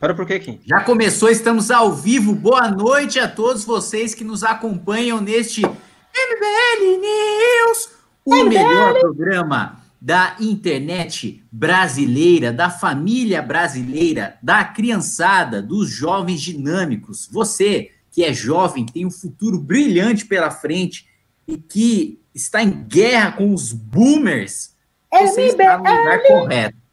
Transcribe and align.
Para 0.00 0.14
por 0.14 0.24
quê, 0.26 0.38
Kim? 0.38 0.60
Já 0.64 0.80
começou, 0.80 1.28
estamos 1.28 1.72
ao 1.72 1.92
vivo. 1.92 2.32
Boa 2.32 2.70
noite 2.70 3.18
a 3.18 3.26
todos 3.26 3.64
vocês 3.64 4.14
que 4.14 4.22
nos 4.22 4.44
acompanham 4.44 5.20
neste 5.20 5.60
MBL 5.62 7.00
News, 7.00 7.90
o 8.24 8.44
melhor 8.44 9.00
programa 9.00 9.82
da 10.00 10.36
internet 10.38 11.42
brasileira, 11.50 12.52
da 12.52 12.70
família 12.70 13.42
brasileira, 13.42 14.38
da 14.40 14.64
criançada, 14.64 15.60
dos 15.60 15.90
jovens 15.90 16.40
dinâmicos. 16.40 17.28
Você 17.32 17.90
que 18.12 18.22
é 18.22 18.32
jovem, 18.32 18.86
que 18.86 18.92
tem 18.92 19.04
um 19.04 19.10
futuro 19.10 19.58
brilhante 19.58 20.24
pela 20.24 20.52
frente 20.52 21.08
e 21.46 21.56
que 21.56 22.20
está 22.32 22.62
em 22.62 22.70
guerra 22.70 23.32
com 23.32 23.52
os 23.52 23.72
boomers, 23.72 24.76
você 25.10 25.46
está 25.46 25.76
no 25.76 25.82
lugar 25.82 26.22
correto. 26.22 26.87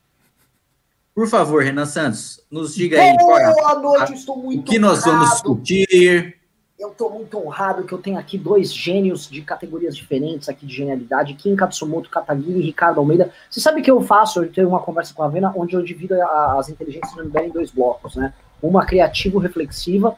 Por 1.15 1.29
favor, 1.29 1.63
Renan 1.63 1.85
Santos, 1.85 2.45
nos 2.51 2.75
diga 2.75 3.01
aí. 3.01 3.15
Boa 3.15 3.79
noite, 3.79 4.13
estou 4.13 4.35
muito 4.35 4.59
O 4.59 4.63
que 4.65 4.77
nós 4.77 5.05
vamos 5.05 5.29
discutir? 5.29 6.35
Eu 6.77 6.89
estou 6.89 7.09
muito 7.09 7.37
honrado 7.37 7.85
que 7.85 7.93
eu 7.93 7.97
tenho 7.97 8.19
aqui 8.19 8.37
dois 8.37 8.73
gênios 8.73 9.29
de 9.29 9.41
categorias 9.41 9.95
diferentes 9.95 10.49
aqui 10.49 10.65
de 10.65 10.75
genialidade, 10.75 11.33
Kim 11.35 11.55
Katsumoto 11.55 12.09
Kataguiri 12.09 12.59
e 12.59 12.63
Ricardo 12.63 12.99
Almeida. 12.99 13.31
Você 13.49 13.61
sabe 13.61 13.79
o 13.79 13.83
que 13.83 13.89
eu 13.89 14.01
faço? 14.01 14.43
Eu 14.43 14.51
tenho 14.51 14.67
uma 14.67 14.81
conversa 14.81 15.13
com 15.13 15.23
a 15.23 15.29
Vena 15.29 15.53
onde 15.55 15.73
eu 15.73 15.81
divido 15.81 16.21
a, 16.21 16.59
as 16.59 16.67
inteligências 16.67 17.13
do 17.13 17.23
MBL 17.23 17.45
em 17.45 17.49
dois 17.49 17.71
blocos, 17.71 18.17
né? 18.17 18.33
Uma 18.61 18.85
criativo-reflexiva 18.85 20.17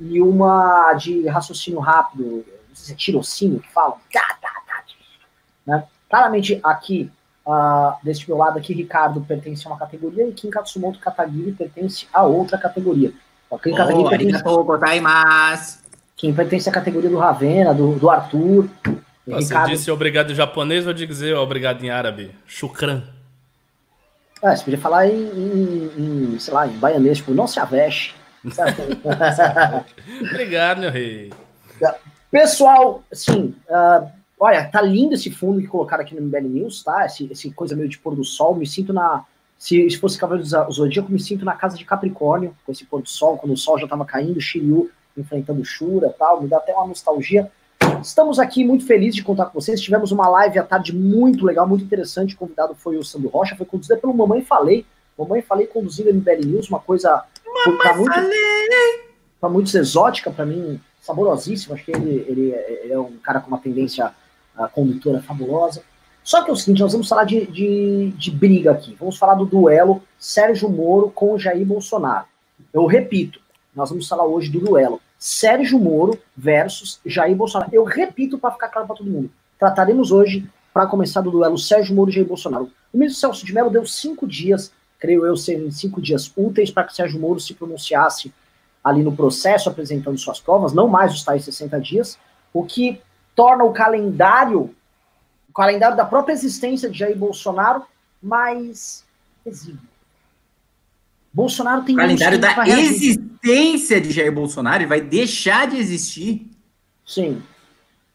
e 0.00 0.22
uma 0.22 0.94
de 0.94 1.28
raciocínio 1.28 1.80
rápido, 1.80 2.42
não 2.68 2.74
sei 2.74 2.86
se 2.86 2.92
é 2.92 2.96
tirocínio 2.96 3.60
que 3.60 3.70
fala, 3.70 3.98
tá, 4.10 4.38
tá, 4.40 4.62
tá, 4.66 4.84
né? 5.66 5.84
Claramente 6.08 6.58
aqui, 6.62 7.12
uh, 7.48 7.96
deste 8.02 8.28
meu 8.28 8.36
lado 8.36 8.58
aqui, 8.58 8.74
Ricardo 8.74 9.22
pertence 9.22 9.66
a 9.66 9.70
uma 9.70 9.78
categoria 9.78 10.28
e 10.28 10.32
Kim 10.32 10.50
Katsumoto 10.50 10.98
Kataguiri 10.98 11.52
pertence 11.52 12.06
a 12.12 12.22
outra 12.24 12.58
categoria. 12.58 13.12
Kim 13.62 13.74
Kataguiri 13.74 14.10
pertence... 14.10 15.78
Quem 16.14 16.34
pertence 16.34 16.68
à 16.68 16.72
categoria 16.72 17.08
do 17.08 17.16
Ravena, 17.16 17.72
do, 17.72 17.94
do 17.94 18.10
Arthur. 18.10 18.68
Você 19.26 19.44
Ricardo... 19.44 19.70
disse 19.70 19.90
obrigado 19.90 20.32
em 20.32 20.34
japonês 20.34 20.86
ou 20.86 20.92
dizer 20.92 21.34
obrigado 21.36 21.82
em 21.82 21.90
árabe? 21.90 22.34
Shukran. 22.46 23.04
É, 24.42 24.54
você 24.54 24.64
podia 24.64 24.78
falar 24.78 25.06
em, 25.06 25.12
em, 25.14 26.32
em 26.34 26.38
sei 26.38 26.52
lá, 26.52 26.66
em 26.66 26.76
baianês, 26.76 27.18
tipo, 27.18 27.32
não 27.32 27.46
se 27.46 27.58
aveste. 27.58 28.14
obrigado, 30.30 30.80
meu 30.80 30.90
rei. 30.90 31.32
Pessoal, 32.30 33.02
assim, 33.10 33.54
uh, 33.68 34.08
olha, 34.38 34.64
tá 34.64 34.80
lindo 34.80 35.14
esse 35.14 35.30
fundo 35.30 35.60
que 35.60 35.66
colocaram 35.66 36.02
aqui 36.02 36.14
no 36.14 36.22
MBL 36.22 36.48
News, 36.48 36.82
tá? 36.82 37.06
Esse, 37.06 37.28
esse 37.30 37.50
coisa 37.50 37.76
meio 37.76 37.88
de 37.88 37.98
pôr 37.98 38.14
do 38.14 38.24
sol, 38.24 38.54
me 38.54 38.66
sinto 38.66 38.92
na... 38.92 39.24
Se, 39.58 39.90
se 39.90 39.98
fosse 39.98 40.16
Cavaleiro 40.16 40.48
do 40.48 40.72
Zodíaco, 40.72 41.10
me 41.10 41.18
sinto 41.18 41.44
na 41.44 41.54
casa 41.54 41.76
de 41.76 41.84
Capricórnio, 41.84 42.54
com 42.64 42.70
esse 42.70 42.84
pôr 42.84 43.02
do 43.02 43.08
sol, 43.08 43.36
quando 43.36 43.52
o 43.52 43.56
sol 43.56 43.76
já 43.76 43.88
tava 43.88 44.04
caindo, 44.04 44.40
Shiryu 44.40 44.90
enfrentando 45.16 45.64
Shura 45.64 46.14
tal, 46.16 46.40
me 46.40 46.48
dá 46.48 46.58
até 46.58 46.72
uma 46.72 46.86
nostalgia. 46.86 47.50
Estamos 48.02 48.38
aqui 48.38 48.64
muito 48.64 48.86
felizes 48.86 49.16
de 49.16 49.24
contar 49.24 49.46
com 49.46 49.60
vocês. 49.60 49.80
Tivemos 49.80 50.12
uma 50.12 50.28
live 50.28 50.58
à 50.58 50.62
tarde 50.62 50.94
muito 50.94 51.44
legal, 51.44 51.66
muito 51.66 51.84
interessante. 51.84 52.34
O 52.34 52.38
convidado 52.38 52.74
foi 52.74 52.96
o 52.96 53.04
Sandro 53.04 53.28
Rocha, 53.28 53.56
foi 53.56 53.66
conduzida 53.66 53.96
pelo 53.96 54.14
Mamãe 54.14 54.42
Falei. 54.42 54.86
Mamãe 55.18 55.42
Falei 55.42 55.66
conduzindo 55.66 56.10
a 56.10 56.12
MBL 56.12 56.46
News, 56.46 56.68
uma 56.68 56.78
coisa 56.78 57.24
Mamãe 57.44 57.78
tá 57.82 57.96
muito, 57.96 58.14
Falei. 58.14 59.08
Tá 59.40 59.48
muito 59.48 59.76
exótica 59.76 60.30
para 60.30 60.46
mim, 60.46 60.80
saborosíssima. 61.00 61.74
Acho 61.74 61.84
que 61.84 61.92
ele, 61.92 62.24
ele, 62.28 62.54
ele, 62.82 62.92
é 62.92 62.98
um 62.98 63.16
cara 63.16 63.40
com 63.40 63.48
uma 63.48 63.58
tendência 63.58 64.12
a 64.58 64.68
condutora 64.68 65.22
fabulosa. 65.22 65.82
Só 66.22 66.42
que 66.42 66.50
é 66.50 66.52
o 66.52 66.56
seguinte, 66.56 66.80
nós 66.82 66.92
vamos 66.92 67.08
falar 67.08 67.24
de, 67.24 67.46
de, 67.46 68.10
de 68.16 68.30
briga 68.30 68.72
aqui. 68.72 68.94
Vamos 68.98 69.16
falar 69.16 69.34
do 69.34 69.46
duelo 69.46 70.02
Sérgio 70.18 70.68
Moro 70.68 71.10
com 71.10 71.38
Jair 71.38 71.64
Bolsonaro. 71.64 72.26
Eu 72.72 72.84
repito, 72.86 73.40
nós 73.74 73.88
vamos 73.88 74.06
falar 74.06 74.26
hoje 74.26 74.50
do 74.50 74.60
duelo 74.60 75.00
Sérgio 75.18 75.78
Moro 75.78 76.18
versus 76.36 77.00
Jair 77.06 77.34
Bolsonaro. 77.34 77.70
Eu 77.72 77.84
repito 77.84 78.38
para 78.38 78.50
ficar 78.50 78.68
claro 78.68 78.86
para 78.86 78.96
todo 78.96 79.10
mundo. 79.10 79.30
Trataremos 79.58 80.12
hoje, 80.12 80.46
para 80.72 80.86
começar 80.86 81.20
do 81.22 81.30
duelo 81.30 81.56
Sérgio 81.56 81.94
Moro 81.94 82.10
e 82.10 82.12
Jair 82.12 82.26
Bolsonaro. 82.26 82.70
O 82.92 82.98
ministro 82.98 83.20
Celso 83.20 83.46
de 83.46 83.54
Mello 83.54 83.70
deu 83.70 83.86
cinco 83.86 84.26
dias, 84.26 84.72
creio 84.98 85.24
eu, 85.24 85.36
serem 85.36 85.70
cinco 85.70 86.00
dias 86.00 86.30
úteis 86.36 86.70
para 86.70 86.84
que 86.84 86.94
Sérgio 86.94 87.18
Moro 87.18 87.40
se 87.40 87.54
pronunciasse 87.54 88.32
ali 88.82 89.02
no 89.02 89.14
processo, 89.14 89.68
apresentando 89.68 90.18
suas 90.18 90.40
provas, 90.40 90.72
não 90.72 90.88
mais 90.88 91.12
os 91.12 91.24
tais 91.24 91.44
60 91.44 91.80
dias, 91.80 92.18
o 92.52 92.64
que 92.64 93.00
torna 93.38 93.62
o 93.62 93.72
calendário, 93.72 94.74
o 95.48 95.52
calendário 95.52 95.96
da 95.96 96.04
própria 96.04 96.32
existência 96.32 96.90
de 96.90 96.98
Jair 96.98 97.16
Bolsonaro 97.16 97.84
mais 98.20 99.04
exíguo. 99.46 99.78
Bolsonaro 101.32 101.84
tem. 101.84 101.94
O 101.94 101.98
calendário 101.98 102.40
da 102.40 102.68
existência 102.68 104.00
de 104.00 104.10
Jair 104.10 104.34
Bolsonaro 104.34 104.88
vai 104.88 105.00
deixar 105.00 105.68
de 105.68 105.76
existir. 105.76 106.50
Sim, 107.06 107.40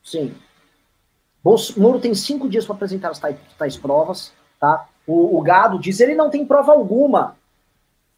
sim. 0.03 0.35
Bolsonaro 1.41 2.01
tem 2.01 2.13
cinco 2.13 2.49
dias 2.49 2.65
para 2.65 2.75
apresentar 2.75 3.11
as 3.11 3.19
tais, 3.19 3.37
tais 3.57 3.77
provas, 3.77 4.33
tá? 4.59 4.89
O, 5.07 5.37
o, 5.37 5.41
Gado 5.41 5.79
diz 5.79 6.01
ele 6.01 6.15
não 6.15 6.29
tem 6.29 6.45
prova 6.45 6.73
alguma, 6.73 7.37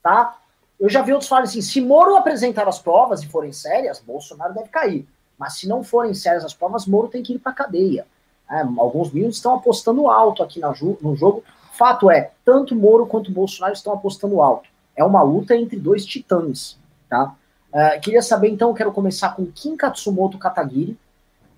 tá? 0.02 0.40
Eu 0.80 0.90
já 0.90 1.04
vi 1.04 1.12
outros 1.12 1.30
falarem 1.30 1.48
assim: 1.48 1.62
se 1.62 1.80
Moro 1.82 2.16
apresentar 2.16 2.68
as 2.68 2.80
provas 2.80 3.22
e 3.22 3.28
forem 3.28 3.54
sérias, 3.54 4.00
Bolsonaro 4.00 4.56
deve 4.56 4.70
cair. 4.70 5.08
Mas 5.38 5.58
se 5.58 5.68
não 5.68 5.84
forem 5.84 6.14
sérias 6.14 6.46
as 6.46 6.54
provas, 6.54 6.86
Moro 6.86 7.08
tem 7.08 7.24
que 7.24 7.34
ir 7.34 7.40
para 7.40 7.52
cadeia. 7.52 8.06
É, 8.50 8.62
alguns 8.62 9.12
minutos 9.12 9.38
estão 9.38 9.56
apostando 9.56 10.10
alto 10.10 10.44
aqui 10.44 10.60
no 10.60 11.16
jogo. 11.16 11.44
Fato 11.74 12.10
é, 12.10 12.32
tanto 12.44 12.76
Moro 12.76 13.06
quanto 13.06 13.32
Bolsonaro 13.32 13.74
estão 13.74 13.94
apostando 13.94 14.42
alto 14.42 14.70
é 14.96 15.04
uma 15.04 15.22
luta 15.22 15.56
entre 15.56 15.78
dois 15.78 16.06
titãs, 16.06 16.78
tá? 17.10 17.36
Uh, 17.74 18.00
queria 18.00 18.22
saber, 18.22 18.50
então, 18.50 18.74
quero 18.74 18.92
começar 18.92 19.36
com 19.36 19.46
Kim 19.48 19.76
Katsumoto 19.76 20.38
Katagiri, 20.38 20.98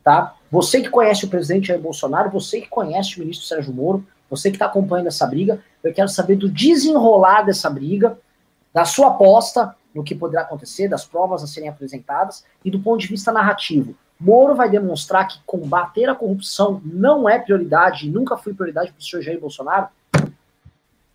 tá? 0.04 0.36
Você 0.50 0.82
que 0.82 0.90
conhece 0.90 1.26
o 1.26 1.30
presidente 1.30 1.68
Jair 1.68 1.80
Bolsonaro, 1.80 2.32
você 2.32 2.60
que 2.60 2.68
conhece 2.68 3.18
o 3.18 3.20
ministro 3.20 3.46
Sérgio 3.46 3.74
Moro, 3.74 4.06
você 4.30 4.50
que 4.50 4.56
está 4.56 4.66
acompanhando 4.66 5.08
essa 5.08 5.28
briga, 5.28 5.62
eu 5.84 5.94
quero 5.94 6.10
saber 6.10 6.36
do 6.36 6.50
desenrolar 6.50 7.44
dessa 7.44 7.70
briga, 7.70 8.18
da 8.74 8.84
sua 8.84 9.08
aposta 9.08 9.76
no 9.98 10.04
que 10.04 10.16
poderá 10.16 10.44
acontecer, 10.44 10.88
das 10.88 11.04
provas 11.04 11.44
a 11.44 11.48
serem 11.48 11.68
apresentadas 11.68 12.46
e 12.64 12.70
do 12.70 12.80
ponto 12.80 13.02
de 13.02 13.08
vista 13.08 13.32
narrativo. 13.32 13.96
Moro 14.20 14.56
vai 14.56 14.70
demonstrar 14.70 15.28
que 15.28 15.40
combater 15.46 16.08
a 16.08 16.16
corrupção 16.16 16.82
não 16.86 17.28
é 17.28 17.38
prioridade, 17.38 18.10
nunca 18.10 18.38
foi 18.38 18.54
prioridade 18.54 18.92
para 18.92 19.00
o 19.00 19.04
senhor 19.04 19.22
Jair 19.22 19.40
Bolsonaro, 19.40 19.90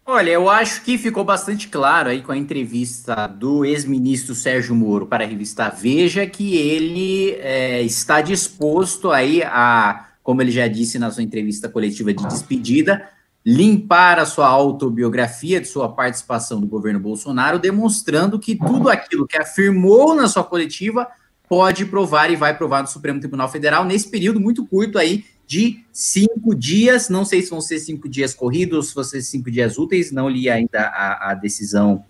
Olha, 0.04 0.30
eu 0.30 0.50
acho 0.50 0.82
que 0.82 0.98
ficou 0.98 1.22
bastante 1.22 1.68
claro 1.68 2.10
aí 2.10 2.20
com 2.22 2.32
a 2.32 2.36
entrevista 2.36 3.28
do 3.28 3.64
ex-ministro 3.64 4.34
Sérgio 4.34 4.74
Moro 4.74 5.06
para 5.06 5.22
a 5.22 5.26
revista 5.26 5.68
Veja 5.68 6.26
que 6.26 6.56
ele 6.56 7.36
é, 7.38 7.80
está 7.82 8.20
disposto 8.20 9.12
aí 9.12 9.44
a, 9.44 10.08
como 10.20 10.42
ele 10.42 10.50
já 10.50 10.66
disse 10.66 10.98
na 10.98 11.08
sua 11.12 11.22
entrevista 11.22 11.68
coletiva 11.68 12.12
de 12.12 12.26
despedida, 12.26 13.08
limpar 13.44 14.18
a 14.18 14.26
sua 14.26 14.46
autobiografia 14.46 15.60
de 15.60 15.66
sua 15.66 15.88
participação 15.88 16.60
no 16.60 16.66
governo 16.66 17.00
Bolsonaro, 17.00 17.58
demonstrando 17.58 18.38
que 18.38 18.56
tudo 18.56 18.88
aquilo 18.88 19.26
que 19.26 19.36
afirmou 19.36 20.14
na 20.14 20.28
sua 20.28 20.44
coletiva 20.44 21.08
pode 21.48 21.84
provar 21.84 22.30
e 22.30 22.36
vai 22.36 22.56
provar 22.56 22.82
no 22.82 22.88
Supremo 22.88 23.20
Tribunal 23.20 23.48
Federal 23.48 23.84
nesse 23.84 24.08
período 24.08 24.40
muito 24.40 24.64
curto 24.64 24.96
aí 24.96 25.24
de 25.46 25.84
cinco 25.92 26.54
dias. 26.54 27.08
Não 27.08 27.24
sei 27.24 27.42
se 27.42 27.50
vão 27.50 27.60
ser 27.60 27.78
cinco 27.78 28.08
dias 28.08 28.32
corridos, 28.32 28.88
se 28.88 28.94
vão 28.94 29.04
ser 29.04 29.20
cinco 29.20 29.50
dias 29.50 29.76
úteis. 29.76 30.10
Não 30.12 30.28
li 30.28 30.48
ainda 30.48 30.80
a, 30.80 31.32
a 31.32 31.34
decisão 31.34 32.04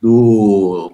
do, 0.00 0.92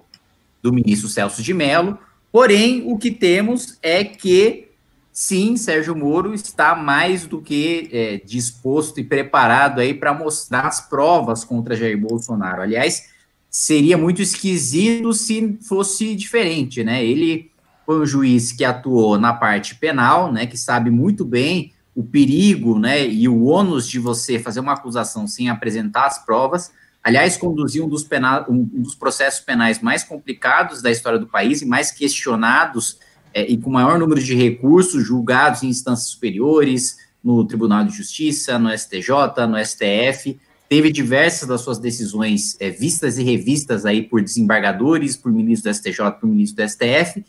do 0.60 0.72
ministro 0.72 1.08
Celso 1.08 1.42
de 1.42 1.54
Mello. 1.54 1.98
Porém, 2.32 2.82
o 2.90 2.98
que 2.98 3.10
temos 3.10 3.78
é 3.82 4.02
que, 4.02 4.70
sim, 5.12 5.56
Sérgio 5.56 5.94
Moro 5.94 6.34
está 6.34 6.74
mais 6.74 7.26
do 7.26 7.40
que 7.40 7.88
é, 7.92 8.20
disposto 8.24 8.98
e 8.98 9.04
preparado 9.04 9.80
aí 9.80 9.92
para 9.94 10.14
mostrar 10.14 10.66
as 10.66 10.80
provas 10.80 11.44
contra 11.44 11.76
Jair 11.76 11.98
Bolsonaro. 11.98 12.62
Aliás, 12.62 13.10
seria 13.50 13.98
muito 13.98 14.22
esquisito 14.22 15.12
se 15.12 15.58
fosse 15.62 16.16
diferente, 16.16 16.82
né? 16.82 17.04
Ele 17.04 17.50
foi 17.84 18.00
um 18.00 18.06
juiz 18.06 18.52
que 18.52 18.64
atuou 18.64 19.18
na 19.18 19.32
parte 19.32 19.74
penal, 19.74 20.32
né? 20.32 20.46
Que 20.46 20.56
sabe 20.56 20.90
muito 20.90 21.24
bem 21.24 21.72
o 21.94 22.02
perigo 22.02 22.78
né, 22.78 23.06
e 23.06 23.28
o 23.28 23.44
ônus 23.44 23.86
de 23.86 23.98
você 23.98 24.38
fazer 24.38 24.60
uma 24.60 24.72
acusação 24.72 25.26
sem 25.26 25.48
apresentar 25.48 26.06
as 26.06 26.24
provas. 26.24 26.72
Aliás, 27.04 27.36
conduziu 27.36 27.84
um 27.84 27.88
dos, 27.88 28.06
um 28.48 28.64
dos 28.64 28.94
processos 28.94 29.40
penais 29.40 29.80
mais 29.80 30.04
complicados 30.04 30.80
da 30.80 30.90
história 30.90 31.18
do 31.18 31.26
país 31.26 31.60
e 31.60 31.66
mais 31.66 31.90
questionados 31.90 32.98
é, 33.34 33.50
e 33.50 33.56
com 33.56 33.70
maior 33.70 33.98
número 33.98 34.22
de 34.22 34.34
recursos 34.34 35.04
julgados 35.04 35.62
em 35.62 35.68
instâncias 35.68 36.08
superiores, 36.08 36.96
no 37.22 37.44
Tribunal 37.44 37.84
de 37.84 37.96
Justiça, 37.96 38.58
no 38.58 38.76
STJ, 38.76 39.46
no 39.48 39.58
STF. 39.64 40.38
Teve 40.68 40.90
diversas 40.90 41.46
das 41.46 41.60
suas 41.60 41.78
decisões 41.78 42.56
é, 42.58 42.70
vistas 42.70 43.18
e 43.18 43.22
revistas 43.22 43.84
aí 43.84 44.02
por 44.02 44.22
desembargadores, 44.22 45.16
por 45.16 45.30
ministro 45.30 45.70
do 45.70 45.74
STJ, 45.74 46.12
por 46.18 46.26
ministro 46.26 46.64
do 46.64 46.68
STF, 46.68 47.24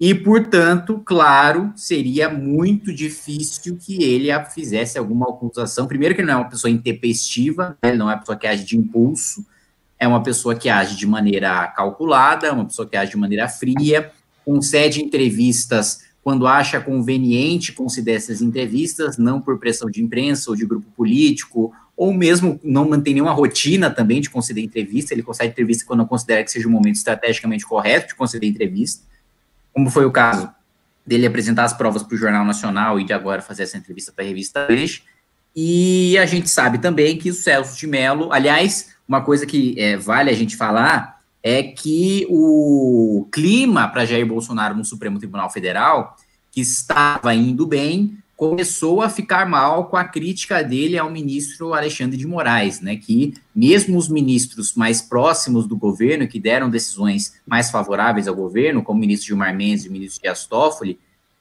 e, 0.00 0.14
portanto, 0.14 1.02
claro, 1.04 1.72
seria 1.74 2.28
muito 2.28 2.94
difícil 2.94 3.76
que 3.76 4.02
ele 4.02 4.28
fizesse 4.50 4.96
alguma 4.96 5.28
acusação. 5.28 5.88
Primeiro, 5.88 6.14
que 6.14 6.20
ele 6.20 6.28
não 6.28 6.38
é 6.38 6.42
uma 6.42 6.48
pessoa 6.48 6.70
intempestiva, 6.70 7.76
né? 7.82 7.90
ele 7.90 7.98
não 7.98 8.08
é 8.08 8.14
uma 8.14 8.20
pessoa 8.20 8.38
que 8.38 8.46
age 8.46 8.64
de 8.64 8.76
impulso. 8.76 9.44
é 9.98 10.06
uma 10.06 10.22
pessoa 10.22 10.54
que 10.54 10.68
age 10.68 10.96
de 10.96 11.06
maneira 11.06 11.66
calculada, 11.68 12.52
uma 12.52 12.64
pessoa 12.64 12.88
que 12.88 12.96
age 12.96 13.10
de 13.10 13.16
maneira 13.16 13.48
fria, 13.48 14.12
concede 14.48 15.02
entrevistas 15.02 16.00
quando 16.22 16.46
acha 16.46 16.80
conveniente 16.80 17.70
conceder 17.70 18.16
essas 18.16 18.40
entrevistas, 18.40 19.18
não 19.18 19.42
por 19.42 19.58
pressão 19.58 19.90
de 19.90 20.02
imprensa 20.02 20.48
ou 20.48 20.56
de 20.56 20.64
grupo 20.64 20.86
político, 20.96 21.70
ou 21.94 22.14
mesmo 22.14 22.58
não 22.64 22.88
mantém 22.88 23.12
nenhuma 23.12 23.32
rotina 23.32 23.90
também 23.90 24.22
de 24.22 24.30
conceder 24.30 24.64
entrevista, 24.64 25.12
ele 25.12 25.22
concede 25.22 25.50
entrevista 25.50 25.84
quando 25.86 26.06
considera 26.06 26.42
que 26.42 26.50
seja 26.50 26.66
o 26.66 26.70
momento 26.70 26.94
estrategicamente 26.94 27.66
correto 27.66 28.08
de 28.08 28.14
conceder 28.14 28.48
entrevista, 28.48 29.04
como 29.70 29.90
foi 29.90 30.06
o 30.06 30.10
caso 30.10 30.50
dele 31.06 31.26
apresentar 31.26 31.64
as 31.64 31.74
provas 31.74 32.02
para 32.02 32.14
o 32.14 32.18
Jornal 32.18 32.46
Nacional 32.46 32.98
e 32.98 33.04
de 33.04 33.12
agora 33.12 33.42
fazer 33.42 33.64
essa 33.64 33.76
entrevista 33.76 34.12
para 34.12 34.24
a 34.24 34.28
revista 34.28 34.66
Veja. 34.66 35.02
E 35.54 36.16
a 36.16 36.24
gente 36.24 36.48
sabe 36.48 36.78
também 36.78 37.18
que 37.18 37.28
o 37.28 37.34
Celso 37.34 37.78
de 37.78 37.86
Mello, 37.86 38.32
aliás, 38.32 38.94
uma 39.06 39.20
coisa 39.20 39.44
que 39.44 39.78
é, 39.78 39.98
vale 39.98 40.30
a 40.30 40.34
gente 40.34 40.56
falar 40.56 41.17
é 41.42 41.62
que 41.62 42.26
o 42.28 43.28
clima 43.32 43.88
para 43.88 44.04
Jair 44.04 44.26
Bolsonaro 44.26 44.76
no 44.76 44.84
Supremo 44.84 45.18
Tribunal 45.18 45.50
Federal, 45.50 46.16
que 46.50 46.60
estava 46.60 47.34
indo 47.34 47.66
bem, 47.66 48.18
começou 48.38 49.02
a 49.02 49.10
ficar 49.10 49.48
mal 49.48 49.86
com 49.86 49.96
a 49.96 50.04
crítica 50.04 50.62
dele 50.62 50.96
ao 50.96 51.10
ministro 51.10 51.74
Alexandre 51.74 52.16
de 52.16 52.24
Moraes, 52.24 52.80
né, 52.80 52.96
que 52.96 53.34
mesmo 53.52 53.98
os 53.98 54.08
ministros 54.08 54.74
mais 54.74 55.02
próximos 55.02 55.66
do 55.66 55.76
governo, 55.76 56.28
que 56.28 56.38
deram 56.38 56.70
decisões 56.70 57.34
mais 57.44 57.68
favoráveis 57.68 58.28
ao 58.28 58.36
governo, 58.36 58.82
como 58.82 58.98
o 58.98 59.00
ministro 59.00 59.26
Gilmar 59.26 59.54
Mendes 59.56 59.84
e 59.84 59.88
o 59.88 59.92
ministro 59.92 60.22
Dias 60.22 60.46
Toffoli, 60.46 61.00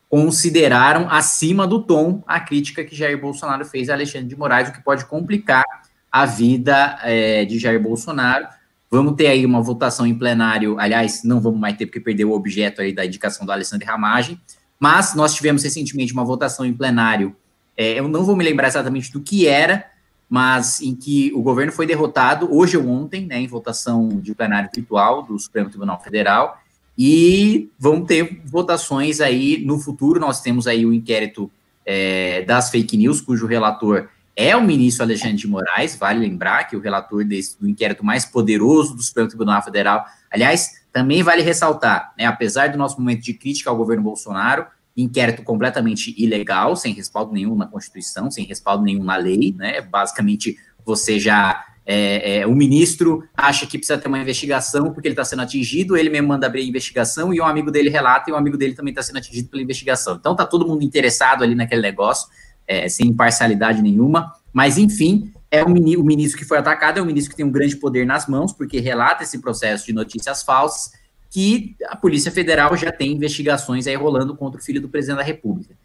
consideraram 0.09 1.07
acima 1.07 1.67
do 1.67 1.83
tom 1.83 2.23
a 2.25 2.39
crítica 2.39 2.83
que 2.83 2.95
Jair 2.95 3.19
Bolsonaro 3.21 3.63
fez 3.63 3.89
a 3.89 3.93
Alexandre 3.93 4.29
de 4.29 4.35
Moraes, 4.35 4.69
o 4.69 4.73
que 4.73 4.83
pode 4.83 5.05
complicar 5.05 5.65
a 6.11 6.25
vida 6.25 6.97
é, 7.03 7.45
de 7.45 7.59
Jair 7.59 7.79
Bolsonaro, 7.79 8.47
Vamos 8.89 9.15
ter 9.15 9.27
aí 9.27 9.45
uma 9.45 9.61
votação 9.61 10.07
em 10.07 10.15
plenário, 10.15 10.79
aliás, 10.79 11.23
não 11.23 11.41
vamos 11.41 11.59
mais 11.59 11.75
ter 11.75 11.85
porque 11.85 11.99
perdeu 11.99 12.31
o 12.31 12.33
objeto 12.33 12.81
aí 12.81 12.93
da 12.93 13.05
indicação 13.05 13.45
do 13.45 13.51
Alessandro 13.51 13.85
Ramagem, 13.85 14.39
mas 14.79 15.13
nós 15.13 15.33
tivemos 15.35 15.63
recentemente 15.63 16.13
uma 16.13 16.23
votação 16.23 16.65
em 16.65 16.73
plenário, 16.73 17.35
é, 17.75 17.99
eu 17.99 18.07
não 18.07 18.23
vou 18.23 18.35
me 18.35 18.43
lembrar 18.43 18.67
exatamente 18.67 19.11
do 19.11 19.21
que 19.21 19.45
era, 19.45 19.85
mas 20.29 20.81
em 20.81 20.95
que 20.95 21.31
o 21.35 21.41
governo 21.41 21.71
foi 21.71 21.85
derrotado 21.85 22.53
hoje 22.53 22.77
ou 22.77 22.87
ontem, 22.87 23.25
né, 23.25 23.39
em 23.39 23.47
votação 23.47 24.07
de 24.07 24.33
plenário 24.33 24.69
virtual 24.73 25.23
do 25.23 25.37
Supremo 25.37 25.69
Tribunal 25.69 26.01
Federal, 26.01 26.61
e 26.97 27.69
vão 27.77 28.03
ter 28.03 28.41
votações 28.45 29.21
aí 29.21 29.63
no 29.65 29.77
futuro, 29.77 30.19
nós 30.19 30.41
temos 30.41 30.65
aí 30.65 30.85
o 30.85 30.93
inquérito 30.93 31.51
é, 31.85 32.41
das 32.43 32.69
fake 32.69 32.97
news, 32.97 33.21
cujo 33.21 33.45
relator 33.45 34.09
é 34.37 34.55
o 34.55 34.61
ministro 34.61 35.03
Alexandre 35.03 35.35
de 35.35 35.47
Moraes, 35.47 35.95
vale 35.95 36.19
lembrar 36.19 36.65
que 36.65 36.77
o 36.77 36.79
relator 36.79 37.25
desse, 37.25 37.59
do 37.59 37.67
inquérito 37.67 38.05
mais 38.05 38.23
poderoso 38.23 38.95
do 38.95 39.01
Supremo 39.01 39.27
Tribunal 39.27 39.63
Federal, 39.63 40.05
aliás, 40.31 40.85
também 40.93 41.23
vale 41.23 41.41
ressaltar, 41.41 42.13
né, 42.15 42.25
apesar 42.25 42.69
do 42.69 42.77
nosso 42.77 43.01
momento 43.01 43.23
de 43.23 43.33
crítica 43.33 43.71
ao 43.71 43.75
governo 43.75 44.03
Bolsonaro, 44.03 44.67
inquérito 44.95 45.41
completamente 45.41 46.13
ilegal, 46.21 46.75
sem 46.75 46.93
respaldo 46.93 47.33
nenhum 47.33 47.55
na 47.55 47.65
Constituição, 47.65 48.29
sem 48.29 48.45
respaldo 48.45 48.83
nenhum 48.83 49.03
na 49.03 49.15
lei, 49.15 49.55
né, 49.57 49.81
basicamente 49.81 50.55
você 50.85 51.19
já, 51.19 51.65
é, 51.83 52.41
é, 52.41 52.47
o 52.47 52.55
ministro 52.55 53.27
acha 53.35 53.65
que 53.65 53.79
precisa 53.79 53.97
ter 53.97 54.07
uma 54.07 54.19
investigação 54.19 54.93
porque 54.93 55.07
ele 55.07 55.13
está 55.13 55.25
sendo 55.25 55.41
atingido, 55.41 55.97
ele 55.97 56.11
mesmo 56.11 56.27
manda 56.27 56.45
abrir 56.45 56.61
a 56.61 56.65
investigação 56.65 57.33
e 57.33 57.41
um 57.41 57.45
amigo 57.45 57.71
dele 57.71 57.89
relata 57.89 58.29
e 58.29 58.33
o 58.33 58.35
um 58.35 58.39
amigo 58.39 58.55
dele 58.55 58.75
também 58.75 58.91
está 58.91 59.01
sendo 59.01 59.17
atingido 59.17 59.49
pela 59.49 59.63
investigação. 59.63 60.15
Então 60.15 60.35
tá 60.35 60.45
todo 60.45 60.67
mundo 60.67 60.83
interessado 60.83 61.43
ali 61.43 61.55
naquele 61.55 61.81
negócio, 61.81 62.27
é, 62.67 62.89
sem 62.89 63.07
imparcialidade 63.07 63.81
nenhuma, 63.81 64.33
mas 64.51 64.77
enfim, 64.77 65.31
é 65.49 65.63
o, 65.63 65.67
o 65.67 66.03
ministro 66.03 66.37
que 66.37 66.45
foi 66.45 66.57
atacado, 66.57 66.99
é 66.99 67.01
um 67.01 67.05
ministro 67.05 67.31
que 67.31 67.37
tem 67.37 67.45
um 67.45 67.51
grande 67.51 67.77
poder 67.77 68.05
nas 68.05 68.27
mãos, 68.27 68.51
porque 68.51 68.79
relata 68.79 69.23
esse 69.23 69.39
processo 69.39 69.85
de 69.85 69.93
notícias 69.93 70.43
falsas, 70.43 70.91
que 71.29 71.75
a 71.87 71.95
Polícia 71.95 72.31
Federal 72.31 72.75
já 72.75 72.91
tem 72.91 73.11
investigações 73.11 73.87
aí 73.87 73.95
rolando 73.95 74.35
contra 74.35 74.59
o 74.59 74.63
filho 74.63 74.81
do 74.81 74.89
presidente 74.89 75.17
da 75.17 75.23
República. 75.23 75.75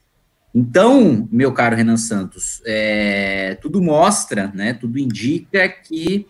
Então, 0.54 1.28
meu 1.32 1.52
caro 1.52 1.76
Renan 1.76 1.96
Santos, 1.96 2.60
é, 2.66 3.56
tudo 3.60 3.80
mostra, 3.80 4.52
né, 4.54 4.74
tudo 4.74 4.98
indica 4.98 5.68
que 5.68 6.26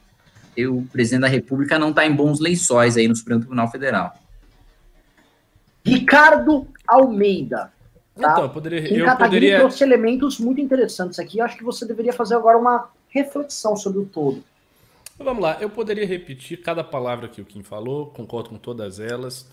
o 0.58 0.82
presidente 0.92 1.22
da 1.22 1.28
República 1.28 1.78
não 1.78 1.90
está 1.90 2.06
em 2.06 2.14
bons 2.14 2.38
lençóis 2.38 2.96
aí 2.96 3.08
no 3.08 3.16
Supremo 3.16 3.40
Tribunal 3.40 3.70
Federal. 3.70 4.14
Ricardo 5.84 6.68
Almeida, 6.86 7.72
Tá? 8.14 8.32
Então, 8.32 8.44
eu 8.44 8.50
poderia. 8.50 8.94
Eu 8.94 9.16
poderia... 9.16 9.58
trouxe 9.58 9.82
elementos 9.82 10.38
muito 10.38 10.60
interessantes 10.60 11.18
aqui. 11.18 11.38
Eu 11.38 11.44
acho 11.44 11.56
que 11.56 11.64
você 11.64 11.86
deveria 11.86 12.12
fazer 12.12 12.34
agora 12.34 12.58
uma 12.58 12.90
reflexão 13.08 13.76
sobre 13.76 14.00
o 14.00 14.06
todo. 14.06 14.42
Vamos 15.18 15.42
lá, 15.42 15.58
eu 15.60 15.70
poderia 15.70 16.06
repetir 16.06 16.60
cada 16.62 16.82
palavra 16.82 17.28
que 17.28 17.40
o 17.40 17.44
Kim 17.44 17.62
falou, 17.62 18.06
concordo 18.06 18.48
com 18.48 18.56
todas 18.56 18.98
elas. 18.98 19.48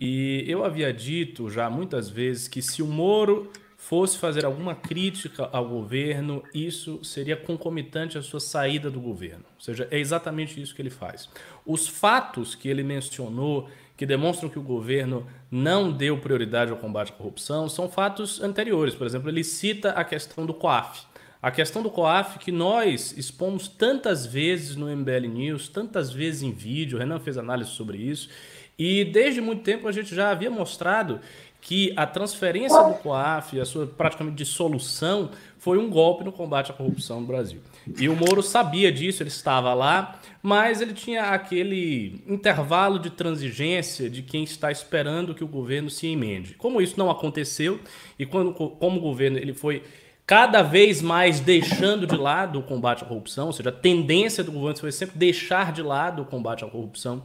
E 0.00 0.44
eu 0.48 0.64
havia 0.64 0.92
dito 0.92 1.48
já 1.48 1.70
muitas 1.70 2.08
vezes 2.08 2.48
que 2.48 2.60
se 2.60 2.82
o 2.82 2.86
Moro 2.86 3.50
fosse 3.76 4.16
fazer 4.18 4.44
alguma 4.44 4.74
crítica 4.74 5.48
ao 5.52 5.68
governo, 5.68 6.42
isso 6.54 7.04
seria 7.04 7.36
concomitante 7.36 8.16
à 8.16 8.22
sua 8.22 8.40
saída 8.40 8.90
do 8.90 9.00
governo. 9.00 9.44
Ou 9.54 9.60
seja, 9.60 9.86
é 9.90 9.98
exatamente 9.98 10.60
isso 10.60 10.74
que 10.74 10.80
ele 10.80 10.90
faz. 10.90 11.28
Os 11.64 11.86
fatos 11.86 12.54
que 12.54 12.68
ele 12.68 12.82
mencionou 12.82 13.68
que 14.02 14.06
demonstram 14.06 14.50
que 14.50 14.58
o 14.58 14.62
governo 14.62 15.24
não 15.48 15.92
deu 15.92 16.18
prioridade 16.18 16.72
ao 16.72 16.76
combate 16.76 17.12
à 17.12 17.14
corrupção 17.14 17.68
são 17.68 17.88
fatos 17.88 18.42
anteriores. 18.42 18.96
Por 18.96 19.06
exemplo, 19.06 19.28
ele 19.28 19.44
cita 19.44 19.90
a 19.90 20.02
questão 20.02 20.44
do 20.44 20.52
COAF. 20.52 21.02
A 21.40 21.52
questão 21.52 21.84
do 21.84 21.88
COAF 21.88 22.40
que 22.40 22.50
nós 22.50 23.16
expomos 23.16 23.68
tantas 23.68 24.26
vezes 24.26 24.74
no 24.74 24.88
MBL 24.88 25.28
News, 25.28 25.68
tantas 25.68 26.12
vezes 26.12 26.42
em 26.42 26.50
vídeo, 26.50 26.96
o 26.96 26.98
Renan 26.98 27.20
fez 27.20 27.38
análise 27.38 27.70
sobre 27.70 27.96
isso, 27.96 28.28
e 28.76 29.04
desde 29.04 29.40
muito 29.40 29.62
tempo 29.62 29.86
a 29.86 29.92
gente 29.92 30.12
já 30.12 30.32
havia 30.32 30.50
mostrado 30.50 31.20
que 31.62 31.92
a 31.96 32.04
transferência 32.04 32.82
do 32.82 32.94
COAF, 32.94 33.58
a 33.60 33.64
sua 33.64 33.86
praticamente 33.86 34.36
dissolução, 34.36 35.30
foi 35.56 35.78
um 35.78 35.88
golpe 35.88 36.24
no 36.24 36.32
combate 36.32 36.72
à 36.72 36.74
corrupção 36.74 37.20
no 37.20 37.26
Brasil. 37.26 37.60
E 37.98 38.08
o 38.08 38.16
Moro 38.16 38.42
sabia 38.42 38.90
disso, 38.90 39.22
ele 39.22 39.30
estava 39.30 39.72
lá, 39.72 40.20
mas 40.42 40.80
ele 40.80 40.92
tinha 40.92 41.26
aquele 41.26 42.20
intervalo 42.26 42.98
de 42.98 43.10
transigência 43.10 44.10
de 44.10 44.22
quem 44.22 44.42
está 44.42 44.72
esperando 44.72 45.36
que 45.36 45.44
o 45.44 45.46
governo 45.46 45.88
se 45.88 46.08
emende. 46.08 46.54
Como 46.54 46.80
isso 46.80 46.98
não 46.98 47.08
aconteceu 47.08 47.78
e 48.18 48.26
quando, 48.26 48.52
como 48.52 48.98
o 48.98 49.00
governo 49.00 49.38
ele 49.38 49.54
foi 49.54 49.84
cada 50.26 50.62
vez 50.62 51.00
mais 51.00 51.38
deixando 51.38 52.08
de 52.08 52.16
lado 52.16 52.58
o 52.58 52.62
combate 52.64 53.04
à 53.04 53.06
corrupção, 53.06 53.46
ou 53.46 53.52
seja, 53.52 53.68
a 53.68 53.72
tendência 53.72 54.42
do 54.42 54.50
governo 54.50 54.80
foi 54.80 54.90
sempre 54.90 55.16
deixar 55.16 55.72
de 55.72 55.82
lado 55.82 56.22
o 56.22 56.24
combate 56.24 56.64
à 56.64 56.68
corrupção 56.68 57.22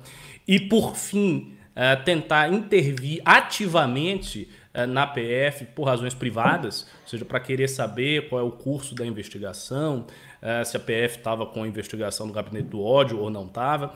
e, 0.48 0.60
por 0.60 0.96
fim, 0.96 1.57
eh, 1.80 1.96
tentar 1.98 2.52
intervir 2.52 3.22
ativamente 3.24 4.50
eh, 4.74 4.88
na 4.88 5.06
PF 5.06 5.66
por 5.76 5.84
razões 5.84 6.16
privadas, 6.16 6.88
ou 7.04 7.08
seja, 7.08 7.24
para 7.24 7.40
querer 7.40 7.68
saber 7.68 8.28
qual 8.30 8.42
é 8.42 8.44
o 8.44 8.50
curso 8.50 8.96
da 8.96 9.06
investigação, 9.06 10.08
é, 10.42 10.64
se 10.64 10.76
a 10.76 10.80
PF 10.80 11.18
estava 11.18 11.46
com 11.46 11.62
a 11.62 11.68
investigação 11.68 12.26
do 12.26 12.34
gabinete 12.34 12.70
do 12.70 12.82
ódio 12.82 13.20
ou 13.20 13.30
não 13.30 13.46
estava. 13.46 13.94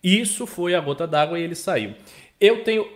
Isso 0.00 0.46
foi 0.46 0.76
a 0.76 0.80
gota 0.80 1.08
d'água 1.08 1.36
e 1.36 1.42
ele 1.42 1.56
saiu. 1.56 1.94
Eu 2.40 2.62
tenho 2.62 2.86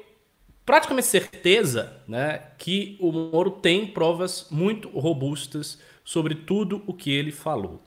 praticamente 0.65 1.09
certeza 1.09 2.01
né, 2.07 2.43
que 2.59 2.97
o 3.01 3.11
Moro 3.11 3.51
tem 3.51 3.89
provas 3.89 4.47
muito 4.53 4.89
robustas 4.91 5.81
sobre 6.05 6.37
tudo 6.37 6.83
o 6.87 6.95
que 6.95 7.11
ele 7.11 7.33
falou. 7.33 7.83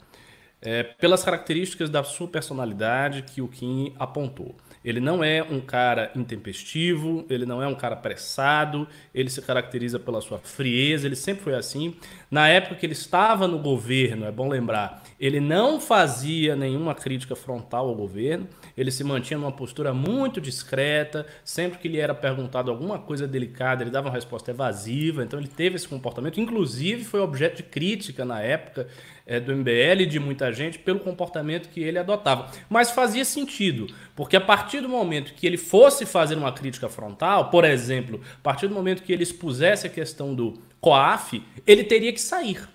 É, 0.62 0.84
pelas 0.84 1.24
características 1.24 1.90
da 1.90 2.04
sua 2.04 2.28
personalidade 2.28 3.22
que 3.24 3.42
o 3.42 3.48
Kim 3.48 3.96
apontou. 3.98 4.56
Ele 4.84 5.00
não 5.00 5.24
é 5.24 5.44
um 5.44 5.60
cara 5.60 6.12
intempestivo, 6.16 7.26
ele 7.30 7.46
não 7.46 7.62
é 7.62 7.68
um 7.68 7.76
cara 7.76 7.94
apressado, 7.94 8.88
ele 9.14 9.30
se 9.30 9.42
caracteriza 9.42 10.00
pela 10.00 10.22
sua 10.22 10.40
frieza, 10.40 11.06
ele 11.06 11.16
sempre 11.16 11.44
foi 11.44 11.56
assim. 11.56 11.96
Na 12.30 12.48
época 12.48 12.76
que 12.76 12.86
ele 12.86 12.94
estava 12.94 13.48
no 13.48 13.60
governo, 13.60 14.26
é 14.26 14.32
bom 14.32 14.50
lembrar, 14.50 15.01
ele 15.22 15.40
não 15.40 15.80
fazia 15.80 16.56
nenhuma 16.56 16.96
crítica 16.96 17.36
frontal 17.36 17.88
ao 17.88 17.94
governo, 17.94 18.48
ele 18.76 18.90
se 18.90 19.04
mantinha 19.04 19.38
numa 19.38 19.52
postura 19.52 19.94
muito 19.94 20.42
discreta, 20.42 21.28
sempre 21.46 21.78
que 21.78 21.88
lhe 21.88 22.00
era 22.00 22.16
perguntado 22.16 22.72
alguma 22.72 22.98
coisa 22.98 23.28
delicada, 23.28 23.84
ele 23.84 23.92
dava 23.92 24.08
uma 24.08 24.16
resposta 24.16 24.50
evasiva, 24.50 25.24
então 25.24 25.38
ele 25.38 25.48
teve 25.48 25.76
esse 25.76 25.88
comportamento, 25.88 26.42
inclusive 26.42 27.04
foi 27.04 27.20
objeto 27.20 27.58
de 27.58 27.64
crítica 27.64 28.26
na 28.26 28.42
época 28.42 28.88
é, 29.24 29.40
do 29.40 29.56
MBL 29.56 30.02
e 30.02 30.06
de 30.08 30.20
muita 30.20 30.52
gente 30.52 30.80
pelo 30.80 31.00
comportamento 31.00 31.70
que 31.70 31.82
ele 31.82 32.00
adotava. 32.00 32.50
Mas 32.68 32.90
fazia 32.90 33.24
sentido, 33.24 33.86
porque 34.16 34.36
a 34.36 34.42
partir 34.42 34.82
do 34.82 34.90
momento 34.90 35.36
que 35.36 35.46
ele 35.46 35.58
fosse 35.58 36.04
fazer 36.04 36.36
uma 36.36 36.52
crítica 36.52 36.90
frontal, 36.90 37.52
por 37.52 37.64
exemplo, 37.64 38.20
a 38.40 38.42
partir 38.42 38.68
do 38.68 38.74
momento 38.74 39.04
que 39.04 39.14
ele 39.14 39.22
expusesse 39.22 39.86
a 39.86 39.90
questão 39.90 40.34
do 40.34 40.60
COAF, 40.80 41.44
ele 41.68 41.84
teria 41.84 42.12
que 42.12 42.20
sair. 42.20 42.68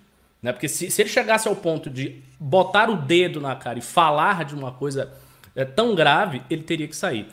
Né? 0.43 0.53
Porque 0.53 0.69
se, 0.69 0.91
se 0.91 1.03
ele 1.03 1.09
chegasse 1.09 1.49
ao 1.49 1.57
ponto 1.57 1.91
de 1.91 2.23
botar 2.39 2.91
o 2.91 2.97
dedo 2.97 3.41
na 3.41 3.57
cara 3.57 3.79
e 3.79 3.83
falar 3.83 4.45
de 4.45 4.55
uma 4.55 4.73
coisa 4.73 5.13
é, 5.55 5.65
tão 5.65 5.95
grave, 5.95 6.43
ele 6.51 6.63
teria 6.63 6.87
que 6.87 6.97
sair. 6.97 7.27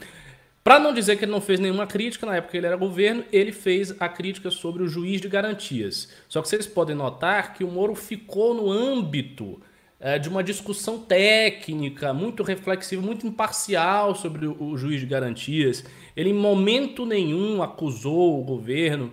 Para 0.63 0.79
não 0.79 0.93
dizer 0.93 1.17
que 1.17 1.25
ele 1.25 1.31
não 1.31 1.41
fez 1.41 1.59
nenhuma 1.59 1.85
crítica, 1.85 2.25
na 2.25 2.37
época 2.37 2.51
que 2.51 2.57
ele 2.57 2.67
era 2.67 2.77
governo, 2.77 3.25
ele 3.33 3.51
fez 3.51 3.93
a 3.99 4.07
crítica 4.07 4.49
sobre 4.49 4.81
o 4.81 4.87
juiz 4.87 5.19
de 5.19 5.27
garantias. 5.27 6.07
Só 6.29 6.41
que 6.41 6.47
vocês 6.47 6.65
podem 6.65 6.95
notar 6.95 7.53
que 7.53 7.65
o 7.65 7.67
Moro 7.67 7.93
ficou 7.95 8.53
no 8.53 8.71
âmbito 8.71 9.61
é, 9.99 10.17
de 10.17 10.29
uma 10.29 10.41
discussão 10.41 10.99
técnica, 10.99 12.13
muito 12.13 12.43
reflexiva, 12.43 13.01
muito 13.01 13.27
imparcial 13.27 14.15
sobre 14.15 14.47
o, 14.47 14.63
o 14.63 14.77
juiz 14.77 15.01
de 15.01 15.05
garantias. 15.05 15.83
Ele 16.15 16.29
em 16.29 16.33
momento 16.33 17.05
nenhum 17.05 17.61
acusou 17.61 18.39
o 18.39 18.43
governo 18.43 19.11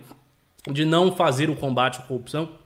de 0.71 0.85
não 0.85 1.13
fazer 1.13 1.49
o 1.49 1.55
combate 1.55 1.99
à 1.99 2.03
corrupção. 2.03 2.60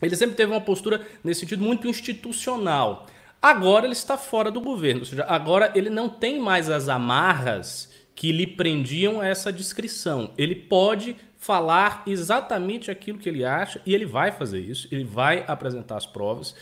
Ele 0.00 0.16
sempre 0.16 0.36
teve 0.36 0.52
uma 0.52 0.60
postura 0.60 1.06
nesse 1.24 1.40
sentido 1.40 1.62
muito 1.62 1.88
institucional. 1.88 3.06
Agora 3.40 3.86
ele 3.86 3.92
está 3.92 4.16
fora 4.16 4.50
do 4.50 4.60
governo, 4.60 5.00
ou 5.00 5.06
seja, 5.06 5.24
agora 5.24 5.72
ele 5.74 5.90
não 5.90 6.08
tem 6.08 6.40
mais 6.40 6.68
as 6.68 6.88
amarras 6.88 7.92
que 8.14 8.32
lhe 8.32 8.46
prendiam 8.46 9.22
essa 9.22 9.52
descrição. 9.52 10.32
Ele 10.36 10.54
pode 10.54 11.16
falar 11.36 12.02
exatamente 12.04 12.90
aquilo 12.90 13.18
que 13.18 13.28
ele 13.28 13.44
acha 13.44 13.80
e 13.86 13.94
ele 13.94 14.04
vai 14.04 14.32
fazer 14.32 14.58
isso, 14.58 14.88
ele 14.90 15.04
vai 15.04 15.44
apresentar 15.46 15.96
as 15.96 16.06
provas. 16.06 16.54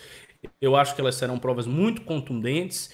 Eu 0.61 0.77
acho 0.77 0.95
que 0.95 1.01
elas 1.01 1.15
serão 1.15 1.39
provas 1.39 1.67
muito 1.67 2.03
contundentes 2.03 2.91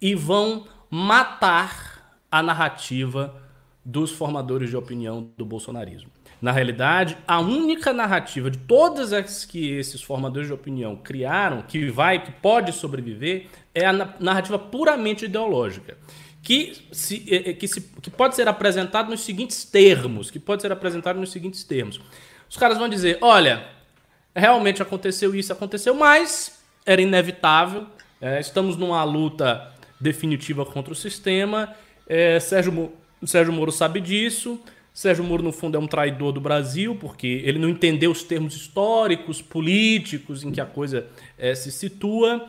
e 0.00 0.14
vão 0.14 0.66
matar 0.88 2.22
a 2.30 2.40
narrativa 2.40 3.42
dos 3.84 4.12
formadores 4.12 4.70
de 4.70 4.76
opinião 4.76 5.32
do 5.36 5.44
bolsonarismo. 5.44 6.13
Na 6.44 6.52
realidade, 6.52 7.16
a 7.26 7.40
única 7.40 7.90
narrativa 7.90 8.50
de 8.50 8.58
todas 8.58 9.14
as 9.14 9.46
que 9.46 9.70
esses 9.78 10.02
formadores 10.02 10.48
de 10.48 10.52
opinião 10.52 10.94
criaram, 10.94 11.62
que 11.62 11.90
vai, 11.90 12.22
que 12.22 12.30
pode 12.32 12.70
sobreviver, 12.70 13.46
é 13.74 13.86
a 13.86 13.94
narrativa 14.20 14.58
puramente 14.58 15.24
ideológica 15.24 15.96
que, 16.42 16.86
se, 16.92 17.24
é, 17.34 17.48
é, 17.48 17.52
que, 17.54 17.66
se, 17.66 17.80
que 17.80 18.10
pode 18.10 18.36
ser 18.36 18.46
apresentado 18.46 19.08
nos 19.08 19.22
seguintes 19.22 19.64
termos, 19.64 20.30
que 20.30 20.38
pode 20.38 20.60
ser 20.60 20.70
apresentado 20.70 21.18
nos 21.18 21.32
seguintes 21.32 21.64
termos. 21.64 21.98
Os 22.46 22.58
caras 22.58 22.76
vão 22.76 22.90
dizer, 22.90 23.16
olha, 23.22 23.66
realmente 24.36 24.82
aconteceu 24.82 25.34
isso, 25.34 25.50
aconteceu, 25.50 25.94
mas 25.94 26.62
era 26.84 27.00
inevitável, 27.00 27.86
é, 28.20 28.38
estamos 28.38 28.76
numa 28.76 29.02
luta 29.02 29.72
definitiva 29.98 30.66
contra 30.66 30.92
o 30.92 30.94
sistema, 30.94 31.74
é, 32.06 32.38
Sérgio, 32.38 32.92
Sérgio 33.24 33.50
Moro 33.50 33.72
sabe 33.72 33.98
disso, 33.98 34.60
Sérgio 34.94 35.24
Moro, 35.24 35.42
no 35.42 35.50
fundo, 35.50 35.76
é 35.76 35.80
um 35.80 35.88
traidor 35.88 36.30
do 36.30 36.40
Brasil, 36.40 36.94
porque 36.94 37.42
ele 37.44 37.58
não 37.58 37.68
entendeu 37.68 38.12
os 38.12 38.22
termos 38.22 38.54
históricos, 38.54 39.42
políticos 39.42 40.44
em 40.44 40.52
que 40.52 40.60
a 40.60 40.66
coisa 40.66 41.06
é, 41.36 41.52
se 41.52 41.72
situa, 41.72 42.46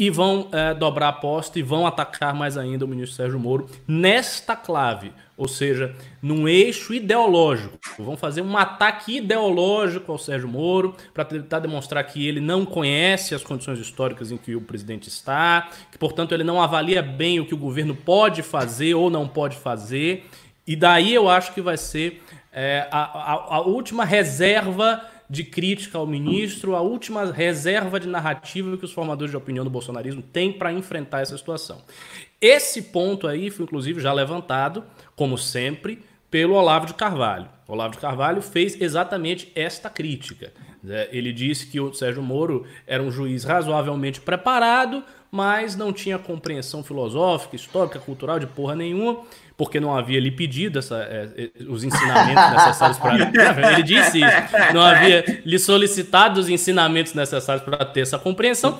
e 0.00 0.08
vão 0.08 0.48
é, 0.50 0.72
dobrar 0.72 1.06
a 1.06 1.10
aposta 1.10 1.58
e 1.58 1.62
vão 1.62 1.86
atacar 1.86 2.34
mais 2.34 2.56
ainda 2.56 2.86
o 2.86 2.88
ministro 2.88 3.16
Sérgio 3.16 3.38
Moro 3.38 3.68
nesta 3.86 4.56
clave, 4.56 5.12
ou 5.36 5.46
seja, 5.46 5.94
num 6.22 6.48
eixo 6.48 6.94
ideológico. 6.94 7.78
Vão 7.98 8.16
fazer 8.16 8.40
um 8.40 8.56
ataque 8.56 9.18
ideológico 9.18 10.10
ao 10.10 10.18
Sérgio 10.18 10.48
Moro 10.48 10.94
para 11.12 11.24
tentar 11.24 11.58
demonstrar 11.58 12.02
que 12.04 12.26
ele 12.26 12.40
não 12.40 12.64
conhece 12.64 13.34
as 13.34 13.42
condições 13.42 13.78
históricas 13.78 14.32
em 14.32 14.38
que 14.38 14.56
o 14.56 14.62
presidente 14.62 15.08
está, 15.08 15.68
que, 15.92 15.98
portanto, 15.98 16.32
ele 16.32 16.44
não 16.44 16.62
avalia 16.62 17.02
bem 17.02 17.38
o 17.38 17.44
que 17.44 17.54
o 17.54 17.58
governo 17.58 17.94
pode 17.94 18.42
fazer 18.42 18.94
ou 18.94 19.10
não 19.10 19.28
pode 19.28 19.56
fazer. 19.56 20.26
E 20.70 20.76
daí 20.76 21.12
eu 21.12 21.28
acho 21.28 21.52
que 21.52 21.60
vai 21.60 21.76
ser 21.76 22.22
é, 22.52 22.86
a, 22.92 23.00
a, 23.00 23.56
a 23.56 23.60
última 23.60 24.04
reserva 24.04 25.04
de 25.28 25.42
crítica 25.42 25.98
ao 25.98 26.06
ministro, 26.06 26.76
a 26.76 26.80
última 26.80 27.24
reserva 27.24 27.98
de 27.98 28.06
narrativa 28.06 28.76
que 28.76 28.84
os 28.84 28.92
formadores 28.92 29.32
de 29.32 29.36
opinião 29.36 29.64
do 29.64 29.70
bolsonarismo 29.70 30.22
têm 30.22 30.52
para 30.52 30.72
enfrentar 30.72 31.22
essa 31.22 31.36
situação. 31.36 31.82
Esse 32.40 32.82
ponto 32.82 33.26
aí 33.26 33.50
foi, 33.50 33.64
inclusive, 33.64 34.00
já 34.00 34.12
levantado, 34.12 34.84
como 35.16 35.36
sempre, 35.36 36.04
pelo 36.30 36.54
Olavo 36.54 36.86
de 36.86 36.94
Carvalho. 36.94 37.48
O 37.66 37.72
Olavo 37.72 37.94
de 37.94 37.98
Carvalho 37.98 38.40
fez 38.40 38.80
exatamente 38.80 39.50
esta 39.56 39.90
crítica. 39.90 40.52
Né? 40.80 41.08
Ele 41.10 41.32
disse 41.32 41.66
que 41.66 41.80
o 41.80 41.92
Sérgio 41.92 42.22
Moro 42.22 42.64
era 42.86 43.02
um 43.02 43.10
juiz 43.10 43.42
razoavelmente 43.42 44.20
preparado, 44.20 45.02
mas 45.32 45.74
não 45.74 45.92
tinha 45.92 46.16
compreensão 46.16 46.84
filosófica, 46.84 47.56
histórica, 47.56 47.98
cultural 47.98 48.38
de 48.38 48.46
porra 48.46 48.76
nenhuma 48.76 49.24
porque 49.60 49.78
não 49.78 49.94
havia 49.94 50.18
lhe 50.18 50.30
pedido 50.30 50.78
essa, 50.78 51.02
é, 51.02 51.28
é, 51.36 51.62
os 51.64 51.84
ensinamentos 51.84 52.50
necessários 52.50 52.98
para. 52.98 53.12
Ele 53.74 53.82
disse 53.82 54.16
isso. 54.16 54.72
Não 54.72 54.80
havia 54.80 55.42
lhe 55.44 55.58
solicitado 55.58 56.40
os 56.40 56.48
ensinamentos 56.48 57.12
necessários 57.12 57.62
para 57.62 57.84
ter 57.84 58.00
essa 58.00 58.18
compreensão. 58.18 58.78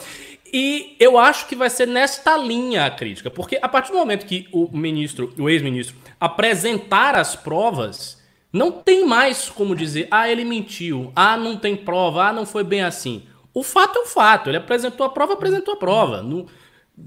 E 0.50 0.96
eu 0.99 1.18
acho 1.18 1.46
que 1.46 1.54
vai 1.54 1.68
ser 1.68 1.87
nesta 1.87 2.34
linha 2.34 2.87
a 2.87 2.90
crítica, 2.90 3.30
porque 3.30 3.58
a 3.60 3.68
partir 3.68 3.92
do 3.92 3.99
momento 3.99 4.25
que 4.25 4.49
o 4.50 4.75
ministro, 4.75 5.34
o 5.38 5.50
ex-ministro, 5.50 5.94
apresentar 6.18 7.14
as 7.14 7.37
provas, 7.37 8.18
não 8.50 8.72
tem 8.72 9.06
mais 9.06 9.50
como 9.50 9.76
dizer, 9.76 10.08
ah, 10.10 10.30
ele 10.30 10.46
mentiu, 10.46 11.12
ah, 11.14 11.37
não 11.37 11.58
tem 11.58 11.76
prova, 11.76 12.28
ah, 12.28 12.32
não 12.32 12.46
foi 12.46 12.64
bem 12.64 12.80
assim. 12.80 13.25
O 13.52 13.62
fato 13.62 13.99
é 13.99 14.02
o 14.02 14.06
fato, 14.06 14.49
ele 14.49 14.56
apresentou 14.56 15.04
a 15.04 15.10
prova, 15.10 15.34
apresentou 15.34 15.75
a 15.75 15.76
prova. 15.76 16.22
Não, 16.22 16.46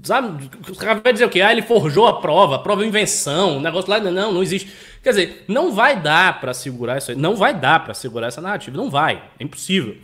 Sabe? 0.02 0.50
Os 0.68 0.78
caras 0.78 1.02
vão 1.02 1.12
dizer 1.12 1.24
o 1.24 1.30
quê? 1.30 1.40
Ah, 1.40 1.52
ele 1.52 1.62
forjou 1.62 2.06
a 2.06 2.20
prova, 2.20 2.56
a 2.56 2.58
prova 2.58 2.84
é 2.84 2.86
invenção, 2.86 3.58
o 3.58 3.60
negócio 3.60 3.90
lá. 3.90 3.98
Não, 4.00 4.32
não 4.32 4.42
existe. 4.42 4.70
Quer 5.02 5.10
dizer, 5.10 5.44
não 5.48 5.72
vai 5.72 6.00
dar 6.00 6.40
para 6.40 6.52
segurar 6.52 6.98
isso 6.98 7.10
aí. 7.10 7.16
Não 7.16 7.36
vai 7.36 7.54
dar 7.54 7.84
para 7.84 7.94
segurar 7.94 8.28
essa 8.28 8.40
narrativa. 8.40 8.76
Não 8.76 8.90
vai. 8.90 9.22
É 9.38 9.44
impossível. 9.44 9.96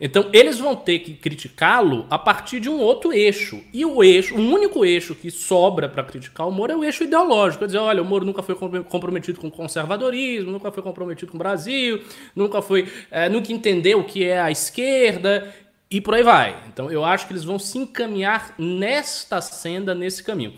Então, 0.00 0.30
eles 0.32 0.60
vão 0.60 0.76
ter 0.76 1.00
que 1.00 1.14
criticá-lo 1.14 2.06
a 2.08 2.16
partir 2.16 2.60
de 2.60 2.68
um 2.68 2.78
outro 2.78 3.12
eixo. 3.12 3.60
E 3.72 3.84
o 3.84 4.02
eixo, 4.02 4.36
o 4.36 4.38
único 4.38 4.84
eixo 4.84 5.14
que 5.14 5.28
sobra 5.28 5.88
para 5.88 6.04
criticar 6.04 6.46
o 6.46 6.52
Moro 6.52 6.72
é 6.72 6.76
o 6.76 6.84
eixo 6.84 7.02
ideológico. 7.02 7.60
Quer 7.60 7.66
dizer, 7.66 7.78
olha, 7.78 8.00
o 8.00 8.04
Moro 8.04 8.24
nunca 8.24 8.42
foi 8.42 8.54
comprometido 8.54 9.40
com 9.40 9.50
conservadorismo, 9.50 10.52
nunca 10.52 10.70
foi 10.70 10.84
comprometido 10.84 11.32
com 11.32 11.36
o 11.36 11.38
Brasil, 11.38 12.00
nunca 12.34 12.62
foi, 12.62 12.88
é, 13.10 13.28
nunca 13.28 13.52
entendeu 13.52 13.98
o 13.98 14.04
que 14.04 14.24
é 14.24 14.40
a 14.40 14.52
esquerda. 14.52 15.52
E 15.90 16.00
por 16.00 16.14
aí 16.14 16.22
vai. 16.22 16.62
Então 16.68 16.90
eu 16.90 17.04
acho 17.04 17.26
que 17.26 17.32
eles 17.32 17.44
vão 17.44 17.58
se 17.58 17.78
encaminhar 17.78 18.54
nesta 18.58 19.40
senda, 19.40 19.94
nesse 19.94 20.22
caminho. 20.22 20.54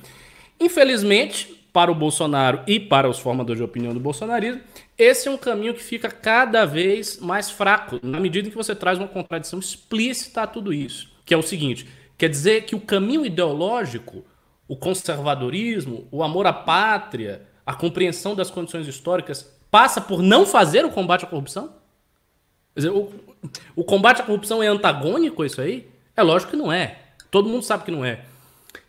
Infelizmente, 0.58 1.60
para 1.72 1.90
o 1.90 1.94
Bolsonaro 1.94 2.62
e 2.66 2.80
para 2.80 3.08
os 3.08 3.18
formadores 3.18 3.58
de 3.58 3.64
opinião 3.64 3.94
do 3.94 4.00
bolsonarismo, 4.00 4.60
esse 4.98 5.28
é 5.28 5.30
um 5.30 5.38
caminho 5.38 5.72
que 5.72 5.82
fica 5.82 6.10
cada 6.10 6.64
vez 6.64 7.18
mais 7.18 7.50
fraco, 7.50 8.00
na 8.02 8.18
medida 8.18 8.48
em 8.48 8.50
que 8.50 8.56
você 8.56 8.74
traz 8.74 8.98
uma 8.98 9.08
contradição 9.08 9.58
explícita 9.58 10.42
a 10.42 10.46
tudo 10.46 10.72
isso. 10.72 11.08
Que 11.24 11.32
é 11.32 11.36
o 11.36 11.42
seguinte: 11.42 11.88
quer 12.18 12.28
dizer 12.28 12.64
que 12.64 12.74
o 12.74 12.80
caminho 12.80 13.24
ideológico, 13.24 14.24
o 14.66 14.76
conservadorismo, 14.76 16.08
o 16.10 16.22
amor 16.22 16.46
à 16.46 16.52
pátria, 16.52 17.42
a 17.64 17.72
compreensão 17.72 18.34
das 18.34 18.50
condições 18.50 18.86
históricas, 18.86 19.58
passa 19.70 20.00
por 20.00 20.22
não 20.22 20.44
fazer 20.44 20.84
o 20.84 20.90
combate 20.90 21.24
à 21.24 21.28
corrupção? 21.28 21.79
Quer 22.80 22.88
dizer, 22.88 22.98
o, 22.98 23.10
o 23.76 23.84
combate 23.84 24.22
à 24.22 24.24
corrupção 24.24 24.62
é 24.62 24.66
antagônico 24.66 25.44
isso 25.44 25.60
aí? 25.60 25.86
É 26.16 26.22
lógico 26.22 26.52
que 26.52 26.56
não 26.56 26.72
é. 26.72 26.98
Todo 27.30 27.48
mundo 27.48 27.62
sabe 27.62 27.84
que 27.84 27.90
não 27.90 28.04
é. 28.04 28.20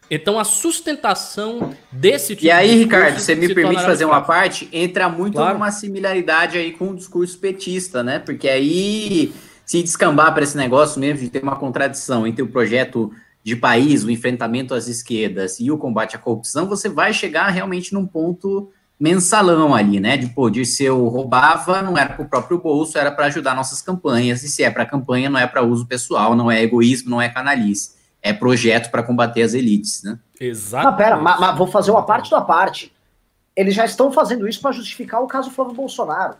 Então 0.09 0.37
a 0.37 0.43
sustentação 0.43 1.73
desse 1.91 2.35
tipo 2.35 2.47
E 2.47 2.51
aí, 2.51 2.77
Ricardo, 2.77 3.19
você 3.19 3.33
me 3.33 3.53
permite 3.53 3.81
fazer 3.81 4.05
uma 4.05 4.21
parte? 4.21 4.67
Entra 4.73 5.07
muito 5.07 5.35
claro. 5.35 5.55
uma 5.55 5.71
similaridade 5.71 6.57
aí 6.57 6.71
com 6.73 6.89
o 6.89 6.95
discurso 6.95 7.37
petista, 7.37 8.03
né? 8.03 8.19
Porque 8.19 8.49
aí 8.49 9.33
se 9.65 9.81
descambar 9.81 10.33
para 10.33 10.43
esse 10.43 10.57
negócio 10.57 10.99
mesmo 10.99 11.19
de 11.19 11.29
ter 11.29 11.41
uma 11.41 11.55
contradição 11.55 12.27
entre 12.27 12.41
o 12.41 12.47
projeto 12.47 13.11
de 13.43 13.55
país, 13.55 14.03
o 14.03 14.11
enfrentamento 14.11 14.73
às 14.73 14.87
esquerdas 14.87 15.59
e 15.59 15.71
o 15.71 15.77
combate 15.77 16.15
à 16.15 16.19
corrupção, 16.19 16.67
você 16.67 16.89
vai 16.89 17.13
chegar 17.13 17.47
realmente 17.47 17.93
num 17.93 18.05
ponto 18.05 18.69
mensalão 19.01 19.73
ali, 19.73 19.99
né? 19.99 20.15
De, 20.15 20.27
pô, 20.27 20.47
Dirceu 20.47 21.07
roubava, 21.07 21.81
não 21.81 21.97
era 21.97 22.13
para 22.13 22.23
o 22.23 22.29
próprio 22.29 22.59
bolso, 22.59 22.99
era 22.99 23.11
para 23.11 23.25
ajudar 23.25 23.55
nossas 23.55 23.81
campanhas, 23.81 24.43
e 24.43 24.47
se 24.47 24.63
é 24.63 24.69
para 24.69 24.85
campanha, 24.85 25.27
não 25.27 25.39
é 25.39 25.47
para 25.47 25.63
uso 25.63 25.87
pessoal, 25.87 26.35
não 26.35 26.51
é 26.51 26.61
egoísmo, 26.61 27.09
não 27.09 27.19
é 27.19 27.27
canalice, 27.27 27.95
é 28.21 28.31
projeto 28.31 28.91
para 28.91 29.01
combater 29.01 29.41
as 29.41 29.55
elites, 29.55 30.03
né? 30.03 30.19
Exato. 30.39 30.85
Mas 30.85 30.95
pera, 30.95 31.17
mas, 31.17 31.39
mas 31.39 31.57
vou 31.57 31.65
fazer 31.65 31.89
uma 31.89 32.03
parte 32.03 32.29
da 32.29 32.41
parte. 32.41 32.93
Eles 33.55 33.73
já 33.73 33.85
estão 33.85 34.11
fazendo 34.11 34.47
isso 34.47 34.61
para 34.61 34.71
justificar 34.71 35.21
o 35.21 35.27
caso 35.27 35.49
Flávio 35.49 35.73
Bolsonaro. 35.73 36.35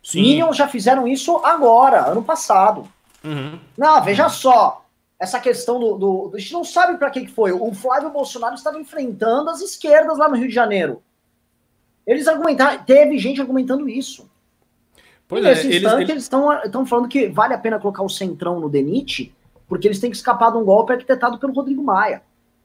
Sim. 0.00 0.22
Minions 0.22 0.56
já 0.56 0.68
fizeram 0.68 1.06
isso 1.08 1.36
agora, 1.38 2.06
ano 2.06 2.22
passado. 2.22 2.88
Uhum. 3.24 3.58
Não, 3.76 4.00
veja 4.04 4.24
uhum. 4.24 4.30
só. 4.30 4.84
Essa 5.18 5.40
questão 5.40 5.80
do, 5.80 5.94
do, 5.98 6.32
A 6.32 6.38
gente 6.38 6.52
não 6.52 6.62
sabe 6.62 6.96
para 6.96 7.10
que, 7.10 7.22
que 7.22 7.32
foi. 7.32 7.50
O 7.50 7.74
Flávio 7.74 8.10
Bolsonaro 8.10 8.54
estava 8.54 8.78
enfrentando 8.78 9.50
as 9.50 9.60
esquerdas 9.60 10.16
lá 10.16 10.28
no 10.28 10.36
Rio 10.36 10.46
de 10.46 10.54
Janeiro. 10.54 11.02
Eles 12.08 12.26
argumentaram, 12.26 12.82
teve 12.84 13.18
gente 13.18 13.38
argumentando 13.38 13.86
isso. 13.86 14.28
Pois 15.28 15.44
e 15.44 15.46
nesse 15.46 15.66
é, 15.66 15.76
instante, 15.76 16.10
eles 16.10 16.22
estão 16.22 16.86
falando 16.86 17.06
que 17.06 17.28
vale 17.28 17.52
a 17.52 17.58
pena 17.58 17.78
colocar 17.78 18.02
o 18.02 18.08
Centrão 18.08 18.58
no 18.58 18.70
DENIT, 18.70 19.30
porque 19.68 19.86
eles 19.86 20.00
têm 20.00 20.10
que 20.10 20.16
escapar 20.16 20.50
de 20.50 20.56
um 20.56 20.64
golpe 20.64 20.94
arquitetado 20.94 21.36
pelo 21.38 21.52
Rodrigo 21.52 21.84
Maia. 21.84 22.22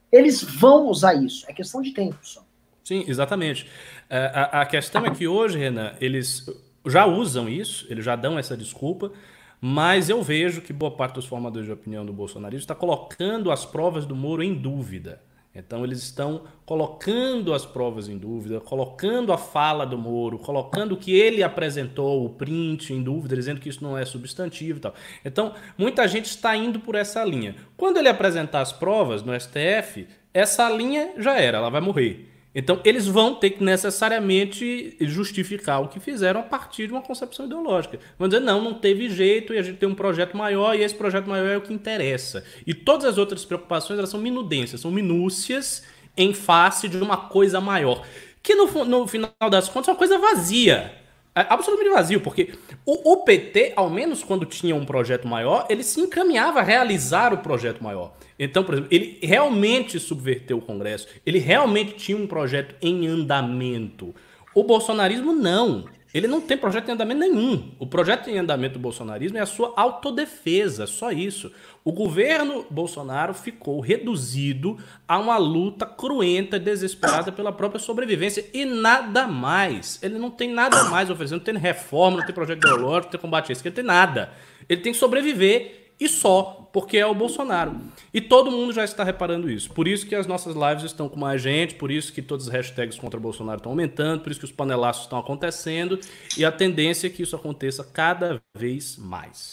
Eles 0.10 0.42
vão 0.42 0.88
usar 0.88 1.14
isso, 1.16 1.46
é 1.50 1.52
questão 1.52 1.82
de 1.82 1.92
tempo 1.92 2.18
só. 2.22 2.42
Sim, 2.86 3.04
exatamente. 3.06 3.70
É, 4.10 4.32
a, 4.34 4.62
a 4.62 4.66
questão 4.66 5.06
é 5.06 5.12
que 5.12 5.28
hoje, 5.28 5.58
Renan, 5.58 5.92
eles 6.00 6.50
já 6.86 7.06
usam 7.06 7.50
isso, 7.50 7.86
eles 7.90 8.06
já 8.06 8.16
dão 8.16 8.40
essa 8.40 8.56
desculpa, 8.56 9.12
mas 9.60 10.10
eu 10.10 10.24
vejo 10.24 10.62
que 10.62 10.72
boa 10.72 10.92
parte 10.92 11.16
dos 11.16 11.26
formadores 11.26 11.66
de 11.66 11.74
opinião 11.74 12.06
do 12.06 12.14
bolsonarismo 12.14 12.62
está 12.62 12.76
colocando 12.76 13.52
as 13.52 13.66
provas 13.66 14.06
do 14.06 14.16
Moro 14.16 14.42
em 14.42 14.54
dúvida. 14.54 15.22
Então 15.56 15.84
eles 15.84 16.00
estão 16.00 16.46
colocando 16.66 17.54
as 17.54 17.64
provas 17.64 18.10
em 18.10 18.18
dúvida, 18.18 18.60
colocando 18.60 19.32
a 19.32 19.38
fala 19.38 19.86
do 19.86 19.98
Moro, 19.98 20.40
colocando 20.40 20.94
o 20.94 20.98
que 20.98 21.14
ele 21.14 21.44
apresentou, 21.44 22.26
o 22.26 22.30
print 22.30 22.92
em 22.92 23.04
dúvida, 23.04 23.36
dizendo 23.36 23.62
que 23.62 23.70
isso 23.70 23.84
não 23.84 23.96
é 23.96 24.04
substantivo 24.04 24.80
e 24.80 24.82
tal. 24.82 24.96
Então, 25.24 25.54
muita 25.78 26.08
gente 26.08 26.26
está 26.26 26.56
indo 26.56 26.80
por 26.80 26.96
essa 26.96 27.24
linha. 27.24 27.56
Quando 27.78 27.98
ele 27.98 28.10
apresentar 28.10 28.62
as 28.62 28.74
provas 28.74 29.22
no 29.22 29.40
STF, 29.40 30.08
essa 30.34 30.68
linha 30.72 31.14
já 31.20 31.40
era, 31.40 31.60
ela 31.60 31.70
vai 31.70 31.82
morrer. 31.82 32.33
Então, 32.56 32.80
eles 32.86 33.08
vão 33.08 33.34
ter 33.36 33.52
que 33.52 33.64
necessariamente 33.64 34.96
justificar 35.02 35.82
o 35.82 35.88
que 35.88 36.00
fizeram 36.00 36.42
a 36.42 36.44
partir 36.44 36.88
de 36.88 36.94
uma 36.94 37.02
concepção 37.02 37.48
ideológica. 37.48 38.00
Vão 38.18 38.28
dizer, 38.28 38.42
não, 38.42 38.64
não 38.64 38.74
teve 38.76 39.10
jeito 39.10 39.54
e 39.54 39.58
a 39.58 39.64
gente 39.64 39.78
tem 39.78 39.90
um 39.90 39.96
projeto 39.96 40.38
maior 40.38 40.76
e 40.76 40.84
esse 40.84 40.94
projeto 40.94 41.28
maior 41.28 41.48
é 41.48 41.58
o 41.58 41.62
que 41.62 41.74
interessa. 41.74 42.44
E 42.66 42.74
todas 42.74 43.06
as 43.06 43.18
outras 43.18 43.44
preocupações 43.44 43.98
elas 43.98 44.10
são 44.12 44.20
minudências, 44.20 44.82
são 44.82 44.92
minúcias 44.92 45.84
em 46.16 46.34
face 46.34 46.88
de 46.88 46.98
uma 46.98 47.18
coisa 47.18 47.60
maior. 47.60 48.06
Que 48.44 48.54
no, 48.54 48.86
no 48.86 49.08
final 49.08 49.32
das 49.50 49.68
contas 49.68 49.88
é 49.88 49.92
uma 49.92 49.98
coisa 49.98 50.20
vazia. 50.20 51.03
É 51.36 51.48
absolutamente 51.50 51.94
vazio, 51.94 52.22
porque 52.22 52.54
o, 52.86 53.14
o, 53.14 53.18
PT, 53.24 53.74
ao 53.76 53.90
menos 53.90 54.24
quando 54.24 54.46
tinha 54.46 54.76
um 54.76 54.86
projeto 54.86 55.28
maior, 55.28 55.66
ele 55.68 55.84
se 55.84 56.00
encaminhava 56.00 56.60
a 56.60 56.64
realizar 56.64 57.34
o 57.34 57.40
projeto 57.40 57.84
maior. 57.84 58.14
Então, 58.38 58.64
por 58.64 58.76
exemplo, 58.76 58.90
ele 58.92 59.18
realmente 59.22 60.00
subverteu 60.00 60.60
o 60.60 60.62
Congresso, 60.62 61.08
ele 61.26 61.40
realmente 61.40 61.96
tinha 61.96 62.18
um 62.18 62.28
projeto 62.28 62.76
em 62.82 63.08
andamento. 63.08 64.14
O 64.54 64.64
bolsonarismo 64.64 65.34
não. 65.34 65.86
Ele 66.14 66.28
não 66.28 66.40
tem 66.40 66.56
projeto 66.56 66.90
em 66.90 66.92
andamento 66.92 67.20
nenhum. 67.22 67.72
O 67.80 67.88
projeto 67.88 68.30
em 68.30 68.38
andamento 68.38 68.74
do 68.74 68.80
bolsonarismo 68.80 69.38
é 69.38 69.42
a 69.42 69.48
sua 69.48 69.74
autodefesa, 69.76 70.86
só 70.86 71.12
isso. 71.12 71.52
O 71.84 71.92
governo 71.92 72.66
Bolsonaro 72.70 73.34
ficou 73.34 73.80
reduzido 73.80 74.78
a 75.08 75.18
uma 75.18 75.38
luta 75.38 75.88
cruenta, 75.88 76.60
desesperada 76.60 77.32
pela 77.32 77.52
própria 77.52 77.80
sobrevivência 77.80 78.46
e 78.54 78.64
nada 78.64 79.28
mais. 79.28 79.98
Ele 80.04 80.20
não 80.20 80.30
tem 80.30 80.54
nada 80.54 80.84
mais 80.86 81.10
oferecendo, 81.10 81.40
não 81.40 81.46
tem 81.46 81.58
reforma, 81.58 82.18
não 82.18 82.26
tem 82.26 82.36
projeto 82.36 82.60
ideológico, 82.60 83.06
não 83.06 83.12
tem 83.12 83.20
combate 83.20 83.52
a 83.52 83.54
esquerda, 83.54 83.82
não 83.82 83.88
tem 83.88 83.96
nada. 83.96 84.32
Ele 84.70 84.82
tem 84.82 84.94
que 84.94 85.00
sobreviver 85.00 85.83
e 86.00 86.10
só, 86.10 86.70
porque 86.74 86.98
é 86.98 87.06
o 87.06 87.14
Bolsonaro. 87.14 87.76
E 88.14 88.20
todo 88.20 88.52
mundo 88.52 88.74
já 88.74 88.84
está 88.84 89.04
reparando 89.04 89.50
isso. 89.50 89.72
Por 89.72 89.88
isso 89.88 90.06
que 90.08 90.16
as 90.16 90.28
nossas 90.28 90.56
lives 90.56 90.84
estão 90.84 91.08
com 91.08 91.20
mais 91.20 91.42
gente, 91.42 91.76
por 91.76 91.92
isso 91.92 92.12
que 92.12 92.22
todas 92.22 92.48
as 92.48 92.54
hashtags 92.54 92.98
contra 92.98 93.20
o 93.20 93.22
Bolsonaro 93.22 93.58
estão 93.58 93.72
aumentando, 93.72 94.22
por 94.22 94.32
isso 94.32 94.40
que 94.40 94.46
os 94.46 94.52
panelaços 94.52 95.04
estão 95.04 95.20
acontecendo, 95.20 96.00
e 96.38 96.44
a 96.44 96.52
tendência 96.52 97.08
é 97.08 97.10
que 97.10 97.24
isso 97.24 97.36
aconteça 97.36 97.84
cada 97.84 98.42
vez 98.56 98.98
mais. 98.98 99.52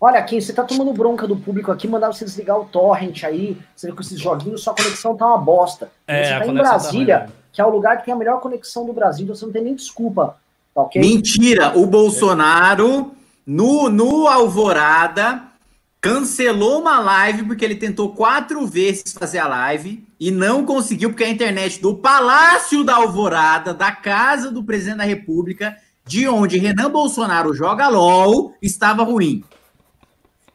Olha, 0.00 0.22
Kim, 0.22 0.40
você 0.40 0.52
tá 0.52 0.62
tomando 0.64 0.92
bronca 0.92 1.26
do 1.26 1.36
público 1.36 1.72
aqui, 1.72 1.88
mandar 1.88 2.12
você 2.12 2.26
desligar 2.26 2.60
o 2.60 2.66
torrent 2.66 3.24
aí, 3.24 3.56
você 3.74 3.86
vê 3.86 3.92
com 3.94 4.02
esses 4.02 4.20
joguinhos, 4.20 4.62
sua 4.62 4.74
conexão 4.74 5.16
tá 5.16 5.26
uma 5.26 5.38
bosta. 5.38 5.90
É, 6.06 6.24
você 6.24 6.30
tá 6.30 6.46
em 6.46 6.46
tá 6.46 6.52
Brasília, 6.52 7.20
tá 7.20 7.32
que 7.50 7.60
é 7.60 7.64
o 7.64 7.70
lugar 7.70 7.96
que 7.96 8.04
tem 8.04 8.12
a 8.12 8.16
melhor 8.16 8.40
conexão 8.40 8.84
do 8.84 8.92
Brasil, 8.92 9.24
então 9.24 9.34
você 9.34 9.46
não 9.46 9.52
tem 9.52 9.62
nem 9.62 9.74
desculpa, 9.74 10.36
tá 10.74 10.82
ok? 10.82 11.00
Mentira, 11.00 11.78
o 11.78 11.86
Bolsonaro, 11.86 13.12
no, 13.46 13.88
no 13.88 14.26
Alvorada, 14.26 15.43
cancelou 16.04 16.82
uma 16.82 17.00
live 17.00 17.44
porque 17.44 17.64
ele 17.64 17.76
tentou 17.76 18.14
quatro 18.14 18.66
vezes 18.66 19.10
fazer 19.10 19.38
a 19.38 19.48
live 19.48 20.06
e 20.20 20.30
não 20.30 20.66
conseguiu 20.66 21.08
porque 21.08 21.24
a 21.24 21.30
internet 21.30 21.80
do 21.80 21.96
Palácio 21.96 22.84
da 22.84 22.96
Alvorada, 22.96 23.72
da 23.72 23.90
casa 23.90 24.50
do 24.50 24.62
presidente 24.62 24.98
da 24.98 25.04
República, 25.04 25.74
de 26.04 26.28
onde 26.28 26.58
Renan 26.58 26.90
Bolsonaro 26.90 27.54
joga 27.54 27.88
LOL, 27.88 28.52
estava 28.60 29.02
ruim. 29.02 29.42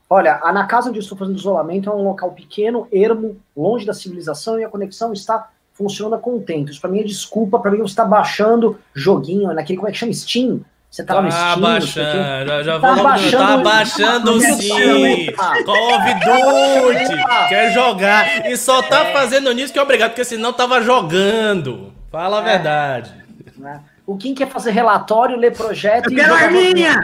Olha, 0.07 0.39
na 0.53 0.67
casa 0.67 0.89
onde 0.89 0.99
eu 0.99 1.01
estou 1.01 1.17
fazendo 1.17 1.39
isolamento 1.39 1.89
é 1.89 1.93
um 1.95 2.03
local 2.03 2.31
pequeno, 2.31 2.87
ermo, 2.91 3.37
longe 3.57 3.87
da 3.87 3.93
civilização 3.93 4.59
e 4.59 4.63
a 4.63 4.69
conexão 4.69 5.11
está 5.13 5.49
funcionando 5.73 6.13
a 6.13 6.19
contento. 6.19 6.71
Isso 6.71 6.79
para 6.79 6.91
mim 6.91 6.99
é 6.99 7.03
desculpa, 7.03 7.57
para 7.57 7.71
mim 7.71 7.79
você 7.79 7.85
está 7.85 8.05
baixando 8.05 8.77
joguinho 8.93 9.51
naquele, 9.51 9.77
como 9.77 9.89
é 9.89 9.91
que 9.91 9.97
chama, 9.97 10.13
Steam, 10.13 10.61
você 10.89 11.03
tá, 11.03 11.15
tá 11.15 11.21
baixando, 11.55 12.47
já, 12.47 12.63
já 12.63 12.79
tá 12.79 12.95
vou 12.95 13.03
baixando, 13.03 13.37
tá 13.37 13.57
baixando 13.57 14.41
sim. 14.41 15.31
Call 15.63 15.95
of 15.95 16.13
Duty, 16.25 17.15
quer 17.47 17.71
jogar. 17.71 18.47
E 18.47 18.57
só 18.57 18.81
tá 18.81 19.05
é. 19.05 19.13
fazendo 19.13 19.53
nisso 19.53 19.71
que 19.71 19.77
é 19.77 19.83
obrigado, 19.83 20.09
porque 20.11 20.25
senão 20.25 20.51
tava 20.51 20.81
jogando. 20.81 21.93
Fala 22.11 22.39
a 22.39 22.41
é. 22.41 22.45
verdade. 22.53 23.13
Né? 23.55 23.83
O 24.05 24.17
Kim 24.17 24.33
quer 24.33 24.49
fazer 24.49 24.71
relatório, 24.71 25.37
ler 25.37 25.55
projeto 25.55 26.07
Eu 26.07 26.13
e. 26.13 26.15
Quero 26.15 26.33
arminha! 26.33 26.99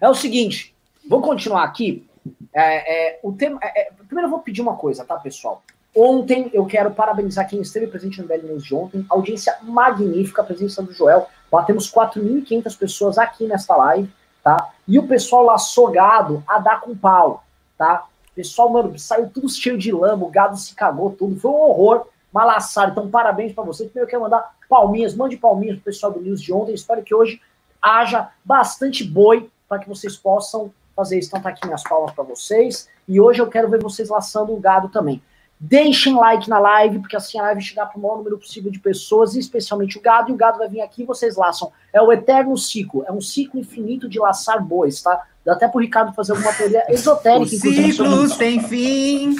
é 0.00 0.08
o 0.08 0.14
seguinte, 0.14 0.74
vou 1.06 1.20
continuar 1.20 1.64
aqui. 1.64 2.08
É, 2.54 3.16
é, 3.16 3.20
o 3.22 3.32
tema, 3.32 3.58
é, 3.62 3.90
primeiro 4.06 4.28
eu 4.28 4.30
vou 4.30 4.40
pedir 4.40 4.62
uma 4.62 4.76
coisa, 4.76 5.04
tá, 5.04 5.16
pessoal? 5.16 5.62
Ontem 6.00 6.48
eu 6.52 6.64
quero 6.64 6.92
parabenizar 6.92 7.48
quem 7.48 7.60
esteve 7.60 7.88
presente 7.88 8.22
no 8.22 8.28
BL 8.28 8.46
News 8.46 8.62
de 8.62 8.72
ontem. 8.72 9.04
Audiência 9.10 9.56
magnífica, 9.62 10.42
a 10.42 10.44
presença 10.44 10.80
do 10.80 10.92
Joel. 10.92 11.26
Batemos 11.50 11.92
4.500 11.92 12.78
pessoas 12.78 13.18
aqui 13.18 13.48
nesta 13.48 13.74
live, 13.74 14.08
tá? 14.44 14.70
E 14.86 14.96
o 14.96 15.08
pessoal 15.08 15.42
lá 15.42 15.58
sogado 15.58 16.44
a 16.46 16.60
dar 16.60 16.80
com 16.82 16.96
pau, 16.96 17.42
tá? 17.76 18.06
pessoal, 18.32 18.70
mano, 18.70 18.96
saiu 18.96 19.28
tudo 19.28 19.48
cheio 19.48 19.76
de 19.76 19.90
lama, 19.90 20.24
o 20.24 20.30
gado 20.30 20.56
se 20.56 20.72
cagou 20.72 21.10
tudo. 21.10 21.40
Foi 21.40 21.50
um 21.50 21.56
horror, 21.56 22.06
malaçado. 22.32 22.92
Então, 22.92 23.10
parabéns 23.10 23.52
para 23.52 23.64
vocês. 23.64 23.88
Primeiro 23.88 24.06
eu 24.06 24.10
quero 24.10 24.22
mandar 24.22 24.54
palminhas, 24.68 25.16
mande 25.16 25.36
palminhas 25.36 25.74
pro 25.78 25.86
pessoal 25.86 26.12
do 26.12 26.20
News 26.20 26.40
de 26.40 26.52
ontem. 26.52 26.72
Espero 26.74 27.02
que 27.02 27.12
hoje 27.12 27.42
haja 27.82 28.30
bastante 28.44 29.02
boi 29.02 29.50
para 29.68 29.80
que 29.80 29.88
vocês 29.88 30.16
possam 30.16 30.72
fazer 30.94 31.18
isso. 31.18 31.30
Então 31.30 31.40
tá 31.40 31.48
aqui 31.48 31.66
minhas 31.66 31.82
palmas 31.82 32.12
para 32.12 32.22
vocês. 32.22 32.88
E 33.08 33.20
hoje 33.20 33.42
eu 33.42 33.48
quero 33.48 33.68
ver 33.68 33.82
vocês 33.82 34.08
laçando 34.08 34.54
o 34.54 34.60
gado 34.60 34.88
também. 34.88 35.20
Deixem 35.60 36.14
like 36.14 36.48
na 36.48 36.58
live, 36.58 37.00
porque 37.00 37.16
assim 37.16 37.38
a 37.38 37.42
live 37.42 37.60
chegar 37.60 37.86
para 37.86 37.98
o 37.98 38.02
maior 38.02 38.18
número 38.18 38.38
possível 38.38 38.70
de 38.70 38.78
pessoas, 38.78 39.34
especialmente 39.34 39.98
o 39.98 40.00
gado, 40.00 40.30
e 40.30 40.32
o 40.32 40.36
gado 40.36 40.58
vai 40.58 40.68
vir 40.68 40.80
aqui 40.80 41.02
e 41.02 41.06
vocês 41.06 41.36
laçam. 41.36 41.72
É 41.92 42.00
o 42.00 42.12
eterno 42.12 42.56
ciclo, 42.56 43.04
é 43.06 43.12
um 43.12 43.20
ciclo 43.20 43.58
infinito 43.58 44.08
de 44.08 44.20
laçar 44.20 44.62
bois, 44.62 45.02
tá? 45.02 45.20
Dá 45.44 45.54
até 45.54 45.66
pro 45.66 45.80
Ricardo 45.80 46.14
fazer 46.14 46.32
alguma 46.32 46.52
teoria 46.52 46.84
esotérica. 46.92 47.44
O 47.44 47.48
ciclo 47.58 48.28
sem 48.28 48.62
fim. 48.62 49.34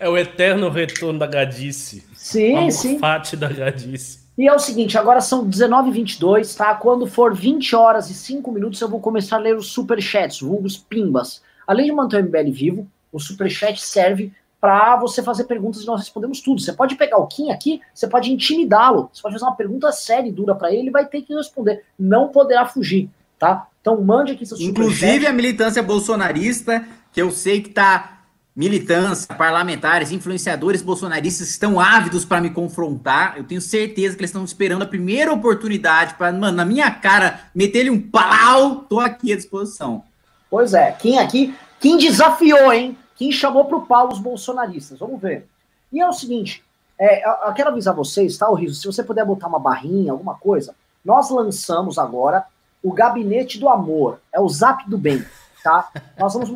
É 0.00 0.08
o 0.08 0.16
eterno 0.16 0.70
retorno 0.70 1.18
da 1.18 1.26
gadice. 1.26 2.04
Sim, 2.14 2.66
a 2.66 2.70
sim. 2.70 2.98
Fate 2.98 3.36
da 3.36 3.48
gadice. 3.48 4.20
E 4.36 4.48
é 4.48 4.54
o 4.54 4.58
seguinte, 4.58 4.96
agora 4.96 5.20
são 5.20 5.46
19h22, 5.46 6.56
tá? 6.56 6.74
Quando 6.74 7.06
for 7.06 7.34
20 7.34 7.76
horas 7.76 8.08
e 8.08 8.14
5 8.14 8.50
minutos, 8.50 8.80
eu 8.80 8.88
vou 8.88 8.98
começar 8.98 9.36
a 9.36 9.38
ler 9.38 9.54
os 9.54 9.66
superchats, 9.66 10.40
vulgos 10.40 10.78
pimbas. 10.78 11.42
Além 11.66 11.86
de 11.86 11.92
manter 11.92 12.16
o 12.16 12.24
MBL 12.24 12.50
vivo, 12.50 12.88
o 13.12 13.20
superchat 13.20 13.78
serve 13.80 14.32
para 14.60 14.96
você 14.96 15.22
fazer 15.22 15.44
perguntas 15.44 15.82
e 15.82 15.86
nós 15.86 16.00
respondemos 16.00 16.40
tudo. 16.40 16.60
Você 16.60 16.72
pode 16.72 16.94
pegar 16.96 17.16
o 17.16 17.26
Kim 17.26 17.50
aqui, 17.50 17.80
você 17.94 18.06
pode 18.06 18.30
intimidá-lo, 18.30 19.08
você 19.12 19.22
pode 19.22 19.34
fazer 19.34 19.44
uma 19.44 19.56
pergunta 19.56 19.90
séria 19.90 20.28
e 20.28 20.32
dura 20.32 20.54
para 20.54 20.70
ele, 20.70 20.82
ele 20.82 20.90
vai 20.90 21.06
ter 21.06 21.22
que 21.22 21.34
responder. 21.34 21.84
Não 21.98 22.28
poderá 22.28 22.66
fugir, 22.66 23.08
tá? 23.38 23.66
Então 23.80 24.00
mande 24.02 24.32
aqui 24.32 24.44
seus 24.44 24.60
Inclusive 24.60 25.26
a 25.26 25.32
militância 25.32 25.82
bolsonarista, 25.82 26.84
que 27.12 27.22
eu 27.22 27.30
sei 27.30 27.62
que 27.62 27.70
tá 27.70 28.18
militância, 28.54 29.34
parlamentares, 29.34 30.12
influenciadores 30.12 30.82
bolsonaristas 30.82 31.48
estão 31.48 31.80
ávidos 31.80 32.26
para 32.26 32.42
me 32.42 32.50
confrontar. 32.50 33.34
Eu 33.38 33.44
tenho 33.44 33.60
certeza 33.60 34.14
que 34.14 34.20
eles 34.20 34.30
estão 34.30 34.44
esperando 34.44 34.82
a 34.82 34.86
primeira 34.86 35.32
oportunidade 35.32 36.14
para, 36.14 36.30
mano, 36.32 36.56
na 36.58 36.64
minha 36.64 36.90
cara, 36.90 37.40
meter-lhe 37.54 37.88
um 37.88 38.00
pau. 38.00 38.84
Tô 38.88 39.00
aqui 39.00 39.32
à 39.32 39.36
disposição. 39.36 40.02
Pois 40.50 40.74
é, 40.74 40.92
quem 40.92 41.18
aqui, 41.18 41.54
quem 41.78 41.96
desafiou, 41.96 42.70
hein? 42.70 42.98
Quem 43.20 43.30
chamou 43.30 43.66
para 43.66 43.76
o 43.76 43.84
pau 43.84 44.08
os 44.08 44.18
bolsonaristas? 44.18 44.98
Vamos 44.98 45.20
ver. 45.20 45.46
E 45.92 46.00
é 46.00 46.08
o 46.08 46.12
seguinte, 46.14 46.64
é, 46.98 47.22
eu 47.46 47.52
quero 47.52 47.68
avisar 47.68 47.94
vocês, 47.94 48.38
tá, 48.38 48.50
Riso? 48.54 48.80
Se 48.80 48.86
você 48.86 49.04
puder 49.04 49.26
botar 49.26 49.46
uma 49.46 49.58
barrinha, 49.58 50.10
alguma 50.10 50.36
coisa, 50.36 50.74
nós 51.04 51.28
lançamos 51.28 51.98
agora 51.98 52.46
o 52.82 52.94
Gabinete 52.94 53.58
do 53.58 53.68
Amor. 53.68 54.20
É 54.32 54.40
o 54.40 54.48
Zap 54.48 54.88
do 54.88 54.96
Bem, 54.96 55.22
tá? 55.62 55.90
Nós, 56.18 56.32
vamos, 56.32 56.50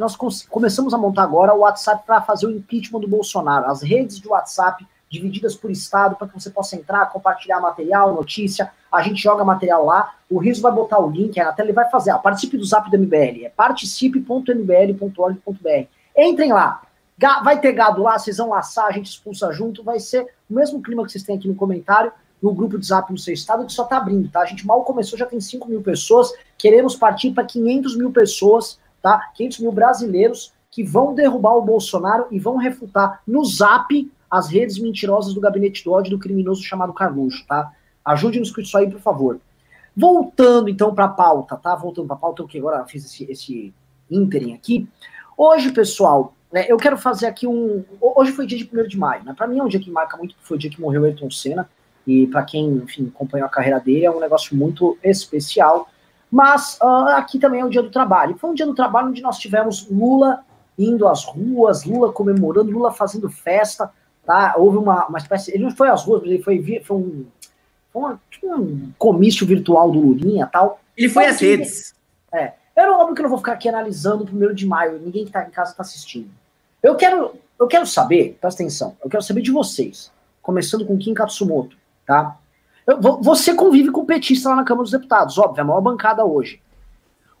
nós 0.00 0.16
começamos 0.48 0.92
a 0.92 0.98
montar 0.98 1.22
agora 1.22 1.54
o 1.54 1.60
WhatsApp 1.60 2.02
para 2.04 2.20
fazer 2.20 2.46
o 2.46 2.50
impeachment 2.50 3.02
do 3.02 3.06
Bolsonaro. 3.06 3.66
As 3.66 3.80
redes 3.80 4.18
de 4.18 4.26
WhatsApp 4.26 4.84
divididas 5.08 5.54
por 5.54 5.70
estado 5.70 6.16
para 6.16 6.26
que 6.26 6.34
você 6.34 6.50
possa 6.50 6.74
entrar, 6.74 7.06
compartilhar 7.06 7.60
material, 7.60 8.12
notícia. 8.12 8.72
A 8.90 9.00
gente 9.00 9.22
joga 9.22 9.44
material 9.44 9.84
lá. 9.84 10.12
O 10.28 10.40
Riso 10.40 10.60
vai 10.60 10.72
botar 10.72 10.98
o 10.98 11.08
link 11.08 11.38
aí 11.38 11.46
na 11.46 11.52
tela 11.52 11.70
e 11.70 11.72
vai 11.72 11.88
fazer. 11.88 12.12
Participe 12.18 12.56
do 12.56 12.64
Zap 12.64 12.90
do 12.90 12.98
MBL. 12.98 13.44
É 13.44 13.48
participe.mbl.org.br. 13.48 15.99
Entrem 16.16 16.52
lá. 16.52 16.82
Vai 17.42 17.60
ter 17.60 17.72
gado 17.72 18.02
lá, 18.02 18.18
vocês 18.18 18.38
vão 18.38 18.48
laçar, 18.48 18.86
a 18.86 18.92
gente 18.92 19.10
expulsa 19.10 19.52
junto. 19.52 19.84
Vai 19.84 20.00
ser 20.00 20.26
o 20.48 20.54
mesmo 20.54 20.82
clima 20.82 21.04
que 21.04 21.12
vocês 21.12 21.24
têm 21.24 21.36
aqui 21.36 21.48
no 21.48 21.54
comentário, 21.54 22.12
no 22.42 22.54
grupo 22.54 22.78
de 22.78 22.86
zap 22.86 23.12
no 23.12 23.18
seu 23.18 23.34
estado, 23.34 23.66
que 23.66 23.72
só 23.72 23.84
tá 23.84 23.98
abrindo, 23.98 24.30
tá? 24.30 24.40
A 24.40 24.46
gente 24.46 24.66
mal 24.66 24.82
começou, 24.84 25.18
já 25.18 25.26
tem 25.26 25.40
5 25.40 25.68
mil 25.68 25.82
pessoas. 25.82 26.32
Queremos 26.56 26.96
partir 26.96 27.32
para 27.32 27.44
500 27.44 27.96
mil 27.96 28.10
pessoas, 28.10 28.78
tá? 29.02 29.30
500 29.34 29.58
mil 29.60 29.72
brasileiros 29.72 30.52
que 30.70 30.82
vão 30.82 31.14
derrubar 31.14 31.56
o 31.56 31.62
Bolsonaro 31.62 32.26
e 32.30 32.38
vão 32.38 32.56
refutar 32.56 33.20
no 33.26 33.44
zap 33.44 34.10
as 34.30 34.48
redes 34.48 34.78
mentirosas 34.78 35.34
do 35.34 35.40
gabinete 35.40 35.84
do 35.84 35.92
ódio 35.92 36.12
do 36.12 36.18
criminoso 36.18 36.62
chamado 36.62 36.92
Carluxo, 36.92 37.44
tá? 37.46 37.72
Ajude-nos 38.04 38.50
com 38.50 38.60
isso 38.60 38.78
aí, 38.78 38.88
por 38.88 39.00
favor. 39.00 39.40
Voltando 39.94 40.68
então 40.68 40.94
para 40.94 41.06
a 41.06 41.08
pauta, 41.08 41.56
tá? 41.56 41.74
Voltando 41.74 42.06
para 42.06 42.16
a 42.16 42.18
pauta, 42.18 42.44
que 42.46 42.58
agora 42.58 42.86
fiz 42.86 43.04
esse, 43.04 43.30
esse 43.30 43.74
ínterim 44.08 44.54
aqui. 44.54 44.88
Hoje, 45.42 45.72
pessoal, 45.72 46.34
né, 46.52 46.66
eu 46.68 46.76
quero 46.76 46.98
fazer 46.98 47.26
aqui 47.26 47.46
um. 47.46 47.82
Hoje 47.98 48.30
foi 48.30 48.44
dia 48.44 48.58
de 48.58 48.68
1 48.70 48.86
de 48.86 48.98
maio, 48.98 49.24
né? 49.24 49.32
Para 49.34 49.46
mim 49.46 49.58
é 49.58 49.62
um 49.62 49.68
dia 49.68 49.80
que 49.80 49.90
marca 49.90 50.14
muito, 50.14 50.34
foi 50.42 50.58
o 50.58 50.60
dia 50.60 50.68
que 50.68 50.78
morreu 50.78 51.02
Ayrton 51.02 51.30
Senna. 51.30 51.66
E 52.06 52.26
para 52.26 52.42
quem, 52.42 52.68
enfim, 52.74 53.10
acompanhou 53.14 53.46
a 53.46 53.48
carreira 53.48 53.80
dele, 53.80 54.04
é 54.04 54.10
um 54.10 54.20
negócio 54.20 54.54
muito 54.54 54.98
especial. 55.02 55.88
Mas 56.30 56.78
uh, 56.82 57.16
aqui 57.16 57.38
também 57.38 57.62
é 57.62 57.64
o 57.64 57.70
dia 57.70 57.82
do 57.82 57.88
trabalho. 57.88 58.36
Foi 58.36 58.50
um 58.50 58.54
dia 58.54 58.66
do 58.66 58.74
trabalho 58.74 59.08
onde 59.08 59.22
nós 59.22 59.38
tivemos 59.38 59.88
Lula 59.90 60.44
indo 60.78 61.08
às 61.08 61.24
ruas, 61.24 61.84
Lula 61.86 62.12
comemorando, 62.12 62.70
Lula 62.70 62.92
fazendo 62.92 63.30
festa, 63.30 63.90
tá? 64.26 64.56
Houve 64.58 64.76
uma, 64.76 65.06
uma 65.06 65.16
espécie. 65.16 65.54
Ele 65.54 65.64
não 65.64 65.70
foi 65.70 65.88
às 65.88 66.04
ruas, 66.04 66.20
mas 66.20 66.32
ele 66.32 66.42
foi, 66.42 66.82
foi 66.84 66.96
um, 66.98 67.24
foi 67.90 68.18
um 68.44 68.92
comício 68.98 69.46
virtual 69.46 69.90
do 69.90 70.00
Lulinha 70.00 70.46
tal. 70.46 70.82
Ele 70.94 71.08
foi 71.08 71.24
às 71.24 71.40
redes. 71.40 71.94
É. 72.30 72.59
Eu 72.86 72.94
óbvio 72.94 73.14
que 73.14 73.20
eu 73.20 73.24
não 73.24 73.30
vou 73.30 73.38
ficar 73.38 73.52
aqui 73.52 73.68
analisando 73.68 74.24
o 74.24 74.26
primeiro 74.26 74.54
de 74.54 74.66
maio, 74.66 74.98
ninguém 74.98 75.24
que 75.24 75.32
tá 75.32 75.44
em 75.46 75.50
casa 75.50 75.72
está 75.72 75.82
assistindo. 75.82 76.30
Eu 76.82 76.94
quero, 76.94 77.34
eu 77.58 77.66
quero 77.66 77.86
saber, 77.86 78.38
presta 78.40 78.62
atenção, 78.62 78.96
eu 79.02 79.10
quero 79.10 79.22
saber 79.22 79.42
de 79.42 79.50
vocês, 79.50 80.10
começando 80.40 80.86
com 80.86 80.96
Kim 80.96 81.12
Katsumoto, 81.12 81.76
tá? 82.06 82.36
Eu, 82.86 83.00
você 83.00 83.54
convive 83.54 83.90
com 83.90 84.04
petista 84.04 84.48
lá 84.48 84.56
na 84.56 84.64
Câmara 84.64 84.84
dos 84.84 84.92
Deputados, 84.92 85.38
óbvio, 85.38 85.60
é 85.60 85.62
a 85.62 85.66
maior 85.66 85.80
bancada 85.80 86.24
hoje. 86.24 86.60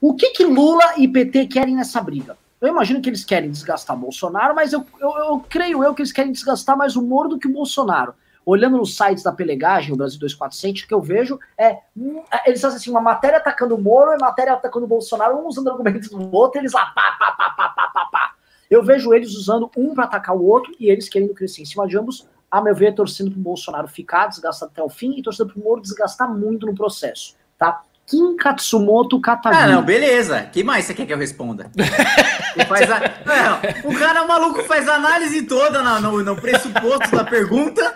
O 0.00 0.14
que 0.14 0.30
que 0.30 0.44
Lula 0.44 0.94
e 0.96 1.08
PT 1.08 1.46
querem 1.46 1.76
nessa 1.76 2.00
briga? 2.00 2.36
Eu 2.60 2.68
imagino 2.68 3.00
que 3.00 3.08
eles 3.08 3.24
querem 3.24 3.50
desgastar 3.50 3.96
Bolsonaro, 3.96 4.54
mas 4.54 4.72
eu, 4.72 4.84
eu, 4.98 5.10
eu 5.10 5.44
creio 5.48 5.82
eu 5.82 5.94
que 5.94 6.02
eles 6.02 6.12
querem 6.12 6.32
desgastar 6.32 6.76
mais 6.76 6.94
o 6.94 7.02
Moro 7.02 7.30
do 7.30 7.38
que 7.38 7.48
o 7.48 7.52
Bolsonaro. 7.52 8.14
Olhando 8.50 8.78
nos 8.78 8.96
sites 8.96 9.22
da 9.22 9.30
Pelegagem, 9.30 9.92
o 9.92 9.96
Brasil 9.96 10.18
2400, 10.18 10.82
o 10.82 10.88
que 10.88 10.92
eu 10.92 11.00
vejo 11.00 11.38
é, 11.56 11.78
hum, 11.96 12.20
é. 12.32 12.48
Eles 12.48 12.60
fazem 12.60 12.78
assim: 12.78 12.90
uma 12.90 13.00
matéria 13.00 13.38
atacando 13.38 13.76
o 13.76 13.80
Moro 13.80 14.12
e 14.12 14.18
matéria 14.18 14.54
atacando 14.54 14.86
o 14.86 14.88
Bolsonaro, 14.88 15.38
um 15.38 15.46
usando 15.46 15.70
argumentos 15.70 16.08
do 16.08 16.34
outro, 16.34 16.60
eles 16.60 16.72
lá, 16.72 16.86
pá, 16.86 17.16
pá, 17.16 17.30
pá, 17.30 17.50
pá, 17.50 17.68
pá, 17.68 17.86
pá, 17.94 18.08
pá. 18.10 18.34
Eu 18.68 18.82
vejo 18.82 19.14
eles 19.14 19.36
usando 19.36 19.70
um 19.76 19.94
para 19.94 20.02
atacar 20.02 20.36
o 20.36 20.44
outro 20.44 20.74
e 20.80 20.90
eles 20.90 21.08
querendo 21.08 21.32
crescer 21.32 21.62
em 21.62 21.64
cima 21.64 21.86
de 21.86 21.96
ambos, 21.96 22.28
a 22.50 22.60
meu 22.60 22.74
ver, 22.74 22.92
torcendo 22.92 23.30
para 23.30 23.38
o 23.38 23.42
Bolsonaro 23.42 23.86
ficar 23.86 24.26
desgastado 24.26 24.72
até 24.72 24.82
o 24.82 24.88
fim 24.88 25.16
e 25.16 25.22
torcendo 25.22 25.52
para 25.52 25.60
o 25.60 25.64
Moro 25.64 25.80
desgastar 25.80 26.28
muito 26.28 26.66
no 26.66 26.74
processo, 26.74 27.36
tá? 27.56 27.82
Kim 28.10 28.34
Katsumoto 28.36 29.20
Katagiri. 29.20 29.62
Ah, 29.62 29.68
não, 29.68 29.82
beleza. 29.82 30.42
que 30.52 30.64
mais 30.64 30.84
você 30.84 30.92
quer 30.94 31.06
que 31.06 31.12
eu 31.12 31.16
responda? 31.16 31.70
faz 32.66 32.90
a... 32.90 32.98
não, 33.24 33.60
o 33.88 33.94
cara 33.96 34.26
maluco 34.26 34.64
faz 34.64 34.88
a 34.88 34.96
análise 34.96 35.42
toda 35.42 35.80
no, 35.80 36.00
no, 36.00 36.24
no 36.24 36.34
pressuposto 36.34 37.14
da 37.14 37.22
pergunta. 37.22 37.94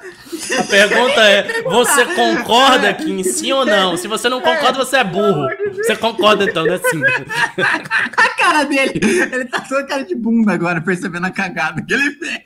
A 0.56 0.62
pergunta 0.62 1.20
é: 1.20 1.62
você 1.66 2.04
concorda 2.14 2.94
que 2.94 3.10
em 3.10 3.24
sim 3.24 3.50
ou 3.50 3.66
não? 3.66 3.96
Se 3.96 4.06
você 4.06 4.28
não 4.28 4.40
concorda, 4.40 4.84
você 4.84 4.98
é 4.98 5.04
burro. 5.04 5.48
Você 5.74 5.96
concorda 5.96 6.44
então, 6.44 6.64
é 6.64 6.78
sim. 6.78 7.02
A 8.16 8.28
cara 8.36 8.64
dele, 8.64 9.00
ele 9.02 9.46
tá 9.46 9.60
toda 9.62 9.84
cara 9.84 10.04
de 10.04 10.14
bunda 10.14 10.52
agora, 10.52 10.80
percebendo 10.80 11.26
a 11.26 11.30
cagada 11.30 11.82
que 11.82 11.92
ele 11.92 12.10
fez. 12.12 12.42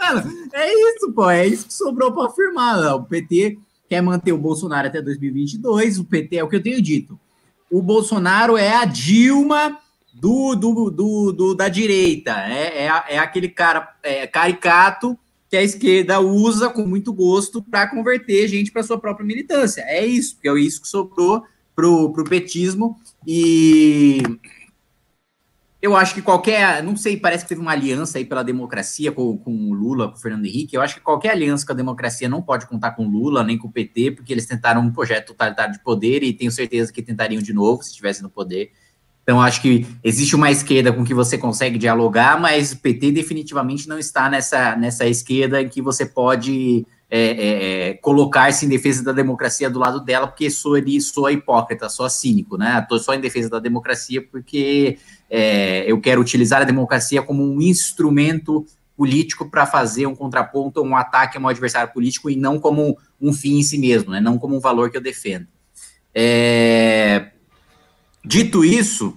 Mano, 0.00 0.48
é 0.52 0.72
isso, 0.72 1.12
pô. 1.12 1.28
É 1.28 1.46
isso 1.46 1.66
que 1.66 1.74
sobrou 1.74 2.12
pra 2.12 2.26
afirmar. 2.26 2.94
O 2.94 3.02
PT 3.02 3.58
quer 3.88 4.02
manter 4.02 4.32
o 4.32 4.38
Bolsonaro 4.38 4.88
até 4.88 5.00
2022. 5.00 5.98
O 5.98 6.04
PT 6.04 6.36
é 6.36 6.44
o 6.44 6.48
que 6.48 6.56
eu 6.56 6.62
tenho 6.62 6.82
dito. 6.82 7.18
O 7.70 7.82
Bolsonaro 7.82 8.56
é 8.56 8.74
a 8.74 8.84
Dilma 8.84 9.78
do, 10.12 10.54
do, 10.54 10.90
do, 10.90 11.32
do 11.32 11.54
da 11.54 11.68
direita. 11.68 12.32
É, 12.48 12.86
é, 12.86 13.04
é 13.14 13.18
aquele 13.18 13.48
cara 13.48 13.94
é, 14.02 14.26
caricato 14.26 15.18
que 15.48 15.56
a 15.56 15.62
esquerda 15.62 16.20
usa 16.20 16.68
com 16.68 16.86
muito 16.86 17.12
gosto 17.12 17.62
para 17.62 17.88
converter 17.88 18.48
gente 18.48 18.70
para 18.70 18.82
sua 18.82 18.98
própria 18.98 19.26
militância. 19.26 19.82
É 19.86 20.04
isso, 20.04 20.34
porque 20.34 20.48
é 20.48 20.60
isso 20.60 20.82
que 20.82 20.88
sobrou 20.88 21.42
para 21.74 21.88
o 21.88 22.24
petismo. 22.24 22.98
E 23.26 24.22
eu 25.80 25.94
acho 25.94 26.12
que 26.12 26.20
qualquer, 26.20 26.82
não 26.82 26.96
sei, 26.96 27.16
parece 27.16 27.44
que 27.44 27.50
teve 27.50 27.60
uma 27.60 27.70
aliança 27.70 28.18
aí 28.18 28.24
pela 28.24 28.42
democracia 28.42 29.12
com, 29.12 29.38
com 29.38 29.52
o 29.70 29.72
Lula, 29.72 30.08
com 30.08 30.16
o 30.16 30.20
Fernando 30.20 30.44
Henrique. 30.44 30.74
Eu 30.74 30.82
acho 30.82 30.96
que 30.96 31.00
qualquer 31.00 31.30
aliança 31.30 31.64
com 31.64 31.72
a 31.72 31.76
democracia 31.76 32.28
não 32.28 32.42
pode 32.42 32.66
contar 32.66 32.92
com 32.92 33.06
o 33.06 33.08
Lula, 33.08 33.44
nem 33.44 33.56
com 33.56 33.68
o 33.68 33.72
PT, 33.72 34.12
porque 34.12 34.32
eles 34.32 34.44
tentaram 34.44 34.80
um 34.80 34.90
projeto 34.90 35.28
totalitário 35.28 35.72
de 35.72 35.78
poder 35.78 36.24
e 36.24 36.32
tenho 36.32 36.50
certeza 36.50 36.92
que 36.92 37.00
tentariam 37.00 37.40
de 37.40 37.52
novo 37.52 37.82
se 37.84 37.90
estivessem 37.90 38.24
no 38.24 38.30
poder. 38.30 38.72
Então, 39.22 39.40
acho 39.40 39.62
que 39.62 39.86
existe 40.02 40.34
uma 40.34 40.50
esquerda 40.50 40.92
com 40.92 41.04
que 41.04 41.14
você 41.14 41.38
consegue 41.38 41.78
dialogar, 41.78 42.40
mas 42.40 42.72
o 42.72 42.78
PT 42.78 43.12
definitivamente 43.12 43.86
não 43.86 43.98
está 43.98 44.28
nessa, 44.28 44.74
nessa 44.74 45.06
esquerda 45.06 45.62
em 45.62 45.68
que 45.68 45.82
você 45.82 46.04
pode 46.06 46.86
é, 47.10 47.20
é, 47.20 47.88
é, 47.90 47.94
colocar-se 47.94 48.66
em 48.66 48.68
defesa 48.68 49.04
da 49.04 49.12
democracia 49.12 49.70
do 49.70 49.78
lado 49.78 50.00
dela, 50.00 50.26
porque 50.26 50.50
sou 50.50 50.74
ali, 50.74 51.00
sou 51.00 51.30
hipócrita, 51.30 51.88
sou 51.88 52.08
cínico, 52.10 52.56
né? 52.56 52.80
Estou 52.82 52.98
só 52.98 53.14
em 53.14 53.20
defesa 53.20 53.48
da 53.48 53.58
democracia 53.58 54.22
porque 54.22 54.98
é, 55.30 55.84
eu 55.90 56.00
quero 56.00 56.20
utilizar 56.20 56.62
a 56.62 56.64
democracia 56.64 57.22
como 57.22 57.44
um 57.44 57.60
instrumento 57.60 58.66
político 58.96 59.48
para 59.48 59.64
fazer 59.64 60.06
um 60.06 60.14
contraponto, 60.14 60.82
um 60.82 60.96
ataque 60.96 61.38
a 61.38 61.40
um 61.40 61.46
adversário 61.46 61.92
político 61.92 62.28
e 62.28 62.36
não 62.36 62.58
como 62.58 62.98
um 63.20 63.32
fim 63.32 63.58
em 63.58 63.62
si 63.62 63.78
mesmo, 63.78 64.10
né? 64.10 64.20
Não 64.20 64.38
como 64.38 64.56
um 64.56 64.60
valor 64.60 64.90
que 64.90 64.96
eu 64.96 65.00
defendo. 65.00 65.46
É, 66.12 67.30
dito 68.24 68.64
isso, 68.64 69.16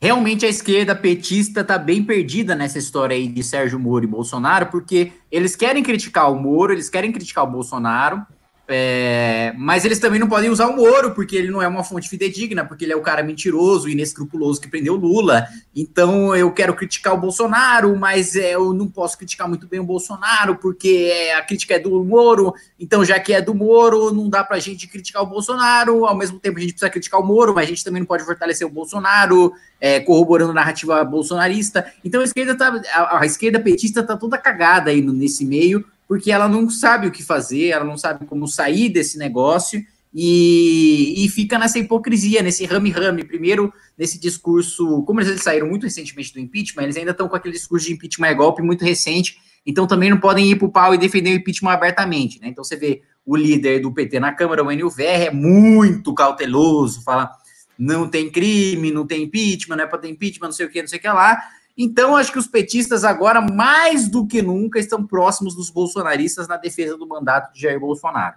realmente 0.00 0.44
a 0.44 0.48
esquerda 0.48 0.94
petista 0.94 1.62
está 1.62 1.78
bem 1.78 2.04
perdida 2.04 2.54
nessa 2.54 2.78
história 2.78 3.16
aí 3.16 3.26
de 3.26 3.42
Sérgio 3.42 3.78
Moro 3.78 4.04
e 4.04 4.08
Bolsonaro, 4.08 4.66
porque 4.66 5.12
eles 5.30 5.56
querem 5.56 5.82
criticar 5.82 6.30
o 6.30 6.38
Moro, 6.38 6.72
eles 6.72 6.90
querem 6.90 7.10
criticar 7.10 7.44
o 7.44 7.50
Bolsonaro, 7.50 8.26
é, 8.70 9.54
mas 9.56 9.86
eles 9.86 9.98
também 9.98 10.20
não 10.20 10.28
podem 10.28 10.50
usar 10.50 10.66
o 10.66 10.76
Moro, 10.76 11.14
porque 11.14 11.34
ele 11.34 11.50
não 11.50 11.62
é 11.62 11.66
uma 11.66 11.82
fonte 11.82 12.06
fidedigna, 12.06 12.66
porque 12.66 12.84
ele 12.84 12.92
é 12.92 12.96
o 12.96 13.00
cara 13.00 13.22
mentiroso, 13.22 13.88
inescrupuloso 13.88 14.60
que 14.60 14.68
prendeu 14.68 14.94
Lula. 14.94 15.46
Então 15.74 16.36
eu 16.36 16.52
quero 16.52 16.74
criticar 16.74 17.14
o 17.14 17.18
Bolsonaro, 17.18 17.96
mas 17.96 18.36
é, 18.36 18.54
eu 18.54 18.74
não 18.74 18.86
posso 18.86 19.16
criticar 19.16 19.48
muito 19.48 19.66
bem 19.66 19.80
o 19.80 19.84
Bolsonaro, 19.84 20.56
porque 20.56 21.10
é, 21.10 21.34
a 21.34 21.42
crítica 21.42 21.76
é 21.76 21.78
do 21.78 22.04
Moro. 22.04 22.52
Então, 22.78 23.02
já 23.02 23.18
que 23.18 23.32
é 23.32 23.40
do 23.40 23.54
Moro, 23.54 24.12
não 24.12 24.28
dá 24.28 24.44
pra 24.44 24.58
gente 24.58 24.86
criticar 24.86 25.22
o 25.22 25.26
Bolsonaro. 25.26 26.04
Ao 26.04 26.14
mesmo 26.14 26.38
tempo, 26.38 26.58
a 26.58 26.60
gente 26.60 26.72
precisa 26.72 26.90
criticar 26.90 27.20
o 27.20 27.26
Moro, 27.26 27.54
mas 27.54 27.64
a 27.64 27.68
gente 27.68 27.82
também 27.82 28.00
não 28.00 28.06
pode 28.06 28.24
fortalecer 28.24 28.66
o 28.66 28.70
Bolsonaro, 28.70 29.52
é, 29.80 29.98
corroborando 30.00 30.50
a 30.50 30.54
narrativa 30.54 31.02
bolsonarista. 31.04 31.90
Então 32.04 32.20
a 32.20 32.24
esquerda 32.24 32.54
tá, 32.54 32.80
a, 32.92 33.20
a 33.20 33.26
esquerda 33.26 33.58
petista 33.58 34.02
tá 34.02 34.14
toda 34.14 34.36
cagada 34.36 34.90
aí 34.90 35.00
no, 35.00 35.12
nesse 35.12 35.44
meio 35.46 35.84
porque 36.08 36.32
ela 36.32 36.48
não 36.48 36.70
sabe 36.70 37.06
o 37.06 37.12
que 37.12 37.22
fazer, 37.22 37.66
ela 37.66 37.84
não 37.84 37.98
sabe 37.98 38.24
como 38.24 38.48
sair 38.48 38.88
desse 38.88 39.18
negócio 39.18 39.84
e, 40.12 41.22
e 41.22 41.28
fica 41.28 41.58
nessa 41.58 41.78
hipocrisia, 41.78 42.42
nesse 42.42 42.64
rame-rame. 42.64 43.24
Primeiro, 43.24 43.70
nesse 43.96 44.18
discurso, 44.18 45.02
como 45.02 45.20
eles 45.20 45.42
saíram 45.42 45.68
muito 45.68 45.84
recentemente 45.84 46.32
do 46.32 46.40
impeachment, 46.40 46.84
eles 46.84 46.96
ainda 46.96 47.10
estão 47.10 47.28
com 47.28 47.36
aquele 47.36 47.54
discurso 47.54 47.86
de 47.86 47.92
impeachment 47.92 48.28
é 48.28 48.34
golpe 48.34 48.62
muito 48.62 48.84
recente, 48.84 49.36
então 49.66 49.86
também 49.86 50.08
não 50.08 50.18
podem 50.18 50.50
ir 50.50 50.56
para 50.56 50.66
o 50.66 50.72
pau 50.72 50.94
e 50.94 50.98
defender 50.98 51.30
o 51.30 51.36
impeachment 51.36 51.72
abertamente. 51.72 52.40
Né? 52.40 52.48
Então 52.48 52.64
você 52.64 52.74
vê 52.74 53.02
o 53.26 53.36
líder 53.36 53.80
do 53.80 53.92
PT 53.92 54.18
na 54.18 54.32
Câmara, 54.32 54.64
o 54.64 54.72
Enil 54.72 54.88
Verre, 54.88 55.26
é 55.26 55.30
muito 55.30 56.14
cauteloso, 56.14 57.02
fala 57.02 57.30
não 57.78 58.08
tem 58.08 58.28
crime, 58.28 58.90
não 58.90 59.06
tem 59.06 59.22
impeachment, 59.22 59.76
não 59.76 59.84
é 59.84 59.86
para 59.86 59.98
ter 59.98 60.08
impeachment, 60.08 60.48
não 60.48 60.52
sei 60.52 60.66
o 60.66 60.70
que, 60.70 60.80
não 60.80 60.88
sei 60.88 60.98
o 60.98 61.02
que 61.02 61.08
lá. 61.08 61.38
Então, 61.80 62.16
acho 62.16 62.32
que 62.32 62.40
os 62.40 62.48
petistas 62.48 63.04
agora, 63.04 63.40
mais 63.40 64.08
do 64.08 64.26
que 64.26 64.42
nunca, 64.42 64.80
estão 64.80 65.06
próximos 65.06 65.54
dos 65.54 65.70
bolsonaristas 65.70 66.48
na 66.48 66.56
defesa 66.56 66.98
do 66.98 67.06
mandato 67.06 67.54
de 67.54 67.60
Jair 67.60 67.78
Bolsonaro. 67.78 68.34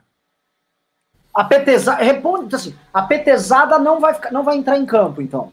A 1.34 1.44
petezada, 1.44 2.04
responde 2.04 2.54
assim, 2.54 2.76
a 2.94 3.02
petezada 3.02 3.80
não 3.80 4.00
vai, 4.00 4.14
ficar, 4.14 4.32
não 4.32 4.44
vai 4.44 4.58
entrar 4.58 4.78
em 4.78 4.86
campo, 4.86 5.24
então. 5.24 5.52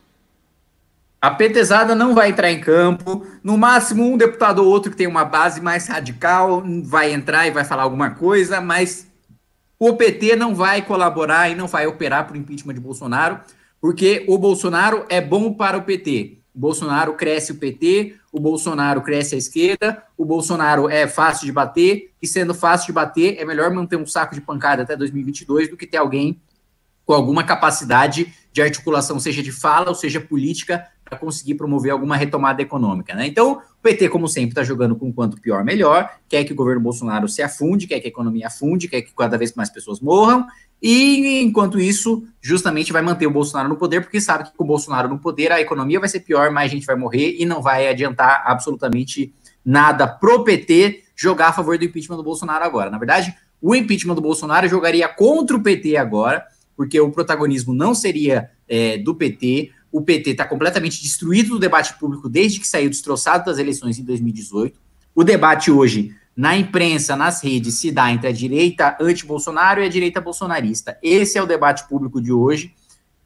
A 1.20 1.30
petezada 1.30 1.94
não 1.94 2.14
vai 2.14 2.28
entrar 2.28 2.50
em 2.52 2.60
campo. 2.60 3.26
No 3.42 3.56
máximo, 3.56 4.04
um 4.04 4.18
deputado 4.18 4.58
ou 4.58 4.68
outro 4.68 4.90
que 4.90 4.96
tem 4.96 5.06
uma 5.06 5.24
base 5.24 5.60
mais 5.60 5.88
radical 5.88 6.62
vai 6.84 7.12
entrar 7.12 7.46
e 7.46 7.50
vai 7.50 7.64
falar 7.64 7.84
alguma 7.84 8.10
coisa, 8.10 8.60
mas 8.60 9.08
o 9.78 9.94
PT 9.94 10.36
não 10.36 10.54
vai 10.54 10.82
colaborar 10.82 11.48
e 11.48 11.54
não 11.54 11.66
vai 11.66 11.86
operar 11.86 12.26
para 12.26 12.34
o 12.34 12.36
impeachment 12.36 12.74
de 12.74 12.80
Bolsonaro, 12.80 13.40
porque 13.80 14.26
o 14.28 14.36
Bolsonaro 14.36 15.06
é 15.08 15.20
bom 15.20 15.54
para 15.54 15.78
o 15.78 15.82
PT. 15.82 16.37
Bolsonaro 16.58 17.14
cresce 17.14 17.52
o 17.52 17.54
PT, 17.54 18.16
o 18.32 18.40
Bolsonaro 18.40 19.00
cresce 19.00 19.36
a 19.36 19.38
esquerda, 19.38 20.02
o 20.16 20.24
Bolsonaro 20.24 20.88
é 20.88 21.06
fácil 21.06 21.46
de 21.46 21.52
bater, 21.52 22.10
e 22.20 22.26
sendo 22.26 22.52
fácil 22.52 22.88
de 22.88 22.92
bater, 22.92 23.36
é 23.38 23.44
melhor 23.44 23.70
manter 23.72 23.96
um 23.96 24.04
saco 24.04 24.34
de 24.34 24.40
pancada 24.40 24.82
até 24.82 24.96
2022 24.96 25.70
do 25.70 25.76
que 25.76 25.86
ter 25.86 25.98
alguém 25.98 26.40
com 27.06 27.14
alguma 27.14 27.44
capacidade 27.44 28.34
de 28.52 28.60
articulação, 28.60 29.20
seja 29.20 29.40
de 29.40 29.52
fala 29.52 29.88
ou 29.88 29.94
seja 29.94 30.20
política, 30.20 30.84
para 31.04 31.16
conseguir 31.16 31.54
promover 31.54 31.92
alguma 31.92 32.16
retomada 32.16 32.60
econômica. 32.60 33.14
Né? 33.14 33.26
Então, 33.26 33.52
o 33.52 33.82
PT, 33.82 34.08
como 34.08 34.28
sempre, 34.28 34.50
está 34.50 34.62
jogando 34.62 34.94
com 34.96 35.12
quanto 35.12 35.40
pior, 35.40 35.64
melhor, 35.64 36.10
quer 36.28 36.44
que 36.44 36.52
o 36.52 36.56
governo 36.56 36.82
Bolsonaro 36.82 37.28
se 37.28 37.40
afunde, 37.40 37.86
quer 37.86 38.00
que 38.00 38.06
a 38.06 38.10
economia 38.10 38.48
afunde, 38.48 38.88
quer 38.88 39.02
que 39.02 39.14
cada 39.14 39.38
vez 39.38 39.54
mais 39.54 39.70
pessoas 39.70 40.00
morram, 40.00 40.46
e 40.80 41.40
enquanto 41.42 41.80
isso, 41.80 42.24
justamente 42.40 42.92
vai 42.92 43.02
manter 43.02 43.26
o 43.26 43.30
Bolsonaro 43.30 43.68
no 43.68 43.76
poder, 43.76 44.00
porque 44.00 44.20
sabe 44.20 44.44
que 44.44 44.56
com 44.56 44.64
o 44.64 44.66
Bolsonaro 44.66 45.08
no 45.08 45.18
poder 45.18 45.50
a 45.50 45.60
economia 45.60 45.98
vai 45.98 46.08
ser 46.08 46.20
pior, 46.20 46.50
mais 46.50 46.70
gente 46.70 46.86
vai 46.86 46.96
morrer 46.96 47.36
e 47.38 47.44
não 47.44 47.60
vai 47.60 47.88
adiantar 47.88 48.42
absolutamente 48.46 49.32
nada 49.64 50.06
pro 50.06 50.44
PT 50.44 51.02
jogar 51.16 51.48
a 51.48 51.52
favor 51.52 51.76
do 51.76 51.84
impeachment 51.84 52.16
do 52.16 52.22
Bolsonaro 52.22 52.64
agora. 52.64 52.90
Na 52.90 52.98
verdade, 52.98 53.34
o 53.60 53.74
impeachment 53.74 54.14
do 54.14 54.20
Bolsonaro 54.20 54.68
jogaria 54.68 55.08
contra 55.08 55.56
o 55.56 55.62
PT 55.62 55.96
agora, 55.96 56.46
porque 56.76 57.00
o 57.00 57.10
protagonismo 57.10 57.74
não 57.74 57.92
seria 57.92 58.50
é, 58.68 58.98
do 58.98 59.14
PT, 59.14 59.72
o 59.90 60.00
PT 60.00 60.30
está 60.30 60.44
completamente 60.44 61.02
destruído 61.02 61.50
do 61.50 61.58
debate 61.58 61.98
público 61.98 62.28
desde 62.28 62.60
que 62.60 62.68
saiu 62.68 62.88
destroçado 62.88 63.46
das 63.46 63.58
eleições 63.58 63.98
em 63.98 64.04
2018. 64.04 64.78
O 65.14 65.24
debate 65.24 65.70
hoje, 65.70 66.14
na 66.38 66.56
imprensa, 66.56 67.16
nas 67.16 67.42
redes, 67.42 67.80
se 67.80 67.90
dá 67.90 68.12
entre 68.12 68.28
a 68.28 68.32
direita 68.32 68.96
anti-Bolsonaro 69.00 69.82
e 69.82 69.84
a 69.84 69.88
direita 69.88 70.20
bolsonarista. 70.20 70.96
Esse 71.02 71.36
é 71.36 71.42
o 71.42 71.46
debate 71.46 71.88
público 71.88 72.22
de 72.22 72.32
hoje. 72.32 72.72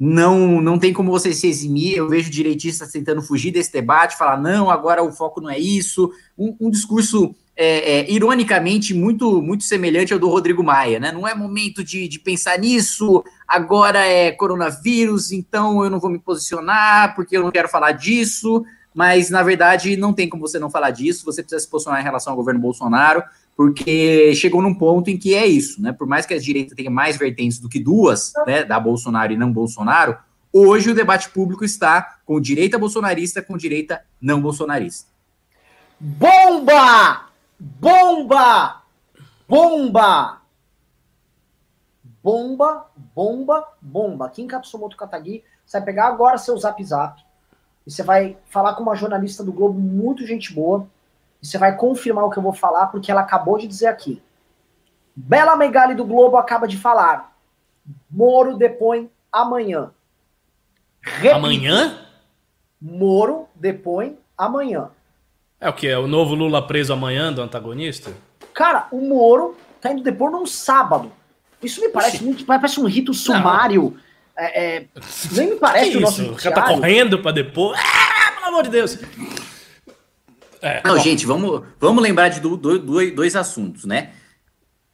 Não, 0.01 0.63
não 0.63 0.79
tem 0.79 0.95
como 0.95 1.11
você 1.11 1.35
se 1.35 1.47
eximir. 1.47 1.95
Eu 1.95 2.09
vejo 2.09 2.31
direitistas 2.31 2.91
tentando 2.91 3.21
fugir 3.21 3.51
desse 3.51 3.71
debate, 3.71 4.17
falar, 4.17 4.41
não, 4.41 4.71
agora 4.71 5.05
o 5.05 5.13
foco 5.13 5.43
não 5.43 5.51
é 5.51 5.59
isso. 5.59 6.11
Um, 6.39 6.57
um 6.59 6.71
discurso 6.71 7.35
é, 7.55 7.99
é, 7.99 8.11
ironicamente, 8.11 8.95
muito, 8.95 9.43
muito 9.43 9.65
semelhante 9.65 10.15
ao 10.15 10.19
do 10.19 10.31
Rodrigo 10.31 10.65
Maia, 10.65 10.99
né? 10.99 11.13
Não 11.13 11.29
é 11.29 11.35
momento 11.35 11.85
de, 11.85 12.09
de 12.09 12.19
pensar 12.19 12.59
nisso, 12.59 13.23
agora 13.47 13.99
é 14.07 14.33
coronavírus, 14.33 15.33
então 15.33 15.85
eu 15.85 15.91
não 15.91 16.01
vou 16.01 16.11
me 16.11 16.19
posicionar 16.19 17.15
porque 17.15 17.37
eu 17.37 17.43
não 17.43 17.51
quero 17.51 17.69
falar 17.69 17.93
disso, 17.93 18.65
mas 18.95 19.31
na 19.31 19.43
verdade 19.43 19.97
não 19.97 20.13
tem 20.13 20.29
como 20.29 20.47
você 20.47 20.59
não 20.59 20.71
falar 20.71 20.91
disso, 20.91 21.25
você 21.25 21.43
precisa 21.43 21.61
se 21.61 21.69
posicionar 21.69 22.01
em 22.01 22.05
relação 22.05 22.33
ao 22.33 22.37
governo 22.37 22.61
Bolsonaro, 22.61 23.23
porque 23.57 24.35
chegou 24.35 24.63
num 24.63 24.75
ponto 24.75 25.11
em 25.11 25.19
que 25.19 25.35
é 25.35 25.47
isso, 25.47 25.81
né? 25.81 25.93
Por 25.93 26.07
mais 26.07 26.27
que 26.27 26.35
a 26.35 26.39
direita 26.39 26.75
tenha 26.75 26.91
mais 26.91 27.17
vertentes 27.17 27.59
do 27.59 27.69
que 27.69 27.79
duas, 27.79 28.33
né, 28.47 28.65
da 28.65 28.81
Bolsonaro 28.81 29.33
e 29.33 29.37
não 29.37 29.53
Bolsonaro, 29.53 30.17
hoje 30.53 30.91
o 30.91 30.95
debate 30.95 31.29
público 31.31 31.65
está 31.65 32.19
com 32.25 32.41
direita 32.41 32.79
bolsonarista 32.79 33.43
com 33.43 33.57
direita 33.57 34.03
não 34.21 34.41
bolsonarista. 34.41 35.11
Bomba! 35.99 37.27
Bomba! 37.59 38.83
Bomba! 39.49 40.43
Bomba, 42.23 42.87
bomba, 43.15 43.69
bomba. 43.81 44.33
Em 44.39 44.47
Katsumoto 44.47 44.97
Katagi, 44.97 45.43
você 45.67 45.79
vai 45.79 45.87
pegar 45.87 46.07
agora 46.07 46.39
seu 46.39 46.57
zap 46.57 46.83
zap 46.85 47.21
e 47.87 47.91
você 47.91 48.03
vai 48.03 48.37
falar 48.47 48.75
com 48.75 48.83
uma 48.83 48.97
jornalista 48.97 49.43
do 49.43 49.53
Globo 49.53 49.79
muito 49.79 50.27
gente 50.27 50.53
boa 50.53 50.87
e 51.43 51.47
você 51.47 51.59
vai 51.59 51.77
confirmar 51.77 52.25
o 52.25 52.31
que 52.31 52.39
eu 52.39 52.43
vou 52.43 52.53
falar 52.53 52.87
porque 52.87 53.11
ela 53.11 53.23
acabou 53.23 53.59
de 53.59 53.67
dizer 53.67 53.87
aqui. 53.87 54.23
Bela 55.15 55.57
Megali 55.57 55.95
do 55.95 56.05
Globo 56.05 56.37
acaba 56.37 56.67
de 56.67 56.77
falar. 56.77 57.37
Moro 58.11 58.57
depõe 58.57 59.11
amanhã. 59.31 59.91
Repito, 61.01 61.35
amanhã? 61.35 61.99
Moro 62.81 63.49
depõe 63.55 64.19
amanhã. 64.39 64.91
É 65.61 65.69
o 65.69 65.73
que? 65.73 65.87
É 65.87 65.99
o 65.99 66.07
novo 66.07 66.35
Lula 66.35 66.67
preso 66.67 66.93
amanhã 66.93 67.33
do 67.33 67.43
antagonista? 67.43 68.13
Cara, 68.55 68.89
o 68.91 69.01
Moro 69.01 69.57
tá 69.81 69.93
indo 69.93 70.03
depor 70.03 70.31
num 70.31 70.47
sábado. 70.47 71.13
Isso 71.63 71.81
me 71.81 71.89
parece 71.89 72.17
Oxi. 72.17 72.25
muito. 72.25 72.45
Parece 72.45 72.81
um 72.81 72.87
rito 72.87 73.15
sumário. 73.15 73.97
É, 74.37 74.77
é, 74.77 74.89
nem 75.33 75.51
me 75.51 75.57
parece 75.57 75.91
que 75.91 75.97
o 75.99 76.01
nosso. 76.01 76.23
Isso? 76.23 76.33
O 76.33 76.37
cara 76.37 76.55
tá 76.55 76.63
correndo 76.63 77.19
pra 77.21 77.33
depor. 77.33 77.77
Ah, 77.77 78.33
pelo 78.33 78.47
amor 78.47 78.63
de 78.65 78.71
Deus! 78.71 78.99
É, 80.61 80.81
Não, 80.85 80.95
bom. 80.97 81.03
gente, 81.03 81.27
vamos, 81.27 81.63
vamos 81.79 82.03
lembrar 82.03 82.29
de 82.29 82.41
do, 82.41 82.57
do, 82.57 82.79
do, 82.79 83.15
dois 83.15 83.35
assuntos, 83.35 83.85
né? 83.85 84.13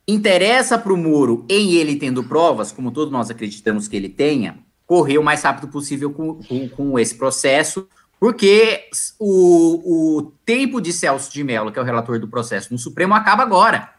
Interessa 0.06 0.78
para 0.78 0.92
o 0.92 0.96
Moro, 0.96 1.44
em 1.48 1.74
ele 1.74 1.96
tendo 1.96 2.24
provas, 2.24 2.72
como 2.72 2.90
todos 2.90 3.12
nós 3.12 3.30
acreditamos 3.30 3.86
que 3.86 3.94
ele 3.94 4.08
tenha, 4.08 4.58
correr 4.86 5.18
o 5.18 5.22
mais 5.22 5.42
rápido 5.42 5.68
possível 5.68 6.10
com, 6.10 6.42
com, 6.42 6.68
com 6.70 6.98
esse 6.98 7.14
processo, 7.14 7.86
porque 8.18 8.88
o, 9.18 10.18
o 10.18 10.32
tempo 10.46 10.80
de 10.80 10.94
Celso 10.94 11.30
de 11.30 11.44
Mello, 11.44 11.70
que 11.70 11.78
é 11.78 11.82
o 11.82 11.84
relator 11.84 12.18
do 12.18 12.26
processo 12.26 12.72
no 12.72 12.78
Supremo, 12.78 13.14
acaba 13.14 13.42
agora. 13.42 13.97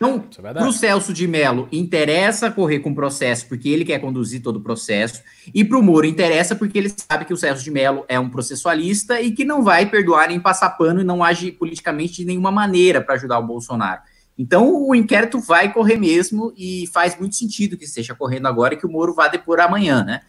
É, 0.00 0.06
então, 0.06 0.24
é 0.38 0.52
para 0.52 0.68
o 0.68 0.72
Celso 0.72 1.12
de 1.12 1.26
Mello, 1.26 1.68
interessa 1.72 2.50
correr 2.50 2.78
com 2.78 2.90
o 2.90 2.94
processo 2.94 3.46
porque 3.48 3.68
ele 3.68 3.84
quer 3.84 3.98
conduzir 3.98 4.40
todo 4.40 4.56
o 4.56 4.60
processo, 4.60 5.22
e 5.52 5.64
para 5.64 5.76
o 5.76 5.82
Moro 5.82 6.06
interessa 6.06 6.54
porque 6.54 6.78
ele 6.78 6.92
sabe 6.96 7.24
que 7.24 7.32
o 7.32 7.36
Celso 7.36 7.64
de 7.64 7.70
Mello 7.70 8.04
é 8.08 8.18
um 8.18 8.30
processualista 8.30 9.20
e 9.20 9.32
que 9.32 9.44
não 9.44 9.62
vai 9.62 9.86
perdoar 9.86 10.28
nem 10.28 10.38
passar 10.38 10.70
pano 10.70 11.00
e 11.00 11.04
não 11.04 11.22
age 11.22 11.50
politicamente 11.50 12.18
de 12.18 12.24
nenhuma 12.24 12.52
maneira 12.52 13.00
para 13.00 13.16
ajudar 13.16 13.40
o 13.40 13.46
Bolsonaro. 13.46 14.00
Então, 14.38 14.72
o 14.86 14.94
inquérito 14.94 15.40
vai 15.40 15.72
correr 15.72 15.96
mesmo 15.96 16.52
e 16.56 16.88
faz 16.92 17.18
muito 17.18 17.34
sentido 17.34 17.76
que 17.76 17.84
esteja 17.84 18.14
correndo 18.14 18.46
agora 18.46 18.74
e 18.74 18.76
que 18.76 18.86
o 18.86 18.90
Moro 18.90 19.12
vá 19.12 19.26
depor 19.26 19.58
amanhã, 19.58 20.04
né? 20.04 20.20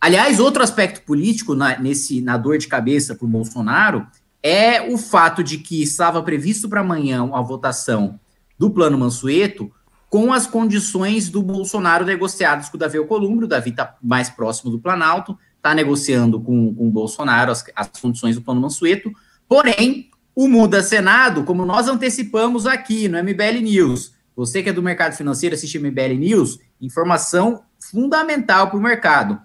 Aliás, 0.00 0.40
outro 0.40 0.62
aspecto 0.62 1.02
político 1.02 1.54
na, 1.54 1.78
nesse, 1.78 2.22
na 2.22 2.38
dor 2.38 2.56
de 2.56 2.68
cabeça 2.68 3.14
para 3.14 3.24
o 3.26 3.28
Bolsonaro 3.28 4.06
é 4.42 4.82
o 4.82 4.96
fato 4.96 5.42
de 5.42 5.58
que 5.58 5.82
estava 5.82 6.22
previsto 6.22 6.68
para 6.68 6.80
amanhã 6.80 7.28
a 7.32 7.40
votação 7.42 8.18
do 8.58 8.70
Plano 8.70 8.98
Mansueto 8.98 9.70
com 10.08 10.32
as 10.32 10.46
condições 10.46 11.28
do 11.28 11.42
Bolsonaro 11.42 12.04
negociadas 12.04 12.68
com 12.68 12.76
o 12.76 12.80
Davi 12.80 12.98
Alcolumbre, 12.98 13.46
o 13.46 13.48
Davi 13.48 13.70
está 13.70 13.96
mais 14.00 14.30
próximo 14.30 14.70
do 14.70 14.78
Planalto, 14.78 15.36
está 15.56 15.74
negociando 15.74 16.40
com, 16.40 16.72
com 16.72 16.86
o 16.86 16.90
Bolsonaro 16.90 17.50
as, 17.50 17.64
as 17.74 17.88
condições 18.00 18.36
do 18.36 18.42
Plano 18.42 18.60
Mansueto, 18.60 19.10
porém, 19.48 20.10
o 20.32 20.46
Muda 20.46 20.82
Senado, 20.82 21.42
como 21.42 21.64
nós 21.64 21.88
antecipamos 21.88 22.66
aqui 22.66 23.08
no 23.08 23.18
MBL 23.18 23.60
News, 23.62 24.14
você 24.36 24.62
que 24.62 24.68
é 24.68 24.72
do 24.72 24.82
mercado 24.82 25.14
financeiro, 25.14 25.54
assiste 25.54 25.78
MBL 25.78 26.14
News, 26.18 26.58
informação 26.80 27.64
fundamental 27.78 28.68
para 28.68 28.78
o 28.78 28.82
mercado. 28.82 29.40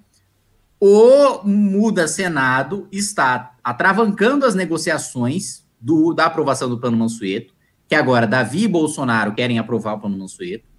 O 0.80 1.44
Muda 1.44 2.08
Senado 2.08 2.88
está 2.92 3.56
atravancando 3.64 4.46
as 4.46 4.56
negociações 4.56 5.66
do, 5.80 6.14
da 6.14 6.26
aprovação 6.26 6.70
do 6.70 6.80
Plano 6.80 6.98
Mansueto, 6.98 7.54
que 7.90 7.96
agora 7.96 8.28
Davi 8.28 8.66
e 8.66 8.68
Bolsonaro 8.68 9.34
querem 9.34 9.58
aprovar 9.58 9.96
o 9.96 10.00
Plano 10.00 10.20
Mansueto, 10.20 10.70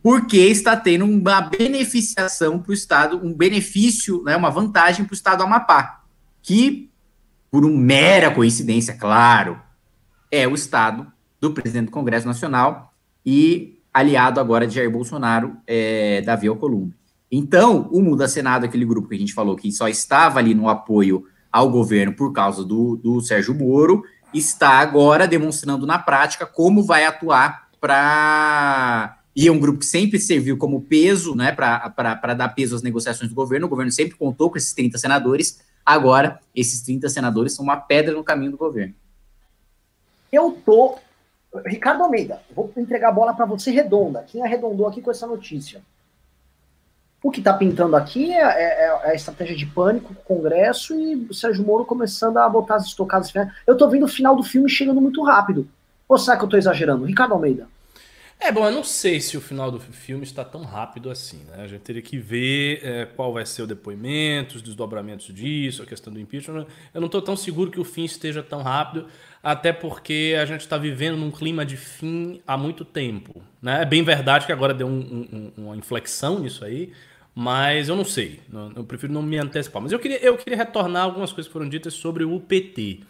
porque 0.00 0.38
está 0.38 0.76
tendo 0.76 1.04
uma 1.04 1.40
beneficiação 1.40 2.60
para 2.60 2.70
o 2.70 2.74
Estado, 2.74 3.20
um 3.20 3.34
benefício, 3.34 4.22
né, 4.22 4.36
uma 4.36 4.50
vantagem 4.50 5.04
para 5.04 5.12
o 5.12 5.16
Estado 5.16 5.38
do 5.38 5.44
Amapá, 5.44 6.04
que, 6.40 6.92
por 7.50 7.64
uma 7.64 7.76
mera 7.76 8.30
coincidência, 8.30 8.94
claro, 8.94 9.58
é 10.30 10.46
o 10.46 10.54
Estado 10.54 11.10
do 11.40 11.50
presidente 11.50 11.86
do 11.86 11.90
Congresso 11.90 12.26
Nacional 12.26 12.94
e 13.26 13.80
aliado 13.92 14.38
agora 14.38 14.64
de 14.64 14.76
Jair 14.76 14.90
Bolsonaro, 14.90 15.56
é, 15.66 16.20
Davi 16.22 16.46
Alcolumbre. 16.46 16.96
Então, 17.32 17.88
o 17.90 18.00
Muda 18.00 18.28
Senado, 18.28 18.64
aquele 18.64 18.84
grupo 18.84 19.08
que 19.08 19.16
a 19.16 19.18
gente 19.18 19.34
falou 19.34 19.56
que 19.56 19.72
só 19.72 19.88
estava 19.88 20.38
ali 20.38 20.54
no 20.54 20.68
apoio 20.68 21.24
ao 21.50 21.68
governo 21.68 22.12
por 22.14 22.32
causa 22.32 22.64
do, 22.64 22.96
do 22.96 23.20
Sérgio 23.20 23.54
Moro, 23.54 24.04
está 24.34 24.70
agora 24.70 25.26
demonstrando 25.28 25.86
na 25.86 25.98
prática 25.98 26.44
como 26.44 26.82
vai 26.82 27.04
atuar 27.04 27.68
para. 27.80 29.18
E 29.36 29.48
é 29.48 29.52
um 29.52 29.58
grupo 29.58 29.80
que 29.80 29.86
sempre 29.86 30.18
serviu 30.18 30.56
como 30.56 30.82
peso, 30.82 31.34
né, 31.34 31.50
para 31.50 32.34
dar 32.34 32.50
peso 32.50 32.76
às 32.76 32.82
negociações 32.82 33.28
do 33.28 33.34
governo. 33.34 33.66
O 33.66 33.70
governo 33.70 33.90
sempre 33.90 34.16
contou 34.16 34.50
com 34.50 34.56
esses 34.56 34.72
30 34.72 34.96
senadores. 34.98 35.60
Agora, 35.84 36.40
esses 36.54 36.82
30 36.82 37.08
senadores 37.08 37.52
são 37.52 37.64
uma 37.64 37.76
pedra 37.76 38.14
no 38.14 38.22
caminho 38.22 38.52
do 38.52 38.56
governo. 38.56 38.94
Eu 40.32 40.52
tô. 40.64 40.98
Ricardo 41.66 42.02
Almeida, 42.02 42.42
vou 42.54 42.72
entregar 42.76 43.08
a 43.08 43.12
bola 43.12 43.34
para 43.34 43.44
você 43.44 43.70
redonda. 43.70 44.24
Quem 44.26 44.42
arredondou 44.42 44.86
aqui 44.86 45.00
com 45.00 45.10
essa 45.10 45.26
notícia? 45.26 45.82
O 47.24 47.30
que 47.30 47.38
está 47.38 47.54
pintando 47.54 47.96
aqui 47.96 48.34
é, 48.34 48.42
é, 48.42 48.84
é, 48.84 49.10
a 49.10 49.14
estratégia 49.14 49.56
de 49.56 49.64
pânico 49.64 50.12
com 50.14 50.34
o 50.34 50.36
Congresso 50.36 50.94
e 50.94 51.26
o 51.30 51.32
Sérgio 51.32 51.64
Moro 51.64 51.86
começando 51.86 52.36
a 52.36 52.46
botar 52.46 52.74
as 52.74 52.84
estocadas. 52.84 53.32
Eu 53.66 53.72
estou 53.72 53.88
vendo 53.88 54.04
o 54.04 54.08
final 54.08 54.36
do 54.36 54.42
filme 54.42 54.68
chegando 54.68 55.00
muito 55.00 55.24
rápido. 55.24 55.66
Ou 56.06 56.18
será 56.18 56.36
que 56.36 56.42
eu 56.42 56.46
estou 56.48 56.58
exagerando? 56.58 57.06
Ricardo 57.06 57.32
Almeida. 57.32 57.66
É 58.38 58.52
bom, 58.52 58.66
eu 58.66 58.72
não 58.72 58.84
sei 58.84 59.22
se 59.22 59.38
o 59.38 59.40
final 59.40 59.70
do 59.70 59.80
filme 59.80 60.22
está 60.22 60.44
tão 60.44 60.64
rápido 60.64 61.08
assim, 61.08 61.38
né? 61.48 61.62
A 61.62 61.66
gente 61.66 61.80
teria 61.80 62.02
que 62.02 62.18
ver 62.18 62.80
é, 62.84 63.06
qual 63.06 63.32
vai 63.32 63.46
ser 63.46 63.62
o 63.62 63.66
depoimento, 63.66 64.56
os 64.56 64.62
desdobramentos 64.62 65.34
disso, 65.34 65.82
a 65.82 65.86
questão 65.86 66.12
do 66.12 66.20
impeachment. 66.20 66.66
Eu 66.92 67.00
não 67.00 67.06
estou 67.06 67.22
tão 67.22 67.38
seguro 67.38 67.70
que 67.70 67.80
o 67.80 67.84
fim 67.84 68.04
esteja 68.04 68.42
tão 68.42 68.60
rápido, 68.60 69.06
até 69.42 69.72
porque 69.72 70.36
a 70.38 70.44
gente 70.44 70.60
está 70.60 70.76
vivendo 70.76 71.16
num 71.16 71.30
clima 71.30 71.64
de 71.64 71.78
fim 71.78 72.42
há 72.46 72.54
muito 72.54 72.84
tempo. 72.84 73.40
Né? 73.62 73.80
É 73.80 73.86
bem 73.86 74.02
verdade 74.02 74.44
que 74.44 74.52
agora 74.52 74.74
deu 74.74 74.88
um, 74.88 74.92
um, 75.56 75.64
uma 75.64 75.76
inflexão 75.76 76.40
nisso 76.40 76.66
aí, 76.66 76.92
mas 77.34 77.88
eu 77.88 77.96
não 77.96 78.04
sei. 78.04 78.40
Eu 78.76 78.84
prefiro 78.84 79.12
não 79.12 79.22
me 79.22 79.36
antecipar. 79.38 79.82
Mas 79.82 79.92
eu 79.92 79.98
queria, 79.98 80.18
eu 80.18 80.36
queria 80.36 80.56
retornar 80.56 81.02
algumas 81.02 81.32
coisas 81.32 81.48
que 81.48 81.52
foram 81.52 81.68
ditas 81.68 81.94
sobre 81.94 82.24
o 82.24 82.38
PT. 82.38 83.00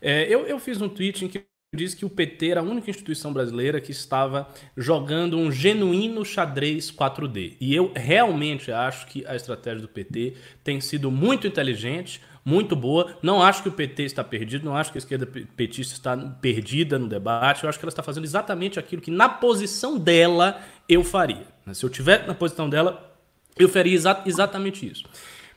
É, 0.00 0.26
eu, 0.28 0.46
eu 0.46 0.58
fiz 0.58 0.80
um 0.80 0.88
tweet 0.88 1.24
em 1.24 1.28
que 1.28 1.44
disse 1.74 1.96
que 1.96 2.04
o 2.04 2.10
PT 2.10 2.50
era 2.50 2.60
a 2.60 2.62
única 2.62 2.90
instituição 2.90 3.32
brasileira 3.32 3.80
que 3.80 3.92
estava 3.92 4.46
jogando 4.76 5.38
um 5.38 5.50
genuíno 5.50 6.22
xadrez 6.22 6.92
4D. 6.92 7.56
E 7.58 7.74
eu 7.74 7.90
realmente 7.94 8.70
acho 8.70 9.06
que 9.06 9.24
a 9.26 9.34
estratégia 9.34 9.80
do 9.80 9.88
PT 9.88 10.34
tem 10.62 10.82
sido 10.82 11.10
muito 11.10 11.46
inteligente, 11.46 12.20
muito 12.44 12.76
boa. 12.76 13.16
Não 13.22 13.42
acho 13.42 13.62
que 13.62 13.70
o 13.70 13.72
PT 13.72 14.02
está 14.02 14.22
perdido, 14.22 14.66
não 14.66 14.76
acho 14.76 14.92
que 14.92 14.98
a 14.98 15.00
esquerda 15.00 15.24
petista 15.24 15.94
está 15.94 16.14
perdida 16.14 16.98
no 16.98 17.08
debate. 17.08 17.64
Eu 17.64 17.70
acho 17.70 17.78
que 17.78 17.84
ela 17.86 17.90
está 17.90 18.02
fazendo 18.02 18.24
exatamente 18.24 18.78
aquilo 18.78 19.00
que, 19.00 19.10
na 19.10 19.30
posição 19.30 19.98
dela, 19.98 20.60
eu 20.86 21.02
faria. 21.02 21.46
Se 21.72 21.86
eu 21.86 21.88
estiver 21.88 22.26
na 22.26 22.34
posição 22.34 22.68
dela, 22.68 23.11
eu 23.58 23.68
faria 23.68 23.94
exa 23.94 24.22
exatamente 24.26 24.86
isso. 24.86 25.04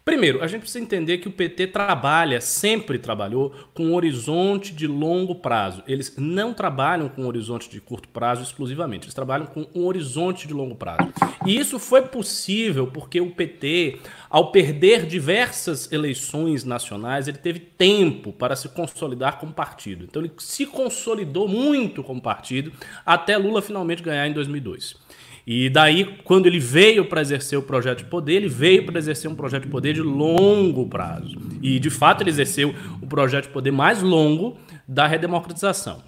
Primeiro, 0.05 0.43
a 0.43 0.47
gente 0.47 0.61
precisa 0.61 0.83
entender 0.83 1.17
que 1.17 1.27
o 1.27 1.31
PT 1.31 1.65
trabalha, 1.65 2.39
sempre 2.39 2.99
trabalhou, 2.99 3.51
com 3.73 3.87
um 3.87 3.95
horizonte 3.95 4.71
de 4.71 4.85
longo 4.85 5.33
prazo. 5.33 5.81
Eles 5.87 6.13
não 6.15 6.53
trabalham 6.53 7.09
com 7.09 7.23
um 7.23 7.25
horizonte 7.25 7.67
de 7.67 7.81
curto 7.81 8.07
prazo 8.09 8.43
exclusivamente, 8.43 9.05
eles 9.05 9.15
trabalham 9.15 9.47
com 9.47 9.65
um 9.73 9.83
horizonte 9.83 10.47
de 10.47 10.53
longo 10.53 10.75
prazo. 10.75 11.11
E 11.43 11.57
isso 11.57 11.79
foi 11.79 12.03
possível 12.03 12.85
porque 12.85 13.19
o 13.19 13.31
PT, 13.31 13.97
ao 14.29 14.51
perder 14.51 15.07
diversas 15.07 15.91
eleições 15.91 16.63
nacionais, 16.63 17.27
ele 17.27 17.39
teve 17.39 17.59
tempo 17.59 18.31
para 18.31 18.55
se 18.55 18.69
consolidar 18.69 19.39
como 19.39 19.53
partido. 19.53 20.03
Então 20.03 20.21
ele 20.21 20.31
se 20.37 20.67
consolidou 20.67 21.47
muito 21.47 22.03
como 22.03 22.21
partido 22.21 22.71
até 23.03 23.37
Lula 23.37 23.59
finalmente 23.59 24.03
ganhar 24.03 24.27
em 24.27 24.33
2002. 24.33 25.03
E 25.47 25.69
daí, 25.69 26.05
quando 26.23 26.47
ele 26.47 26.59
veio 26.59 27.05
para 27.05 27.21
exercer 27.21 27.57
o 27.57 27.61
projeto 27.61 27.99
de 27.99 28.05
poder, 28.05 28.33
ele 28.35 28.49
veio 28.49 28.83
para 28.85 28.97
exercer 28.97 29.29
um 29.29 29.35
projeto 29.35 29.63
de 29.63 29.69
poder 29.69 29.93
de 29.93 30.01
longo 30.01 30.87
prazo. 30.87 31.37
E, 31.61 31.79
de 31.79 31.89
fato, 31.91 32.23
ele 32.23 32.31
exerceu 32.31 32.73
o 32.99 33.05
projeto 33.05 33.45
de 33.45 33.51
poder 33.51 33.71
mais 33.71 34.01
longo 34.01 34.57
da 34.87 35.05
redemocratização. 35.05 36.01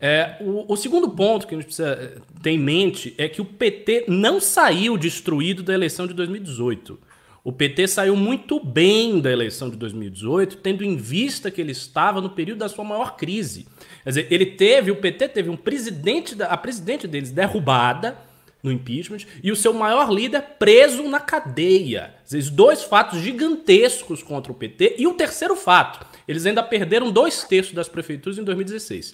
É, 0.00 0.36
o, 0.40 0.72
o, 0.72 0.76
segundo 0.76 1.10
ponto 1.10 1.46
que 1.46 1.54
a 1.54 1.58
gente 1.58 1.66
precisa 1.66 1.90
eh, 1.90 2.18
ter 2.40 2.50
em 2.50 2.58
mente 2.58 3.14
é 3.18 3.28
que 3.28 3.40
o 3.40 3.44
PT 3.44 4.04
não 4.06 4.40
saiu 4.40 4.96
destruído 4.96 5.62
da 5.62 5.74
eleição 5.74 6.06
de 6.06 6.14
2018. 6.14 6.98
O 7.42 7.52
PT 7.52 7.88
saiu 7.88 8.14
muito 8.14 8.64
bem 8.64 9.20
da 9.20 9.30
eleição 9.30 9.68
de 9.68 9.76
2018, 9.76 10.58
tendo 10.58 10.84
em 10.84 10.96
vista 10.96 11.50
que 11.50 11.60
ele 11.60 11.72
estava 11.72 12.20
no 12.20 12.30
período 12.30 12.58
da 12.58 12.68
sua 12.68 12.84
maior 12.84 13.16
crise. 13.16 13.66
Quer 14.04 14.10
dizer, 14.10 14.26
ele 14.30 14.46
teve, 14.46 14.90
o 14.92 14.96
PT 14.96 15.28
teve 15.28 15.50
um 15.50 15.56
presidente, 15.56 16.36
a 16.42 16.56
presidente 16.56 17.08
deles 17.08 17.32
derrubada, 17.32 18.16
no 18.62 18.72
impeachment 18.72 19.26
e 19.42 19.52
o 19.52 19.56
seu 19.56 19.72
maior 19.72 20.10
líder 20.10 20.42
preso 20.58 21.04
na 21.04 21.20
cadeia. 21.20 22.14
Esses 22.26 22.50
dois 22.50 22.82
fatos 22.82 23.20
gigantescos 23.20 24.22
contra 24.22 24.50
o 24.50 24.54
PT 24.54 24.96
e 24.98 25.06
o 25.06 25.14
terceiro 25.14 25.54
fato, 25.54 26.06
eles 26.26 26.44
ainda 26.44 26.62
perderam 26.62 27.10
dois 27.10 27.44
terços 27.44 27.72
das 27.72 27.88
prefeituras 27.88 28.38
em 28.38 28.44
2016. 28.44 29.12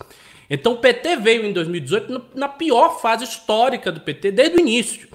Então 0.49 0.73
o 0.73 0.79
PT 0.79 1.17
veio 1.17 1.45
em 1.45 1.53
2018 1.53 2.23
na 2.35 2.49
pior 2.49 3.01
fase 3.01 3.25
histórica 3.25 3.91
do 3.91 4.01
PT 4.01 4.31
desde 4.31 4.57
o 4.57 4.61
início. 4.61 5.09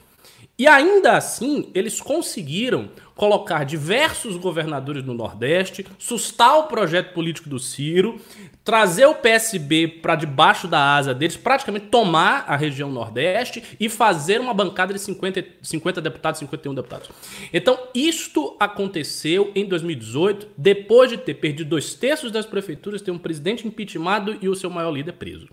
E 0.58 0.68
ainda 0.68 1.14
assim, 1.14 1.72
eles 1.74 2.02
conseguiram 2.02 2.90
colocar 3.20 3.66
diversos 3.66 4.38
governadores 4.38 5.04
no 5.04 5.14
Nordeste, 5.14 5.86
sustar 5.98 6.58
o 6.58 6.64
projeto 6.64 7.14
político 7.14 7.50
do 7.50 7.60
Ciro, 7.60 8.18
trazer 8.64 9.08
o 9.08 9.14
PSB 9.14 9.90
para 9.90 10.16
debaixo 10.16 10.70
da 10.70 10.96
asa 10.96 11.14
deles, 11.14 11.36
praticamente 11.36 11.88
tomar 11.88 12.46
a 12.48 12.56
região 12.56 12.90
Nordeste 12.90 13.62
e 13.78 13.90
fazer 13.90 14.40
uma 14.40 14.54
bancada 14.54 14.94
de 14.94 15.02
50, 15.02 15.44
50 15.62 16.00
deputados, 16.00 16.40
51 16.40 16.74
deputados. 16.74 17.10
Então, 17.52 17.78
isto 17.94 18.56
aconteceu 18.58 19.52
em 19.54 19.66
2018, 19.66 20.48
depois 20.58 21.10
de 21.10 21.18
ter 21.18 21.34
perdido 21.34 21.72
dois 21.72 21.94
terços 21.94 22.32
das 22.32 22.46
prefeituras, 22.46 23.02
ter 23.02 23.12
um 23.12 23.18
presidente 23.18 23.68
impeachmentado 23.68 24.38
e 24.42 24.48
o 24.48 24.56
seu 24.56 24.70
maior 24.70 24.92
líder 24.92 25.12
preso. 25.12 25.50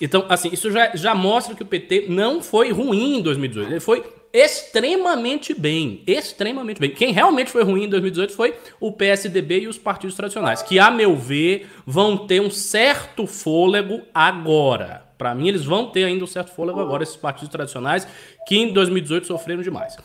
Então, 0.00 0.24
assim, 0.26 0.48
isso 0.50 0.70
já, 0.70 0.96
já 0.96 1.14
mostra 1.14 1.54
que 1.54 1.62
o 1.62 1.66
PT 1.66 2.06
não 2.08 2.42
foi 2.42 2.72
ruim 2.72 3.18
em 3.18 3.22
2018, 3.22 3.72
ele 3.72 3.78
foi 3.80 4.19
extremamente 4.32 5.52
bem. 5.52 6.02
Extremamente 6.06 6.80
bem. 6.80 6.90
Quem 6.90 7.12
realmente 7.12 7.50
foi 7.50 7.62
ruim 7.62 7.84
em 7.84 7.88
2018 7.88 8.32
foi 8.34 8.54
o 8.78 8.92
PSDB 8.92 9.60
e 9.60 9.68
os 9.68 9.78
partidos 9.78 10.14
tradicionais, 10.14 10.62
que, 10.62 10.78
a 10.78 10.90
meu 10.90 11.16
ver, 11.16 11.68
vão 11.86 12.16
ter 12.16 12.40
um 12.40 12.50
certo 12.50 13.26
fôlego 13.26 14.02
agora. 14.14 15.04
Para 15.18 15.34
mim, 15.34 15.48
eles 15.48 15.64
vão 15.64 15.90
ter 15.90 16.04
ainda 16.04 16.24
um 16.24 16.28
certo 16.28 16.52
fôlego 16.52 16.80
agora, 16.80 17.02
esses 17.02 17.16
partidos 17.16 17.50
tradicionais, 17.50 18.06
que 18.46 18.56
em 18.56 18.72
2018 18.72 19.26
sofreram 19.26 19.62
demais. 19.62 19.96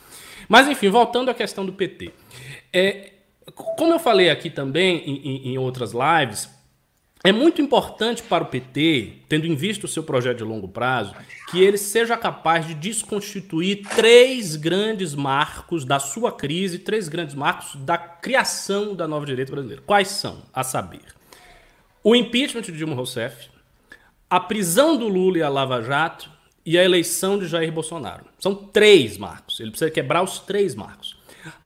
Mas, 0.48 0.68
enfim, 0.68 0.88
voltando 0.88 1.30
à 1.30 1.34
questão 1.34 1.64
do 1.64 1.72
PT. 1.72 2.12
É, 2.72 3.12
como 3.54 3.94
eu 3.94 3.98
falei 3.98 4.28
aqui 4.28 4.50
também 4.50 5.02
em, 5.06 5.52
em 5.52 5.58
outras 5.58 5.92
lives, 5.92 6.50
é 7.28 7.32
muito 7.32 7.60
importante 7.60 8.22
para 8.22 8.44
o 8.44 8.46
PT, 8.46 9.14
tendo 9.28 9.46
em 9.46 9.56
vista 9.56 9.84
o 9.84 9.88
seu 9.88 10.04
projeto 10.04 10.38
de 10.38 10.44
longo 10.44 10.68
prazo, 10.68 11.12
que 11.50 11.60
ele 11.60 11.76
seja 11.76 12.16
capaz 12.16 12.64
de 12.64 12.72
desconstituir 12.72 13.82
três 13.96 14.54
grandes 14.54 15.12
marcos 15.12 15.84
da 15.84 15.98
sua 15.98 16.30
crise, 16.30 16.78
três 16.78 17.08
grandes 17.08 17.34
marcos 17.34 17.74
da 17.80 17.98
criação 17.98 18.94
da 18.94 19.08
nova 19.08 19.26
direita 19.26 19.50
brasileira. 19.50 19.82
Quais 19.84 20.06
são? 20.06 20.42
A 20.54 20.62
saber, 20.62 21.02
o 22.04 22.14
impeachment 22.14 22.62
de 22.62 22.70
Dilma 22.70 22.94
Rousseff, 22.94 23.48
a 24.30 24.38
prisão 24.38 24.96
do 24.96 25.08
Lula 25.08 25.38
e 25.38 25.42
a 25.42 25.48
Lava 25.48 25.82
Jato 25.82 26.30
e 26.64 26.78
a 26.78 26.84
eleição 26.84 27.40
de 27.40 27.48
Jair 27.48 27.72
Bolsonaro. 27.72 28.26
São 28.38 28.54
três 28.54 29.18
marcos. 29.18 29.58
Ele 29.58 29.70
precisa 29.70 29.90
quebrar 29.90 30.22
os 30.22 30.38
três 30.38 30.76
marcos. 30.76 31.16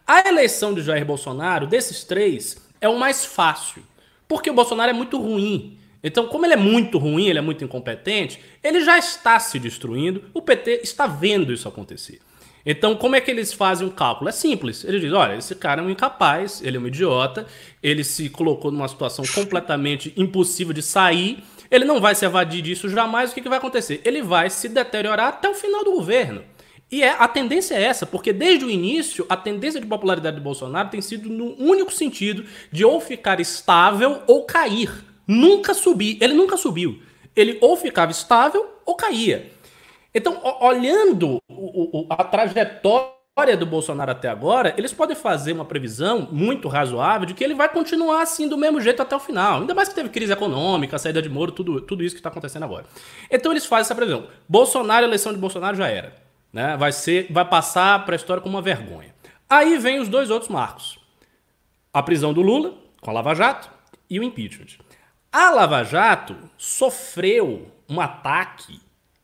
A 0.07 0.27
eleição 0.27 0.73
de 0.73 0.81
Jair 0.81 1.05
Bolsonaro, 1.05 1.67
desses 1.67 2.03
três, 2.03 2.57
é 2.81 2.89
o 2.89 2.99
mais 2.99 3.27
fácil 3.27 3.83
porque 4.31 4.49
o 4.49 4.55
Bolsonaro 4.55 4.91
é 4.91 4.95
muito 4.95 5.21
ruim. 5.21 5.77
Então, 6.05 6.29
como 6.29 6.47
ele 6.47 6.55
é 6.55 6.57
muito 6.57 6.99
ruim, 6.99 7.27
ele 7.27 7.41
é 7.41 7.43
muito 7.43 7.65
incompetente, 7.65 8.39
ele 8.63 8.81
já 8.85 8.97
está 8.97 9.41
se 9.41 9.59
destruindo, 9.59 10.23
o 10.33 10.41
PT 10.41 10.83
está 10.85 11.09
vendo 11.09 11.53
isso 11.53 11.67
acontecer. 11.67 12.21
Então, 12.65 12.95
como 12.95 13.17
é 13.17 13.21
que 13.21 13.29
eles 13.29 13.53
fazem 13.53 13.89
um 13.89 13.91
cálculo? 13.91 14.29
É 14.29 14.33
simples. 14.33 14.85
Eles 14.85 15.01
dizem: 15.01 15.17
olha, 15.17 15.37
esse 15.37 15.57
cara 15.57 15.83
é 15.83 15.85
um 15.85 15.91
incapaz, 15.91 16.63
ele 16.63 16.77
é 16.77 16.81
um 16.81 16.87
idiota, 16.87 17.45
ele 17.83 18.05
se 18.05 18.29
colocou 18.31 18.71
numa 18.71 18.87
situação 18.87 19.25
completamente 19.35 20.13
impossível 20.17 20.73
de 20.73 20.81
sair, 20.81 21.43
ele 21.69 21.85
não 21.85 22.01
vai 22.01 22.15
se 22.15 22.25
evadir 22.25 22.63
disso 22.63 22.89
jamais. 22.89 23.33
O 23.33 23.35
que, 23.35 23.41
que 23.41 23.49
vai 23.49 23.59
acontecer? 23.59 24.01
Ele 24.05 24.23
vai 24.23 24.49
se 24.49 24.69
deteriorar 24.69 25.27
até 25.27 25.49
o 25.49 25.55
final 25.55 25.83
do 25.83 25.91
governo. 25.91 26.45
E 26.91 27.05
é, 27.05 27.11
a 27.11 27.29
tendência 27.29 27.75
é 27.75 27.83
essa, 27.83 28.05
porque 28.05 28.33
desde 28.33 28.65
o 28.65 28.71
início 28.71 29.25
a 29.29 29.37
tendência 29.37 29.81
de 29.81 29.87
popularidade 29.87 30.37
do 30.37 30.43
Bolsonaro 30.43 30.89
tem 30.89 31.01
sido 31.01 31.29
no 31.29 31.55
único 31.57 31.93
sentido 31.93 32.45
de 32.73 32.85
ou 32.85 33.01
ficar 33.01 33.39
estável 33.39 34.23
ou 34.27 34.45
cair. 34.45 35.05
Nunca 35.27 35.73
subir. 35.73 36.19
Ele 36.21 36.35
nunca 36.35 36.57
subiu. 36.57 37.01
Ele 37.37 37.59
ou 37.61 37.77
ficava 37.77 38.11
estável 38.11 38.69
ou 38.85 38.97
caía. 38.97 39.53
Então, 40.13 40.41
olhando 40.61 41.41
o, 41.49 42.01
o, 42.01 42.07
a 42.11 42.25
trajetória 42.25 43.57
do 43.57 43.65
Bolsonaro 43.65 44.11
até 44.11 44.29
agora, 44.29 44.75
eles 44.77 44.93
podem 44.93 45.15
fazer 45.15 45.53
uma 45.53 45.65
previsão 45.65 46.29
muito 46.33 46.67
razoável 46.67 47.25
de 47.25 47.35
que 47.35 47.45
ele 47.45 47.55
vai 47.55 47.69
continuar 47.69 48.23
assim 48.23 48.49
do 48.49 48.59
mesmo 48.59 48.81
jeito 48.81 49.01
até 49.01 49.15
o 49.15 49.21
final. 49.21 49.61
Ainda 49.61 49.73
mais 49.73 49.89
que 49.89 49.95
teve 49.95 50.09
crise 50.09 50.33
econômica, 50.33 50.99
saída 50.99 51.23
de 51.23 51.29
Moro, 51.29 51.53
tudo, 51.53 51.81
tudo 51.81 52.03
isso 52.03 52.17
que 52.17 52.19
está 52.19 52.29
acontecendo 52.29 52.65
agora. 52.65 52.85
Então 53.31 53.53
eles 53.53 53.65
fazem 53.65 53.83
essa 53.83 53.95
previsão. 53.95 54.27
Bolsonaro, 54.49 55.07
eleição 55.07 55.33
de 55.33 55.39
Bolsonaro 55.39 55.77
já 55.77 55.87
era. 55.87 56.30
Né? 56.53 56.77
Vai, 56.77 56.93
ser, 56.93 57.27
vai 57.31 57.45
passar 57.45 58.05
para 58.05 58.15
a 58.15 58.17
história 58.17 58.43
como 58.43 58.57
uma 58.57 58.63
vergonha. 58.63 59.15
Aí 59.49 59.79
vem 59.79 60.01
os 60.01 60.09
dois 60.09 60.31
outros 60.31 60.51
marcos. 60.51 60.99
A 61.93 62.03
prisão 62.03 62.33
do 62.33 62.43
Lula, 62.43 62.75
com 63.01 63.11
a 63.11 63.15
Lava 63.15 63.35
Jato, 63.35 63.71
e 64.09 64.19
o 64.19 64.23
impeachment. 64.23 64.79
A 65.33 65.51
Lava 65.51 65.85
Jato 65.85 66.37
sofreu 66.57 67.71
um 67.89 68.01
ataque 68.01 68.81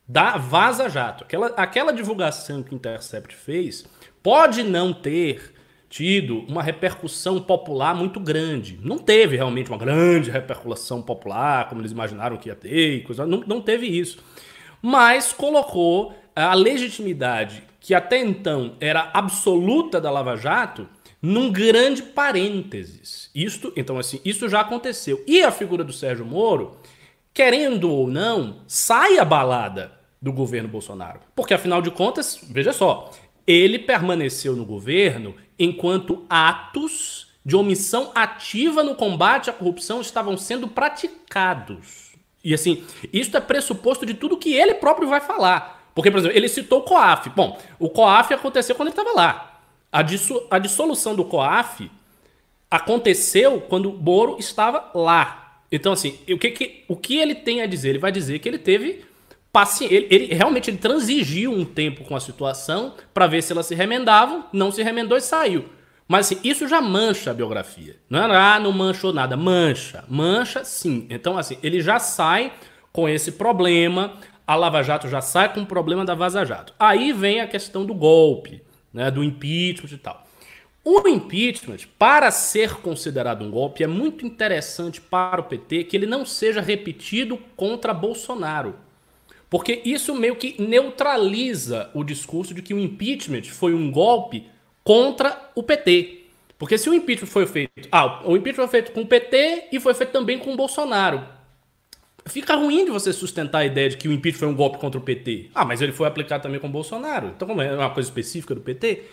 da 0.06 0.36
Vaza 0.36 0.88
Jato. 0.88 1.24
Aquela, 1.24 1.48
aquela 1.48 1.92
divulgação 1.92 2.62
que 2.62 2.72
o 2.72 2.76
Intercept 2.76 3.34
fez 3.34 3.84
pode 4.22 4.62
não 4.62 4.92
ter 4.92 5.54
tido 5.88 6.40
uma 6.48 6.62
repercussão 6.62 7.40
popular 7.40 7.94
muito 7.94 8.20
grande. 8.20 8.78
Não 8.82 8.98
teve 8.98 9.36
realmente 9.36 9.70
uma 9.70 9.78
grande 9.78 10.30
repercussão 10.30 11.00
popular, 11.00 11.68
como 11.68 11.80
eles 11.80 11.92
imaginaram 11.92 12.36
que 12.36 12.48
ia 12.48 12.54
ter, 12.54 13.02
coisa, 13.04 13.26
não, 13.26 13.40
não 13.46 13.60
teve 13.60 13.86
isso. 13.86 14.18
Mas 14.82 15.32
colocou 15.32 16.14
a 16.36 16.54
legitimidade 16.54 17.62
que 17.80 17.94
até 17.94 18.18
então 18.18 18.74
era 18.80 19.10
absoluta 19.14 20.00
da 20.00 20.10
Lava 20.10 20.36
Jato 20.36 20.88
num 21.22 21.50
grande 21.50 22.02
parênteses. 22.02 23.30
Isto, 23.34 23.72
então 23.76 23.98
assim, 23.98 24.20
isso 24.24 24.48
já 24.48 24.60
aconteceu. 24.60 25.22
E 25.26 25.42
a 25.42 25.50
figura 25.50 25.82
do 25.82 25.92
Sérgio 25.92 26.26
Moro, 26.26 26.76
querendo 27.32 27.90
ou 27.90 28.08
não, 28.08 28.56
sai 28.66 29.18
abalada 29.18 29.92
do 30.20 30.32
governo 30.32 30.68
Bolsonaro. 30.68 31.20
Porque 31.34 31.54
afinal 31.54 31.80
de 31.80 31.90
contas, 31.90 32.40
veja 32.50 32.72
só, 32.72 33.12
ele 33.46 33.78
permaneceu 33.78 34.56
no 34.56 34.64
governo 34.64 35.34
enquanto 35.58 36.26
atos 36.28 37.28
de 37.44 37.54
omissão 37.54 38.10
ativa 38.14 38.82
no 38.82 38.96
combate 38.96 39.48
à 39.48 39.52
corrupção 39.52 40.00
estavam 40.00 40.36
sendo 40.36 40.66
praticados. 40.66 42.16
E 42.42 42.52
assim, 42.52 42.84
isso 43.12 43.36
é 43.36 43.40
pressuposto 43.40 44.04
de 44.04 44.14
tudo 44.14 44.36
que 44.36 44.52
ele 44.52 44.74
próprio 44.74 45.08
vai 45.08 45.20
falar. 45.20 45.75
Porque, 45.96 46.10
por 46.10 46.18
exemplo, 46.18 46.36
ele 46.36 46.46
citou 46.46 46.80
o 46.80 46.82
COAF. 46.82 47.30
Bom, 47.30 47.58
o 47.78 47.88
COAF 47.88 48.34
aconteceu 48.34 48.76
quando 48.76 48.88
ele 48.88 49.00
estava 49.00 49.16
lá. 49.16 49.60
A, 49.90 50.00
a 50.50 50.58
dissolução 50.58 51.16
do 51.16 51.24
COAF 51.24 51.90
aconteceu 52.70 53.62
quando 53.62 53.88
o 53.88 53.94
Moro 53.94 54.36
estava 54.38 54.90
lá. 54.94 55.62
Então, 55.72 55.94
assim, 55.94 56.18
o 56.28 56.36
que, 56.36 56.50
que, 56.50 56.84
o 56.86 56.94
que 56.94 57.16
ele 57.16 57.34
tem 57.34 57.62
a 57.62 57.66
dizer? 57.66 57.88
Ele 57.88 57.98
vai 57.98 58.12
dizer 58.12 58.40
que 58.40 58.46
ele 58.48 58.58
teve 58.58 59.06
paciência. 59.50 59.96
Ele, 59.96 60.06
ele, 60.10 60.34
realmente 60.34 60.68
ele 60.68 60.76
transigiu 60.76 61.50
um 61.50 61.64
tempo 61.64 62.04
com 62.04 62.14
a 62.14 62.20
situação 62.20 62.92
para 63.14 63.26
ver 63.26 63.42
se 63.42 63.52
elas 63.52 63.64
se 63.64 63.74
remendavam, 63.74 64.44
não 64.52 64.70
se 64.70 64.82
remendou 64.82 65.16
e 65.16 65.22
saiu. 65.22 65.64
Mas 66.06 66.26
assim, 66.26 66.38
isso 66.44 66.68
já 66.68 66.82
mancha 66.82 67.30
a 67.30 67.34
biografia. 67.34 67.96
Não 68.10 68.34
é, 68.34 68.36
ah, 68.36 68.60
não 68.60 68.70
manchou 68.70 69.14
nada. 69.14 69.34
Mancha. 69.34 70.04
Mancha 70.06 70.62
sim. 70.62 71.06
Então, 71.08 71.38
assim, 71.38 71.56
ele 71.62 71.80
já 71.80 71.98
sai 71.98 72.52
com 72.92 73.08
esse 73.08 73.32
problema 73.32 74.12
a 74.46 74.54
Lava 74.54 74.82
Jato 74.82 75.08
já 75.08 75.20
sai 75.20 75.52
com 75.52 75.62
o 75.62 75.66
problema 75.66 76.04
da 76.04 76.14
Vaza 76.14 76.44
Jato. 76.44 76.72
Aí 76.78 77.12
vem 77.12 77.40
a 77.40 77.46
questão 77.46 77.84
do 77.84 77.94
golpe, 77.94 78.62
né, 78.92 79.10
do 79.10 79.24
impeachment 79.24 79.92
e 79.92 79.98
tal. 79.98 80.26
O 80.84 81.08
impeachment, 81.08 81.78
para 81.98 82.30
ser 82.30 82.74
considerado 82.76 83.42
um 83.42 83.50
golpe, 83.50 83.82
é 83.82 83.88
muito 83.88 84.24
interessante 84.24 85.00
para 85.00 85.40
o 85.40 85.44
PT 85.44 85.82
que 85.84 85.96
ele 85.96 86.06
não 86.06 86.24
seja 86.24 86.60
repetido 86.60 87.36
contra 87.56 87.92
Bolsonaro. 87.92 88.76
Porque 89.50 89.82
isso 89.84 90.14
meio 90.14 90.36
que 90.36 90.54
neutraliza 90.62 91.90
o 91.92 92.04
discurso 92.04 92.54
de 92.54 92.62
que 92.62 92.72
o 92.72 92.78
impeachment 92.78 93.44
foi 93.44 93.74
um 93.74 93.90
golpe 93.90 94.46
contra 94.84 95.50
o 95.56 95.62
PT. 95.62 96.26
Porque 96.56 96.78
se 96.78 96.88
o 96.88 96.94
impeachment 96.94 97.28
foi 97.28 97.46
feito. 97.46 97.88
Ah, 97.90 98.22
o 98.24 98.36
impeachment 98.36 98.68
foi 98.68 98.80
feito 98.80 98.92
com 98.92 99.00
o 99.00 99.06
PT 99.06 99.68
e 99.72 99.80
foi 99.80 99.92
feito 99.92 100.12
também 100.12 100.38
com 100.38 100.52
o 100.52 100.56
Bolsonaro. 100.56 101.26
Fica 102.26 102.56
ruim 102.56 102.84
de 102.84 102.90
você 102.90 103.12
sustentar 103.12 103.60
a 103.60 103.66
ideia 103.66 103.88
de 103.88 103.96
que 103.96 104.08
o 104.08 104.12
impeachment 104.12 104.40
foi 104.40 104.48
um 104.48 104.54
golpe 104.54 104.78
contra 104.78 104.98
o 104.98 105.02
PT. 105.02 105.50
Ah, 105.54 105.64
mas 105.64 105.80
ele 105.80 105.92
foi 105.92 106.06
aplicado 106.08 106.42
também 106.42 106.58
com 106.58 106.66
o 106.66 106.70
Bolsonaro. 106.70 107.32
Então, 107.34 107.46
como 107.46 107.62
é 107.62 107.72
uma 107.72 107.90
coisa 107.90 108.08
específica 108.08 108.54
do 108.54 108.60
PT? 108.60 109.04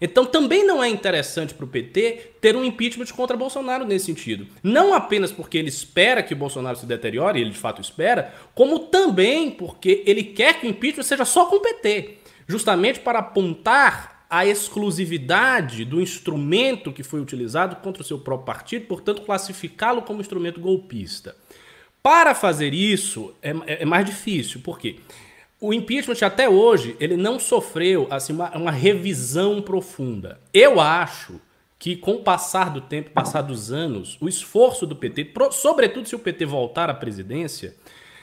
Então 0.00 0.24
também 0.24 0.66
não 0.66 0.82
é 0.82 0.88
interessante 0.88 1.52
para 1.52 1.64
o 1.64 1.68
PT 1.68 2.32
ter 2.40 2.56
um 2.56 2.64
impeachment 2.64 3.06
contra 3.14 3.36
Bolsonaro 3.36 3.84
nesse 3.84 4.06
sentido. 4.06 4.46
Não 4.62 4.94
apenas 4.94 5.30
porque 5.30 5.58
ele 5.58 5.68
espera 5.68 6.22
que 6.22 6.32
o 6.32 6.36
Bolsonaro 6.36 6.78
se 6.78 6.86
deteriore, 6.86 7.40
ele 7.40 7.50
de 7.50 7.58
fato 7.58 7.82
espera, 7.82 8.32
como 8.54 8.78
também 8.78 9.50
porque 9.50 10.02
ele 10.06 10.24
quer 10.24 10.58
que 10.58 10.66
o 10.66 10.70
impeachment 10.70 11.02
seja 11.02 11.26
só 11.26 11.44
com 11.46 11.56
o 11.56 11.60
PT, 11.60 12.16
justamente 12.48 13.00
para 13.00 13.18
apontar 13.18 14.24
a 14.30 14.46
exclusividade 14.46 15.84
do 15.84 16.00
instrumento 16.00 16.92
que 16.92 17.02
foi 17.02 17.20
utilizado 17.20 17.76
contra 17.76 18.02
o 18.02 18.06
seu 18.06 18.18
próprio 18.18 18.46
partido, 18.46 18.86
portanto 18.86 19.22
classificá-lo 19.22 20.02
como 20.02 20.20
instrumento 20.20 20.60
golpista. 20.60 21.36
Para 22.02 22.34
fazer 22.34 22.72
isso 22.72 23.34
é, 23.42 23.52
é 23.66 23.84
mais 23.84 24.06
difícil, 24.06 24.60
por 24.60 24.78
quê? 24.78 24.96
O 25.60 25.74
impeachment 25.74 26.16
até 26.22 26.48
hoje 26.48 26.96
ele 26.98 27.16
não 27.16 27.38
sofreu 27.38 28.06
assim 28.10 28.32
uma, 28.32 28.56
uma 28.56 28.70
revisão 28.70 29.60
profunda. 29.60 30.40
Eu 30.54 30.80
acho 30.80 31.38
que 31.78 31.96
com 31.96 32.12
o 32.12 32.22
passar 32.22 32.70
do 32.70 32.80
tempo, 32.80 33.10
passar 33.10 33.42
dos 33.42 33.70
anos, 33.72 34.16
o 34.20 34.28
esforço 34.28 34.86
do 34.86 34.96
PT, 34.96 35.32
sobretudo 35.52 36.08
se 36.08 36.14
o 36.14 36.18
PT 36.18 36.46
voltar 36.46 36.88
à 36.88 36.94
presidência, 36.94 37.74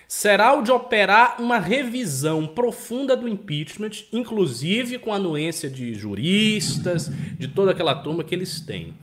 será 0.08 0.58
o 0.58 0.62
de 0.62 0.72
operar 0.72 1.42
uma 1.42 1.60
revisão 1.60 2.48
profunda 2.48 3.16
do 3.16 3.28
impeachment, 3.28 4.06
inclusive 4.14 4.98
com 4.98 5.12
a 5.12 5.18
anuência 5.18 5.70
de 5.70 5.94
juristas, 5.94 7.12
de 7.38 7.48
toda 7.48 7.72
aquela 7.72 7.94
turma 7.96 8.24
que 8.24 8.34
eles 8.34 8.62
têm. 8.62 8.94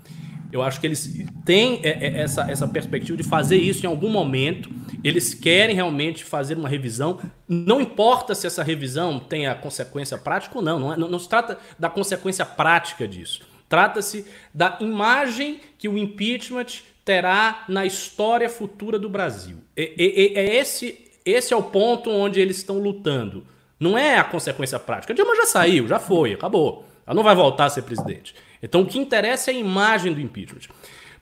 Eu 0.54 0.62
acho 0.62 0.80
que 0.80 0.86
eles 0.86 1.12
têm 1.44 1.80
é, 1.82 1.88
é, 1.88 2.20
essa, 2.20 2.48
essa 2.48 2.68
perspectiva 2.68 3.16
de 3.16 3.24
fazer 3.24 3.56
isso 3.56 3.84
em 3.84 3.88
algum 3.88 4.08
momento. 4.08 4.70
Eles 5.02 5.34
querem 5.34 5.74
realmente 5.74 6.22
fazer 6.22 6.56
uma 6.56 6.68
revisão. 6.68 7.18
Não 7.48 7.80
importa 7.80 8.36
se 8.36 8.46
essa 8.46 8.62
revisão 8.62 9.18
tenha 9.18 9.52
consequência 9.56 10.16
prática 10.16 10.56
ou 10.56 10.62
não. 10.62 10.78
Não, 10.78 10.92
é, 10.92 10.96
não, 10.96 11.08
não 11.08 11.18
se 11.18 11.28
trata 11.28 11.58
da 11.76 11.90
consequência 11.90 12.46
prática 12.46 13.08
disso. 13.08 13.42
Trata-se 13.68 14.26
da 14.54 14.78
imagem 14.80 15.60
que 15.76 15.88
o 15.88 15.98
impeachment 15.98 16.66
terá 17.04 17.64
na 17.68 17.84
história 17.84 18.48
futura 18.48 18.96
do 18.96 19.08
Brasil. 19.08 19.56
É, 19.76 19.92
é, 19.98 20.38
é, 20.38 20.54
esse, 20.54 21.10
esse 21.26 21.52
é 21.52 21.56
o 21.56 21.64
ponto 21.64 22.10
onde 22.10 22.38
eles 22.38 22.58
estão 22.58 22.78
lutando. 22.78 23.44
Não 23.80 23.98
é 23.98 24.18
a 24.18 24.22
consequência 24.22 24.78
prática. 24.78 25.12
A 25.12 25.16
Dilma 25.16 25.34
já 25.34 25.46
saiu, 25.46 25.88
já 25.88 25.98
foi, 25.98 26.32
acabou. 26.32 26.84
Ela 27.04 27.16
não 27.16 27.24
vai 27.24 27.34
voltar 27.34 27.64
a 27.64 27.70
ser 27.70 27.82
presidente. 27.82 28.36
Então 28.64 28.80
o 28.80 28.86
que 28.86 28.98
interessa 28.98 29.50
é 29.50 29.54
a 29.54 29.58
imagem 29.58 30.14
do 30.14 30.20
impeachment. 30.20 30.62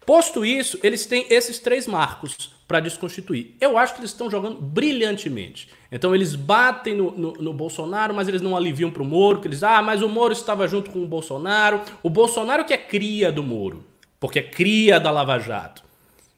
Posto 0.06 0.44
isso, 0.44 0.78
eles 0.82 1.06
têm 1.06 1.26
esses 1.28 1.58
três 1.58 1.86
marcos 1.86 2.52
para 2.66 2.80
desconstituir. 2.80 3.54
Eu 3.60 3.76
acho 3.76 3.94
que 3.94 4.00
eles 4.00 4.10
estão 4.10 4.30
jogando 4.30 4.60
brilhantemente. 4.60 5.68
Então 5.90 6.14
eles 6.14 6.34
batem 6.34 6.96
no, 6.96 7.10
no, 7.10 7.32
no 7.32 7.52
Bolsonaro, 7.52 8.14
mas 8.14 8.28
eles 8.28 8.40
não 8.40 8.56
aliviam 8.56 8.90
para 8.90 9.02
o 9.02 9.06
Moro, 9.06 9.40
que 9.40 9.48
eles, 9.48 9.62
ah, 9.62 9.82
mas 9.82 10.02
o 10.02 10.08
Moro 10.08 10.32
estava 10.32 10.66
junto 10.68 10.90
com 10.90 11.02
o 11.02 11.06
Bolsonaro. 11.06 11.80
O 12.02 12.08
Bolsonaro 12.08 12.64
que 12.64 12.72
é 12.72 12.78
cria 12.78 13.30
do 13.30 13.42
Moro, 13.42 13.84
porque 14.18 14.38
é 14.38 14.42
cria 14.42 14.98
da 14.98 15.10
Lava 15.10 15.38
Jato. 15.38 15.82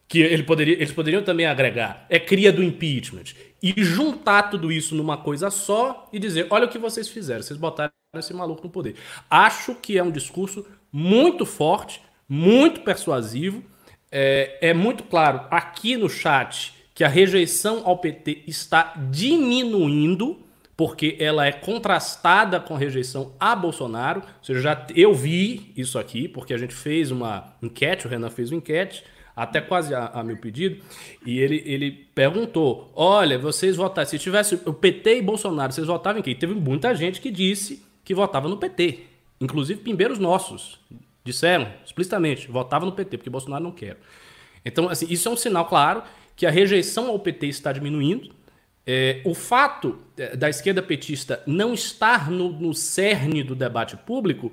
Que 0.08 0.20
ele 0.20 0.42
poderia, 0.42 0.74
eles 0.74 0.92
poderiam 0.92 1.22
também 1.22 1.46
agregar, 1.46 2.06
é 2.08 2.18
cria 2.18 2.52
do 2.52 2.62
impeachment. 2.62 3.34
E 3.62 3.74
juntar 3.82 4.44
tudo 4.44 4.70
isso 4.70 4.94
numa 4.94 5.16
coisa 5.16 5.50
só 5.50 6.08
e 6.12 6.18
dizer: 6.18 6.46
olha 6.50 6.66
o 6.66 6.68
que 6.68 6.78
vocês 6.78 7.08
fizeram, 7.08 7.42
vocês 7.42 7.58
botaram 7.58 7.92
esse 8.14 8.34
maluco 8.34 8.62
no 8.62 8.70
poder. 8.70 8.96
Acho 9.30 9.74
que 9.74 9.96
é 9.96 10.02
um 10.02 10.10
discurso 10.10 10.64
muito 10.96 11.44
forte, 11.44 12.00
muito 12.28 12.82
persuasivo. 12.82 13.64
É, 14.12 14.58
é 14.60 14.72
muito 14.72 15.02
claro 15.02 15.40
aqui 15.50 15.96
no 15.96 16.08
chat 16.08 16.72
que 16.94 17.02
a 17.02 17.08
rejeição 17.08 17.82
ao 17.84 17.98
PT 17.98 18.44
está 18.46 18.94
diminuindo, 19.10 20.38
porque 20.76 21.16
ela 21.18 21.44
é 21.46 21.50
contrastada 21.50 22.60
com 22.60 22.76
a 22.76 22.78
rejeição 22.78 23.32
a 23.40 23.56
Bolsonaro. 23.56 24.20
Ou 24.20 24.44
seja, 24.44 24.60
já, 24.60 24.86
eu 24.94 25.12
vi 25.12 25.72
isso 25.76 25.98
aqui, 25.98 26.28
porque 26.28 26.54
a 26.54 26.58
gente 26.58 26.72
fez 26.72 27.10
uma 27.10 27.56
enquete, 27.60 28.06
o 28.06 28.10
Renan 28.10 28.30
fez 28.30 28.52
uma 28.52 28.58
enquete, 28.58 29.02
até 29.34 29.60
quase 29.60 29.92
a, 29.92 30.06
a 30.06 30.22
meu 30.22 30.36
pedido, 30.36 30.80
e 31.26 31.40
ele, 31.40 31.60
ele 31.66 31.90
perguntou: 32.14 32.92
olha, 32.94 33.36
vocês 33.36 33.74
votaram, 33.74 34.08
se 34.08 34.16
tivesse 34.16 34.60
o 34.64 34.72
PT 34.72 35.18
e 35.18 35.22
Bolsonaro, 35.22 35.72
vocês 35.72 35.88
votavam 35.88 36.20
em 36.20 36.22
quem? 36.22 36.36
Teve 36.36 36.54
muita 36.54 36.94
gente 36.94 37.20
que 37.20 37.32
disse 37.32 37.82
que 38.04 38.14
votava 38.14 38.48
no 38.48 38.58
PT. 38.58 39.13
Inclusive, 39.44 39.80
pimbeiros 39.80 40.18
nossos 40.18 40.80
disseram 41.22 41.70
explicitamente, 41.84 42.50
votava 42.50 42.84
no 42.84 42.92
PT, 42.92 43.18
porque 43.18 43.30
Bolsonaro 43.30 43.62
não 43.62 43.72
quer. 43.72 43.98
Então, 44.64 44.88
assim, 44.88 45.06
isso 45.08 45.28
é 45.28 45.32
um 45.32 45.36
sinal 45.36 45.66
claro 45.66 46.02
que 46.34 46.46
a 46.46 46.50
rejeição 46.50 47.08
ao 47.08 47.18
PT 47.18 47.46
está 47.46 47.72
diminuindo. 47.72 48.30
É, 48.86 49.22
o 49.24 49.34
fato 49.34 49.98
é, 50.16 50.36
da 50.36 50.48
esquerda 50.48 50.82
petista 50.82 51.42
não 51.46 51.72
estar 51.72 52.30
no, 52.30 52.50
no 52.52 52.74
cerne 52.74 53.42
do 53.42 53.54
debate 53.54 53.96
público 53.96 54.52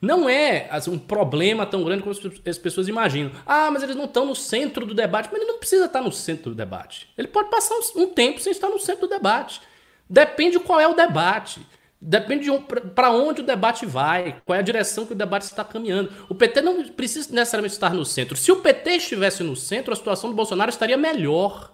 não 0.00 0.28
é 0.28 0.66
assim, 0.70 0.90
um 0.90 0.98
problema 0.98 1.66
tão 1.66 1.84
grande 1.84 2.02
como 2.02 2.14
as 2.46 2.58
pessoas 2.58 2.88
imaginam. 2.88 3.32
Ah, 3.44 3.70
mas 3.70 3.82
eles 3.82 3.94
não 3.94 4.06
estão 4.06 4.24
no 4.24 4.34
centro 4.34 4.86
do 4.86 4.94
debate. 4.94 5.28
Mas 5.30 5.42
ele 5.42 5.50
não 5.50 5.58
precisa 5.58 5.84
estar 5.84 6.00
no 6.00 6.10
centro 6.10 6.52
do 6.52 6.56
debate. 6.56 7.08
Ele 7.18 7.28
pode 7.28 7.50
passar 7.50 7.74
um, 7.74 8.02
um 8.02 8.06
tempo 8.08 8.40
sem 8.40 8.50
estar 8.50 8.70
no 8.70 8.78
centro 8.78 9.06
do 9.06 9.10
debate. 9.10 9.60
Depende 10.08 10.58
qual 10.58 10.80
é 10.80 10.88
o 10.88 10.94
debate. 10.94 11.60
Depende 12.02 12.44
de 12.44 12.50
um, 12.50 12.62
para 12.62 13.10
onde 13.10 13.42
o 13.42 13.44
debate 13.44 13.84
vai, 13.84 14.36
qual 14.46 14.56
é 14.56 14.60
a 14.60 14.62
direção 14.62 15.04
que 15.04 15.12
o 15.12 15.16
debate 15.16 15.42
está 15.42 15.62
caminhando. 15.62 16.10
O 16.30 16.34
PT 16.34 16.62
não 16.62 16.82
precisa 16.84 17.28
necessariamente 17.30 17.74
estar 17.74 17.92
no 17.92 18.06
centro. 18.06 18.36
Se 18.36 18.50
o 18.50 18.56
PT 18.56 18.92
estivesse 18.92 19.42
no 19.42 19.54
centro, 19.54 19.92
a 19.92 19.96
situação 19.96 20.30
do 20.30 20.36
Bolsonaro 20.36 20.70
estaria 20.70 20.96
melhor. 20.96 21.70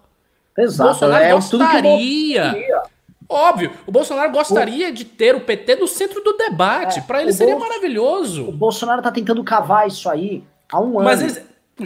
Exato. 0.58 0.82
O 0.82 0.92
Bolsonaro 0.92 1.24
é, 1.24 1.32
gostaria. 1.32 2.82
Óbvio, 3.28 3.70
o 3.86 3.92
Bolsonaro 3.92 4.32
gostaria 4.32 4.88
o... 4.88 4.92
de 4.92 5.04
ter 5.04 5.36
o 5.36 5.42
PT 5.42 5.76
no 5.76 5.86
centro 5.86 6.20
do 6.20 6.32
debate. 6.32 6.98
É, 6.98 7.02
para 7.02 7.22
ele 7.22 7.32
seria 7.32 7.54
Bolso... 7.54 7.68
maravilhoso. 7.68 8.48
O 8.48 8.52
Bolsonaro 8.52 8.98
está 8.98 9.12
tentando 9.12 9.44
cavar 9.44 9.86
isso 9.86 10.10
aí 10.10 10.42
há 10.68 10.80
um 10.80 10.98
ano. 10.98 11.04
Mas 11.04 11.22
eles, 11.22 11.44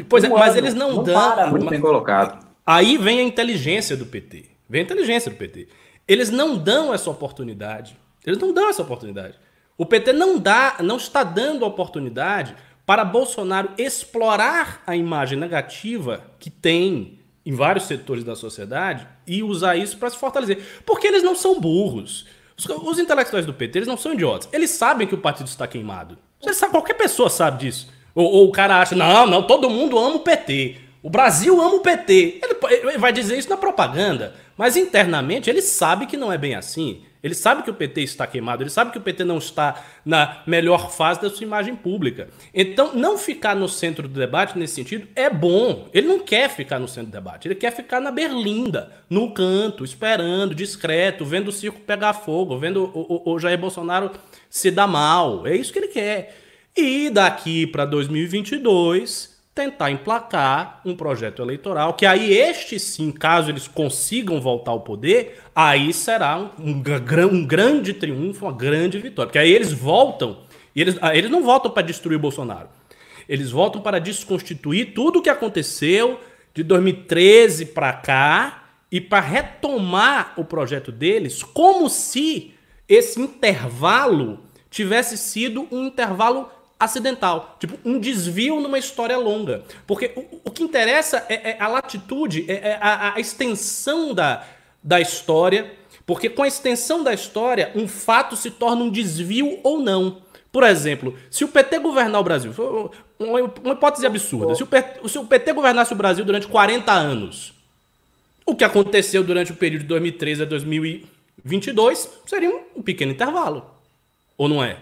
pois 0.08 0.24
é, 0.24 0.30
um 0.30 0.36
é, 0.36 0.40
mas 0.40 0.56
eles 0.56 0.72
não, 0.72 0.94
não 0.94 1.02
dão. 1.02 1.14
Para, 1.14 1.46
muito 1.48 1.68
bem 1.68 1.80
colocado. 1.80 2.46
Aí 2.64 2.96
vem 2.96 3.20
a 3.20 3.22
inteligência 3.22 3.98
do 3.98 4.06
PT. 4.06 4.46
Vem 4.66 4.80
a 4.80 4.84
inteligência 4.84 5.30
do 5.30 5.36
PT. 5.36 5.68
Eles 6.08 6.30
não 6.30 6.56
dão 6.56 6.94
essa 6.94 7.10
oportunidade 7.10 7.99
eles 8.24 8.38
não 8.38 8.52
dão 8.52 8.68
essa 8.68 8.82
oportunidade. 8.82 9.34
O 9.76 9.86
PT 9.86 10.12
não 10.12 10.38
dá, 10.38 10.76
não 10.80 10.96
está 10.96 11.22
dando 11.22 11.64
oportunidade 11.64 12.54
para 12.84 13.04
Bolsonaro 13.04 13.70
explorar 13.78 14.82
a 14.86 14.96
imagem 14.96 15.38
negativa 15.38 16.22
que 16.38 16.50
tem 16.50 17.18
em 17.46 17.54
vários 17.54 17.84
setores 17.84 18.22
da 18.22 18.36
sociedade 18.36 19.06
e 19.26 19.42
usar 19.42 19.76
isso 19.76 19.96
para 19.96 20.10
se 20.10 20.18
fortalecer. 20.18 20.62
Porque 20.84 21.06
eles 21.06 21.22
não 21.22 21.34
são 21.34 21.60
burros. 21.60 22.26
Os, 22.58 22.66
os, 22.66 22.98
intelectuais 22.98 23.46
do 23.46 23.54
PT, 23.54 23.78
eles 23.78 23.88
não 23.88 23.96
são 23.96 24.12
idiotas. 24.12 24.48
Eles 24.52 24.70
sabem 24.70 25.06
que 25.06 25.14
o 25.14 25.18
partido 25.18 25.46
está 25.46 25.66
queimado. 25.66 26.18
Sabe, 26.52 26.72
qualquer 26.72 26.94
pessoa 26.94 27.30
sabe 27.30 27.64
disso. 27.64 27.88
Ou, 28.14 28.24
ou, 28.24 28.48
o 28.48 28.52
cara 28.52 28.80
acha, 28.80 28.94
não, 28.94 29.26
não, 29.26 29.42
todo 29.42 29.70
mundo 29.70 29.98
ama 29.98 30.16
o 30.16 30.20
PT. 30.20 30.76
O 31.02 31.08
Brasil 31.08 31.60
ama 31.60 31.76
o 31.76 31.80
PT. 31.80 32.40
Ele, 32.42 32.88
ele 32.88 32.98
vai 32.98 33.12
dizer 33.12 33.38
isso 33.38 33.48
na 33.48 33.56
propaganda. 33.56 34.34
Mas 34.56 34.76
internamente 34.76 35.48
ele 35.48 35.62
sabe 35.62 36.06
que 36.06 36.16
não 36.16 36.30
é 36.30 36.36
bem 36.36 36.54
assim. 36.54 37.02
Ele 37.22 37.34
sabe 37.34 37.62
que 37.62 37.70
o 37.70 37.74
PT 37.74 38.02
está 38.02 38.26
queimado, 38.26 38.62
ele 38.62 38.70
sabe 38.70 38.92
que 38.92 38.98
o 38.98 39.00
PT 39.00 39.24
não 39.24 39.38
está 39.38 39.84
na 40.04 40.42
melhor 40.46 40.90
fase 40.90 41.20
da 41.20 41.28
sua 41.28 41.44
imagem 41.44 41.76
pública. 41.76 42.28
Então, 42.54 42.94
não 42.94 43.18
ficar 43.18 43.54
no 43.54 43.68
centro 43.68 44.08
do 44.08 44.18
debate 44.18 44.58
nesse 44.58 44.74
sentido 44.74 45.06
é 45.14 45.28
bom. 45.28 45.88
Ele 45.92 46.06
não 46.06 46.20
quer 46.20 46.48
ficar 46.48 46.78
no 46.78 46.88
centro 46.88 47.10
do 47.10 47.14
debate, 47.14 47.46
ele 47.48 47.54
quer 47.54 47.72
ficar 47.72 48.00
na 48.00 48.10
berlinda, 48.10 48.92
no 49.08 49.32
canto, 49.32 49.84
esperando, 49.84 50.54
discreto, 50.54 51.24
vendo 51.24 51.48
o 51.48 51.52
circo 51.52 51.80
pegar 51.80 52.14
fogo, 52.14 52.58
vendo 52.58 52.90
o, 52.94 53.22
o, 53.26 53.34
o 53.34 53.38
Jair 53.38 53.58
Bolsonaro 53.58 54.10
se 54.48 54.70
dar 54.70 54.86
mal. 54.86 55.46
É 55.46 55.54
isso 55.54 55.72
que 55.72 55.78
ele 55.78 55.88
quer. 55.88 56.36
E 56.76 57.10
daqui 57.10 57.66
para 57.66 57.84
2022, 57.84 59.29
tentar 59.60 59.90
emplacar 59.90 60.80
um 60.84 60.96
projeto 60.96 61.42
eleitoral, 61.42 61.92
que 61.92 62.06
aí 62.06 62.32
este 62.32 62.78
sim, 62.80 63.12
caso 63.12 63.50
eles 63.50 63.68
consigam 63.68 64.40
voltar 64.40 64.70
ao 64.70 64.80
poder, 64.80 65.38
aí 65.54 65.92
será 65.92 66.38
um, 66.38 66.50
um, 66.58 66.82
um 67.32 67.44
grande 67.44 67.92
triunfo, 67.92 68.46
uma 68.46 68.52
grande 68.52 68.98
vitória. 68.98 69.26
Porque 69.26 69.38
aí 69.38 69.52
eles 69.52 69.72
voltam, 69.72 70.38
eles, 70.74 70.96
ah, 71.02 71.14
eles 71.14 71.30
não 71.30 71.42
voltam 71.42 71.70
para 71.70 71.82
destruir 71.82 72.16
o 72.16 72.20
Bolsonaro. 72.20 72.68
Eles 73.28 73.50
voltam 73.50 73.82
para 73.82 73.98
desconstituir 73.98 74.94
tudo 74.94 75.18
o 75.18 75.22
que 75.22 75.28
aconteceu 75.28 76.18
de 76.54 76.62
2013 76.62 77.66
para 77.66 77.92
cá 77.92 78.64
e 78.90 79.00
para 79.00 79.20
retomar 79.20 80.32
o 80.36 80.44
projeto 80.44 80.90
deles 80.90 81.42
como 81.42 81.88
se 81.88 82.54
esse 82.88 83.20
intervalo 83.20 84.40
tivesse 84.68 85.16
sido 85.18 85.68
um 85.70 85.86
intervalo 85.86 86.50
acidental, 86.80 87.56
tipo 87.60 87.78
um 87.84 87.98
desvio 87.98 88.58
numa 88.58 88.78
história 88.78 89.16
longa. 89.18 89.62
Porque 89.86 90.12
o, 90.16 90.40
o 90.46 90.50
que 90.50 90.62
interessa 90.62 91.26
é, 91.28 91.50
é, 91.50 91.56
a 91.60 91.68
latitude, 91.68 92.46
é, 92.48 92.70
é 92.70 92.78
a, 92.80 93.14
a 93.14 93.20
extensão 93.20 94.14
da, 94.14 94.44
da 94.82 94.98
história, 94.98 95.72
porque 96.06 96.30
com 96.30 96.42
a 96.42 96.48
extensão 96.48 97.04
da 97.04 97.12
história, 97.12 97.70
um 97.76 97.86
fato 97.86 98.34
se 98.34 98.50
torna 98.50 98.82
um 98.82 98.90
desvio 98.90 99.60
ou 99.62 99.78
não. 99.80 100.22
Por 100.50 100.64
exemplo, 100.64 101.16
se 101.30 101.44
o 101.44 101.48
PT 101.48 101.78
governar 101.78 102.20
o 102.20 102.24
Brasil, 102.24 102.52
uma, 103.18 103.40
hipótese 103.72 104.06
absurda, 104.06 104.54
se 104.54 104.62
o, 104.62 104.66
PT, 104.66 105.08
se 105.08 105.18
o 105.18 105.24
PT 105.24 105.52
governasse 105.52 105.92
o 105.92 105.96
Brasil 105.96 106.24
durante 106.24 106.48
40 106.48 106.90
anos, 106.90 107.54
o 108.44 108.56
que 108.56 108.64
aconteceu 108.64 109.22
durante 109.22 109.52
o 109.52 109.56
período 109.56 109.82
de 109.82 109.88
2013 109.88 110.42
a 110.42 110.44
2022 110.46 112.10
seria 112.26 112.50
um 112.74 112.82
pequeno 112.82 113.12
intervalo. 113.12 113.64
Ou 114.36 114.48
não 114.48 114.64
é? 114.64 114.78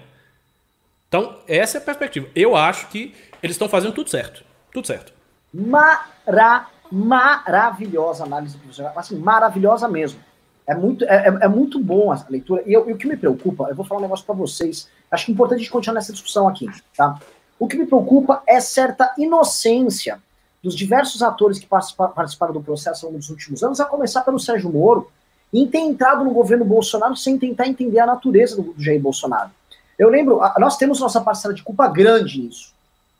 Então, 1.09 1.39
essa 1.49 1.79
é 1.79 1.81
a 1.81 1.85
perspectiva. 1.85 2.29
Eu 2.35 2.55
acho 2.55 2.89
que 2.89 3.15
eles 3.43 3.55
estão 3.55 3.69
fazendo 3.69 3.95
tudo 3.95 4.11
certo. 4.11 4.45
Tudo 4.73 4.87
certo. 4.87 5.13
Mara, 5.53 6.69
maravilhosa 6.93 8.25
análise 8.25 8.57
professor. 8.59 8.93
Assim, 8.95 9.19
maravilhosa 9.19 9.89
mesmo. 9.89 10.21
É 10.67 10.75
muito, 10.75 11.05
é, 11.05 11.29
é, 11.29 11.39
é 11.45 11.49
muito 11.49 11.83
bom 11.83 12.13
a 12.13 12.27
leitura. 12.29 12.63
E, 12.67 12.73
eu, 12.75 12.89
e, 12.91 12.93
o 12.93 12.97
que 12.99 13.09
me 13.09 13.17
preocupa, 13.17 13.69
eu 13.71 13.75
vou 13.75 13.87
falar 13.87 14.01
um 14.01 14.03
negócio 14.03 14.27
para 14.27 14.35
vocês. 14.35 14.89
Acho 15.11 15.25
que 15.25 15.33
é 15.33 15.35
importante 15.35 15.57
a 15.57 15.63
gente 15.63 15.71
continuar 15.71 15.95
nessa 15.95 16.13
discussão 16.13 16.47
aqui, 16.47 16.67
tá? 16.95 17.19
O 17.59 17.67
que 17.67 17.77
me 17.77 17.87
preocupa 17.87 18.43
é 18.47 18.61
certa 18.61 19.15
inocência 19.17 20.21
dos 20.63 20.77
diversos 20.77 21.23
atores 21.23 21.59
que 21.59 21.67
participaram 21.67 22.53
do 22.53 22.61
processo 22.61 23.07
ao 23.07 23.13
longo 23.13 23.21
dos 23.21 23.31
últimos 23.31 23.63
anos, 23.63 23.81
a 23.81 23.87
começar 23.87 24.21
pelo 24.23 24.39
Sérgio 24.39 24.71
Moro, 24.71 25.11
em 25.53 25.67
ter 25.67 25.79
entrado 25.79 26.23
no 26.25 26.31
governo 26.33 26.65
Bolsonaro 26.65 27.17
sem 27.17 27.39
tentar 27.39 27.67
entender 27.67 28.01
a 28.01 28.07
natureza 28.07 28.57
do, 28.57 28.75
do 28.75 28.83
Jair 28.83 29.01
Bolsonaro. 29.01 29.51
Eu 29.99 30.09
lembro, 30.09 30.41
nós 30.59 30.77
temos 30.77 31.01
nossa 31.01 31.21
parcela 31.21 31.53
de 31.53 31.63
culpa 31.63 31.89
grande 31.89 32.41
nisso. 32.41 32.73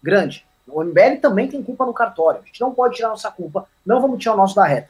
Grande. 0.03 0.47
O 0.67 0.83
MBL 0.85 1.17
também 1.21 1.49
tem 1.49 1.63
culpa 1.63 1.85
no 1.85 1.93
cartório. 1.93 2.41
A 2.43 2.47
gente 2.47 2.61
não 2.61 2.73
pode 2.73 2.97
tirar 2.97 3.09
nossa 3.09 3.31
culpa, 3.31 3.67
não 3.85 4.01
vamos 4.01 4.19
tirar 4.19 4.35
o 4.35 4.37
nosso 4.37 4.55
da 4.55 4.67
reta. 4.67 4.89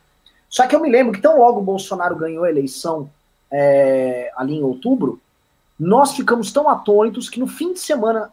Só 0.49 0.66
que 0.66 0.74
eu 0.74 0.80
me 0.80 0.91
lembro 0.91 1.12
que 1.12 1.20
tão 1.20 1.39
logo 1.39 1.61
o 1.61 1.64
Bolsonaro 1.64 2.16
ganhou 2.16 2.45
a 2.45 2.51
eleição 2.51 3.11
é, 3.51 4.32
ali 4.36 4.57
em 4.57 4.62
outubro, 4.62 5.20
nós 5.78 6.12
ficamos 6.12 6.51
tão 6.51 6.68
atônitos 6.68 7.30
que 7.30 7.39
no 7.39 7.47
fim 7.47 7.72
de 7.72 7.80
semana 7.80 8.32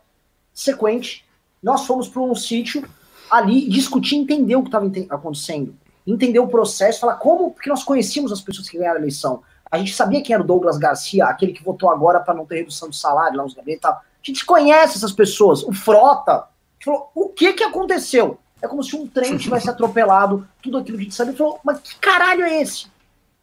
sequente, 0.54 1.24
nós 1.62 1.86
fomos 1.86 2.08
para 2.08 2.22
um 2.22 2.34
sítio 2.34 2.88
ali 3.30 3.68
discutir, 3.70 4.16
entender 4.16 4.56
o 4.56 4.64
que 4.64 4.70
estava 4.70 4.92
acontecendo, 5.10 5.76
entender 6.08 6.40
o 6.40 6.48
processo, 6.48 7.02
falar 7.02 7.16
como, 7.16 7.52
porque 7.52 7.70
nós 7.70 7.84
conhecíamos 7.84 8.32
as 8.32 8.42
pessoas 8.42 8.70
que 8.70 8.78
ganharam 8.78 8.98
a 8.98 9.02
eleição. 9.02 9.44
A 9.76 9.80
gente 9.80 9.94
sabia 9.94 10.22
quem 10.22 10.34
era 10.34 10.42
o 10.42 10.48
Douglas 10.48 10.78
Garcia, 10.78 11.26
aquele 11.26 11.52
que 11.52 11.64
votou 11.64 11.90
agora 11.90 12.20
para 12.20 12.34
não 12.34 12.46
ter 12.46 12.58
redução 12.58 12.90
de 12.90 12.98
salário 12.98 13.38
lá 13.38 13.44
nos 13.44 13.54
gabinetes 13.54 13.80
e 13.80 13.82
tal. 13.82 13.94
A 13.94 14.02
gente 14.24 14.46
conhece 14.46 14.98
essas 14.98 15.12
pessoas. 15.12 15.64
O 15.64 15.74
Frota 15.74 16.48
falou: 16.84 17.12
o 17.14 17.30
que 17.30 17.54
que 17.54 17.64
aconteceu? 17.64 18.40
É 18.62 18.68
como 18.68 18.82
se 18.82 18.96
um 18.96 19.06
trem 19.06 19.38
tivesse 19.38 19.70
atropelado 19.70 20.48
tudo 20.64 20.78
aquilo 20.78 20.98
que 20.98 21.02
a 21.02 21.06
gente 21.06 21.16
sabe. 21.16 21.34
falou: 21.34 21.60
mas 21.64 21.80
que 21.80 22.00
caralho 22.00 22.44
é 22.44 22.62
esse? 22.62 22.88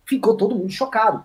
Ficou 0.07 0.37
todo 0.37 0.55
mundo 0.55 0.71
chocado. 0.71 1.23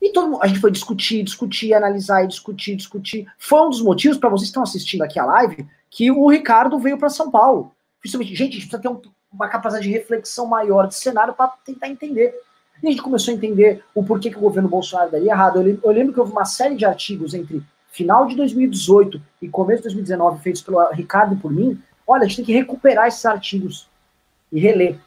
E 0.00 0.12
todo 0.12 0.28
mundo, 0.28 0.42
a 0.42 0.46
gente 0.46 0.60
foi 0.60 0.70
discutir, 0.70 1.22
discutir, 1.22 1.72
analisar 1.72 2.24
e 2.24 2.28
discutir, 2.28 2.76
discutir. 2.76 3.26
Foi 3.38 3.60
um 3.60 3.70
dos 3.70 3.80
motivos 3.80 4.18
para 4.18 4.28
vocês 4.28 4.48
que 4.48 4.50
estão 4.50 4.62
assistindo 4.62 5.02
aqui 5.02 5.18
a 5.18 5.24
live 5.24 5.66
que 5.88 6.10
o 6.10 6.28
Ricardo 6.28 6.78
veio 6.78 6.98
para 6.98 7.08
São 7.08 7.30
Paulo. 7.30 7.72
Principalmente, 8.00 8.34
gente, 8.34 8.50
a 8.50 8.52
gente 8.54 8.68
precisa 8.68 8.82
ter 8.82 8.88
um, 8.88 9.00
uma 9.32 9.48
capacidade 9.48 9.86
de 9.86 9.92
reflexão 9.92 10.46
maior 10.46 10.88
de 10.88 10.94
cenário 10.94 11.34
para 11.34 11.48
tentar 11.64 11.88
entender. 11.88 12.34
E 12.82 12.88
a 12.88 12.90
gente 12.90 13.02
começou 13.02 13.32
a 13.32 13.36
entender 13.36 13.84
o 13.94 14.02
porquê 14.02 14.30
que 14.30 14.36
o 14.36 14.40
governo 14.40 14.68
Bolsonaro 14.68 15.10
daria 15.10 15.30
errado. 15.30 15.60
Eu 15.60 15.92
lembro, 15.92 16.12
que 16.12 16.20
houve 16.20 16.32
uma 16.32 16.44
série 16.44 16.74
de 16.74 16.84
artigos 16.84 17.32
entre 17.32 17.62
final 17.90 18.26
de 18.26 18.34
2018 18.36 19.22
e 19.40 19.48
começo 19.48 19.82
de 19.82 19.88
2019, 19.88 20.42
feitos 20.42 20.62
pelo 20.62 20.84
Ricardo 20.90 21.34
e 21.34 21.38
por 21.38 21.52
mim. 21.52 21.80
Olha, 22.06 22.24
a 22.24 22.26
gente 22.26 22.36
tem 22.36 22.44
que 22.46 22.52
recuperar 22.52 23.06
esses 23.06 23.24
artigos 23.24 23.88
e 24.50 24.58
reler. 24.58 24.98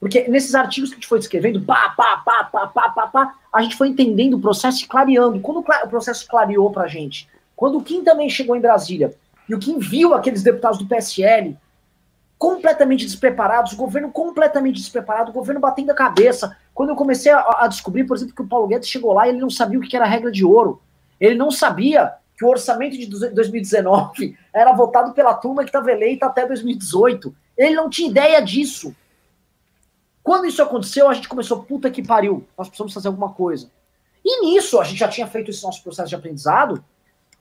Porque 0.00 0.26
nesses 0.28 0.54
artigos 0.54 0.90
que 0.90 0.94
a 0.94 0.98
gente 0.98 1.06
foi 1.06 1.18
escrevendo, 1.18 1.62
pá, 1.62 1.90
pá, 1.90 2.16
pá, 2.24 2.44
pá, 2.44 2.66
pá, 2.66 2.88
pá, 2.88 3.06
pá, 3.06 3.34
a 3.52 3.62
gente 3.62 3.76
foi 3.76 3.88
entendendo 3.88 4.34
o 4.34 4.40
processo 4.40 4.82
e 4.82 4.88
clareando. 4.88 5.38
Quando 5.40 5.58
o 5.58 5.88
processo 5.88 6.26
clareou 6.26 6.70
pra 6.72 6.88
gente, 6.88 7.28
quando 7.54 7.76
o 7.78 7.82
Kim 7.82 8.02
também 8.02 8.28
chegou 8.28 8.56
em 8.56 8.60
Brasília, 8.60 9.14
e 9.46 9.54
o 9.54 9.58
Kim 9.58 9.78
viu 9.78 10.14
aqueles 10.14 10.42
deputados 10.42 10.78
do 10.78 10.86
PSL 10.86 11.56
completamente 12.38 13.04
despreparados, 13.04 13.72
o 13.72 13.76
governo 13.76 14.10
completamente 14.10 14.76
despreparado, 14.76 15.30
o 15.30 15.34
governo 15.34 15.60
batendo 15.60 15.90
a 15.90 15.94
cabeça. 15.94 16.56
Quando 16.74 16.90
eu 16.90 16.96
comecei 16.96 17.32
a, 17.32 17.40
a, 17.60 17.66
descobrir, 17.66 18.04
por 18.04 18.16
exemplo, 18.16 18.34
que 18.34 18.42
o 18.42 18.46
Paulo 18.46 18.66
Guedes 18.66 18.88
chegou 18.88 19.12
lá 19.12 19.26
e 19.26 19.30
ele 19.30 19.40
não 19.40 19.50
sabia 19.50 19.78
o 19.78 19.82
que 19.82 19.94
era 19.94 20.04
a 20.04 20.08
regra 20.08 20.30
de 20.30 20.44
ouro. 20.44 20.80
Ele 21.18 21.34
não 21.34 21.50
sabia 21.50 22.14
que 22.36 22.44
o 22.44 22.48
orçamento 22.48 22.96
de 22.96 23.06
2019 23.06 24.36
era 24.52 24.72
votado 24.72 25.12
pela 25.12 25.34
turma 25.34 25.62
que 25.62 25.68
estava 25.68 25.90
eleita 25.90 26.26
até 26.26 26.46
2018. 26.46 27.34
Ele 27.56 27.74
não 27.74 27.90
tinha 27.90 28.08
ideia 28.08 28.40
disso. 28.40 28.94
Quando 30.22 30.46
isso 30.46 30.62
aconteceu, 30.62 31.08
a 31.08 31.14
gente 31.14 31.28
começou, 31.28 31.62
puta 31.62 31.90
que 31.90 32.02
pariu, 32.02 32.46
nós 32.56 32.68
precisamos 32.68 32.94
fazer 32.94 33.08
alguma 33.08 33.32
coisa. 33.32 33.70
E 34.24 34.42
nisso, 34.42 34.78
a 34.78 34.84
gente 34.84 34.98
já 34.98 35.08
tinha 35.08 35.26
feito 35.26 35.50
esse 35.50 35.62
nosso 35.62 35.82
processo 35.82 36.08
de 36.08 36.14
aprendizado, 36.14 36.84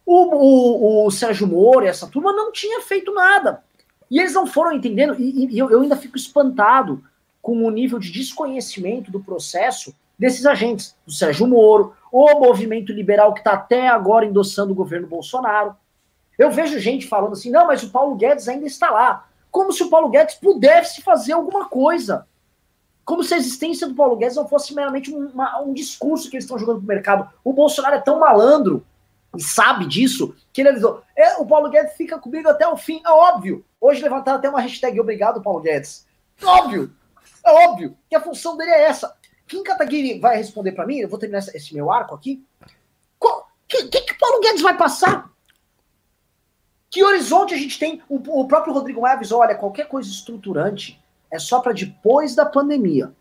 o, 0.06 1.04
o, 1.04 1.06
o 1.06 1.12
Sérgio 1.12 1.46
Moro 1.46 1.86
e 1.86 1.88
essa 1.88 2.08
turma 2.08 2.34
não 2.34 2.52
tinha 2.52 2.82
feito 2.82 3.14
nada. 3.14 3.64
E 4.10 4.20
eles 4.20 4.34
não 4.34 4.48
foram 4.48 4.72
entendendo, 4.72 5.16
e, 5.20 5.54
e 5.54 5.60
eu, 5.60 5.70
eu 5.70 5.82
ainda 5.82 5.96
fico 5.96 6.18
espantado 6.18 7.04
com 7.42 7.64
o 7.64 7.70
nível 7.70 8.00
de 8.00 8.12
desconhecimento 8.12 9.12
do 9.12 9.20
processo 9.20 9.96
desses 10.18 10.46
agentes, 10.46 10.96
do 11.06 11.14
Sérgio 11.14 11.48
Moro, 11.48 11.94
o 12.12 12.40
movimento 12.40 12.92
liberal 12.92 13.34
que 13.34 13.40
está 13.40 13.54
até 13.54 13.88
agora 13.88 14.26
endossando 14.26 14.74
o 14.74 14.76
governo 14.76 15.08
Bolsonaro. 15.08 15.76
Eu 16.38 16.52
vejo 16.52 16.80
gente 16.80 17.08
falando 17.08 17.34
assim, 17.34 17.50
não, 17.50 17.68
mas 17.68 17.84
o 17.84 17.90
Paulo 17.90 18.16
Guedes 18.16 18.48
ainda 18.48 18.66
está 18.66 18.90
lá. 18.90 19.28
Como 19.50 19.72
se 19.72 19.84
o 19.84 19.90
Paulo 19.90 20.10
Guedes 20.10 20.36
pudesse 20.36 21.02
fazer 21.02 21.34
alguma 21.34 21.68
coisa. 21.70 22.28
Como 23.06 23.24
se 23.24 23.34
a 23.34 23.38
existência 23.38 23.88
do 23.88 23.96
Paulo 23.96 24.18
Guedes 24.18 24.36
não 24.36 24.48
fosse 24.48 24.76
meramente 24.76 25.14
um, 25.14 25.28
uma, 25.30 25.62
um 25.62 25.74
discurso 25.74 26.30
que 26.30 26.36
eles 26.36 26.44
estão 26.44 26.60
jogando 26.60 26.78
para 26.78 26.86
o 26.86 26.88
mercado. 26.88 27.30
O 27.44 27.54
Bolsonaro 27.54 27.96
é 27.96 28.02
tão 28.02 28.20
malandro 28.20 28.86
e 29.36 29.42
sabe 29.42 29.86
disso, 29.86 30.36
que 30.52 30.62
ele 30.62 30.70
avisou, 30.70 31.04
é, 31.16 31.38
o 31.38 31.46
Paulo 31.46 31.70
Guedes 31.70 31.96
fica 31.96 32.18
comigo 32.18 32.50
até 32.50 32.68
o 32.68 32.76
fim, 32.76 33.02
é 33.06 33.10
óbvio. 33.10 33.64
Hoje 33.80 34.02
levantaram 34.02 34.40
até 34.40 34.50
uma 34.50 34.62
hashtag 34.62 35.00
obrigado, 35.00 35.42
Paulo 35.42 35.62
Guedes. 35.62 36.08
Óbvio, 36.44 36.92
é 37.50 37.68
óbvio 37.68 37.98
que 38.10 38.16
a 38.16 38.22
função 38.22 38.56
dele 38.56 38.72
é 38.72 38.84
essa. 38.84 39.16
Kim 39.48 39.64
Kataguiri 39.64 40.20
vai 40.20 40.38
responder 40.38 40.72
para 40.74 40.86
mim, 40.86 40.98
eu 41.00 41.10
vou 41.10 41.18
terminar 41.18 41.40
esse 41.40 41.74
meu 41.74 41.92
arco 41.92 42.14
aqui. 42.14 42.46
O 43.20 43.44
que, 43.68 43.84
que, 43.88 44.02
que 44.02 44.18
Paulo 44.18 44.42
Guedes 44.42 44.62
vai 44.62 44.76
passar? 44.76 45.30
Que 46.90 47.04
horizonte 47.04 47.54
a 47.54 47.58
gente 47.58 47.78
tem? 47.78 48.02
O, 48.10 48.16
o 48.42 48.48
próprio 48.48 48.74
Rodrigo 48.74 49.02
Maia 49.02 49.16
avisou, 49.16 49.42
olha, 49.42 49.56
qualquer 49.56 49.88
coisa 49.88 50.10
estruturante 50.10 51.00
é 51.32 51.38
só 51.38 51.60
para 51.60 51.74
depois 51.74 52.34
da 52.34 52.46
pandemia. 52.46 53.14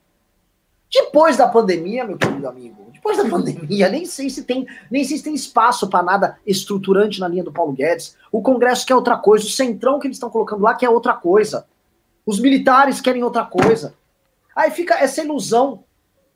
Depois 0.91 1.37
da 1.37 1.47
pandemia, 1.47 2.07
meu 2.07 2.17
querido 2.17 2.49
amigo, 2.49 2.91
depois 2.93 3.19
da 3.19 3.25
pandemia, 3.29 3.91
nem 3.91 4.07
sei 4.07 4.31
se 4.31 4.45
tem, 4.45 4.67
nem 4.91 5.05
sei 5.05 5.19
se 5.19 5.25
tem 5.25 5.35
espaço 5.35 5.89
para 5.89 6.03
nada 6.03 6.39
estruturante 6.47 7.21
na 7.21 7.29
linha 7.29 7.45
do 7.45 7.53
Paulo 7.53 7.73
Guedes. 7.73 8.17
O 8.33 8.41
Congresso 8.41 8.87
quer 8.87 8.95
outra 8.95 9.19
coisa, 9.19 9.45
o 9.45 9.51
centrão 9.51 9.99
que 9.99 10.07
eles 10.07 10.17
estão 10.17 10.31
colocando 10.31 10.63
lá 10.63 10.75
quer 10.75 10.89
outra 10.89 11.13
coisa. 11.13 11.67
Os 12.25 12.41
militares 12.41 13.01
querem 13.03 13.23
outra 13.23 13.45
coisa. 13.45 13.95
Aí 14.59 14.73
fica 14.73 14.97
essa 14.97 15.23
ilusão. 15.23 15.85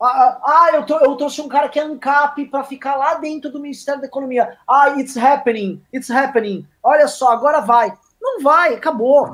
Ah, 0.01 0.07
ah, 0.07 0.41
ah 0.45 0.71
eu, 0.75 0.87
tô, 0.87 0.97
eu 0.99 1.17
trouxe 1.17 1.41
um 1.41 1.49
cara 1.49 1.69
que 1.69 1.77
é 1.77 1.83
ANCAP 1.83 2.47
para 2.47 2.63
ficar 2.63 2.95
lá 2.95 3.17
dentro 3.17 3.51
do 3.51 3.59
Ministério 3.59 4.01
da 4.01 4.07
Economia. 4.07 4.57
Ah, 4.65 4.91
it's 4.97 5.17
happening, 5.17 5.83
it's 5.93 6.09
happening. 6.09 6.65
Olha 6.81 7.09
só, 7.09 7.33
agora 7.33 7.61
vai. 7.61 7.93
Não 8.21 8.41
vai, 8.41 8.75
acabou. 8.75 9.33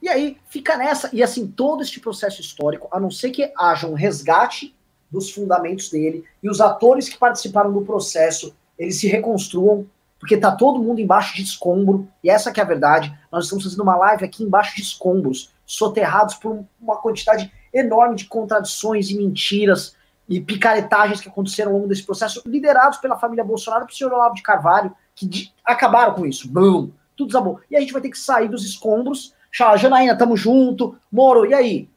E 0.00 0.08
aí 0.08 0.38
fica 0.46 0.76
nessa. 0.76 1.10
E 1.12 1.24
assim, 1.24 1.44
todo 1.44 1.82
este 1.82 1.98
processo 1.98 2.40
histórico, 2.40 2.88
a 2.92 3.00
não 3.00 3.10
ser 3.10 3.30
que 3.30 3.52
haja 3.58 3.88
um 3.88 3.94
resgate 3.94 4.72
dos 5.10 5.32
fundamentos 5.32 5.90
dele 5.90 6.24
e 6.40 6.48
os 6.48 6.60
atores 6.60 7.08
que 7.08 7.18
participaram 7.18 7.72
do 7.72 7.82
processo, 7.82 8.54
eles 8.78 9.00
se 9.00 9.08
reconstruam, 9.08 9.88
porque 10.20 10.36
tá 10.36 10.54
todo 10.54 10.80
mundo 10.80 11.00
embaixo 11.00 11.34
de 11.34 11.42
escombro, 11.42 12.06
e 12.22 12.30
essa 12.30 12.52
que 12.52 12.60
é 12.60 12.62
a 12.62 12.66
verdade. 12.66 13.12
Nós 13.32 13.44
estamos 13.44 13.64
fazendo 13.64 13.82
uma 13.82 13.96
live 13.96 14.24
aqui 14.24 14.44
embaixo 14.44 14.76
de 14.76 14.82
escombros, 14.82 15.52
soterrados 15.66 16.34
por 16.34 16.64
uma 16.80 16.96
quantidade 16.96 17.52
enorme 17.72 18.16
de 18.16 18.26
contradições 18.26 19.10
e 19.10 19.16
mentiras 19.16 19.96
e 20.28 20.40
picaretagens 20.40 21.20
que 21.20 21.28
aconteceram 21.28 21.72
ao 21.72 21.76
longo 21.76 21.88
desse 21.88 22.02
processo, 22.02 22.42
liderados 22.46 22.98
pela 22.98 23.18
família 23.18 23.44
Bolsonaro 23.44 23.84
e 23.84 23.86
pelo 23.86 23.96
senhor 23.96 24.12
Olavo 24.12 24.34
de 24.34 24.42
Carvalho, 24.42 24.94
que 25.14 25.26
de, 25.26 25.52
acabaram 25.64 26.14
com 26.14 26.24
isso. 26.24 26.48
Bum, 26.48 26.90
tudo 27.16 27.28
desabou. 27.28 27.60
E 27.70 27.76
a 27.76 27.80
gente 27.80 27.92
vai 27.92 28.00
ter 28.00 28.10
que 28.10 28.18
sair 28.18 28.48
dos 28.48 28.64
escombros 28.64 29.34
Janaína, 29.76 30.16
tamo 30.16 30.36
junto. 30.36 30.96
Moro, 31.10 31.46
e 31.46 31.54
aí? 31.54 31.88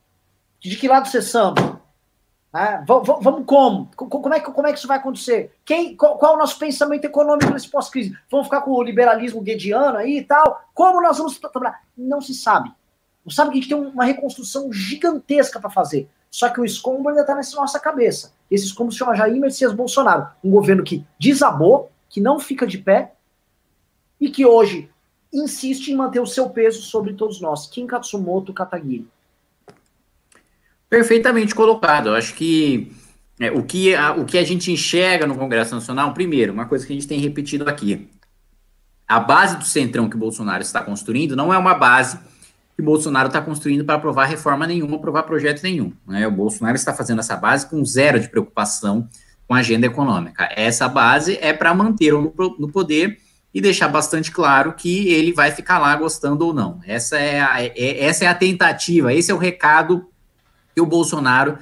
De 0.60 0.76
que 0.76 0.88
lado 0.88 1.08
você 1.08 1.22
samba? 1.22 1.82
É, 2.54 2.84
vamos 2.86 3.44
como? 3.46 3.90
Como 3.96 4.34
é, 4.34 4.40
que, 4.40 4.52
como 4.52 4.68
é 4.68 4.72
que 4.72 4.80
isso 4.80 4.88
vai 4.88 4.98
acontecer? 4.98 5.56
Quem, 5.66 5.96
qual, 5.96 6.18
qual 6.18 6.34
é 6.34 6.36
o 6.36 6.40
nosso 6.40 6.58
pensamento 6.58 7.06
econômico 7.06 7.52
nesse 7.52 7.70
pós-crise? 7.70 8.16
Vamos 8.32 8.48
ficar 8.48 8.62
com 8.62 8.72
o 8.72 8.82
liberalismo 8.82 9.42
guediano 9.42 9.98
aí 9.98 10.20
e 10.20 10.24
tal? 10.24 10.62
Como 10.74 11.02
nós 11.02 11.18
vamos 11.18 11.38
trabalhar? 11.38 11.82
Não 11.96 12.22
se 12.22 12.34
sabe. 12.34 12.72
Não 13.28 13.34
sabe 13.34 13.60
tem 13.68 13.76
uma 13.76 14.06
reconstrução 14.06 14.72
gigantesca 14.72 15.60
para 15.60 15.70
fazer. 15.70 16.10
Só 16.32 16.48
que 16.48 16.62
o 16.62 16.66
escombro 16.66 17.10
ainda 17.10 17.22
está 17.22 17.36
nessa 17.36 17.58
nossa 17.58 17.78
cabeça. 17.78 18.32
Esse 18.50 18.66
escombro 18.68 18.94
se 18.94 19.00
chama 19.00 19.18
Jair 19.18 19.38
Messias 19.38 19.74
Bolsonaro. 19.74 20.28
Um 20.42 20.50
governo 20.50 20.82
que 20.82 21.06
desabou, 21.20 21.92
que 22.10 22.22
não 22.22 22.40
fica 22.40 22.66
de 22.66 22.78
pé, 22.78 23.12
e 24.20 24.30
que 24.30 24.46
hoje 24.46 24.90
insiste 25.34 25.90
em 25.90 25.96
manter 25.98 26.22
o 26.22 26.26
seu 26.26 26.50
peso 26.50 26.82
sobre 26.82 27.16
todos 27.16 27.42
nós. 27.42 27.68
Kim 27.68 27.86
Katsumoto 27.86 28.54
Katagiri. 28.54 29.06
Perfeitamente 30.90 31.54
colocado. 31.54 32.08
Eu 32.08 32.16
acho 32.16 32.34
que 32.34 32.94
é, 33.42 33.52
o, 33.52 33.62
que 33.62 33.94
a, 33.94 34.14
o 34.14 34.24
que 34.24 34.38
a 34.38 34.44
gente 34.46 34.72
enxerga 34.72 35.28
no 35.28 35.36
Congresso 35.36 35.76
Nacional, 35.76 36.14
primeiro, 36.14 36.54
uma 36.54 36.66
coisa 36.66 36.88
que 36.88 36.94
a 36.94 36.96
gente 36.96 37.08
tem 37.08 37.20
repetido 37.20 37.70
aqui. 37.70 38.10
A 39.06 39.20
base 39.20 39.58
do 39.58 39.66
centrão 39.66 40.10
que 40.10 40.16
o 40.16 40.20
Bolsonaro 40.20 40.64
está 40.64 40.82
construindo 40.82 41.36
não 41.36 41.54
é 41.54 41.58
uma 41.58 41.74
base 41.74 42.18
que 42.78 42.82
Bolsonaro 42.84 43.28
está 43.28 43.42
construindo 43.42 43.84
para 43.84 43.96
aprovar 43.96 44.26
reforma 44.26 44.68
nenhuma, 44.68 44.98
aprovar 44.98 45.24
projeto 45.24 45.64
nenhum. 45.64 45.92
Né? 46.08 46.28
O 46.28 46.32
Bolsonaro 46.32 46.76
está 46.76 46.94
fazendo 46.94 47.20
essa 47.20 47.36
base 47.36 47.68
com 47.68 47.84
zero 47.84 48.20
de 48.20 48.30
preocupação 48.30 49.10
com 49.48 49.56
a 49.56 49.60
agenda 49.60 49.88
econômica. 49.88 50.48
Essa 50.56 50.88
base 50.88 51.40
é 51.42 51.52
para 51.54 51.74
mantê-lo 51.74 52.32
no, 52.38 52.56
no, 52.60 52.72
poder 52.72 53.18
e 53.52 53.60
deixar 53.60 53.88
bastante 53.88 54.30
claro 54.30 54.74
que 54.74 55.08
ele 55.08 55.34
vai 55.34 55.50
ficar 55.50 55.80
lá 55.80 55.96
gostando 55.96 56.46
ou 56.46 56.54
não. 56.54 56.80
Essa 56.86 57.18
é 57.18 57.42
a, 57.42 57.64
é, 57.64 58.06
essa 58.06 58.26
é 58.26 58.28
a 58.28 58.36
tentativa, 58.36 59.12
esse 59.12 59.32
é 59.32 59.34
o 59.34 59.40
recado 59.40 60.08
que 60.76 60.82
o 60.82 60.86
Bolsonaro 60.86 61.58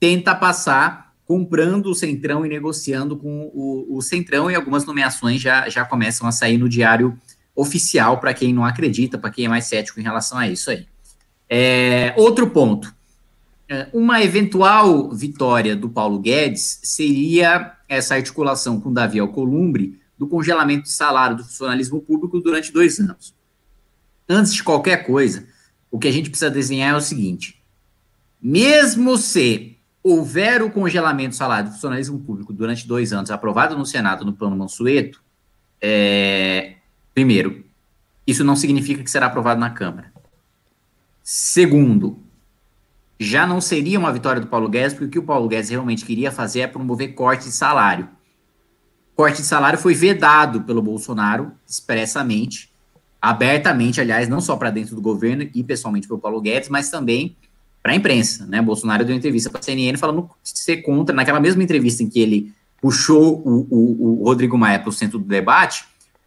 tenta 0.00 0.34
passar 0.34 1.12
comprando 1.24 1.86
o 1.86 1.94
Centrão 1.94 2.44
e 2.44 2.48
negociando 2.48 3.16
com 3.16 3.52
o, 3.54 3.96
o 3.96 4.02
Centrão, 4.02 4.50
e 4.50 4.54
algumas 4.56 4.84
nomeações 4.84 5.40
já, 5.40 5.68
já 5.68 5.84
começam 5.84 6.26
a 6.26 6.32
sair 6.32 6.58
no 6.58 6.68
diário 6.68 7.16
oficial 7.56 8.20
para 8.20 8.34
quem 8.34 8.52
não 8.52 8.64
acredita, 8.64 9.18
para 9.18 9.30
quem 9.30 9.46
é 9.46 9.48
mais 9.48 9.64
cético 9.64 9.98
em 9.98 10.02
relação 10.02 10.38
a 10.38 10.46
isso 10.46 10.70
aí. 10.70 10.86
É, 11.48 12.12
outro 12.16 12.50
ponto. 12.50 12.94
É, 13.68 13.88
uma 13.92 14.22
eventual 14.22 15.10
vitória 15.10 15.74
do 15.74 15.88
Paulo 15.88 16.20
Guedes 16.20 16.78
seria 16.84 17.72
essa 17.88 18.14
articulação 18.14 18.80
com 18.80 18.92
Davi 18.92 19.18
Alcolumbre 19.18 20.00
do 20.16 20.28
congelamento 20.28 20.84
de 20.84 20.92
salário 20.92 21.36
do 21.36 21.44
funcionalismo 21.44 22.00
público 22.00 22.40
durante 22.40 22.72
dois 22.72 23.00
anos. 23.00 23.34
Antes 24.28 24.54
de 24.54 24.62
qualquer 24.62 25.04
coisa, 25.04 25.46
o 25.90 25.98
que 25.98 26.08
a 26.08 26.12
gente 26.12 26.30
precisa 26.30 26.50
desenhar 26.50 26.94
é 26.94 26.96
o 26.96 27.00
seguinte: 27.00 27.62
mesmo 28.40 29.16
se 29.16 29.76
houver 30.02 30.62
o 30.62 30.70
congelamento 30.70 31.30
do 31.30 31.36
salário 31.36 31.68
do 31.68 31.72
funcionalismo 31.72 32.20
público 32.20 32.52
durante 32.52 32.86
dois 32.86 33.12
anos, 33.12 33.30
aprovado 33.30 33.76
no 33.76 33.84
Senado 33.84 34.24
no 34.24 34.32
plano 34.32 34.56
Mansueto, 34.56 35.20
é, 35.80 36.75
primeiro, 37.16 37.64
isso 38.26 38.44
não 38.44 38.54
significa 38.54 39.02
que 39.02 39.10
será 39.10 39.24
aprovado 39.24 39.58
na 39.58 39.70
Câmara. 39.70 40.12
Segundo, 41.22 42.18
já 43.18 43.46
não 43.46 43.58
seria 43.58 43.98
uma 43.98 44.12
vitória 44.12 44.38
do 44.38 44.48
Paulo 44.48 44.68
Guedes, 44.68 44.92
porque 44.92 45.06
o 45.06 45.10
que 45.10 45.18
o 45.18 45.22
Paulo 45.22 45.48
Guedes 45.48 45.70
realmente 45.70 46.04
queria 46.04 46.30
fazer 46.30 46.60
é 46.60 46.66
promover 46.66 47.14
corte 47.14 47.44
de 47.44 47.52
salário. 47.52 48.06
Corte 49.14 49.40
de 49.40 49.48
salário 49.48 49.78
foi 49.78 49.94
vedado 49.94 50.60
pelo 50.64 50.82
Bolsonaro 50.82 51.52
expressamente, 51.66 52.70
abertamente, 53.20 53.98
aliás, 53.98 54.28
não 54.28 54.42
só 54.42 54.54
para 54.54 54.68
dentro 54.68 54.94
do 54.94 55.00
governo 55.00 55.48
e 55.54 55.64
pessoalmente 55.64 56.06
pelo 56.06 56.20
Paulo 56.20 56.38
Guedes, 56.42 56.68
mas 56.68 56.90
também 56.90 57.34
para 57.82 57.92
a 57.92 57.96
imprensa, 57.96 58.44
né? 58.44 58.60
Bolsonaro 58.60 59.06
deu 59.06 59.16
entrevista 59.16 59.48
para 59.48 59.60
a 59.60 59.62
CNN 59.62 59.96
falando 59.96 60.28
ser 60.44 60.82
contra, 60.82 61.16
naquela 61.16 61.40
mesma 61.40 61.62
entrevista 61.62 62.02
em 62.02 62.10
que 62.10 62.20
ele 62.20 62.52
puxou 62.78 63.40
o, 63.42 63.66
o, 63.70 64.20
o 64.20 64.24
Rodrigo 64.24 64.58
Maia 64.58 64.78
para 64.78 64.90
o 64.90 64.92
centro 64.92 65.18
do 65.18 65.24
debate, 65.24 65.86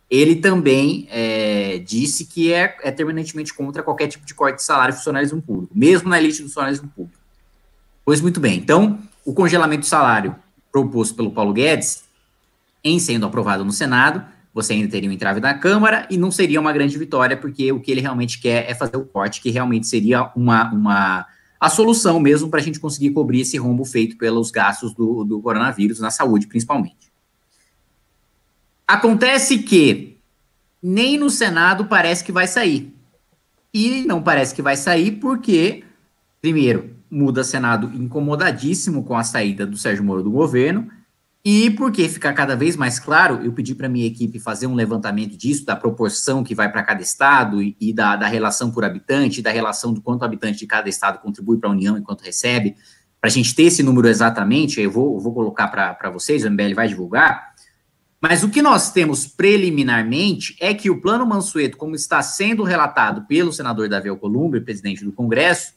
ele 0.10 0.38
também 0.38 1.08
é, 1.12 1.78
disse 1.86 2.26
que 2.26 2.52
é, 2.52 2.76
é 2.82 2.92
terminantemente 2.92 3.54
contra 3.54 3.84
qualquer 3.84 4.08
tipo 4.08 4.26
de 4.26 4.34
corte 4.34 4.58
de 4.58 4.64
salário 4.64 4.96
funcionalismo 4.96 5.42
público, 5.42 5.78
mesmo 5.78 6.10
na 6.10 6.18
elite 6.18 6.42
do 6.42 6.48
funcionalismo 6.48 6.90
público. 6.90 7.20
Pois 8.04 8.20
muito 8.20 8.40
bem, 8.40 8.58
então, 8.58 9.00
o 9.24 9.34
congelamento 9.34 9.82
do 9.82 9.86
salário 9.86 10.36
proposto 10.72 11.16
pelo 11.16 11.32
Paulo 11.32 11.54
Guedes, 11.54 12.04
em 12.84 12.98
sendo 12.98 13.26
aprovado 13.26 13.64
no 13.64 13.72
Senado, 13.72 14.26
você 14.54 14.74
ainda 14.74 14.90
teria 14.90 15.10
um 15.10 15.14
entrave 15.14 15.40
na 15.40 15.54
Câmara 15.54 16.08
e 16.10 16.18
não 16.18 16.32
seria 16.32 16.60
uma 16.60 16.74
grande 16.74 16.98
vitória, 16.98 17.38
porque 17.38 17.72
o 17.72 17.80
que 17.80 17.92
ele 17.92 18.02
realmente 18.02 18.40
quer 18.40 18.70
é 18.70 18.74
fazer 18.74 18.98
o 18.98 19.06
corte, 19.06 19.42
que 19.42 19.52
realmente 19.52 19.86
seria 19.86 20.32
uma, 20.36 20.72
uma 20.72 21.26
a 21.60 21.70
solução 21.70 22.20
mesmo 22.20 22.50
para 22.50 22.60
a 22.60 22.64
gente 22.64 22.80
conseguir 22.80 23.12
cobrir 23.12 23.42
esse 23.42 23.58
rombo 23.58 23.86
feito 23.86 24.18
pelos 24.18 24.50
gastos 24.50 24.94
do, 24.94 25.24
do 25.24 25.42
coronavírus, 25.42 26.00
na 26.00 26.10
saúde 26.10 26.48
principalmente. 26.48 27.09
Acontece 28.90 29.60
que 29.60 30.18
nem 30.82 31.16
no 31.16 31.30
Senado 31.30 31.86
parece 31.86 32.24
que 32.24 32.32
vai 32.32 32.48
sair. 32.48 32.92
E 33.72 34.02
não 34.02 34.20
parece 34.20 34.56
que 34.56 34.64
vai 34.64 34.76
sair 34.76 35.12
porque, 35.12 35.84
primeiro, 36.42 36.96
muda 37.08 37.44
Senado 37.44 37.92
incomodadíssimo 37.94 39.04
com 39.04 39.16
a 39.16 39.24
saída 39.24 39.64
do 39.64 39.78
Sérgio 39.78 40.04
Moro 40.04 40.24
do 40.24 40.32
governo, 40.32 40.90
e 41.46 41.70
porque 41.70 42.10
fica 42.10 42.34
cada 42.34 42.56
vez 42.56 42.76
mais 42.76 42.98
claro, 42.98 43.40
eu 43.44 43.54
pedi 43.54 43.76
para 43.76 43.88
minha 43.88 44.08
equipe 44.08 44.40
fazer 44.40 44.66
um 44.66 44.74
levantamento 44.74 45.38
disso, 45.38 45.68
da 45.68 45.76
proporção 45.76 46.44
que 46.44 46.56
vai 46.56 46.72
para 46.72 46.82
cada 46.82 47.04
estado 47.04 47.62
e, 47.62 47.78
e 47.80 47.94
da, 47.94 48.16
da, 48.16 48.28
relação 48.28 48.72
por 48.72 48.84
habitante, 48.84 49.40
da 49.40 49.52
relação 49.52 49.94
do 49.94 50.02
quanto 50.02 50.26
habitante 50.26 50.58
de 50.58 50.66
cada 50.66 50.90
estado 50.90 51.20
contribui 51.20 51.60
para 51.60 51.70
a 51.70 51.74
União 51.74 51.96
e 51.96 52.02
quanto 52.02 52.24
recebe, 52.24 52.76
para 53.22 53.28
a 53.28 53.32
gente 53.32 53.54
ter 53.54 53.64
esse 53.66 53.84
número 53.84 54.08
exatamente, 54.08 54.82
eu 54.82 54.90
vou, 54.90 55.20
vou 55.20 55.32
colocar 55.32 55.68
para 55.68 56.10
vocês, 56.10 56.44
o 56.44 56.50
MBL 56.50 56.74
vai 56.74 56.88
divulgar. 56.88 57.49
Mas 58.22 58.44
o 58.44 58.50
que 58.50 58.62
nós 58.62 58.92
temos 58.92 59.26
preliminarmente 59.26 60.56
é 60.60 60.74
que 60.74 60.90
o 60.90 61.00
plano 61.00 61.26
Mansueto, 61.26 61.78
como 61.78 61.96
está 61.96 62.22
sendo 62.22 62.64
relatado 62.64 63.26
pelo 63.28 63.54
senador 63.54 63.88
Davi 63.88 64.10
Alcolumbre, 64.10 64.60
presidente 64.60 65.06
do 65.06 65.12
Congresso, 65.12 65.74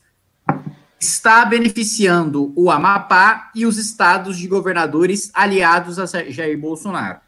está 1.01 1.45
beneficiando 1.45 2.53
o 2.57 2.71
Amapá 2.71 3.51
e 3.55 3.65
os 3.65 3.79
estados 3.79 4.39
de 4.39 4.49
governadores 4.49 5.31
aliados 5.35 5.99
a 5.99 6.07
Jair 6.07 6.59
Bolsonaro. 6.59 7.21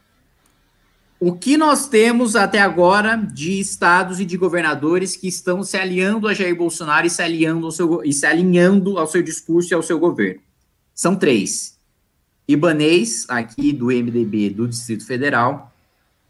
O 1.20 1.32
que 1.32 1.56
nós 1.56 1.88
temos 1.88 2.34
até 2.36 2.60
agora 2.60 3.16
de 3.16 3.58
estados 3.58 4.20
e 4.20 4.24
de 4.24 4.36
governadores 4.36 5.16
que 5.16 5.28
estão 5.28 5.62
se 5.62 5.76
aliando 5.76 6.28
a 6.28 6.34
Jair 6.34 6.56
Bolsonaro 6.56 7.06
e 7.06 7.10
se 7.10 7.22
alinhando 7.22 7.66
ao 7.66 7.72
seu, 7.72 8.04
e 8.04 8.12
se 8.12 8.26
alinhando 8.26 8.98
ao 8.98 9.06
seu 9.06 9.22
discurso 9.22 9.72
e 9.72 9.74
ao 9.74 9.82
seu 9.82 9.98
governo? 9.98 10.40
São 10.92 11.16
três. 11.16 11.73
Ibanês, 12.47 13.26
aqui 13.28 13.72
do 13.72 13.86
MDB 13.86 14.51
do 14.51 14.68
Distrito 14.68 15.07
Federal, 15.07 15.72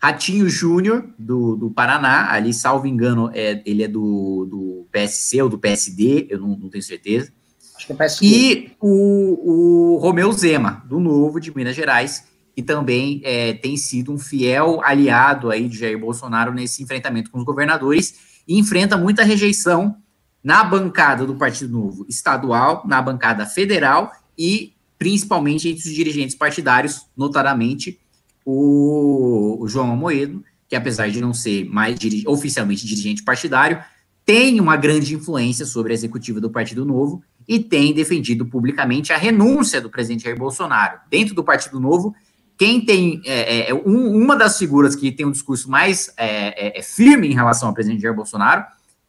Ratinho 0.01 0.49
Júnior, 0.49 1.09
do, 1.19 1.57
do 1.57 1.71
Paraná, 1.71 2.31
ali, 2.31 2.53
salvo 2.53 2.87
engano, 2.87 3.31
é, 3.33 3.63
ele 3.65 3.83
é 3.83 3.89
do, 3.89 4.45
do 4.45 4.87
PSC 4.93 5.41
ou 5.41 5.49
do 5.49 5.59
PSD, 5.59 6.27
eu 6.29 6.39
não, 6.39 6.49
não 6.49 6.69
tenho 6.69 6.85
certeza. 6.85 7.33
Acho 7.75 7.87
que 7.87 7.93
é 7.93 7.97
PSD. 7.97 8.27
E 8.27 8.73
o, 8.81 9.95
o 9.95 9.99
Romeu 9.99 10.31
Zema, 10.33 10.85
do 10.87 11.01
Novo, 11.01 11.41
de 11.41 11.55
Minas 11.57 11.75
Gerais, 11.75 12.25
que 12.55 12.63
também 12.63 13.21
é, 13.25 13.55
tem 13.55 13.77
sido 13.77 14.13
um 14.13 14.19
fiel 14.19 14.81
aliado 14.85 15.51
aí 15.51 15.69
de 15.69 15.79
Jair 15.79 15.99
Bolsonaro 15.99 16.53
nesse 16.53 16.83
enfrentamento 16.83 17.31
com 17.31 17.39
os 17.39 17.45
governadores 17.45 18.43
e 18.47 18.59
enfrenta 18.59 18.97
muita 18.97 19.25
rejeição 19.25 19.97
na 20.43 20.63
bancada 20.63 21.25
do 21.25 21.35
Partido 21.35 21.73
Novo 21.73 22.05
estadual, 22.09 22.85
na 22.87 23.01
bancada 23.01 23.47
federal 23.47 24.13
e 24.37 24.74
principalmente 25.05 25.69
entre 25.69 25.87
os 25.87 25.95
dirigentes 25.95 26.35
partidários, 26.35 27.03
notadamente 27.15 28.01
o, 28.43 29.59
o 29.61 29.69
João 29.69 29.93
Amoedo, 29.93 30.43
que 30.67 30.75
apesar 30.75 31.11
de 31.11 31.21
não 31.21 31.35
ser 31.35 31.69
mais 31.69 31.99
diri 31.99 32.25
oficialmente 32.27 32.87
dirigente 32.87 33.23
partidário, 33.23 33.85
tem 34.25 34.59
uma 34.59 34.79
grande 34.79 35.15
influência 35.15 35.67
sobre 35.67 35.93
a 35.93 35.95
executiva 35.95 36.41
do 36.41 36.49
Partido 36.49 36.87
Novo 36.87 37.23
e 37.47 37.59
tem 37.59 37.93
defendido 37.93 38.47
publicamente 38.47 39.13
a 39.13 39.19
renúncia 39.19 39.79
do 39.79 39.91
presidente 39.91 40.25
Jair 40.25 40.39
Bolsonaro. 40.39 40.99
Dentro 41.11 41.35
do 41.35 41.45
Partido 41.45 41.79
Novo, 41.79 42.15
quem 42.57 42.83
tem 42.83 43.21
é, 43.27 43.69
é, 43.69 43.75
um, 43.75 44.17
uma 44.17 44.35
das 44.35 44.57
figuras 44.57 44.97
que 44.97 45.13
tem 45.13 45.27
um 45.27 45.33
discurso 45.33 45.71
mais 45.71 46.15
é, 46.17 46.79
é, 46.79 46.79
é 46.79 46.83
firme 46.83 47.29
em 47.29 47.35
relação 47.35 47.69
ao 47.69 47.75
presidente 47.75 48.01
Jair 48.01 48.17
Bolsonaro 48.17 48.65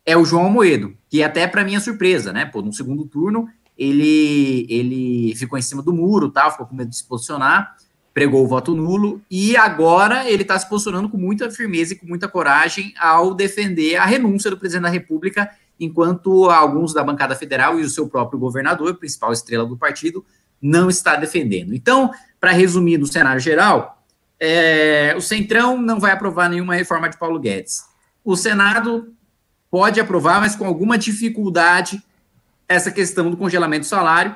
é 0.06 0.18
o 0.18 0.26
João 0.26 0.48
Amoedo, 0.48 0.94
que 1.10 1.24
até 1.24 1.48
para 1.48 1.64
minha 1.64 1.80
surpresa, 1.80 2.34
né? 2.34 2.44
Pô, 2.44 2.62
no 2.62 2.74
segundo 2.74 3.06
turno 3.06 3.48
ele 3.78 4.66
ele 4.70 5.36
ficou 5.36 5.58
em 5.58 5.62
cima 5.62 5.82
do 5.82 5.94
muro, 5.94 6.30
tal, 6.30 6.52
ficou 6.52 6.66
com 6.66 6.76
medo 6.76 6.90
de 6.90 6.98
se 6.98 7.04
posicionar 7.06 7.76
pregou 8.16 8.46
o 8.46 8.48
voto 8.48 8.74
nulo 8.74 9.22
e 9.30 9.58
agora 9.58 10.32
ele 10.32 10.44
está 10.44 10.58
se 10.58 10.70
posicionando 10.70 11.10
com 11.10 11.18
muita 11.18 11.52
firmeza 11.52 11.92
e 11.92 11.98
com 11.98 12.08
muita 12.08 12.30
coragem 12.30 12.94
ao 12.98 13.34
defender 13.34 13.98
a 13.98 14.06
renúncia 14.06 14.50
do 14.50 14.58
presidente 14.58 14.84
da 14.84 14.90
República, 14.90 15.52
enquanto 15.78 16.50
alguns 16.50 16.94
da 16.94 17.04
bancada 17.04 17.36
federal 17.36 17.78
e 17.78 17.84
o 17.84 17.90
seu 17.90 18.08
próprio 18.08 18.40
governador, 18.40 18.96
principal 18.96 19.34
estrela 19.34 19.66
do 19.66 19.76
partido, 19.76 20.26
não 20.62 20.90
está 20.90 21.18
defendendo. 21.18 21.76
Então, 21.76 22.10
para 22.40 22.52
resumir 22.52 22.98
no 22.98 23.06
cenário 23.06 23.42
geral, 23.42 24.02
é, 24.40 25.14
o 25.18 25.22
Centrão 25.22 25.78
não 25.78 26.00
vai 26.00 26.14
aprovar 26.14 26.50
nenhuma 26.50 26.74
reforma 26.74 27.10
de 27.10 27.18
Paulo 27.18 27.38
Guedes. 27.38 27.84
O 28.24 28.38
Senado 28.38 29.14
pode 29.70 30.00
aprovar, 30.00 30.40
mas 30.40 30.56
com 30.56 30.66
alguma 30.66 30.98
dificuldade, 30.98 32.02
essa 32.68 32.92
questão 32.92 33.30
do 33.30 33.38
congelamento 33.38 33.82
do 33.82 33.88
salário, 33.88 34.36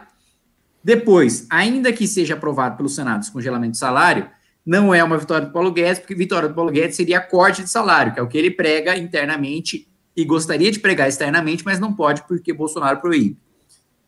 depois, 0.84 1.46
ainda 1.50 1.92
que 1.92 2.08
seja 2.08 2.36
aprovado 2.36 2.78
pelo 2.78 2.90
Senado 2.90 3.22
esse 3.22 3.32
congelamento 3.32 3.74
de 3.74 3.78
salário, 3.78 4.30
não 4.66 4.94
é 4.94 5.04
uma 5.04 5.18
vitória 5.18 5.48
do 5.48 5.54
Paulo 5.54 5.72
Guedes, 5.72 6.00
porque 6.00 6.16
vitória 6.16 6.48
do 6.48 6.56
Paulo 6.56 6.72
Guedes 6.72 6.96
seria 6.96 7.20
corte 7.20 7.64
de 7.64 7.70
salário, 7.70 8.14
que 8.14 8.20
é 8.20 8.24
o 8.24 8.28
que 8.28 8.38
ele 8.38 8.52
prega 8.52 8.98
internamente 8.98 9.88
e 10.16 10.24
gostaria 10.24 10.72
de 10.72 10.80
pregar 10.80 11.08
externamente, 11.08 11.66
mas 11.66 11.80
não 11.80 11.94
pode 11.94 12.24
porque 12.28 12.54
Bolsonaro 12.54 13.00
proíbe. 13.00 13.38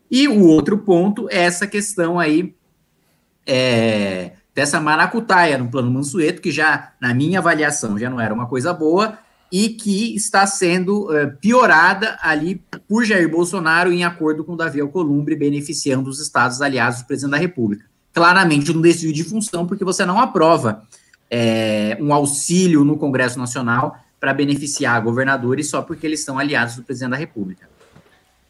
E 0.09 0.27
o 0.27 0.45
outro 0.45 0.77
ponto 0.77 1.27
é 1.29 1.37
essa 1.37 1.65
questão 1.65 2.19
aí 2.19 2.55
é, 3.45 4.33
dessa 4.53 4.79
maracutaia 4.79 5.57
no 5.57 5.69
plano 5.69 5.89
Mansueto, 5.89 6.41
que 6.41 6.51
já, 6.51 6.93
na 7.01 7.13
minha 7.13 7.39
avaliação, 7.39 7.97
já 7.97 8.09
não 8.09 8.19
era 8.19 8.33
uma 8.33 8.45
coisa 8.45 8.73
boa, 8.73 9.17
e 9.51 9.69
que 9.69 10.15
está 10.15 10.47
sendo 10.47 11.09
uh, 11.09 11.35
piorada 11.41 12.17
ali 12.21 12.63
por 12.87 13.03
Jair 13.03 13.29
Bolsonaro 13.29 13.91
em 13.91 14.05
acordo 14.05 14.45
com 14.45 14.55
Davi 14.55 14.79
Alcolumbre, 14.79 15.35
beneficiando 15.35 16.09
os 16.09 16.21
estados 16.21 16.61
aliados 16.61 16.99
do 16.99 17.05
presidente 17.05 17.31
da 17.31 17.37
República. 17.37 17.85
Claramente 18.13 18.71
um 18.71 18.81
desvio 18.81 19.11
de 19.11 19.23
função, 19.23 19.67
porque 19.67 19.83
você 19.83 20.05
não 20.05 20.19
aprova 20.19 20.83
é, 21.29 21.97
um 21.99 22.13
auxílio 22.13 22.85
no 22.85 22.97
Congresso 22.97 23.37
Nacional 23.37 23.97
para 24.19 24.33
beneficiar 24.33 25.01
governadores 25.01 25.69
só 25.69 25.81
porque 25.81 26.05
eles 26.05 26.21
são 26.21 26.37
aliados 26.37 26.75
do 26.75 26.83
presidente 26.83 27.11
da 27.11 27.17
República. 27.17 27.69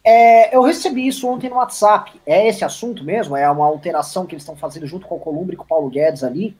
É, 0.04 0.54
eu 0.54 0.62
recebi 0.62 1.06
isso 1.06 1.28
ontem 1.28 1.48
no 1.48 1.56
WhatsApp. 1.56 2.20
É 2.26 2.48
esse 2.48 2.64
assunto 2.64 3.04
mesmo? 3.04 3.36
É 3.36 3.48
uma 3.48 3.66
alteração 3.66 4.26
que 4.26 4.34
eles 4.34 4.42
estão 4.42 4.56
fazendo 4.56 4.86
junto 4.86 5.06
com 5.06 5.16
o 5.16 5.20
Columbre 5.20 5.54
e 5.54 5.56
com 5.56 5.64
o 5.64 5.66
Paulo 5.66 5.88
Guedes 5.88 6.24
ali? 6.24 6.56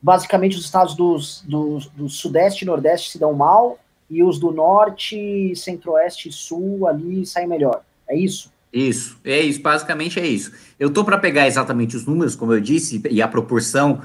Basicamente 0.00 0.56
os 0.56 0.64
estados 0.64 0.94
dos, 0.94 1.42
do, 1.46 1.78
do 1.94 2.08
Sudeste 2.08 2.64
e 2.64 2.66
Nordeste 2.66 3.10
se 3.10 3.18
dão 3.18 3.32
mal 3.32 3.78
e 4.08 4.22
os 4.22 4.38
do 4.38 4.50
Norte, 4.50 5.52
Centro-Oeste 5.54 6.28
e 6.28 6.32
Sul 6.32 6.86
ali 6.86 7.26
saem 7.26 7.46
melhor. 7.46 7.82
É 8.08 8.16
isso? 8.16 8.50
Isso, 8.72 9.18
é 9.24 9.40
isso, 9.40 9.60
basicamente 9.62 10.20
é 10.20 10.26
isso. 10.26 10.52
Eu 10.78 10.90
tô 10.90 11.04
para 11.04 11.18
pegar 11.18 11.46
exatamente 11.46 11.96
os 11.96 12.06
números, 12.06 12.36
como 12.36 12.52
eu 12.52 12.60
disse, 12.60 13.02
e 13.10 13.22
a 13.22 13.28
proporção 13.28 14.02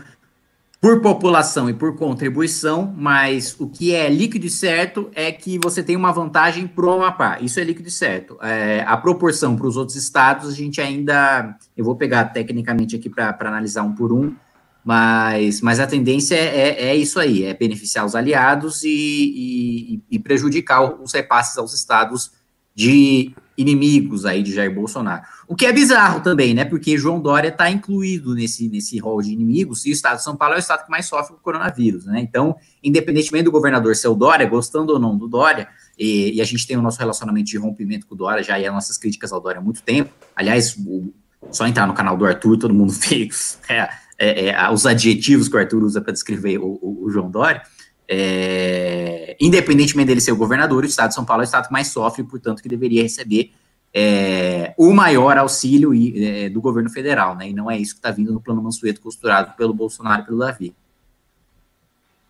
por 0.83 1.01
população 1.01 1.69
e 1.69 1.73
por 1.73 1.95
contribuição, 1.95 2.93
mas 2.97 3.55
o 3.57 3.69
que 3.69 3.95
é 3.95 4.09
líquido 4.09 4.45
e 4.45 4.49
certo 4.49 5.09
é 5.15 5.31
que 5.31 5.57
você 5.57 5.81
tem 5.81 5.95
uma 5.95 6.11
vantagem 6.11 6.67
para 6.67 6.85
o 6.85 6.91
Amapá. 6.91 7.39
Isso 7.39 7.57
é 7.57 7.63
líquido 7.63 7.87
e 7.87 7.91
certo. 7.91 8.37
É, 8.41 8.83
a 8.85 8.97
proporção 8.97 9.55
para 9.55 9.65
os 9.65 9.77
outros 9.77 9.95
estados, 9.95 10.49
a 10.49 10.51
gente 10.51 10.81
ainda. 10.81 11.57
Eu 11.77 11.85
vou 11.85 11.95
pegar 11.95 12.25
tecnicamente 12.25 12.97
aqui 12.97 13.09
para 13.09 13.33
analisar 13.39 13.83
um 13.83 13.93
por 13.93 14.11
um, 14.11 14.35
mas, 14.83 15.61
mas 15.61 15.79
a 15.79 15.87
tendência 15.87 16.35
é, 16.35 16.57
é, 16.57 16.85
é 16.87 16.95
isso 16.95 17.19
aí, 17.19 17.43
é 17.43 17.53
beneficiar 17.53 18.05
os 18.05 18.15
aliados 18.15 18.83
e, 18.83 18.89
e, 18.89 20.01
e, 20.11 20.19
prejudicar 20.19 21.01
os 21.01 21.13
repasses 21.13 21.57
aos 21.57 21.73
estados 21.73 22.31
de 22.75 23.33
inimigos 23.57 24.25
aí 24.25 24.41
de 24.41 24.51
Jair 24.51 24.73
Bolsonaro. 24.73 25.23
O 25.47 25.55
que 25.55 25.65
é 25.65 25.71
bizarro 25.71 26.21
também, 26.21 26.53
né? 26.53 26.65
Porque 26.65 26.97
João 26.97 27.21
Dória 27.21 27.49
está 27.49 27.69
incluído 27.69 28.33
nesse, 28.33 28.67
nesse 28.67 28.97
rol 28.97 29.21
de 29.21 29.31
inimigos 29.31 29.85
e 29.85 29.91
o 29.91 29.93
estado 29.93 30.17
de 30.17 30.23
São 30.23 30.35
Paulo 30.35 30.55
é 30.55 30.57
o 30.57 30.59
estado 30.59 30.83
que 30.83 30.91
mais 30.91 31.05
sofre 31.05 31.33
com 31.33 31.39
o 31.39 31.43
coronavírus, 31.43 32.05
né? 32.05 32.19
Então, 32.19 32.55
independentemente 32.83 33.45
do 33.45 33.51
governador 33.51 33.95
ser 33.95 34.07
o 34.07 34.15
Dória, 34.15 34.47
gostando 34.47 34.93
ou 34.93 34.99
não 34.99 35.17
do 35.17 35.27
Dória, 35.27 35.69
e, 35.97 36.33
e 36.33 36.41
a 36.41 36.45
gente 36.45 36.65
tem 36.65 36.75
o 36.75 36.81
nosso 36.81 36.99
relacionamento 36.99 37.49
de 37.49 37.57
rompimento 37.57 38.07
com 38.07 38.15
o 38.15 38.17
Dória, 38.17 38.43
já 38.43 38.59
e 38.59 38.65
as 38.65 38.73
nossas 38.73 38.97
críticas 38.97 39.31
ao 39.31 39.39
Dória 39.39 39.59
há 39.59 39.63
muito 39.63 39.83
tempo. 39.83 40.11
Aliás, 40.35 40.75
o, 40.75 41.13
só 41.51 41.67
entrar 41.67 41.85
no 41.85 41.93
canal 41.93 42.17
do 42.17 42.25
Arthur, 42.25 42.57
todo 42.57 42.73
mundo 42.73 42.91
fez. 42.93 43.59
É, 43.69 43.87
é, 44.17 44.49
é, 44.49 44.69
os 44.69 44.85
adjetivos 44.85 45.47
que 45.47 45.55
o 45.55 45.59
Arthur 45.59 45.83
usa 45.83 46.01
para 46.01 46.13
descrever 46.13 46.57
o, 46.59 46.79
o, 46.81 47.05
o 47.05 47.09
João 47.09 47.29
Dória, 47.29 47.61
é, 48.07 49.35
independentemente 49.39 50.07
dele 50.07 50.21
ser 50.21 50.31
o 50.31 50.37
governador, 50.37 50.83
o 50.83 50.87
estado 50.87 51.09
de 51.09 51.15
São 51.15 51.25
Paulo 51.25 51.41
é 51.41 51.45
o 51.45 51.47
estado 51.47 51.67
que 51.67 51.73
mais 51.73 51.87
sofre, 51.87 52.23
portanto, 52.23 52.61
que 52.61 52.69
deveria 52.69 53.01
receber 53.01 53.51
é, 53.93 54.73
o 54.77 54.91
maior 54.91 55.37
auxílio 55.37 55.93
e, 55.93 56.45
é, 56.45 56.49
do 56.49 56.59
governo 56.59 56.89
federal, 56.89 57.35
né? 57.35 57.49
E 57.49 57.53
não 57.53 57.69
é 57.69 57.77
isso 57.77 57.93
que 57.93 57.99
está 57.99 58.11
vindo 58.11 58.33
no 58.33 58.41
plano 58.41 58.61
Mansueto 58.61 58.99
costurado 58.99 59.53
pelo 59.55 59.73
Bolsonaro 59.73 60.23
e 60.23 60.25
pelo 60.25 60.39
Davi. 60.39 60.75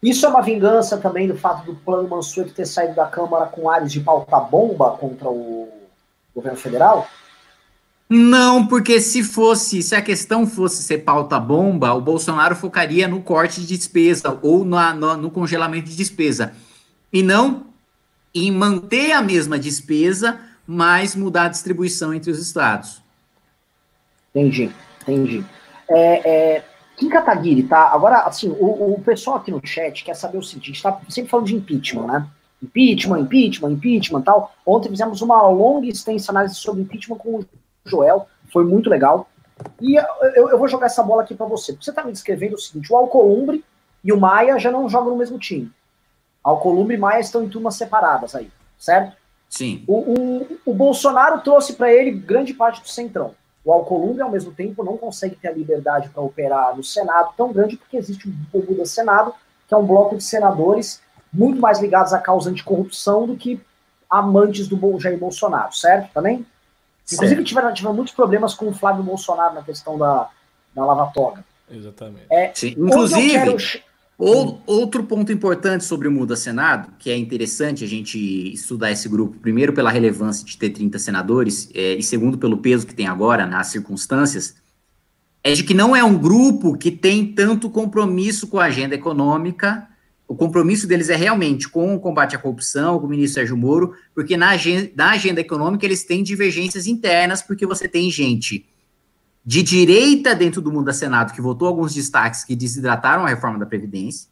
Isso 0.02 0.26
é 0.26 0.30
uma 0.30 0.42
vingança 0.42 0.98
também 0.98 1.28
do 1.30 1.38
fato 1.38 1.66
do 1.66 1.76
plano 1.76 2.10
Mansueto 2.10 2.54
ter 2.54 2.66
saído 2.66 2.96
da 2.96 3.06
Câmara 3.06 3.46
com 3.46 3.70
áreas 3.70 3.92
de 3.92 4.02
pauta 4.02 4.38
bomba 4.40 4.92
contra 4.98 5.30
o 5.30 5.70
governo 6.36 6.58
federal? 6.58 7.08
Não, 8.16 8.68
porque 8.68 9.02
se 9.02 9.24
fosse, 9.24 9.82
se 9.82 9.96
a 9.96 10.02
questão 10.02 10.46
fosse 10.46 10.84
ser 10.84 11.00
pauta 11.00 11.40
bomba, 11.40 11.94
o 11.94 12.00
Bolsonaro 12.00 12.56
focaria 12.56 13.08
no 13.08 13.24
corte 13.24 13.60
de 13.60 13.76
despesa 13.76 14.38
ou 14.44 14.64
na, 14.64 14.94
no, 14.94 15.18
no 15.18 15.32
congelamento 15.32 15.90
de 15.90 15.96
despesa. 15.96 16.54
E 17.12 17.24
não 17.24 17.66
em 18.32 18.52
manter 18.52 19.14
a 19.14 19.22
mesma 19.24 19.58
despesa, 19.58 20.40
mas 20.68 21.16
mudar 21.16 21.46
a 21.46 21.50
distribuição 21.50 22.14
entre 22.14 22.30
os 22.30 22.38
estados. 22.38 23.02
Entendi, 24.30 24.72
entendi. 25.02 25.44
É, 25.90 26.58
é, 26.58 26.66
Kim 26.96 27.10
Kataguiri, 27.10 27.64
tá? 27.64 27.90
Agora, 27.92 28.28
assim, 28.28 28.48
o, 28.48 28.94
o 28.94 29.02
pessoal 29.02 29.38
aqui 29.38 29.50
no 29.50 29.66
chat 29.66 30.04
quer 30.04 30.16
saber 30.16 30.38
o 30.38 30.44
seguinte: 30.44 30.74
está 30.74 31.02
sempre 31.10 31.32
falando 31.32 31.48
de 31.48 31.56
impeachment, 31.56 32.06
né? 32.06 32.28
Impeachment, 32.62 33.22
impeachment, 33.22 33.72
impeachment 33.72 34.22
tal. 34.22 34.54
Ontem 34.64 34.90
fizemos 34.90 35.24
uma 35.24 35.42
longa 35.50 35.88
e 35.88 35.90
extensa 35.90 36.32
análise 36.32 36.54
sobre 36.54 36.84
impeachment 36.84 37.18
com 37.18 37.40
o 37.40 37.46
Joel, 37.86 38.28
foi 38.52 38.64
muito 38.64 38.90
legal. 38.90 39.30
E 39.80 39.96
eu, 39.96 40.50
eu 40.50 40.58
vou 40.58 40.68
jogar 40.68 40.88
essa 40.88 41.04
bola 41.04 41.24
aqui 41.24 41.36
para 41.36 41.46
você. 41.46 41.76
Você 41.76 41.90
está 41.90 42.04
me 42.04 42.12
descrevendo 42.12 42.56
o 42.56 42.60
seguinte: 42.60 42.92
o 42.92 42.96
Alcolumbre 42.96 43.64
e 44.04 44.12
o 44.12 44.20
Maia 44.20 44.58
já 44.60 44.72
não 44.72 44.90
jogam 44.90 45.12
no 45.12 45.18
mesmo 45.18 45.38
time. 45.38 45.72
Alcolumbre 46.44 46.96
e 46.96 47.00
Maia 47.00 47.20
estão 47.20 47.44
em 47.44 47.50
turmas 47.50 47.76
separadas 47.76 48.36
aí, 48.36 48.52
certo? 48.78 49.16
Sim. 49.50 49.84
O, 49.88 49.94
o, 49.94 50.60
o 50.66 50.74
Bolsonaro 50.74 51.42
trouxe 51.42 51.74
para 51.74 51.94
ele 51.94 52.12
grande 52.12 52.54
parte 52.54 52.82
do 52.82 52.88
centrão. 52.88 53.36
O 53.64 53.72
Alcolumbre, 53.72 54.22
ao 54.22 54.32
mesmo 54.32 54.52
tempo, 54.52 54.84
não 54.84 54.98
consegue 54.98 55.36
ter 55.36 55.48
a 55.48 55.54
liberdade 55.54 56.10
para 56.10 56.22
operar 56.22 56.76
no 56.76 56.84
Senado 56.84 57.34
tão 57.38 57.54
grande 57.54 57.78
porque 57.78 57.96
existe 57.96 58.28
o 58.28 58.62
Buda 58.62 58.86
Senado, 58.86 59.34
que 59.68 59.74
é 59.74 59.78
um 59.78 59.86
bloco 59.86 60.18
de 60.18 60.24
senadores 60.24 61.02
muito 61.32 61.62
mais 61.62 61.80
ligados 61.80 62.14
à 62.14 62.20
causa 62.20 62.50
anticorrupção 62.50 63.26
do 63.26 63.38
que 63.38 63.62
amantes 64.10 64.68
do 64.68 65.00
Jair 65.00 65.18
Bolsonaro, 65.18 65.74
certo? 65.74 66.12
Também? 66.14 66.46
Inclusive, 67.12 67.44
tiveram, 67.44 67.74
tiveram 67.74 67.96
muitos 67.96 68.14
problemas 68.14 68.54
com 68.54 68.68
o 68.70 68.74
Flávio 68.74 69.04
Bolsonaro 69.04 69.56
na 69.56 69.64
questão 69.64 69.98
da, 69.98 70.30
da 70.74 70.86
lava-toga. 70.86 71.44
Exatamente. 71.70 72.26
É, 72.32 72.52
Sim. 72.54 72.76
Inclusive, 72.78 73.32
quero... 73.32 73.58
ou, 74.18 74.62
outro 74.66 75.04
ponto 75.04 75.32
importante 75.32 75.84
sobre 75.84 76.08
o 76.08 76.12
Muda 76.12 76.36
Senado, 76.36 76.94
que 76.98 77.10
é 77.10 77.18
interessante 77.18 77.84
a 77.84 77.88
gente 77.88 78.18
estudar 78.54 78.92
esse 78.92 79.10
grupo, 79.10 79.38
primeiro 79.40 79.74
pela 79.74 79.92
relevância 79.92 80.46
de 80.46 80.58
ter 80.58 80.70
30 80.70 80.98
senadores, 81.00 81.70
é, 81.74 81.96
e 81.96 82.04
segundo 82.04 82.38
pelo 82.38 82.58
peso 82.58 82.88
que 82.88 82.96
tem 82.96 83.08
agora 83.08 83.46
nas 83.46 83.68
circunstâncias, 83.68 84.56
é 85.44 85.52
de 85.52 85.64
que 85.64 85.74
não 85.74 85.96
é 85.96 86.04
um 86.04 86.18
grupo 86.18 86.78
que 86.78 86.90
tem 86.90 87.34
tanto 87.34 87.70
compromisso 87.70 88.48
com 88.48 88.60
a 88.60 88.66
agenda 88.66 88.96
econômica 88.96 89.90
o 90.34 90.36
compromisso 90.36 90.88
deles 90.88 91.12
é 91.12 91.16
realmente 91.16 91.70
com 91.70 91.94
o 91.94 92.00
combate 92.00 92.36
à 92.36 92.40
corrupção, 92.40 92.98
com 92.98 93.06
o 93.06 93.10
ministro 93.10 93.36
Sérgio 93.36 93.56
Moro, 93.56 93.94
porque 94.16 94.36
na 94.36 94.50
agenda, 94.50 94.92
na 94.96 95.12
agenda 95.12 95.40
econômica 95.40 95.86
eles 95.86 96.04
têm 96.06 96.24
divergências 96.24 96.88
internas, 96.88 97.44
porque 97.44 97.68
você 97.68 97.88
tem 97.88 98.10
gente 98.10 98.66
de 99.46 99.62
direita 99.62 100.34
dentro 100.34 100.60
do 100.60 100.72
mundo 100.72 100.86
da 100.86 100.94
Senado 100.94 101.34
que 101.34 101.42
votou 101.42 101.68
alguns 101.68 101.94
destaques 101.94 102.44
que 102.44 102.56
desidrataram 102.56 103.24
a 103.26 103.30
reforma 103.30 103.60
da 103.60 103.66
Previdência, 103.68 104.28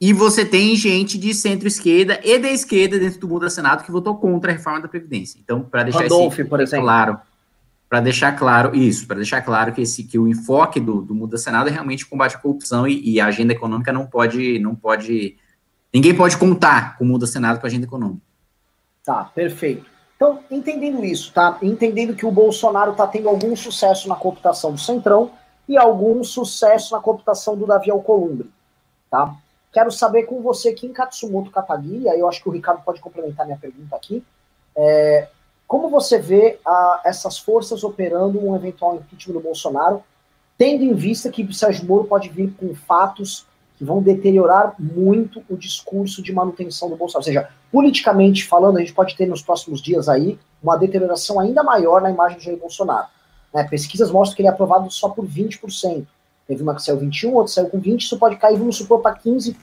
e 0.00 0.12
você 0.12 0.44
tem 0.44 0.76
gente 0.76 1.18
de 1.18 1.34
centro-esquerda 1.34 2.20
e 2.22 2.38
da 2.38 2.52
esquerda 2.52 2.96
dentro 2.96 3.18
do 3.18 3.26
mundo 3.26 3.40
da 3.40 3.50
Senado 3.50 3.82
que 3.82 3.90
votou 3.90 4.14
contra 4.18 4.52
a 4.52 4.54
reforma 4.54 4.82
da 4.82 4.86
Previdência. 4.86 5.40
Então, 5.42 5.62
para 5.62 5.82
deixar 5.82 6.02
Rodolfo, 6.02 6.44
por 6.44 6.60
exemplo. 6.60 6.84
claro, 6.84 7.18
para 7.88 8.00
deixar 8.00 8.32
claro 8.32 8.76
isso, 8.76 9.06
para 9.06 9.16
deixar 9.16 9.40
claro 9.40 9.72
que 9.72 9.80
esse 9.80 10.04
que 10.04 10.18
o 10.18 10.28
enfoque 10.28 10.78
do, 10.78 11.00
do 11.00 11.14
Muda 11.14 11.38
Senado 11.38 11.68
é 11.68 11.72
realmente 11.72 12.04
o 12.04 12.08
combate 12.08 12.36
à 12.36 12.38
corrupção 12.38 12.86
e, 12.86 13.14
e, 13.14 13.20
a 13.20 13.26
agenda 13.26 13.52
econômica 13.52 13.92
não 13.92 14.06
pode 14.06 14.58
não 14.58 14.74
pode 14.74 15.36
ninguém 15.92 16.14
pode 16.14 16.36
contar 16.36 16.98
com 16.98 17.04
o 17.04 17.06
Muda 17.06 17.26
Senado 17.26 17.58
com 17.58 17.66
a 17.66 17.68
agenda 17.68 17.86
econômica. 17.86 18.20
Tá, 19.04 19.24
perfeito. 19.24 19.86
Então, 20.16 20.40
entendendo 20.50 21.04
isso, 21.04 21.32
tá? 21.32 21.56
Entendendo 21.62 22.14
que 22.14 22.26
o 22.26 22.30
Bolsonaro 22.30 22.90
está 22.92 23.06
tendo 23.06 23.28
algum 23.28 23.54
sucesso 23.56 24.08
na 24.08 24.16
cooptação 24.16 24.72
do 24.72 24.78
Centrão 24.78 25.30
e 25.68 25.78
algum 25.78 26.22
sucesso 26.24 26.94
na 26.94 27.00
cooptação 27.00 27.56
do 27.56 27.66
Davi 27.66 27.90
Alcolumbre, 27.90 28.50
tá? 29.10 29.34
Quero 29.72 29.92
saber 29.92 30.24
com 30.24 30.42
você, 30.42 30.72
Kim 30.72 30.92
Katsumoto 30.92 31.50
Katagi, 31.50 32.08
aí 32.08 32.18
eu 32.18 32.28
acho 32.28 32.42
que 32.42 32.48
o 32.48 32.52
Ricardo 32.52 32.82
pode 32.82 33.00
complementar 33.00 33.46
minha 33.46 33.58
pergunta 33.58 33.94
aqui. 33.94 34.24
É, 34.74 35.28
como 35.68 35.90
você 35.90 36.18
vê 36.18 36.58
a, 36.64 37.02
essas 37.04 37.38
forças 37.38 37.84
operando 37.84 38.42
um 38.42 38.56
eventual 38.56 38.96
impeachment 38.96 39.34
do 39.34 39.40
Bolsonaro, 39.40 40.02
tendo 40.56 40.82
em 40.82 40.94
vista 40.94 41.30
que 41.30 41.42
o 41.42 41.52
Sérgio 41.52 41.86
Moro 41.86 42.04
pode 42.04 42.30
vir 42.30 42.54
com 42.58 42.74
fatos 42.74 43.46
que 43.76 43.84
vão 43.84 44.02
deteriorar 44.02 44.74
muito 44.78 45.44
o 45.48 45.56
discurso 45.56 46.22
de 46.22 46.32
manutenção 46.32 46.88
do 46.88 46.96
Bolsonaro? 46.96 47.20
Ou 47.20 47.24
seja, 47.24 47.48
politicamente 47.70 48.46
falando, 48.46 48.78
a 48.78 48.80
gente 48.80 48.94
pode 48.94 49.14
ter 49.14 49.26
nos 49.26 49.42
próximos 49.42 49.82
dias 49.82 50.08
aí 50.08 50.38
uma 50.60 50.74
deterioração 50.74 51.38
ainda 51.38 51.62
maior 51.62 52.00
na 52.00 52.10
imagem 52.10 52.38
de 52.38 52.46
Jair 52.46 52.58
Bolsonaro. 52.58 53.06
Né? 53.54 53.62
Pesquisas 53.64 54.10
mostram 54.10 54.36
que 54.36 54.42
ele 54.42 54.48
é 54.48 54.50
aprovado 54.50 54.90
só 54.90 55.10
por 55.10 55.26
20%. 55.26 56.06
Teve 56.46 56.62
uma 56.62 56.74
que 56.74 56.82
saiu 56.82 56.96
21, 56.96 57.34
outra 57.34 57.52
saiu 57.52 57.68
com 57.68 57.78
20, 57.78 58.00
isso 58.00 58.18
pode 58.18 58.36
cair, 58.36 58.56
vamos 58.56 58.78
supor, 58.78 59.02
para 59.02 59.14
15% 59.14 59.54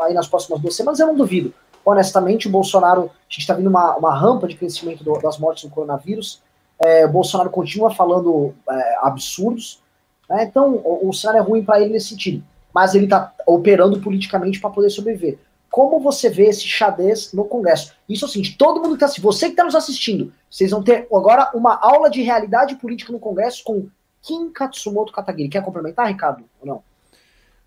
aí 0.00 0.14
nas 0.14 0.26
próximas 0.26 0.58
duas 0.58 0.74
semanas, 0.74 0.98
eu 0.98 1.06
não 1.06 1.14
duvido 1.14 1.52
honestamente, 1.84 2.48
o 2.48 2.50
Bolsonaro, 2.50 3.04
a 3.04 3.32
gente 3.32 3.40
está 3.40 3.54
vendo 3.54 3.68
uma, 3.68 3.96
uma 3.96 4.14
rampa 4.14 4.46
de 4.46 4.56
crescimento 4.56 5.02
do, 5.02 5.18
das 5.18 5.38
mortes 5.38 5.64
do 5.64 5.70
coronavírus, 5.70 6.42
é, 6.78 7.06
o 7.06 7.08
Bolsonaro 7.08 7.50
continua 7.50 7.94
falando 7.94 8.54
é, 8.68 8.96
absurdos, 9.02 9.80
né? 10.28 10.44
então 10.44 10.74
o, 10.84 11.08
o 11.08 11.12
cenário 11.12 11.40
é 11.40 11.42
ruim 11.42 11.64
para 11.64 11.80
ele 11.80 11.92
nesse 11.92 12.08
sentido, 12.08 12.44
mas 12.72 12.94
ele 12.94 13.04
está 13.04 13.32
operando 13.46 14.00
politicamente 14.00 14.60
para 14.60 14.70
poder 14.70 14.90
sobreviver. 14.90 15.38
Como 15.70 16.00
você 16.00 16.28
vê 16.28 16.48
esse 16.48 16.66
xadrez 16.66 17.32
no 17.32 17.46
Congresso? 17.46 17.94
Isso 18.06 18.26
assim, 18.26 18.42
todo 18.58 18.82
mundo 18.82 18.96
que 18.96 19.04
está 19.04 19.22
você 19.22 19.46
que 19.46 19.52
está 19.52 19.64
nos 19.64 19.74
assistindo, 19.74 20.32
vocês 20.50 20.70
vão 20.70 20.82
ter 20.82 21.06
agora 21.10 21.50
uma 21.54 21.78
aula 21.80 22.10
de 22.10 22.20
realidade 22.20 22.74
política 22.76 23.10
no 23.10 23.18
Congresso 23.18 23.64
com 23.64 23.88
Kim 24.20 24.50
Katsumoto 24.50 25.12
Katagiri. 25.12 25.48
Quer 25.48 25.62
complementar, 25.62 26.08
Ricardo, 26.08 26.44
ou 26.60 26.66
não? 26.66 26.82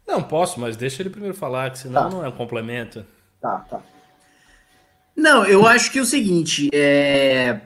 Não, 0.08 0.22
posso, 0.22 0.60
mas 0.60 0.78
deixa 0.78 1.02
ele 1.02 1.10
primeiro 1.10 1.36
falar, 1.36 1.72
que 1.72 1.80
senão 1.80 2.04
tá. 2.04 2.10
não 2.10 2.24
é 2.24 2.30
um 2.30 2.32
complemento. 2.32 3.04
Tá, 3.42 3.66
tá. 3.68 3.82
Não, 5.16 5.46
eu 5.46 5.66
acho 5.66 5.92
que 5.92 6.00
é 6.00 6.02
o 6.02 6.06
seguinte, 6.06 6.70
é... 6.74 7.62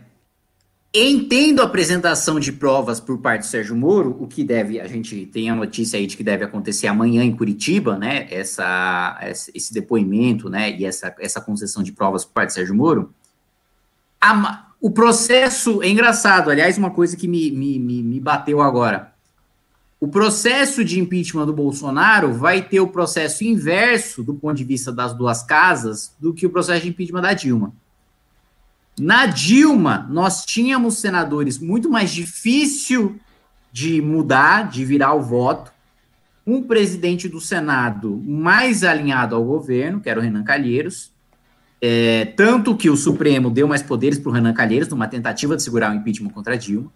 entendo 0.93 1.62
a 1.62 1.66
apresentação 1.66 2.39
de 2.39 2.52
provas 2.52 3.00
por 3.00 3.18
parte 3.18 3.41
do 3.41 3.47
Sérgio 3.47 3.76
Moro, 3.76 4.16
o 4.20 4.28
que 4.28 4.43
deve, 4.43 4.80
a 4.80 4.88
gente 4.88 5.26
tem 5.26 5.50
a 5.50 5.56
notícia 5.56 5.97
aí 5.97 6.06
de 6.06 6.16
que 6.16 6.24
deve 6.24 6.45
acontecer 6.45 6.88
amanhã 6.88 7.24
em 7.24 7.36
Curitiba, 7.36 7.97
né, 7.97 8.28
essa, 8.30 9.20
esse 9.54 9.74
depoimento, 9.74 10.47
né, 10.50 10.72
e 10.72 10.86
essa, 10.86 11.16
essa 11.20 11.41
concessão 11.41 11.82
de 11.82 11.91
provas 11.91 12.24
por 12.24 12.34
parte 12.34 12.50
do 12.50 12.54
Sérgio 12.54 12.76
Moro. 12.76 13.14
A, 14.22 14.68
o 14.80 14.91
processo, 14.91 15.82
é 15.82 15.89
engraçado, 15.89 16.50
aliás, 16.50 16.78
uma 16.78 16.91
coisa 16.91 17.18
que 17.18 17.28
me, 17.28 17.52
me, 17.52 17.80
me, 17.80 18.04
me 18.04 18.20
bateu 18.20 18.62
agora. 18.62 19.14
O 20.00 20.08
processo 20.08 20.84
de 20.86 20.97
impeachment 20.97 21.45
do 21.45 21.54
Bolsonaro 21.54 22.34
vai 22.34 22.62
ter 22.62 22.80
o 22.80 22.88
processo 22.88 23.43
inverso, 23.43 24.24
do 24.24 24.34
ponto 24.34 24.56
de 24.56 24.64
vista 24.64 24.93
das 24.93 25.14
duas 25.14 25.43
casas, 25.43 26.16
do 26.18 26.34
que 26.34 26.45
o 26.45 26.50
processo 26.50 26.84
de 26.84 26.89
impeachment 26.89 27.22
da 27.22 27.34
Dilma. 27.34 27.74
Na 28.97 29.26
Dilma, 29.26 30.08
nós 30.10 30.45
tínhamos 30.45 31.00
senadores 31.00 31.60
muito 31.60 31.89
mais 31.89 32.12
difícil 32.12 33.20
de 33.74 34.02
mudar, 34.02 34.70
de 34.70 34.86
virar 34.86 35.14
o 35.14 35.22
voto, 35.22 35.72
um 36.47 36.64
presidente 36.64 37.28
do 37.28 37.41
Senado 37.41 38.24
mais 38.26 38.86
alinhado 38.86 39.36
ao 39.36 39.43
governo, 39.43 40.00
que 40.00 40.10
era 40.10 40.20
o 40.20 40.24
Renan 40.24 40.43
Calheiros, 40.43 41.12
é, 41.82 42.26
tanto 42.38 42.76
que 42.76 42.89
o 42.89 42.95
Supremo 42.95 43.52
deu 43.52 43.68
mais 43.68 43.84
poderes 43.84 44.18
para 44.18 44.30
o 44.30 44.34
Renan 44.34 44.54
Calheiros, 44.54 44.88
numa 44.88 45.08
tentativa 45.10 45.58
de 45.58 45.64
segurar 45.64 45.91
o 45.91 45.95
impeachment 45.95 46.30
contra 46.30 46.58
Dilma 46.58 46.89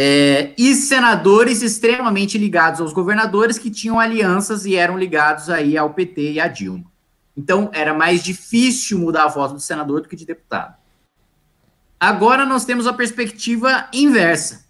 é, 0.00 0.54
e 0.56 0.76
senadores 0.76 1.60
extremamente 1.60 2.38
ligados 2.38 2.80
aos 2.80 2.92
governadores 2.92 3.58
que 3.58 3.68
tinham 3.68 3.98
alianças 3.98 4.64
e 4.64 4.76
eram 4.76 4.96
ligados 4.96 5.50
aí 5.50 5.76
ao 5.76 5.92
PT 5.92 6.34
e 6.34 6.40
à 6.40 6.46
Dilma. 6.46 6.84
Então, 7.36 7.68
era 7.72 7.92
mais 7.92 8.22
difícil 8.22 8.96
mudar 8.96 9.24
a 9.24 9.28
voz 9.28 9.50
do 9.50 9.58
senador 9.58 10.02
do 10.02 10.08
que 10.08 10.14
de 10.14 10.24
deputado. 10.24 10.76
Agora 11.98 12.46
nós 12.46 12.64
temos 12.64 12.86
a 12.86 12.92
perspectiva 12.92 13.88
inversa. 13.92 14.66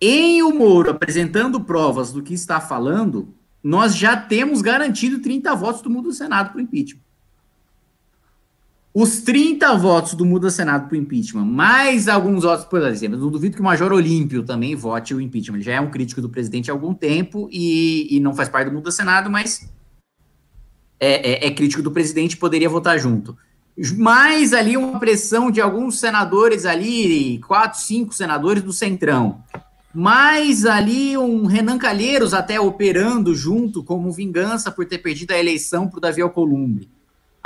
Em 0.00 0.42
o 0.42 0.54
Moro 0.54 0.90
apresentando 0.90 1.60
provas 1.60 2.10
do 2.10 2.22
que 2.22 2.32
está 2.32 2.62
falando, 2.62 3.34
nós 3.62 3.94
já 3.94 4.16
temos 4.16 4.62
garantido 4.62 5.20
30 5.20 5.54
votos 5.54 5.82
do 5.82 5.90
mundo 5.90 6.04
do 6.04 6.14
Senado 6.14 6.52
para 6.52 6.58
o 6.58 6.62
impeachment 6.62 7.07
os 8.92 9.20
30 9.20 9.76
votos 9.76 10.14
do 10.14 10.24
Muda 10.24 10.50
Senado 10.50 10.88
para 10.88 10.94
o 10.94 10.98
impeachment, 10.98 11.44
mais 11.44 12.08
alguns 12.08 12.42
votos, 12.42 12.64
por 12.64 12.82
exemplo, 12.82 13.18
não 13.18 13.30
duvido 13.30 13.54
que 13.54 13.60
o 13.60 13.64
Major 13.64 13.92
Olímpio 13.92 14.42
também 14.42 14.74
vote 14.74 15.14
o 15.14 15.20
impeachment. 15.20 15.56
Ele 15.56 15.64
já 15.64 15.74
é 15.74 15.80
um 15.80 15.90
crítico 15.90 16.22
do 16.22 16.28
presidente 16.28 16.70
há 16.70 16.74
algum 16.74 16.94
tempo 16.94 17.48
e, 17.52 18.16
e 18.16 18.18
não 18.18 18.34
faz 18.34 18.48
parte 18.48 18.70
do 18.70 18.74
Muda 18.74 18.90
Senado, 18.90 19.30
mas 19.30 19.70
é, 20.98 21.46
é, 21.46 21.46
é 21.46 21.50
crítico 21.50 21.82
do 21.82 21.90
presidente 21.90 22.36
poderia 22.36 22.68
votar 22.68 22.98
junto. 22.98 23.36
Mais 23.96 24.52
ali 24.52 24.76
uma 24.76 24.98
pressão 24.98 25.50
de 25.50 25.60
alguns 25.60 26.00
senadores 26.00 26.66
ali, 26.66 27.38
quatro, 27.46 27.78
cinco 27.78 28.12
senadores 28.12 28.62
do 28.62 28.72
Centrão. 28.72 29.44
Mais 29.94 30.66
ali 30.66 31.16
um 31.16 31.46
Renan 31.46 31.78
Calheiros 31.78 32.34
até 32.34 32.58
operando 32.58 33.34
junto 33.34 33.84
como 33.84 34.10
vingança 34.10 34.72
por 34.72 34.86
ter 34.86 34.98
perdido 34.98 35.32
a 35.32 35.38
eleição 35.38 35.86
para 35.86 35.98
o 35.98 36.00
Davi 36.00 36.20
Alcolumbre 36.20 36.97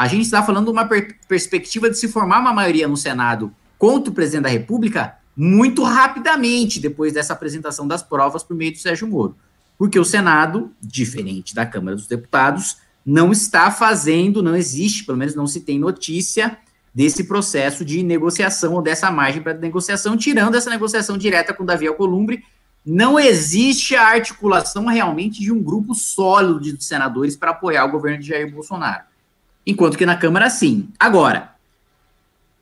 a 0.03 0.09
gente 0.09 0.23
está 0.23 0.43
falando 0.43 0.65
de 0.65 0.73
uma 0.73 0.85
per 0.85 1.17
perspectiva 1.29 1.89
de 1.89 1.97
se 1.97 2.09
formar 2.09 2.41
uma 2.41 2.53
maioria 2.53 2.89
no 2.89 2.97
Senado 2.97 3.53
contra 3.79 4.11
o 4.11 4.13
presidente 4.13 4.43
da 4.43 4.49
República 4.49 5.17
muito 5.37 5.85
rapidamente 5.85 6.81
depois 6.81 7.13
dessa 7.13 7.33
apresentação 7.33 7.87
das 7.87 8.03
provas 8.03 8.43
por 8.43 8.57
meio 8.57 8.73
do 8.73 8.79
Sérgio 8.79 9.07
Moro. 9.07 9.37
Porque 9.79 9.97
o 10.01 10.05
Senado, 10.05 10.73
diferente 10.81 11.55
da 11.55 11.65
Câmara 11.65 11.95
dos 11.95 12.09
Deputados, 12.09 12.79
não 13.07 13.31
está 13.31 13.71
fazendo, 13.71 14.43
não 14.43 14.57
existe, 14.57 15.05
pelo 15.05 15.19
menos 15.19 15.37
não 15.37 15.47
se 15.47 15.61
tem 15.61 15.79
notícia 15.79 16.59
desse 16.93 17.23
processo 17.23 17.85
de 17.85 18.03
negociação 18.03 18.75
ou 18.75 18.83
dessa 18.83 19.09
margem 19.09 19.41
para 19.41 19.55
negociação, 19.55 20.17
tirando 20.17 20.57
essa 20.57 20.69
negociação 20.69 21.17
direta 21.17 21.55
com 21.55 21.65
Davi 21.65 21.87
Alcolumbre, 21.87 22.43
não 22.85 23.21
existe 23.21 23.95
a 23.95 24.09
articulação 24.09 24.87
realmente 24.87 25.41
de 25.41 25.53
um 25.53 25.63
grupo 25.63 25.95
sólido 25.95 26.61
de 26.61 26.83
senadores 26.83 27.37
para 27.37 27.53
apoiar 27.53 27.85
o 27.85 27.93
governo 27.93 28.19
de 28.19 28.27
Jair 28.27 28.53
Bolsonaro. 28.53 29.12
Enquanto 29.67 29.97
que 29.97 30.07
na 30.07 30.17
Câmara, 30.17 30.51
sim. 30.51 30.89
Agora, 30.99 31.53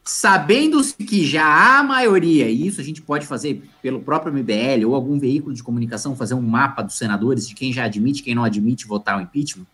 sabendo 0.04 0.82
que 0.94 1.24
já 1.24 1.44
há 1.44 1.82
maioria, 1.82 2.48
e 2.48 2.66
isso 2.66 2.80
a 2.80 2.84
gente 2.84 3.00
pode 3.00 3.26
fazer 3.26 3.62
pelo 3.80 4.00
próprio 4.00 4.32
MBL 4.32 4.86
ou 4.86 4.94
algum 4.94 5.18
veículo 5.18 5.54
de 5.54 5.62
comunicação, 5.62 6.16
fazer 6.16 6.34
um 6.34 6.42
mapa 6.42 6.82
dos 6.82 6.98
senadores 6.98 7.48
de 7.48 7.54
quem 7.54 7.72
já 7.72 7.84
admite, 7.84 8.22
quem 8.22 8.34
não 8.34 8.44
admite 8.44 8.86
votar 8.86 9.18
o 9.18 9.20
impeachment, 9.20 9.66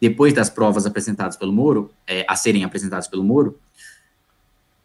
depois 0.00 0.32
das 0.32 0.48
provas 0.48 0.86
apresentadas 0.86 1.36
pelo 1.36 1.52
Moro, 1.52 1.90
é, 2.06 2.24
a 2.28 2.36
serem 2.36 2.64
apresentadas 2.64 3.08
pelo 3.08 3.24
Moro, 3.24 3.58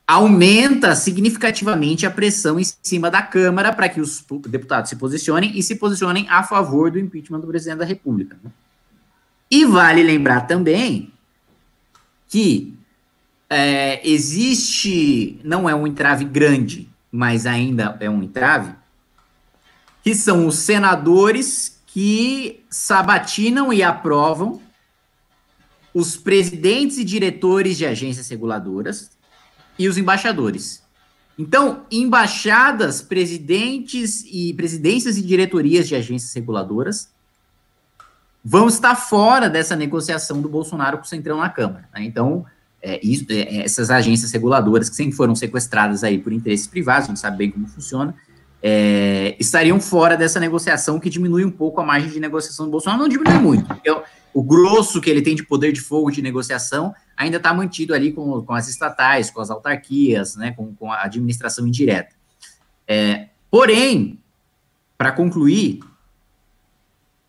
aumenta 0.08 0.96
significativamente 0.96 2.06
a 2.06 2.12
pressão 2.12 2.60
em 2.60 2.64
cima 2.82 3.10
da 3.10 3.22
Câmara 3.22 3.72
para 3.72 3.88
que 3.88 4.02
os 4.02 4.24
deputados 4.48 4.90
se 4.90 4.96
posicionem 4.96 5.58
e 5.58 5.64
se 5.64 5.76
posicionem 5.76 6.28
a 6.30 6.44
favor 6.44 6.92
do 6.92 7.00
impeachment 7.00 7.40
do 7.40 7.48
presidente 7.48 7.80
da 7.80 7.86
República. 7.86 8.38
Né? 8.44 8.52
E 9.50 9.66
vale 9.66 10.04
lembrar 10.04 10.42
também 10.42 11.13
que 12.34 12.74
é, 13.48 14.02
existe, 14.10 15.40
não 15.44 15.70
é 15.70 15.76
um 15.76 15.86
entrave 15.86 16.26
grande, 16.26 16.90
mas 17.12 17.46
ainda 17.46 17.96
é 18.00 18.10
um 18.10 18.24
entrave, 18.24 18.74
que 20.04 20.16
são 20.16 20.48
os 20.48 20.56
senadores 20.56 21.80
que 21.86 22.64
sabatinam 22.72 23.72
e 23.72 23.84
aprovam 23.84 24.60
os 25.94 26.18
presidentes 26.18 26.98
e 26.98 27.04
diretores 27.04 27.78
de 27.78 27.86
agências 27.86 28.28
reguladoras 28.28 29.12
e 29.78 29.88
os 29.88 29.96
embaixadores. 29.96 30.82
Então, 31.38 31.86
embaixadas, 31.92 33.00
presidentes 33.00 34.26
e 34.26 34.56
presidências 34.56 35.18
e 35.18 35.22
diretorias 35.22 35.88
de 35.88 35.96
agências 35.96 36.34
reguladoras 36.34 37.14
vão 38.44 38.68
estar 38.68 38.96
fora 38.96 39.50
dessa 39.50 39.76
negociação 39.76 40.42
do 40.42 40.50
Bolsonaro 40.50 40.98
com 40.98 41.04
o 41.04 41.08
Centrão 41.08 41.38
na 41.38 41.50
Câmara. 41.50 41.88
Né? 41.94 42.04
Então, 42.04 42.46
é, 42.82 43.00
isso, 43.02 43.26
é, 43.30 43.64
essas 43.64 43.90
agências 43.90 44.32
reguladoras 44.32 44.90
que 44.90 44.96
sempre 44.96 45.16
foram 45.16 45.34
sequestradas 45.34 46.04
aí 46.04 46.20
por 46.20 46.34
interesses 46.34 46.68
privados, 46.68 47.08
gente 47.08 47.20
sabe 47.20 47.38
bem 47.38 47.52
como 47.52 47.68
funciona, 47.68 48.14
é, 48.62 49.36
estariam 49.40 49.80
fora 49.80 50.18
dessa 50.18 50.40
negociação 50.40 51.00
que 51.00 51.10
diminui 51.10 51.46
um 51.46 51.52
pouco 51.52 51.80
a 51.80 51.86
margem 51.86 52.10
de 52.10 52.20
negociação 52.20 52.66
do 52.66 52.72
Bolsonaro. 52.72 53.02
Não 53.02 53.10
diminui 53.10 53.40
muito, 53.40 53.66
porque 53.66 53.90
o, 53.90 54.04
o 54.34 54.44
grosso 54.44 55.00
que 55.00 55.10
ele 55.10 55.22
tem 55.22 55.36
de 55.36 55.44
poder 55.44 55.72
de 55.72 55.80
fogo 55.80 56.12
de 56.12 56.22
negociação 56.22 56.94
ainda 57.16 57.38
está 57.38 57.54
mantido 57.54 57.94
ali 57.94 58.12
com, 58.12 58.42
com, 58.42 58.54
as 58.54 58.68
estatais, 58.68 59.30
com 59.30 59.40
as 59.40 59.50
autarquias, 59.50 60.36
né, 60.36 60.52
com, 60.52 60.74
com 60.76 60.92
a 60.92 61.04
administração 61.04 61.66
indireta. 61.68 62.16
É, 62.88 63.28
porém, 63.50 64.20
para 64.98 65.12
concluir, 65.12 65.80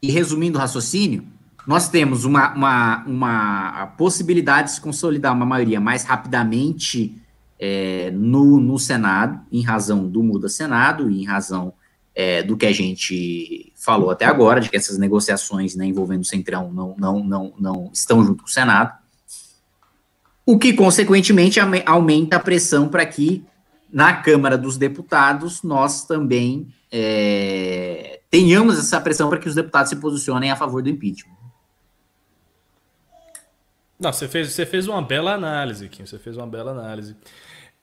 e 0.05 0.11
resumindo 0.11 0.59
o 0.59 0.61
raciocínio, 0.61 1.25
nós 1.67 1.89
temos 1.89 2.27
uma, 2.27 2.53
uma, 2.53 3.05
uma 3.07 3.87
possibilidade 3.97 4.69
de 4.69 4.75
se 4.75 4.81
consolidar 4.81 5.33
uma 5.33 5.47
maioria 5.47 5.81
mais 5.81 6.05
rapidamente 6.05 7.17
é, 7.59 8.11
no, 8.11 8.61
no 8.61 8.79
Senado, 8.79 9.41
em 9.51 9.63
razão 9.63 10.07
do 10.07 10.23
Muda 10.23 10.49
Senado 10.49 11.11
e 11.11 11.23
em 11.23 11.25
razão 11.25 11.73
é, 12.15 12.43
do 12.43 12.55
que 12.55 12.67
a 12.67 12.73
gente 12.73 13.73
falou 13.75 14.11
até 14.11 14.27
agora, 14.27 14.61
de 14.61 14.69
que 14.69 14.77
essas 14.77 14.99
negociações 14.99 15.75
né, 15.75 15.87
envolvendo 15.87 16.21
o 16.21 16.27
Centrão 16.27 16.71
não, 16.71 16.95
não, 16.99 17.25
não, 17.25 17.55
não 17.59 17.91
estão 17.93 18.23
junto 18.23 18.43
com 18.43 18.49
o 18.49 18.53
Senado, 18.53 18.93
o 20.45 20.59
que, 20.59 20.75
consequentemente, 20.75 21.59
aumenta 21.87 22.37
a 22.37 22.41
pressão 22.41 22.89
para 22.89 23.07
que, 23.07 23.43
na 23.91 24.13
Câmara 24.13 24.59
dos 24.59 24.77
Deputados, 24.77 25.63
nós 25.63 26.05
também 26.05 26.69
é, 26.93 28.14
tenhamos 28.35 28.76
essa 28.76 29.01
pressão 29.01 29.30
para 29.30 29.39
que 29.39 29.49
os 29.49 29.55
deputados 29.55 29.91
se 29.91 29.95
posicionem 29.95 30.51
a 30.51 30.57
favor 30.57 30.82
do 30.82 30.89
impeachment. 30.89 31.37
Não, 33.97 34.12
você 34.12 34.26
fez, 34.26 34.53
você 34.53 34.66
fez 34.66 34.89
uma 34.89 35.01
bela 35.01 35.35
análise, 35.35 35.89
Kim. 35.89 36.05
Você 36.05 36.18
fez 36.18 36.37
uma 36.37 36.47
bela 36.47 36.72
análise. 36.72 37.14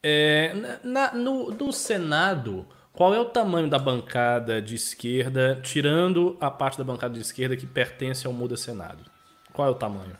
É, 0.03 0.79
na, 0.83 1.13
no, 1.13 1.51
no 1.51 1.71
Senado, 1.71 2.67
qual 2.91 3.15
é 3.15 3.19
o 3.19 3.23
tamanho 3.23 3.69
da 3.69 3.79
bancada 3.79 4.61
de 4.61 4.75
esquerda, 4.75 5.57
tirando 5.63 6.35
a 6.41 6.51
parte 6.51 6.77
da 6.77 6.83
bancada 6.83 7.13
de 7.13 7.21
esquerda 7.21 7.55
que 7.55 7.65
pertence 7.65 8.27
ao 8.27 8.33
Muda 8.33 8.57
Senado? 8.57 9.05
Qual 9.53 9.69
é 9.69 9.71
o 9.71 9.75
tamanho? 9.75 10.17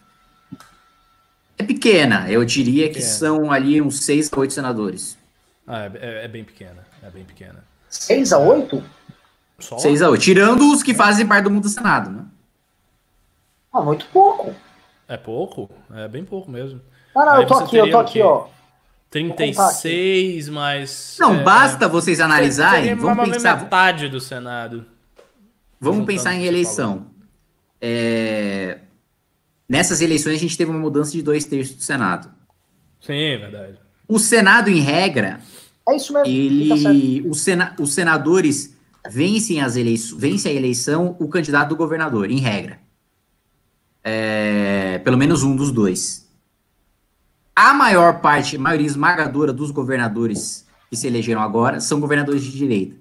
É 1.57 1.63
pequena, 1.63 2.31
eu 2.31 2.45
diria 2.45 2.87
pequena. 2.87 2.93
que 2.93 3.01
são 3.01 3.51
ali 3.51 3.81
uns 3.81 3.99
seis 3.99 4.31
a 4.31 4.39
oito 4.39 4.53
senadores. 4.53 5.17
Ah, 5.67 5.83
é, 5.83 5.91
é, 5.95 6.25
é 6.25 6.27
bem 6.29 6.45
pequena, 6.45 6.87
é 7.03 7.09
bem 7.09 7.25
pequena. 7.25 7.69
6 7.91 8.31
a 8.31 8.39
8? 8.39 8.81
Só? 9.61 9.77
6 9.77 10.01
a 10.01 10.09
8. 10.09 10.21
Tirando 10.21 10.71
os 10.71 10.83
que 10.83 10.93
fazem 10.93 11.25
parte 11.25 11.45
do 11.45 11.51
mundo 11.51 11.63
do 11.63 11.69
Senado, 11.69 12.09
né? 12.09 12.25
Ah, 13.71 13.81
muito 13.81 14.05
pouco. 14.07 14.53
É 15.07 15.17
pouco? 15.17 15.69
É 15.93 16.07
bem 16.07 16.25
pouco 16.25 16.49
mesmo. 16.49 16.81
Não, 17.15 17.25
não, 17.25 17.33
Aí 17.33 17.43
eu 17.43 17.47
tô 17.47 17.53
aqui, 17.55 17.77
eu 17.77 17.91
tô 17.91 17.97
aqui, 17.97 18.21
ó. 18.21 18.47
36, 19.09 20.47
mas. 20.47 21.17
Não, 21.19 21.35
é, 21.35 21.43
basta 21.43 21.87
vocês 21.87 22.21
analisarem. 22.21 22.95
Vamos 22.95 23.29
pensar. 23.29 23.61
metade 23.61 24.07
do 24.07 24.21
Senado. 24.21 24.85
Vamos 25.79 26.05
pensar 26.05 26.33
em 26.33 26.45
eleição. 26.45 27.07
É... 27.81 28.79
Nessas 29.67 30.01
eleições 30.01 30.35
a 30.35 30.39
gente 30.39 30.57
teve 30.57 30.71
uma 30.71 30.79
mudança 30.79 31.11
de 31.11 31.21
dois 31.21 31.43
terços 31.43 31.75
do 31.75 31.83
Senado. 31.83 32.31
Sim, 33.01 33.19
é 33.19 33.37
verdade. 33.37 33.79
O 34.07 34.19
Senado, 34.19 34.69
em 34.69 34.79
regra, 34.79 35.39
é 35.89 35.95
isso 35.95 36.13
mesmo. 36.13 36.27
Ele, 36.27 36.69
tá 36.69 37.29
os, 37.29 37.41
sena, 37.41 37.75
os 37.79 37.93
senadores 37.93 38.77
vencem, 39.09 39.61
as 39.61 39.75
eleições, 39.75 40.19
vencem 40.19 40.51
a 40.51 40.55
eleição 40.55 41.15
o 41.19 41.27
candidato 41.27 41.69
do 41.69 41.75
governador, 41.75 42.29
em 42.29 42.39
regra. 42.39 42.79
É, 44.03 44.99
pelo 44.99 45.17
menos 45.17 45.43
um 45.43 45.55
dos 45.55 45.71
dois. 45.71 46.29
A 47.55 47.73
maior 47.73 48.21
parte, 48.21 48.55
a 48.55 48.59
maioria 48.59 48.87
esmagadora 48.87 49.53
dos 49.53 49.71
governadores 49.71 50.65
que 50.89 50.95
se 50.95 51.07
elegeram 51.07 51.41
agora 51.41 51.79
são 51.79 51.99
governadores 51.99 52.43
de 52.43 52.51
direita. 52.51 52.95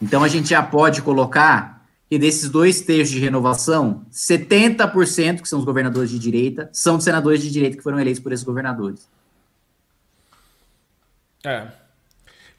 Então 0.00 0.22
a 0.22 0.28
gente 0.28 0.50
já 0.50 0.62
pode 0.62 1.02
colocar 1.02 1.86
que 2.08 2.18
desses 2.18 2.50
dois 2.50 2.80
terços 2.80 3.14
de 3.14 3.20
renovação, 3.20 4.04
70%, 4.12 5.42
que 5.42 5.48
são 5.48 5.60
os 5.60 5.64
governadores 5.64 6.10
de 6.10 6.18
direita, 6.18 6.68
são 6.72 7.00
senadores 7.00 7.40
de 7.40 7.50
direita 7.50 7.76
que 7.76 7.82
foram 7.82 8.00
eleitos 8.00 8.22
por 8.22 8.32
esses 8.32 8.44
governadores. 8.44 9.08
É. 11.44 11.68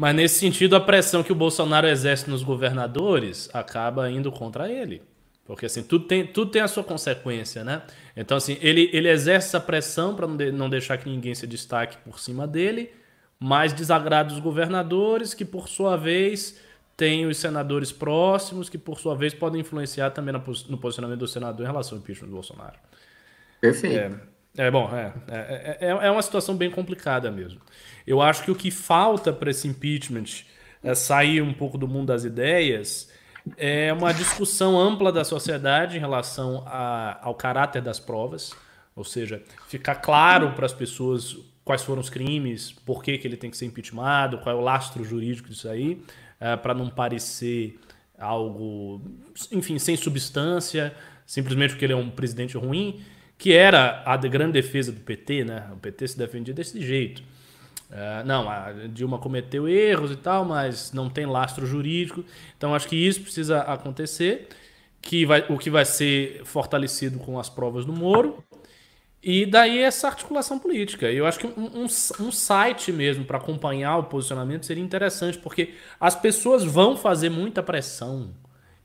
Mas 0.01 0.15
nesse 0.15 0.39
sentido, 0.39 0.75
a 0.75 0.79
pressão 0.79 1.21
que 1.21 1.31
o 1.31 1.35
Bolsonaro 1.35 1.85
exerce 1.85 2.27
nos 2.27 2.41
governadores 2.41 3.47
acaba 3.53 4.09
indo 4.09 4.31
contra 4.31 4.67
ele. 4.67 5.03
Porque 5.45 5.67
assim, 5.67 5.83
tudo 5.83 6.07
tem, 6.07 6.25
tudo 6.25 6.49
tem 6.49 6.59
a 6.59 6.67
sua 6.67 6.83
consequência, 6.83 7.63
né? 7.63 7.83
Então, 8.17 8.35
assim, 8.35 8.57
ele, 8.61 8.89
ele 8.93 9.07
exerce 9.07 9.49
essa 9.49 9.59
pressão 9.59 10.15
para 10.15 10.25
não, 10.25 10.35
de, 10.35 10.51
não 10.51 10.67
deixar 10.71 10.97
que 10.97 11.07
ninguém 11.07 11.35
se 11.35 11.45
destaque 11.45 11.97
por 11.97 12.19
cima 12.19 12.47
dele, 12.47 12.91
mas 13.39 13.73
desagrada 13.73 14.33
os 14.33 14.39
governadores, 14.39 15.35
que 15.35 15.45
por 15.45 15.69
sua 15.69 15.95
vez 15.95 16.59
tem 16.97 17.27
os 17.27 17.37
senadores 17.37 17.91
próximos, 17.91 18.69
que 18.69 18.79
por 18.79 18.99
sua 18.99 19.15
vez 19.15 19.35
podem 19.35 19.61
influenciar 19.61 20.09
também 20.09 20.33
no 20.33 20.79
posicionamento 20.79 21.19
do 21.19 21.27
senador 21.27 21.63
em 21.63 21.69
relação 21.69 21.95
ao 21.95 22.01
impeachment 22.01 22.29
do 22.29 22.33
Bolsonaro. 22.33 22.79
Perfeito. 23.61 23.97
É, 23.99 24.11
é 24.57 24.69
bom, 24.69 24.89
é, 24.93 25.13
é, 25.29 25.77
é, 25.81 25.89
é 25.89 26.11
uma 26.11 26.21
situação 26.21 26.55
bem 26.55 26.69
complicada 26.69 27.31
mesmo. 27.31 27.61
Eu 28.05 28.21
acho 28.21 28.43
que 28.43 28.51
o 28.51 28.55
que 28.55 28.69
falta 28.69 29.31
para 29.31 29.51
esse 29.51 29.67
impeachment 29.67 30.43
é 30.83 30.93
sair 30.93 31.41
um 31.41 31.53
pouco 31.53 31.77
do 31.77 31.87
mundo 31.87 32.07
das 32.07 32.23
ideias 32.23 33.09
é 33.57 33.91
uma 33.91 34.13
discussão 34.13 34.79
ampla 34.79 35.11
da 35.11 35.23
sociedade 35.23 35.97
em 35.97 35.99
relação 35.99 36.63
a, 36.67 37.19
ao 37.25 37.33
caráter 37.33 37.81
das 37.81 37.99
provas, 37.99 38.53
ou 38.95 39.03
seja, 39.03 39.41
ficar 39.67 39.95
claro 39.95 40.51
para 40.51 40.65
as 40.65 40.73
pessoas 40.73 41.37
quais 41.63 41.83
foram 41.83 42.01
os 42.01 42.09
crimes, 42.09 42.71
por 42.71 43.03
que, 43.03 43.17
que 43.17 43.27
ele 43.27 43.37
tem 43.37 43.49
que 43.49 43.57
ser 43.57 43.65
impeachmentado, 43.65 44.37
qual 44.39 44.55
é 44.55 44.59
o 44.59 44.61
lastro 44.61 45.03
jurídico 45.03 45.49
disso 45.49 45.69
aí, 45.69 46.01
é, 46.39 46.55
para 46.55 46.73
não 46.73 46.89
parecer 46.89 47.79
algo, 48.19 49.01
enfim, 49.51 49.79
sem 49.79 49.95
substância, 49.95 50.93
simplesmente 51.25 51.71
porque 51.71 51.85
ele 51.85 51.93
é 51.93 51.97
um 51.97 52.09
presidente 52.09 52.57
ruim, 52.57 53.01
que 53.41 53.51
era 53.51 54.03
a 54.05 54.15
grande 54.17 54.51
defesa 54.51 54.91
do 54.91 54.99
PT, 54.99 55.45
né? 55.45 55.67
O 55.73 55.77
PT 55.77 56.09
se 56.09 56.15
defendia 56.15 56.53
desse 56.53 56.79
jeito. 56.79 57.23
Uh, 57.89 58.23
não, 58.23 58.47
a 58.47 58.71
Dilma 58.87 59.17
cometeu 59.17 59.67
erros 59.67 60.11
e 60.11 60.15
tal, 60.15 60.45
mas 60.45 60.93
não 60.93 61.09
tem 61.09 61.25
lastro 61.25 61.65
jurídico. 61.65 62.23
Então 62.55 62.75
acho 62.75 62.87
que 62.87 62.95
isso 62.95 63.19
precisa 63.19 63.61
acontecer, 63.61 64.47
que 65.01 65.25
vai, 65.25 65.43
o 65.49 65.57
que 65.57 65.71
vai 65.71 65.85
ser 65.85 66.45
fortalecido 66.45 67.17
com 67.17 67.39
as 67.39 67.49
provas 67.49 67.83
do 67.83 67.91
Moro. 67.91 68.43
E 69.23 69.47
daí 69.47 69.79
essa 69.79 70.07
articulação 70.07 70.59
política. 70.59 71.11
Eu 71.11 71.25
acho 71.25 71.39
que 71.39 71.47
um, 71.47 71.81
um, 71.81 71.85
um 71.85 72.31
site 72.31 72.91
mesmo 72.91 73.25
para 73.25 73.39
acompanhar 73.39 73.97
o 73.97 74.03
posicionamento 74.03 74.67
seria 74.67 74.83
interessante, 74.83 75.39
porque 75.39 75.73
as 75.99 76.13
pessoas 76.13 76.63
vão 76.63 76.95
fazer 76.95 77.31
muita 77.31 77.63
pressão 77.63 78.35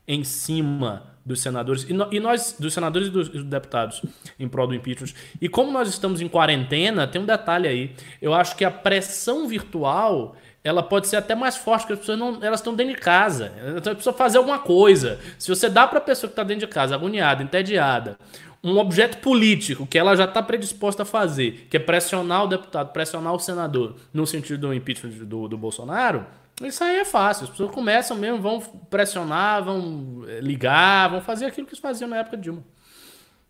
em 0.07 0.23
cima 0.23 1.15
dos 1.27 1.41
senadores 1.41 1.85
e, 1.89 1.91
no, 1.91 2.07
e, 2.09 2.21
nós 2.21 2.55
dos 2.57 2.73
senadores 2.73 3.09
e 3.09 3.11
dos, 3.11 3.27
dos, 3.27 3.43
deputados 3.43 4.01
em 4.39 4.47
prol 4.47 4.65
do 4.65 4.73
impeachment. 4.73 5.13
E 5.41 5.49
como 5.49 5.69
nós 5.73 5.89
estamos 5.89 6.21
em 6.21 6.27
quarentena, 6.29 7.05
tem 7.05 7.21
um 7.21 7.25
detalhe 7.25 7.67
aí. 7.67 7.91
Eu 8.21 8.33
acho 8.33 8.55
que 8.55 8.63
a 8.63 8.71
pressão 8.71 9.45
virtual 9.45 10.37
ela 10.63 10.81
pode 10.81 11.07
ser 11.07 11.17
até 11.17 11.35
mais 11.35 11.57
forte, 11.57 11.81
porque 11.81 11.93
as 11.93 11.99
pessoas 11.99 12.17
não, 12.17 12.39
elas 12.41 12.61
estão 12.61 12.73
dentro 12.73 12.95
de 12.95 13.01
casa. 13.01 13.51
Então 13.75 13.91
a 13.91 13.95
pessoa 13.95 14.15
fazer 14.15 14.37
alguma 14.37 14.59
coisa. 14.59 15.19
Se 15.37 15.49
você 15.49 15.69
dá 15.69 15.85
para 15.85 15.97
a 15.97 16.01
pessoa 16.01 16.29
que 16.29 16.33
está 16.33 16.43
dentro 16.43 16.65
de 16.65 16.73
casa, 16.73 16.95
agoniada, 16.95 17.43
entediada, 17.43 18.17
um 18.63 18.77
objeto 18.77 19.17
político 19.17 19.85
que 19.85 19.97
ela 19.97 20.15
já 20.15 20.23
está 20.23 20.41
predisposta 20.41 21.03
a 21.03 21.05
fazer, 21.05 21.67
que 21.69 21.75
é 21.75 21.79
pressionar 21.79 22.45
o 22.45 22.47
deputado, 22.47 22.93
pressionar 22.93 23.33
o 23.33 23.39
senador, 23.39 23.95
no 24.13 24.25
sentido 24.25 24.67
do 24.67 24.73
impeachment 24.73 25.25
do, 25.25 25.49
do 25.49 25.57
Bolsonaro, 25.57 26.25
isso 26.61 26.83
aí 26.83 26.97
é 26.97 27.05
fácil. 27.05 27.43
As 27.43 27.49
pessoas 27.49 27.71
começam 27.71 28.17
mesmo, 28.17 28.41
vão 28.41 28.59
pressionar, 28.89 29.63
vão 29.63 30.23
eh, 30.27 30.39
ligar, 30.39 31.09
vão 31.09 31.21
fazer 31.21 31.45
aquilo 31.45 31.67
que 31.67 31.73
eles 31.73 31.81
faziam 31.81 32.09
na 32.09 32.17
época 32.17 32.37
de 32.37 32.43
Dilma. 32.43 32.63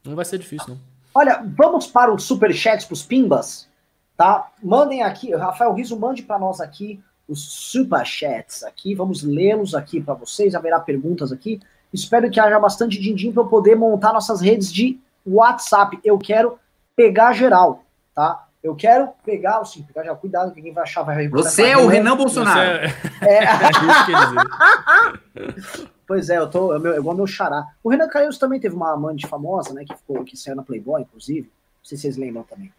Não 0.03 0.15
vai 0.15 0.25
ser 0.25 0.37
difícil, 0.37 0.69
não. 0.69 0.79
Olha, 1.13 1.43
vamos 1.57 1.87
para 1.87 2.13
os 2.13 2.23
superchats, 2.23 2.85
para 2.85 2.93
os 2.93 3.03
pimbas, 3.03 3.67
tá? 4.15 4.51
Mandem 4.61 5.03
aqui, 5.03 5.33
Rafael 5.33 5.73
Riso, 5.73 5.97
mande 5.97 6.21
para 6.21 6.37
nós 6.37 6.61
aqui 6.61 7.01
os 7.27 7.41
superchats 7.41 8.63
aqui, 8.63 8.95
vamos 8.95 9.21
lê-los 9.21 9.75
aqui 9.75 10.01
para 10.01 10.13
vocês, 10.13 10.55
haverá 10.55 10.79
perguntas 10.79 11.31
aqui. 11.31 11.59
Espero 11.91 12.29
que 12.29 12.39
haja 12.39 12.59
bastante 12.59 12.99
din-din 12.99 13.31
para 13.31 13.43
eu 13.43 13.47
poder 13.47 13.75
montar 13.75 14.13
nossas 14.13 14.41
redes 14.41 14.71
de 14.71 14.99
WhatsApp. 15.25 15.99
Eu 16.03 16.17
quero 16.17 16.57
pegar 16.95 17.33
geral, 17.33 17.83
tá? 18.13 18.46
Eu 18.63 18.75
quero 18.75 19.09
pegar, 19.23 19.59
assim, 19.59 19.83
pegar 19.83 20.03
já 20.03 20.15
cuidado, 20.15 20.51
que 20.51 20.57
ninguém 20.57 20.73
vai 20.73 20.83
achar, 20.83 21.03
vai 21.03 21.27
Você 21.29 21.67
é 21.67 21.77
o 21.77 21.87
Renan 21.87 22.17
Bolsonaro. 22.17 22.59
É... 22.59 22.87
é... 23.21 23.45
pois 26.07 26.29
é, 26.29 26.37
eu 26.37 26.49
tô 26.49 26.73
é, 26.73 26.95
é 26.95 26.97
igual 26.97 27.15
meu 27.15 27.27
xará. 27.27 27.65
O 27.83 27.89
Renan 27.89 28.07
Calheiros 28.07 28.37
também 28.37 28.59
teve 28.59 28.75
uma 28.75 28.93
amante 28.93 29.27
famosa, 29.27 29.73
né, 29.73 29.85
que 29.85 29.95
ficou 29.95 30.23
que 30.23 30.35
saiu 30.35 30.55
na 30.55 30.63
Playboy, 30.63 31.01
inclusive. 31.01 31.47
Não 31.47 31.85
sei 31.85 31.97
se 31.97 32.03
vocês 32.03 32.17
lembram 32.17 32.43
também. 32.43 32.71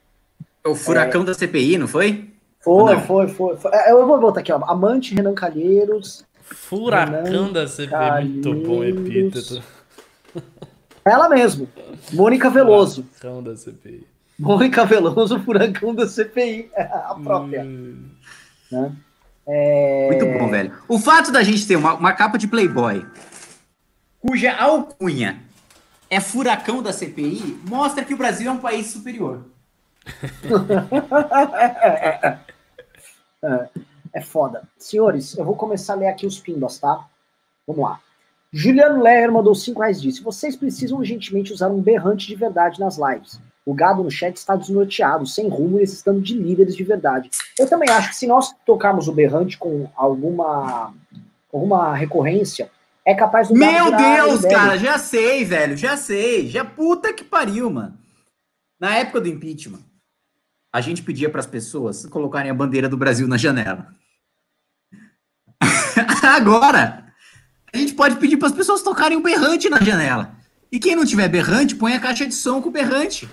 O 0.66 0.74
furacão 0.74 1.22
é... 1.22 1.26
da 1.26 1.34
CPI, 1.34 1.78
não 1.78 1.88
foi? 1.88 2.28
Foi, 2.60 2.94
não? 2.94 3.00
foi, 3.02 3.28
foi, 3.28 3.56
foi. 3.56 3.70
É, 3.72 3.92
eu 3.92 4.06
vou 4.06 4.20
botar 4.20 4.40
aqui, 4.40 4.52
ó. 4.52 4.62
Amante 4.64 5.14
Renan 5.14 5.34
Calheiros. 5.34 6.24
Furacão 6.42 7.22
Renan 7.22 7.52
da 7.52 7.68
CPI, 7.68 7.90
Calheiros. 7.90 8.46
muito 8.46 8.68
bom 8.68 8.84
epíteto. 8.84 9.62
Ela 11.04 11.28
mesmo, 11.28 11.68
Mônica 12.12 12.50
Veloso. 12.50 13.04
Furacão 13.14 13.42
da 13.42 13.56
CPI. 13.56 14.17
Mônica 14.38 14.84
Veloso, 14.84 15.40
furacão 15.40 15.94
da 15.94 16.06
CPI, 16.06 16.70
a 16.76 17.16
própria. 17.22 17.64
Hum. 17.64 18.10
Né? 18.70 18.92
É... 19.46 20.06
Muito 20.08 20.38
bom, 20.38 20.48
velho. 20.48 20.72
O 20.86 20.98
fato 20.98 21.32
da 21.32 21.42
gente 21.42 21.66
ter 21.66 21.76
uma, 21.76 21.94
uma 21.94 22.12
capa 22.12 22.38
de 22.38 22.46
Playboy 22.46 23.04
cuja 24.20 24.54
alcunha 24.54 25.42
é 26.10 26.20
furacão 26.20 26.82
da 26.82 26.92
CPI 26.92 27.60
mostra 27.68 28.04
que 28.04 28.14
o 28.14 28.16
Brasil 28.16 28.48
é 28.48 28.52
um 28.52 28.58
país 28.58 28.88
superior. 28.88 29.44
é, 33.42 33.68
é 34.12 34.20
foda. 34.20 34.62
Senhores, 34.78 35.36
eu 35.36 35.44
vou 35.44 35.56
começar 35.56 35.94
a 35.94 35.96
ler 35.96 36.08
aqui 36.08 36.26
os 36.26 36.38
pimbas, 36.38 36.78
tá? 36.78 37.06
Vamos 37.66 37.82
lá. 37.82 38.00
Juliano 38.50 39.02
Leher 39.02 39.30
mandou 39.30 39.54
5 39.54 39.80
reais 39.80 40.00
disse: 40.00 40.22
Vocês 40.22 40.56
precisam 40.56 40.98
urgentemente 40.98 41.52
usar 41.52 41.68
um 41.68 41.82
berrante 41.82 42.26
de 42.26 42.34
verdade 42.34 42.80
nas 42.80 42.96
lives. 42.96 43.40
O 43.68 43.74
gado 43.74 44.02
no 44.02 44.10
chat 44.10 44.34
está 44.34 44.56
desnorteado, 44.56 45.26
sem 45.26 45.46
rumo, 45.46 45.76
necessitando 45.76 46.22
de 46.22 46.32
líderes 46.32 46.74
de 46.74 46.82
verdade. 46.82 47.28
Eu 47.58 47.68
também 47.68 47.90
acho 47.90 48.08
que 48.08 48.16
se 48.16 48.26
nós 48.26 48.50
tocarmos 48.64 49.08
o 49.08 49.12
berrante 49.12 49.58
com 49.58 49.90
alguma, 49.94 50.94
alguma 51.52 51.94
recorrência, 51.94 52.70
é 53.04 53.14
capaz 53.14 53.48
do 53.48 53.54
Meu 53.54 53.94
Deus, 53.94 54.40
cara, 54.40 54.78
já 54.78 54.96
sei, 54.96 55.44
velho, 55.44 55.76
já 55.76 55.98
sei. 55.98 56.48
Já 56.48 56.64
puta 56.64 57.12
que 57.12 57.22
pariu, 57.22 57.68
mano. 57.68 57.92
Na 58.80 58.94
época 58.94 59.20
do 59.20 59.28
impeachment, 59.28 59.82
a 60.72 60.80
gente 60.80 61.02
pedia 61.02 61.28
para 61.28 61.40
as 61.40 61.46
pessoas 61.46 62.06
colocarem 62.06 62.50
a 62.50 62.54
bandeira 62.54 62.88
do 62.88 62.96
Brasil 62.96 63.28
na 63.28 63.36
janela. 63.36 63.88
Agora, 66.24 67.04
a 67.70 67.76
gente 67.76 67.92
pode 67.92 68.16
pedir 68.16 68.38
para 68.38 68.48
as 68.48 68.54
pessoas 68.54 68.80
tocarem 68.80 69.18
o 69.18 69.22
berrante 69.22 69.68
na 69.68 69.78
janela. 69.78 70.34
E 70.72 70.78
quem 70.78 70.96
não 70.96 71.04
tiver 71.04 71.28
berrante, 71.28 71.76
põe 71.76 71.92
a 71.92 72.00
caixa 72.00 72.26
de 72.26 72.34
som 72.34 72.62
com 72.62 72.70
o 72.70 72.72
berrante. 72.72 73.28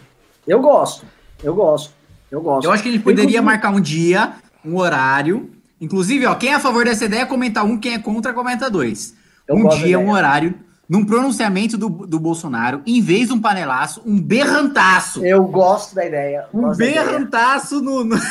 Eu 0.47 0.61
gosto, 0.61 1.05
eu 1.43 1.55
gosto, 1.55 1.93
eu 2.29 2.41
gosto. 2.41 2.65
Eu 2.65 2.71
acho 2.71 2.83
que 2.83 2.89
a 2.89 2.91
gente 2.91 3.03
poderia 3.03 3.23
Inclusive... 3.23 3.45
marcar 3.45 3.71
um 3.71 3.81
dia, 3.81 4.33
um 4.63 4.77
horário. 4.77 5.49
Inclusive, 5.79 6.25
ó, 6.25 6.35
quem 6.35 6.51
é 6.51 6.55
a 6.55 6.59
favor 6.59 6.85
dessa 6.85 7.05
ideia, 7.05 7.25
comenta 7.25 7.63
um, 7.63 7.77
quem 7.77 7.93
é 7.95 7.99
contra, 7.99 8.33
comenta 8.33 8.69
dois. 8.69 9.15
Eu 9.47 9.55
um 9.55 9.67
dia, 9.69 9.99
um 9.99 10.11
horário, 10.11 10.53
num 10.87 11.03
pronunciamento 11.05 11.77
do, 11.77 11.89
do 11.89 12.19
Bolsonaro, 12.19 12.81
em 12.85 13.01
vez 13.01 13.27
de 13.27 13.33
um 13.33 13.41
panelaço, 13.41 14.01
um 14.05 14.21
berrantaço. 14.21 15.25
Eu 15.25 15.43
gosto 15.45 15.95
da 15.95 16.05
ideia. 16.05 16.47
Um 16.53 16.71
berrantaço 16.71 17.81
no. 17.81 18.03
no... 18.03 18.15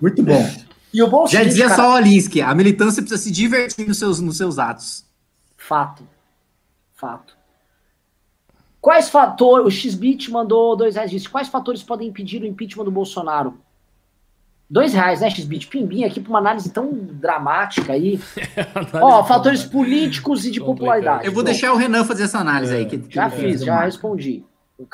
Muito 0.00 0.22
bom. 0.22 0.50
E 0.92 1.02
o 1.02 1.26
Já 1.26 1.42
dizia 1.44 1.68
cara... 1.68 1.76
só 1.76 1.90
o 1.90 1.94
Alinsky, 1.94 2.40
a 2.40 2.54
militância 2.54 3.02
precisa 3.02 3.22
se 3.22 3.30
divertir 3.30 3.86
nos 3.86 3.98
seus, 3.98 4.20
nos 4.20 4.36
seus 4.38 4.58
atos. 4.58 5.04
Fato. 5.56 6.02
Fato. 6.94 7.37
Quais 8.80 9.08
fatores. 9.08 9.66
O 9.66 9.70
Xbit 9.70 10.30
mandou 10.30 10.76
dois 10.76 10.94
reais 10.94 11.10
disse. 11.10 11.28
Quais 11.28 11.48
fatores 11.48 11.82
podem 11.82 12.08
impedir 12.08 12.42
o 12.42 12.46
impeachment 12.46 12.84
do 12.84 12.90
Bolsonaro? 12.90 13.58
Dois 14.70 14.92
reais, 14.92 15.20
né, 15.20 15.30
Xbit? 15.30 15.66
Pimbinha 15.66 16.06
aqui 16.06 16.20
para 16.20 16.28
uma 16.28 16.38
análise 16.38 16.70
tão 16.70 16.92
dramática 16.92 17.94
aí. 17.94 18.20
Ó, 19.00 19.24
fatores 19.24 19.64
políticos 19.64 20.44
e 20.44 20.50
de 20.50 20.60
popularidade. 20.60 21.24
Eu 21.24 21.32
vou 21.32 21.42
deixar 21.42 21.72
o 21.72 21.76
Renan 21.76 22.04
fazer 22.04 22.24
essa 22.24 22.38
análise 22.38 22.74
é. 22.74 22.78
aí. 22.78 22.86
Que, 22.86 23.02
já 23.08 23.30
fiz, 23.30 23.64
já 23.64 23.80
respondi. 23.80 24.44
O 24.78 24.86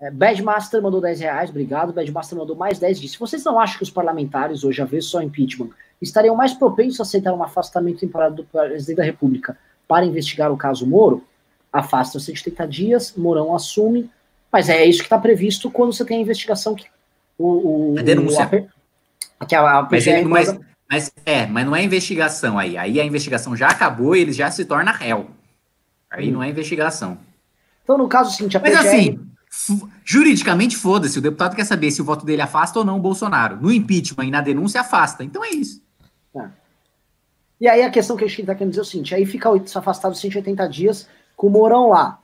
é, 0.00 0.10
Badmaster 0.10 0.82
mandou 0.82 1.02
10 1.02 1.20
reais, 1.20 1.50
obrigado. 1.50 1.92
Badmaster 1.92 2.36
mandou 2.36 2.56
mais 2.56 2.78
10 2.78 2.98
disse: 2.98 3.18
Vocês 3.18 3.44
não 3.44 3.60
acham 3.60 3.76
que 3.76 3.84
os 3.84 3.90
parlamentares, 3.90 4.64
hoje 4.64 4.80
a 4.80 4.86
vez 4.86 5.04
só 5.04 5.22
impeachment, 5.22 5.68
estariam 6.00 6.34
mais 6.34 6.54
propensos 6.54 6.98
a 6.98 7.02
aceitar 7.02 7.34
um 7.34 7.42
afastamento 7.42 8.00
temporário 8.00 8.36
do 8.36 8.44
presidente 8.44 8.96
da 8.96 9.04
República 9.04 9.56
para 9.86 10.06
investigar 10.06 10.50
o 10.50 10.56
caso 10.56 10.86
Moro? 10.86 11.22
Afasta-se 11.72 12.32
de 12.32 12.42
30 12.42 12.68
dias, 12.68 13.14
Mourão 13.16 13.54
assume, 13.54 14.10
mas 14.50 14.68
é 14.68 14.84
isso 14.84 14.98
que 14.98 15.06
está 15.06 15.18
previsto 15.18 15.70
quando 15.70 15.92
você 15.92 16.04
tem 16.04 16.18
a 16.18 16.20
investigação 16.20 16.74
que 16.74 16.86
o. 17.38 17.94
o 17.94 17.98
a 17.98 18.02
denúncia. 18.02 18.44
O, 18.52 18.68
a, 19.40 19.46
que 19.46 19.54
a, 19.54 19.78
a 19.78 19.82
mas, 19.90 20.06
ele, 20.06 20.24
mas, 20.24 20.58
mas, 20.90 21.12
é, 21.24 21.46
mas 21.46 21.64
não 21.64 21.74
é 21.74 21.82
investigação 21.82 22.58
aí. 22.58 22.76
Aí 22.76 23.00
a 23.00 23.04
investigação 23.04 23.56
já 23.56 23.68
acabou 23.68 24.14
e 24.14 24.20
ele 24.20 24.32
já 24.32 24.50
se 24.50 24.64
torna 24.64 24.92
réu. 24.92 25.28
Aí 26.10 26.28
hum. 26.28 26.32
não 26.32 26.42
é 26.42 26.48
investigação. 26.48 27.16
Então, 27.82 27.96
no 27.96 28.08
caso 28.08 28.30
seguinte, 28.36 28.56
a 28.56 28.60
Mas 28.60 28.74
PGR... 28.74 28.86
assim, 28.86 29.32
Juridicamente, 30.04 30.76
foda-se, 30.76 31.18
o 31.18 31.22
deputado 31.22 31.54
quer 31.54 31.64
saber 31.64 31.90
se 31.90 32.00
o 32.00 32.04
voto 32.04 32.24
dele 32.24 32.40
afasta 32.40 32.78
ou 32.78 32.84
não 32.84 32.96
o 32.96 33.00
Bolsonaro. 33.00 33.56
No 33.60 33.70
impeachment 33.70 34.24
e 34.24 34.30
na 34.30 34.40
denúncia, 34.40 34.80
afasta. 34.80 35.22
Então 35.22 35.44
é 35.44 35.50
isso. 35.50 35.82
É. 36.34 36.48
E 37.60 37.68
aí 37.68 37.82
a 37.82 37.90
questão 37.90 38.16
que 38.16 38.24
a 38.24 38.26
gente 38.26 38.40
está 38.40 38.54
querendo 38.54 38.70
dizer 38.70 38.80
é 38.80 38.82
o 38.82 38.86
seguinte: 38.86 39.14
aí 39.14 39.26
fica 39.26 39.50
afastado 39.74 40.16
180 40.16 40.66
dias 40.68 41.06
com 41.36 41.46
o 41.46 41.50
Mourão 41.50 41.88
lá. 41.88 42.18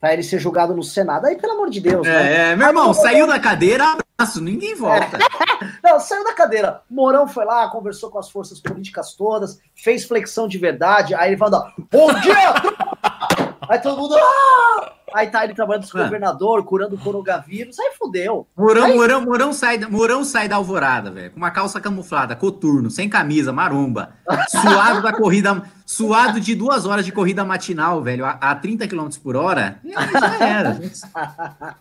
Pra 0.00 0.14
ele 0.14 0.22
ser 0.22 0.38
julgado 0.38 0.74
no 0.74 0.82
Senado. 0.82 1.26
Aí, 1.26 1.36
pelo 1.36 1.52
amor 1.52 1.68
de 1.68 1.78
Deus. 1.78 2.06
É, 2.06 2.10
né? 2.10 2.52
é 2.52 2.56
meu 2.56 2.68
irmão, 2.68 2.94
saiu 2.94 3.26
da 3.26 3.38
cadeira, 3.38 3.84
abraço, 4.18 4.40
ninguém 4.40 4.74
volta. 4.74 5.18
É. 5.18 5.80
Não, 5.84 6.00
saiu 6.00 6.24
da 6.24 6.32
cadeira. 6.32 6.80
Mourão 6.88 7.28
foi 7.28 7.44
lá, 7.44 7.68
conversou 7.68 8.10
com 8.10 8.18
as 8.18 8.30
forças 8.30 8.60
políticas 8.60 9.12
todas, 9.12 9.60
fez 9.74 10.04
flexão 10.04 10.48
de 10.48 10.56
verdade. 10.56 11.14
Aí 11.14 11.30
ele 11.30 11.36
falou: 11.36 11.64
Bom 11.90 12.12
dia! 12.20 13.39
Aí 13.70 13.78
todo 13.80 14.00
mundo. 14.00 14.14
Ah! 14.16 14.92
Aí 15.12 15.28
tá 15.28 15.42
ele 15.44 15.54
trabalhando 15.54 15.90
com 15.90 15.98
o 15.98 16.02
governador, 16.04 16.64
curando 16.64 16.94
o 16.94 16.98
coronavírus, 16.98 17.78
aí 17.80 17.92
fudeu. 17.98 18.46
Mourão, 18.56 18.84
aí... 18.84 18.94
Mourão, 18.94 19.20
Mourão, 19.22 19.52
sai, 19.52 19.78
Mourão 19.78 20.22
sai 20.22 20.48
da 20.48 20.56
alvorada, 20.56 21.10
velho, 21.10 21.32
com 21.32 21.36
uma 21.36 21.50
calça 21.50 21.80
camuflada, 21.80 22.36
coturno, 22.36 22.90
sem 22.90 23.08
camisa, 23.08 23.52
maromba, 23.52 24.12
suado 24.48 25.02
da 25.02 25.12
corrida, 25.12 25.62
suado 25.84 26.40
de 26.40 26.54
duas 26.54 26.86
horas 26.86 27.04
de 27.04 27.10
corrida 27.10 27.44
matinal, 27.44 28.00
velho, 28.02 28.24
a, 28.24 28.38
a 28.40 28.54
30 28.54 28.86
km 28.86 29.08
por 29.20 29.34
hora, 29.34 29.80
já 29.84 30.46
era. 30.46 30.80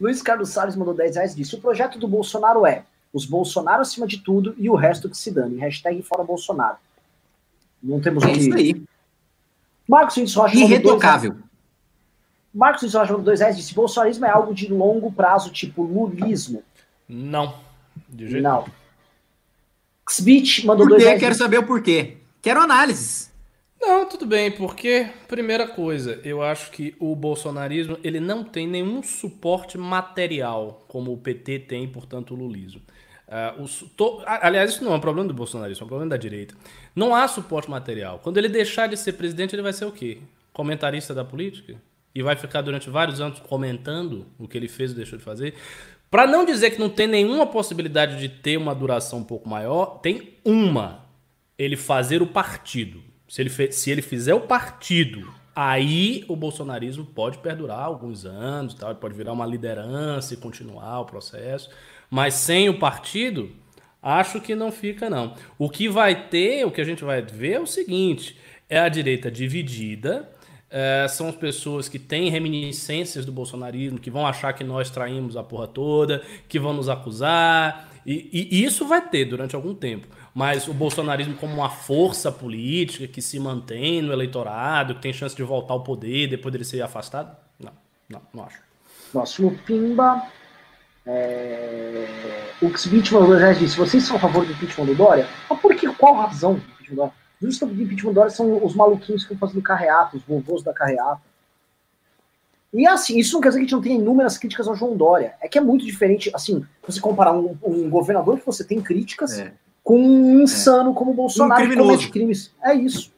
Luiz 0.00 0.22
Carlos 0.22 0.48
Salles 0.48 0.74
mandou 0.74 0.94
10 0.94 1.16
reais 1.16 1.32
e 1.34 1.36
disse: 1.36 1.54
o 1.54 1.60
projeto 1.60 1.98
do 1.98 2.08
Bolsonaro 2.08 2.66
é 2.66 2.84
os 3.12 3.26
Bolsonaro 3.26 3.82
acima 3.82 4.06
de 4.06 4.18
tudo 4.18 4.54
e 4.58 4.68
o 4.68 4.74
resto 4.74 5.08
que 5.08 5.16
se 5.16 5.30
dane. 5.30 5.56
Hashtag 5.58 6.02
fora 6.02 6.24
Bolsonaro. 6.24 6.76
Não 7.84 8.00
temos 8.00 8.24
é 8.24 8.32
que... 8.32 8.38
isso 8.38 8.54
aí. 8.54 8.82
Marcos 9.86 10.14
Vinícius 10.14 10.36
Rocha. 10.36 10.56
Irretocável. 10.56 11.32
Dois, 11.32 11.44
Marcos 12.54 12.80
Vinícius 12.80 13.00
Rocha 13.00 13.12
mandou 13.12 13.24
dois 13.26 13.40
reais 13.40 13.56
disse: 13.56 13.74
bolsonarismo 13.74 14.24
é 14.24 14.30
algo 14.30 14.54
de 14.54 14.72
longo 14.72 15.12
prazo, 15.12 15.50
tipo 15.50 15.82
lulismo. 15.82 16.62
Não. 17.06 17.54
De 18.08 18.26
jeito 18.26 18.42
não. 18.42 18.64
Xbit 20.08 20.66
mandou 20.66 20.86
Por 20.86 20.90
dois 20.90 21.04
reais. 21.04 21.20
Quero 21.20 21.34
saber 21.34 21.58
o 21.58 21.66
porquê. 21.66 22.16
Quero 22.40 22.60
análises. 22.60 23.32
Não, 23.80 24.06
tudo 24.06 24.24
bem, 24.24 24.50
porque, 24.50 25.10
primeira 25.28 25.68
coisa, 25.68 26.18
eu 26.24 26.42
acho 26.42 26.70
que 26.70 26.96
o 26.98 27.14
bolsonarismo 27.14 27.98
ele 28.02 28.18
não 28.18 28.42
tem 28.42 28.66
nenhum 28.66 29.02
suporte 29.02 29.76
material, 29.76 30.86
como 30.88 31.12
o 31.12 31.18
PT 31.18 31.58
tem, 31.60 31.86
portanto, 31.86 32.32
o 32.32 32.36
lulismo. 32.36 32.80
Uh, 33.26 33.62
os, 33.62 33.80
to, 33.96 34.22
aliás, 34.26 34.72
isso 34.72 34.84
não 34.84 34.92
é 34.92 34.96
um 34.96 35.00
problema 35.00 35.26
do 35.28 35.34
bolsonarismo, 35.34 35.82
é 35.82 35.86
um 35.86 35.88
problema 35.88 36.10
da 36.10 36.16
direita. 36.16 36.54
Não 36.94 37.14
há 37.14 37.26
suporte 37.26 37.70
material. 37.70 38.20
Quando 38.22 38.38
ele 38.38 38.48
deixar 38.48 38.86
de 38.86 38.96
ser 38.96 39.14
presidente, 39.14 39.54
ele 39.54 39.62
vai 39.62 39.72
ser 39.72 39.86
o 39.86 39.92
quê? 39.92 40.18
Comentarista 40.52 41.14
da 41.14 41.24
política? 41.24 41.80
E 42.14 42.22
vai 42.22 42.36
ficar 42.36 42.60
durante 42.62 42.88
vários 42.90 43.20
anos 43.20 43.40
comentando 43.40 44.26
o 44.38 44.46
que 44.46 44.56
ele 44.56 44.68
fez 44.68 44.90
ou 44.90 44.96
deixou 44.96 45.18
de 45.18 45.24
fazer? 45.24 45.54
Para 46.10 46.28
não 46.28 46.44
dizer 46.44 46.70
que 46.70 46.78
não 46.78 46.88
tem 46.88 47.08
nenhuma 47.08 47.44
possibilidade 47.44 48.20
de 48.20 48.28
ter 48.28 48.56
uma 48.56 48.72
duração 48.72 49.18
um 49.18 49.24
pouco 49.24 49.48
maior, 49.48 49.98
tem 49.98 50.34
uma. 50.44 51.00
Ele 51.58 51.76
fazer 51.76 52.22
o 52.22 52.26
partido. 52.26 53.02
Se 53.28 53.42
ele, 53.42 53.50
se 53.72 53.90
ele 53.90 54.00
fizer 54.00 54.34
o 54.34 54.42
partido, 54.42 55.34
aí 55.56 56.24
o 56.28 56.36
bolsonarismo 56.36 57.04
pode 57.04 57.38
perdurar 57.38 57.80
alguns 57.80 58.24
anos, 58.24 58.74
tal, 58.74 58.94
pode 58.94 59.14
virar 59.14 59.32
uma 59.32 59.44
liderança 59.44 60.34
e 60.34 60.36
continuar 60.36 61.00
o 61.00 61.04
processo. 61.04 61.68
Mas 62.14 62.34
sem 62.34 62.68
o 62.68 62.78
partido, 62.78 63.50
acho 64.00 64.40
que 64.40 64.54
não 64.54 64.70
fica, 64.70 65.10
não. 65.10 65.34
O 65.58 65.68
que 65.68 65.88
vai 65.88 66.28
ter, 66.28 66.64
o 66.64 66.70
que 66.70 66.80
a 66.80 66.84
gente 66.84 67.02
vai 67.02 67.20
ver 67.20 67.54
é 67.54 67.60
o 67.60 67.66
seguinte: 67.66 68.38
é 68.68 68.78
a 68.78 68.88
direita 68.88 69.28
dividida. 69.28 70.30
É, 70.70 71.08
são 71.08 71.28
as 71.28 71.34
pessoas 71.34 71.88
que 71.88 71.98
têm 71.98 72.30
reminiscências 72.30 73.26
do 73.26 73.32
bolsonarismo, 73.32 73.98
que 73.98 74.12
vão 74.12 74.24
achar 74.24 74.52
que 74.52 74.62
nós 74.62 74.90
traímos 74.90 75.36
a 75.36 75.42
porra 75.42 75.66
toda, 75.66 76.22
que 76.48 76.56
vão 76.56 76.72
nos 76.72 76.88
acusar. 76.88 77.90
E, 78.06 78.48
e 78.52 78.62
isso 78.62 78.86
vai 78.86 79.00
ter 79.08 79.24
durante 79.24 79.56
algum 79.56 79.74
tempo. 79.74 80.06
Mas 80.32 80.68
o 80.68 80.72
bolsonarismo, 80.72 81.34
como 81.34 81.52
uma 81.52 81.70
força 81.70 82.30
política 82.30 83.08
que 83.08 83.20
se 83.20 83.40
mantém 83.40 84.00
no 84.00 84.12
eleitorado, 84.12 84.94
que 84.94 85.02
tem 85.02 85.12
chance 85.12 85.34
de 85.34 85.42
voltar 85.42 85.74
ao 85.74 85.82
poder 85.82 86.28
depois 86.28 86.52
dele 86.52 86.64
ser 86.64 86.80
afastado, 86.80 87.36
não, 87.58 87.72
não, 88.08 88.22
não 88.32 88.44
acho. 88.44 88.62
Próximo 89.10 89.58
Pimba. 89.66 90.22
É... 91.06 92.06
O 92.62 92.66
impeachment 92.66 93.38
já 93.38 93.52
disse, 93.52 93.76
vocês 93.76 94.04
são 94.04 94.16
a 94.16 94.20
favor 94.20 94.44
do 94.44 94.52
impeachment 94.52 94.86
do 94.86 94.94
Dória? 94.94 95.28
Mas 95.48 95.60
por 95.60 95.74
que, 95.74 95.92
qual 95.94 96.14
razão 96.14 96.54
do 96.54 96.58
impeachment 96.58 96.90
do 96.90 96.96
Dória? 96.96 97.12
Os 97.42 97.58
do 97.58 97.82
impeachment 97.82 98.10
do 98.10 98.14
Dória 98.14 98.30
são 98.30 98.64
os 98.64 98.74
maluquinhos 98.74 99.24
que 99.24 99.32
estão 99.32 99.48
fazendo 99.48 99.62
carreata, 99.62 100.16
os 100.16 100.22
vovôs 100.22 100.62
da 100.62 100.72
carreata. 100.72 101.20
E 102.72 102.86
assim, 102.88 103.18
isso 103.18 103.34
não 103.34 103.40
quer 103.40 103.48
dizer 103.48 103.60
que 103.60 103.62
a 103.62 103.66
gente 103.66 103.74
não 103.74 103.82
tenha 103.82 103.94
inúmeras 103.94 104.36
críticas 104.36 104.66
ao 104.66 104.74
João 104.74 104.96
Dória. 104.96 105.34
É 105.40 105.48
que 105.48 105.58
é 105.58 105.60
muito 105.60 105.84
diferente, 105.84 106.30
assim, 106.34 106.64
você 106.84 107.00
comparar 107.00 107.32
um, 107.32 107.56
um 107.62 107.88
governador 107.88 108.40
que 108.40 108.46
você 108.46 108.64
tem 108.64 108.80
críticas 108.80 109.38
é. 109.38 109.52
com 109.82 109.96
um 109.96 110.42
insano 110.42 110.90
é. 110.90 110.94
como 110.94 111.12
o 111.12 111.14
Bolsonaro 111.14 111.64
um 111.64 111.68
que 111.68 111.76
comete 111.76 112.10
crimes. 112.10 112.52
É 112.62 112.74
isso. 112.74 113.12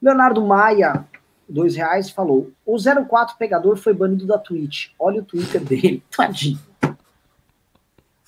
Leonardo 0.00 0.44
Maia, 0.44 1.06
dois 1.48 1.74
reais, 1.74 2.10
falou: 2.10 2.50
o 2.66 2.76
04 2.76 3.36
pegador 3.38 3.76
foi 3.76 3.94
banido 3.94 4.26
da 4.26 4.36
Twitch. 4.36 4.88
Olha 4.98 5.22
o 5.22 5.24
Twitter 5.24 5.62
dele. 5.62 6.02
Tadinho. 6.14 6.71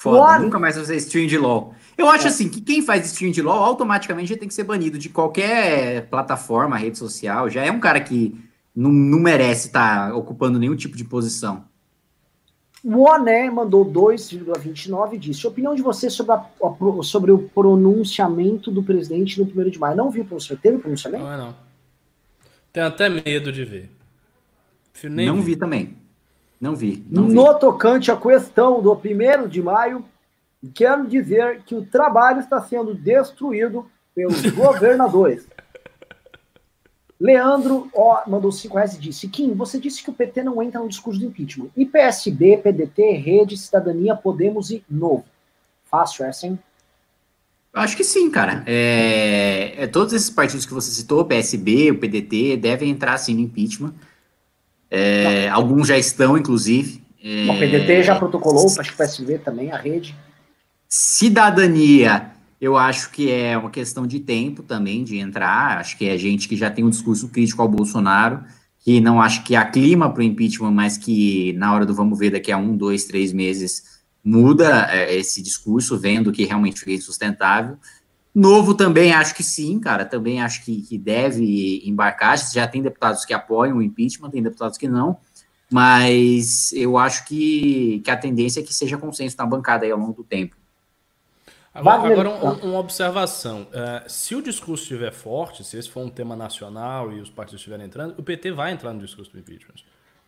Foda, 0.04 0.38
nunca 0.38 0.58
mais 0.58 0.76
fazer 0.76 0.96
stream 0.96 1.26
de 1.26 1.38
LOL. 1.38 1.74
Eu 1.96 2.08
acho 2.08 2.26
é. 2.26 2.28
assim 2.28 2.48
que 2.48 2.60
quem 2.60 2.82
faz 2.82 3.06
stream 3.06 3.32
de 3.32 3.40
LOL 3.40 3.64
automaticamente 3.64 4.28
já 4.28 4.36
tem 4.36 4.46
que 4.46 4.52
ser 4.52 4.64
banido 4.64 4.98
de 4.98 5.08
qualquer 5.08 6.08
plataforma, 6.08 6.76
rede 6.76 6.98
social. 6.98 7.48
Já 7.48 7.64
é 7.64 7.70
um 7.70 7.80
cara 7.80 7.98
que 8.00 8.38
não, 8.76 8.90
não 8.90 9.18
merece 9.18 9.68
estar 9.68 10.10
tá 10.10 10.14
ocupando 10.14 10.58
nenhum 10.58 10.76
tipo 10.76 10.94
de 10.94 11.04
posição. 11.04 11.64
O 12.84 13.08
Oné 13.08 13.50
mandou 13.50 13.82
2,29 13.82 15.14
e 15.14 15.18
disse: 15.18 15.46
opinião 15.46 15.74
de 15.74 15.80
você 15.80 16.10
sobre, 16.10 16.32
a, 16.32 16.44
sobre 17.02 17.32
o 17.32 17.38
pronunciamento 17.38 18.70
do 18.70 18.82
presidente 18.82 19.40
no 19.40 19.46
1 19.46 19.70
de 19.70 19.78
maio. 19.78 19.96
Não 19.96 20.10
viu 20.10 20.22
o 20.22 20.26
professor? 20.26 20.58
Teve 20.58 20.76
o 20.76 20.80
pronunciamento? 20.80 21.24
Não 21.24 21.32
é 21.32 21.38
não. 21.38 21.54
Tenho 22.70 22.86
até 22.86 23.08
medo 23.08 23.50
de 23.50 23.64
ver. 23.64 23.90
não 25.04 25.40
vi 25.40 25.56
também. 25.56 25.96
Não 26.64 26.74
vi. 26.74 27.04
Não 27.10 27.24
no 27.24 27.52
vi. 27.52 27.60
tocante 27.60 28.10
à 28.10 28.16
questão 28.16 28.80
do 28.80 28.96
primeiro 28.96 29.46
de 29.46 29.60
maio, 29.60 30.02
quero 30.72 31.06
dizer 31.06 31.60
que 31.66 31.74
o 31.74 31.84
trabalho 31.84 32.40
está 32.40 32.58
sendo 32.62 32.94
destruído 32.94 33.84
pelos 34.14 34.40
governadores. 34.50 35.46
Leandro 37.20 37.90
ó, 37.94 38.22
mandou 38.26 38.50
5 38.50 38.74
reais 38.76 38.94
e 38.94 38.98
disse: 38.98 39.28
Kim, 39.28 39.52
você 39.52 39.78
disse 39.78 40.02
que 40.02 40.08
o 40.08 40.14
PT 40.14 40.42
não 40.42 40.62
entra 40.62 40.80
no 40.80 40.88
discurso 40.88 41.20
do 41.20 41.26
impeachment. 41.26 41.68
E 41.76 41.84
PSB, 41.84 42.56
PDT, 42.56 43.12
Rede, 43.12 43.58
Cidadania, 43.58 44.16
Podemos 44.16 44.70
e 44.70 44.82
Novo. 44.88 45.26
Fácil 45.84 46.24
essa, 46.24 46.46
hein? 46.46 46.58
Acho 47.74 47.94
que 47.94 48.04
sim, 48.04 48.30
cara. 48.30 48.64
É, 48.66 49.74
é, 49.76 49.86
todos 49.86 50.14
esses 50.14 50.30
partidos 50.30 50.64
que 50.64 50.72
você 50.72 50.90
citou, 50.90 51.20
o 51.20 51.24
PSB, 51.26 51.90
o 51.90 51.98
PDT, 51.98 52.56
devem 52.56 52.88
entrar 52.88 53.18
sim 53.18 53.34
no 53.34 53.40
impeachment. 53.40 53.92
É, 54.90 55.48
alguns 55.48 55.88
já 55.88 55.98
estão, 55.98 56.36
inclusive. 56.38 57.02
É, 57.22 57.50
o 57.50 57.58
PDT 57.58 58.02
já 58.02 58.16
protocolou, 58.16 58.66
acho 58.66 58.94
que 58.94 59.02
o 59.02 59.06
PSV 59.06 59.38
também, 59.38 59.72
a 59.72 59.78
rede. 59.78 60.14
Cidadania, 60.88 62.30
eu 62.60 62.76
acho 62.76 63.10
que 63.10 63.30
é 63.30 63.56
uma 63.58 63.70
questão 63.70 64.06
de 64.06 64.20
tempo 64.20 64.62
também 64.62 65.02
de 65.02 65.18
entrar. 65.18 65.78
Acho 65.78 65.96
que 65.98 66.08
é 66.08 66.16
gente 66.16 66.48
que 66.48 66.56
já 66.56 66.70
tem 66.70 66.84
um 66.84 66.90
discurso 66.90 67.28
crítico 67.28 67.60
ao 67.60 67.68
Bolsonaro, 67.68 68.44
que 68.78 69.00
não 69.00 69.20
acho 69.20 69.42
que 69.42 69.56
há 69.56 69.64
clima 69.64 70.10
para 70.10 70.20
o 70.20 70.24
impeachment, 70.24 70.70
mas 70.70 70.96
que 70.96 71.52
na 71.54 71.74
hora 71.74 71.86
do 71.86 71.94
vamos 71.94 72.18
ver 72.18 72.30
daqui 72.30 72.52
a 72.52 72.56
um, 72.56 72.76
dois, 72.76 73.04
três 73.04 73.32
meses 73.32 73.94
muda 74.22 74.86
é, 74.90 75.14
esse 75.14 75.42
discurso, 75.42 75.98
vendo 75.98 76.32
que 76.32 76.44
realmente 76.44 76.80
fica 76.80 76.92
insustentável. 76.92 77.76
Novo 78.34 78.74
também 78.74 79.12
acho 79.12 79.34
que 79.34 79.44
sim, 79.44 79.78
cara. 79.78 80.04
Também 80.04 80.42
acho 80.42 80.64
que, 80.64 80.82
que 80.82 80.98
deve 80.98 81.82
embarcar. 81.84 82.36
Já 82.52 82.66
tem 82.66 82.82
deputados 82.82 83.24
que 83.24 83.32
apoiam 83.32 83.76
o 83.78 83.82
impeachment, 83.82 84.30
tem 84.30 84.42
deputados 84.42 84.76
que 84.76 84.88
não. 84.88 85.18
Mas 85.70 86.72
eu 86.72 86.98
acho 86.98 87.24
que, 87.26 88.00
que 88.04 88.10
a 88.10 88.16
tendência 88.16 88.60
é 88.60 88.62
que 88.62 88.74
seja 88.74 88.98
consenso 88.98 89.36
na 89.38 89.46
bancada 89.46 89.84
aí 89.84 89.90
ao 89.90 89.98
longo 89.98 90.12
do 90.12 90.24
tempo. 90.24 90.56
Agora, 91.72 92.12
agora 92.12 92.30
um, 92.30 92.70
uma 92.70 92.78
observação. 92.78 93.62
Uh, 93.62 94.08
se 94.08 94.34
o 94.34 94.42
discurso 94.42 94.84
estiver 94.84 95.12
forte, 95.12 95.64
se 95.64 95.76
esse 95.76 95.90
for 95.90 96.04
um 96.04 96.08
tema 96.08 96.36
nacional 96.36 97.12
e 97.12 97.20
os 97.20 97.28
partidos 97.28 97.60
estiverem 97.60 97.86
entrando, 97.86 98.14
o 98.16 98.22
PT 98.22 98.52
vai 98.52 98.70
entrar 98.72 98.92
no 98.92 99.00
discurso 99.00 99.32
do 99.32 99.38
impeachment. 99.38 99.82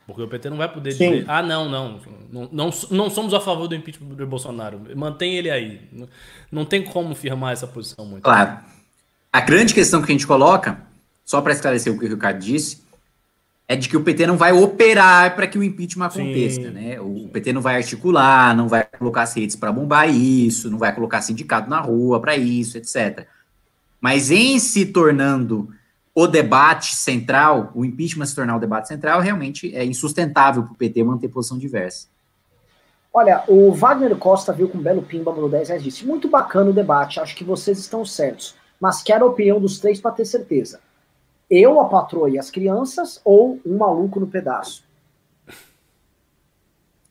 Porque 0.07 0.23
o 0.23 0.28
PT 0.28 0.51
não 0.51 0.57
vai 0.57 0.73
poder 0.73 0.93
Sim. 0.93 1.11
dizer, 1.11 1.24
ah, 1.28 1.43
não, 1.43 1.69
não, 1.69 2.01
não, 2.31 2.49
não, 2.53 2.70
não 2.91 3.11
somos 3.11 3.35
a 3.35 3.41
favor 3.41 3.66
do 3.66 3.74
impeachment 3.74 4.15
do 4.15 4.27
Bolsonaro. 4.27 4.81
Mantém 4.95 5.35
ele 5.35 5.51
aí. 5.51 5.81
Não, 6.51 6.65
tem 6.65 6.83
como 6.83 7.15
firmar 7.15 7.53
essa 7.53 7.66
posição 7.66 8.07
muito. 8.07 8.23
Claro. 8.23 8.59
A 9.33 9.41
grande 9.41 9.74
questão 9.74 10.01
que 10.01 10.11
a 10.11 10.15
gente 10.15 10.27
coloca, 10.27 10.81
só 11.24 11.41
para 11.41 11.53
esclarecer 11.53 11.93
o 11.93 11.99
que 11.99 12.07
o 12.07 12.09
Ricardo 12.09 12.39
disse, 12.39 12.87
é 13.66 13.74
de 13.74 13.89
que 13.89 13.97
o 13.97 14.03
PT 14.03 14.28
não 14.28 14.37
vai 14.37 14.53
operar 14.53 15.35
para 15.35 15.49
que 15.49 15.59
o 15.59 15.62
impeachment 15.62 16.07
aconteça, 16.07 16.62
Sim. 16.62 16.70
né? 16.70 17.01
O 17.01 17.28
PT 17.33 17.53
não 17.53 17.61
vai 17.61 17.74
articular, 17.74 18.57
não 18.57 18.69
vai 18.69 18.85
colocar 18.85 19.23
as 19.23 19.35
redes 19.35 19.57
para 19.57 19.73
bombar 19.73 20.09
isso, 20.09 20.70
não 20.70 20.78
vai 20.78 20.95
colocar 20.95 21.20
sindicato 21.20 21.69
na 21.69 21.81
rua 21.81 22.20
para 22.20 22.37
isso, 22.37 22.78
etc. 22.78 23.27
Mas 24.01 24.31
em 24.31 24.61
se 24.61 24.87
tornando 24.87 25.74
o 26.17 26.27
debate 26.27 26.97
central, 26.97 27.71
o 27.75 27.85
impeachment 27.85 28.27
se 28.27 28.35
tornar 28.35 28.57
o 28.57 28.61
debate 28.61 28.89
central, 28.89 29.21
realmente 29.21 29.73
é 29.77 29.85
insustentável 29.85 30.63
para 30.63 30.73
o 30.73 30.77
PT 30.77 31.05
manter 31.05 31.29
posição 31.29 31.59
diversa. 31.59 32.09
Olha, 33.13 33.45
o 33.47 33.71
Wagner 33.73 34.17
Costa 34.17 34.53
viu 34.53 34.69
com 34.69 34.79
um 34.79 34.83
belo 34.83 35.03
pimba 35.03 35.33
no 35.33 35.49
10 35.49 35.69
reais 35.69 35.83
disse: 35.85 36.07
muito 36.07 36.29
bacana 36.29 36.71
o 36.71 36.75
debate, 36.75 37.21
acho 37.21 37.37
que 37.37 37.45
vocês 37.45 37.79
estão 37.79 38.05
certos, 38.05 38.57
mas 38.81 39.03
quero 39.03 39.25
a 39.27 39.29
opinião 39.29 39.61
dos 39.61 39.79
três 39.79 40.01
para 40.01 40.11
ter 40.11 40.25
certeza 40.25 40.81
eu, 41.51 41.81
a 41.81 41.89
patroa 41.89 42.29
e 42.29 42.39
as 42.39 42.51
crianças, 42.51 43.21
ou 43.25 43.61
um 43.65 43.77
maluco 43.77 44.19
no 44.19 44.27
pedaço? 44.27 44.85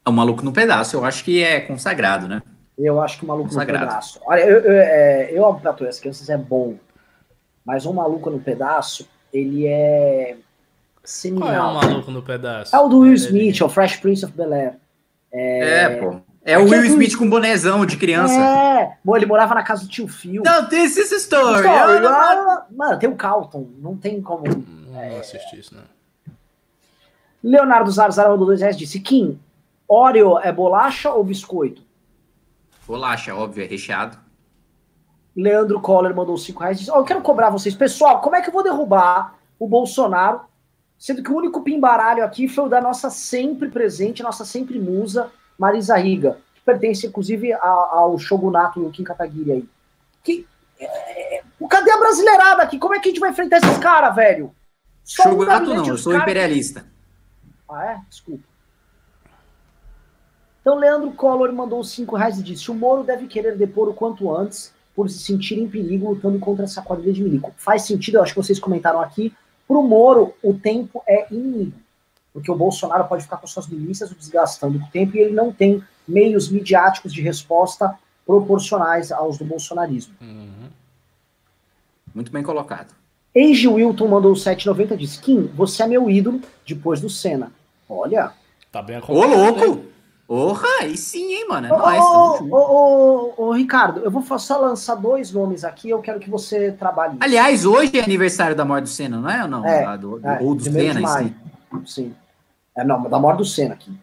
O 0.06 0.12
maluco 0.12 0.44
no 0.44 0.52
pedaço, 0.52 0.96
eu 0.96 1.06
acho 1.06 1.24
que 1.24 1.42
é 1.42 1.62
consagrado, 1.62 2.28
né? 2.28 2.42
Eu 2.78 3.02
acho 3.02 3.18
que 3.18 3.24
o 3.24 3.28
maluco 3.28 3.50
consagrado. 3.50 3.86
no 3.86 3.90
pedaço. 3.90 4.20
Olha, 4.26 4.42
eu, 4.42 4.60
eu, 4.60 4.72
é, 4.74 5.32
eu, 5.32 5.46
a 5.46 5.54
patroa 5.54 5.88
e 5.88 5.90
as 5.90 6.00
crianças 6.00 6.30
é 6.30 6.38
bom, 6.38 6.76
mas 7.66 7.86
um 7.86 7.94
maluco 7.94 8.30
no 8.30 8.40
pedaço, 8.40 9.08
ele 9.34 9.66
é 9.68 10.38
seminal. 11.04 11.50
Qual 11.50 11.54
é 11.54 11.62
o 11.62 11.74
maluco 11.74 12.12
no 12.12 12.22
pedaço? 12.22 12.76
É 12.76 12.80
o 12.80 12.88
do 12.88 13.00
Will 13.00 13.14
Smith, 13.14 13.60
é 13.60 13.66
o 13.66 13.70
Fresh 13.70 13.98
Prince 13.98 14.24
of 14.24 14.34
Bel-Air. 14.36 14.76
É, 15.32 15.82
é 15.82 15.90
pô. 15.98 16.22
É 16.44 16.60
o 16.60 16.70
Will 16.70 16.86
Smith 16.86 17.18
com 17.18 17.28
bonezão 17.28 17.84
de 17.88 17.98
criança. 17.98 18.36
É, 18.36 18.98
Bom, 19.04 19.18
ele 19.18 19.26
morava 19.26 19.56
na 19.56 19.64
casa 19.64 19.82
do 19.84 19.90
tio 19.90 20.08
Phil. 20.08 20.44
Não, 20.46 20.70
tem 20.70 20.86
essa 20.86 21.16
história. 21.16 21.68
Mano, 22.70 23.00
tem 23.00 23.10
o 23.10 23.16
Calton, 23.16 23.68
não 23.80 23.98
tem 23.98 24.22
como. 24.22 24.44
Não 24.46 25.02
é... 25.02 25.18
assisti 25.18 25.60
isso, 25.60 25.76
né? 25.76 25.82
Leonardo 27.44 27.92
Zarzara 27.92 28.30
mandou 28.30 28.46
dois 28.46 28.62
reais 28.62 28.78
disse: 28.78 29.00
Kim, 29.00 29.40
Oreo 29.88 30.38
é 30.40 30.52
bolacha 30.52 31.12
ou 31.12 31.24
biscoito? 31.24 31.82
Bolacha, 32.88 33.36
óbvio, 33.36 33.64
é 33.64 33.68
recheado. 33.68 34.18
Leandro 35.36 35.82
Coller 35.82 36.16
mandou 36.16 36.38
cinco 36.38 36.62
reais 36.62 36.80
disse: 36.80 36.92
oh, 36.92 36.98
eu 36.98 37.04
quero 37.04 37.22
cobrar 37.22 37.50
vocês. 37.50 37.76
Pessoal, 37.76 38.22
como 38.22 38.36
é 38.36 38.42
que 38.42 38.50
eu 38.50 38.54
vou 38.54 38.64
derrubar 38.64 39.36
o 39.60 39.68
Bolsonaro? 39.68 40.42
Sendo 40.98 41.22
que 41.22 41.30
o 41.30 41.36
único 41.36 41.62
pimbaralho 41.62 42.24
aqui 42.24 42.48
foi 42.48 42.66
o 42.66 42.70
da 42.70 42.80
nossa 42.80 43.10
sempre 43.10 43.70
presente, 43.70 44.24
nossa 44.24 44.46
sempre 44.46 44.80
musa, 44.80 45.30
Marisa 45.60 45.98
Riga, 45.98 46.40
que 46.54 46.62
pertence 46.62 47.06
inclusive 47.06 47.52
ao 47.52 48.18
shogunato 48.18 48.80
do 48.80 48.90
Kim 48.90 49.04
Kataguiri 49.04 49.52
aí. 49.52 49.70
Que, 50.24 50.48
é, 50.80 51.40
é, 51.40 51.44
cadê 51.70 51.92
a 51.92 51.98
brasileirada 51.98 52.64
aqui? 52.64 52.80
Como 52.80 52.96
é 52.96 53.00
que 53.00 53.10
a 53.10 53.12
gente 53.12 53.20
vai 53.20 53.32
enfrentar 53.32 53.58
esses 53.58 53.78
caras, 53.78 54.16
velho? 54.16 54.56
Só 55.04 55.24
shogunato 55.24 55.74
não, 55.74 55.86
eu 55.86 55.98
sou 55.98 56.14
cara... 56.14 56.24
imperialista. 56.24 56.86
Ah, 57.70 57.86
é? 57.92 58.02
Desculpa. 58.10 58.44
Então, 60.62 60.78
Leandro 60.78 61.12
Collor 61.12 61.52
mandou 61.52 61.84
cinco 61.84 62.16
reais 62.16 62.40
e 62.40 62.44
disse: 62.44 62.72
o 62.72 62.74
Moro 62.74 63.04
deve 63.04 63.28
querer 63.28 63.58
depor 63.58 63.90
o 63.90 63.94
quanto 63.94 64.34
antes 64.36 64.74
por 64.96 65.10
se 65.10 65.20
sentir 65.20 65.60
em 65.60 65.68
perigo 65.68 66.10
lutando 66.10 66.40
contra 66.40 66.64
essa 66.64 66.82
quadrilha 66.82 67.14
de 67.14 67.24
milico. 67.24 67.54
Faz 67.58 67.84
sentido, 67.84 68.16
eu 68.16 68.24
acho 68.24 68.34
que 68.34 68.42
vocês 68.42 68.60
comentaram 68.60 69.02
aqui. 69.02 69.34
Para 69.68 69.78
o 69.78 69.84
Moro, 69.84 70.34
o 70.44 70.54
tempo 70.54 71.02
é 71.08 71.28
inimigo 71.32 71.86
porque 72.36 72.52
o 72.52 72.56
Bolsonaro 72.56 73.06
pode 73.06 73.24
ficar 73.24 73.38
com 73.38 73.48
suas 73.48 73.66
milícias 73.66 74.12
o 74.12 74.16
desgastando 74.16 74.78
o 74.78 74.88
tempo 74.92 75.16
e 75.16 75.22
ele 75.22 75.34
não 75.34 75.54
tem 75.54 75.82
meios 76.06 76.50
midiáticos 76.50 77.14
de 77.14 77.22
resposta 77.22 77.98
proporcionais 78.26 79.10
aos 79.10 79.38
do 79.38 79.46
bolsonarismo. 79.46 80.14
Uhum. 80.20 80.68
Muito 82.14 82.34
bem 82.34 82.44
colocado. 82.44 82.94
Age 83.34 83.70
Wilton 83.70 84.10
mandou 84.10 84.34
o 84.34 84.36
790 84.36 84.96
e 84.96 84.98
disse: 84.98 85.22
Kim, 85.22 85.44
você 85.56 85.84
é 85.84 85.88
meu 85.88 86.10
ídolo 86.10 86.42
depois 86.68 87.00
do 87.00 87.10
Senna. 87.10 87.54
Olha. 87.88 88.34
Tá 88.70 88.82
bem 88.82 88.98
acompanhado. 88.98 89.34
Ô, 89.34 89.46
louco! 89.46 89.76
Né? 89.78 89.84
Porra, 90.28 90.68
aí 90.82 90.98
sim, 90.98 91.34
hein, 91.34 91.46
mano. 91.48 91.68
É 91.68 91.74
ô, 91.74 91.78
nóis, 91.78 92.04
ô, 92.52 92.56
ô, 92.56 93.34
ô, 93.38 93.52
Ricardo, 93.54 94.00
eu 94.00 94.10
vou 94.10 94.24
só 94.40 94.58
lançar 94.58 94.96
dois 94.96 95.32
nomes 95.32 95.64
aqui, 95.64 95.92
eu 95.92 96.02
quero 96.02 96.20
que 96.20 96.30
você 96.30 96.72
trabalhe. 96.72 97.18
Aliás, 97.20 97.64
hoje 97.64 98.00
é 98.00 98.04
aniversário 98.04 98.56
da 98.56 98.66
morte 98.66 98.86
do 98.86 98.90
Senna, 98.90 99.20
não 99.20 99.30
é 99.30 99.44
ou 99.44 99.48
não? 99.48 99.66
É, 99.66 99.98
do, 99.98 100.20
do, 100.20 100.28
é, 100.28 100.40
ou 100.42 100.56
do 100.56 100.64
Senna, 100.64 101.08
sim. 101.08 101.36
Sim. 101.86 102.16
É, 102.76 102.84
não, 102.84 103.04
da 103.04 103.20
morte 103.20 103.38
do 103.38 103.46
Senna 103.46 103.76
aqui. 103.76 103.96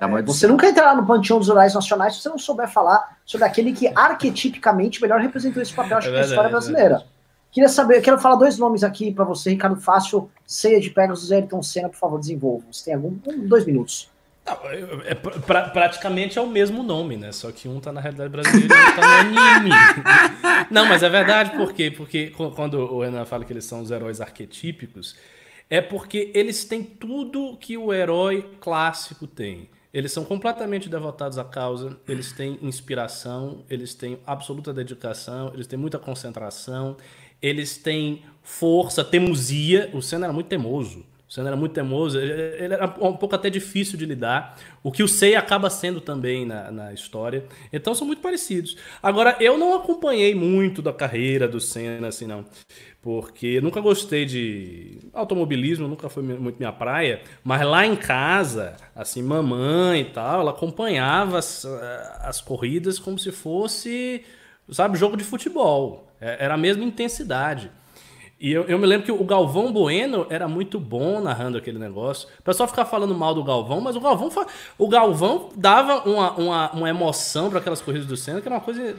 É, 0.00 0.22
você 0.22 0.46
nunca 0.46 0.68
entrará 0.68 0.94
no 0.94 1.06
panteão 1.06 1.38
dos 1.38 1.48
heróis 1.48 1.74
nacionais 1.74 2.14
se 2.14 2.22
você 2.22 2.28
não 2.28 2.38
souber 2.38 2.68
falar 2.68 3.18
sobre 3.24 3.46
aquele 3.46 3.72
que 3.72 3.88
arquetipicamente 3.94 5.00
melhor 5.02 5.20
representou 5.20 5.62
esse 5.62 5.72
papel 5.72 5.98
acho, 5.98 6.08
é 6.08 6.10
verdade, 6.10 6.30
história 6.30 6.50
brasileira. 6.50 7.04
É 7.06 7.12
Queria 7.50 7.68
saber, 7.68 8.00
quero 8.00 8.18
falar 8.18 8.36
dois 8.36 8.58
nomes 8.58 8.82
aqui 8.82 9.12
para 9.12 9.24
você, 9.24 9.50
Ricardo 9.50 9.76
Fácil, 9.76 10.30
Ceia 10.46 10.80
de 10.80 10.88
Pegasus 10.88 11.30
e 11.30 11.34
Ayrton 11.34 11.62
Senna, 11.62 11.90
por 11.90 11.98
favor, 11.98 12.18
desenvolva. 12.18 12.64
Você 12.70 12.86
tem 12.86 12.94
algum? 12.94 13.18
Um, 13.26 13.46
dois 13.46 13.66
minutos. 13.66 14.10
Não, 14.44 14.54
é, 15.04 15.14
pra, 15.14 15.68
praticamente 15.68 16.38
é 16.38 16.42
o 16.42 16.48
mesmo 16.48 16.82
nome, 16.82 17.16
né? 17.16 17.30
Só 17.30 17.52
que 17.52 17.68
um 17.68 17.78
tá 17.78 17.92
na 17.92 18.00
realidade 18.00 18.28
brasileira 18.28 18.74
e 18.74 18.78
outro 18.78 18.96
tá 18.96 19.24
no 19.24 19.38
anime. 19.38 19.70
Não, 20.70 20.86
mas 20.86 21.02
é 21.02 21.08
verdade, 21.08 21.56
por 21.56 21.72
quê? 21.72 21.90
Porque 21.90 22.30
quando 22.30 22.74
o 22.74 23.02
Renan 23.02 23.24
fala 23.24 23.44
que 23.44 23.52
eles 23.52 23.64
são 23.64 23.80
os 23.80 23.90
heróis 23.90 24.20
arquetípicos, 24.20 25.16
é 25.70 25.80
porque 25.80 26.30
eles 26.34 26.64
têm 26.64 26.82
tudo 26.82 27.56
que 27.56 27.78
o 27.78 27.92
herói 27.94 28.50
clássico 28.60 29.26
tem. 29.26 29.70
Eles 29.92 30.10
são 30.10 30.24
completamente 30.24 30.88
devotados 30.88 31.38
à 31.38 31.44
causa, 31.44 31.98
eles 32.08 32.32
têm 32.32 32.58
inspiração, 32.62 33.62
eles 33.68 33.94
têm 33.94 34.18
absoluta 34.26 34.72
dedicação, 34.72 35.52
eles 35.52 35.66
têm 35.66 35.78
muita 35.78 35.98
concentração, 35.98 36.96
eles 37.40 37.76
têm 37.76 38.22
força, 38.42 39.04
teimosia. 39.04 39.90
O 39.92 40.00
Senna 40.00 40.26
era 40.26 40.32
muito 40.32 40.48
teimoso. 40.48 41.04
O 41.32 41.34
Senna 41.34 41.48
era 41.48 41.56
muito 41.56 41.72
teimoso, 41.72 42.20
ele 42.20 42.74
era 42.74 42.84
um 43.00 43.16
pouco 43.16 43.34
até 43.34 43.48
difícil 43.48 43.96
de 43.96 44.04
lidar, 44.04 44.54
o 44.82 44.92
que 44.92 45.02
o 45.02 45.08
Sei 45.08 45.34
acaba 45.34 45.70
sendo 45.70 45.98
também 45.98 46.44
na, 46.44 46.70
na 46.70 46.92
história. 46.92 47.46
Então 47.72 47.94
são 47.94 48.06
muito 48.06 48.20
parecidos. 48.20 48.76
Agora, 49.02 49.38
eu 49.40 49.56
não 49.56 49.74
acompanhei 49.74 50.34
muito 50.34 50.82
da 50.82 50.92
carreira 50.92 51.48
do 51.48 51.58
Senna, 51.58 52.08
assim, 52.08 52.26
não 52.26 52.44
porque 53.00 53.62
nunca 53.62 53.80
gostei 53.80 54.26
de 54.26 54.98
automobilismo, 55.14 55.88
nunca 55.88 56.10
foi 56.10 56.22
muito 56.22 56.58
minha 56.58 56.70
praia, 56.70 57.22
mas 57.42 57.66
lá 57.66 57.86
em 57.86 57.96
casa, 57.96 58.76
assim, 58.94 59.22
mamãe 59.22 60.02
e 60.02 60.04
tal, 60.04 60.42
ela 60.42 60.50
acompanhava 60.50 61.38
as, 61.38 61.64
as 62.20 62.42
corridas 62.42 62.98
como 62.98 63.18
se 63.18 63.32
fosse, 63.32 64.22
sabe, 64.70 64.98
jogo 64.98 65.16
de 65.16 65.24
futebol. 65.24 66.12
É, 66.20 66.44
era 66.44 66.54
a 66.54 66.58
mesma 66.58 66.84
intensidade. 66.84 67.70
E 68.42 68.52
eu, 68.52 68.64
eu, 68.64 68.76
me 68.76 68.86
lembro 68.86 69.06
que 69.06 69.12
o 69.12 69.22
Galvão 69.22 69.72
Bueno 69.72 70.26
era 70.28 70.48
muito 70.48 70.80
bom 70.80 71.20
narrando 71.20 71.56
aquele 71.56 71.78
negócio. 71.78 72.28
O 72.40 72.42
pessoal 72.42 72.68
ficava 72.68 72.90
falando 72.90 73.14
mal 73.14 73.32
do 73.36 73.44
Galvão, 73.44 73.80
mas 73.80 73.94
o 73.94 74.00
Galvão, 74.00 74.28
o 74.76 74.88
Galvão 74.88 75.50
dava 75.54 76.00
uma, 76.00 76.32
uma, 76.32 76.72
uma 76.72 76.90
emoção 76.90 77.50
para 77.50 77.60
aquelas 77.60 77.80
corridas 77.80 78.08
do 78.08 78.16
Senna, 78.16 78.40
que 78.40 78.48
era 78.48 78.56
uma 78.56 78.60
coisa 78.60 78.96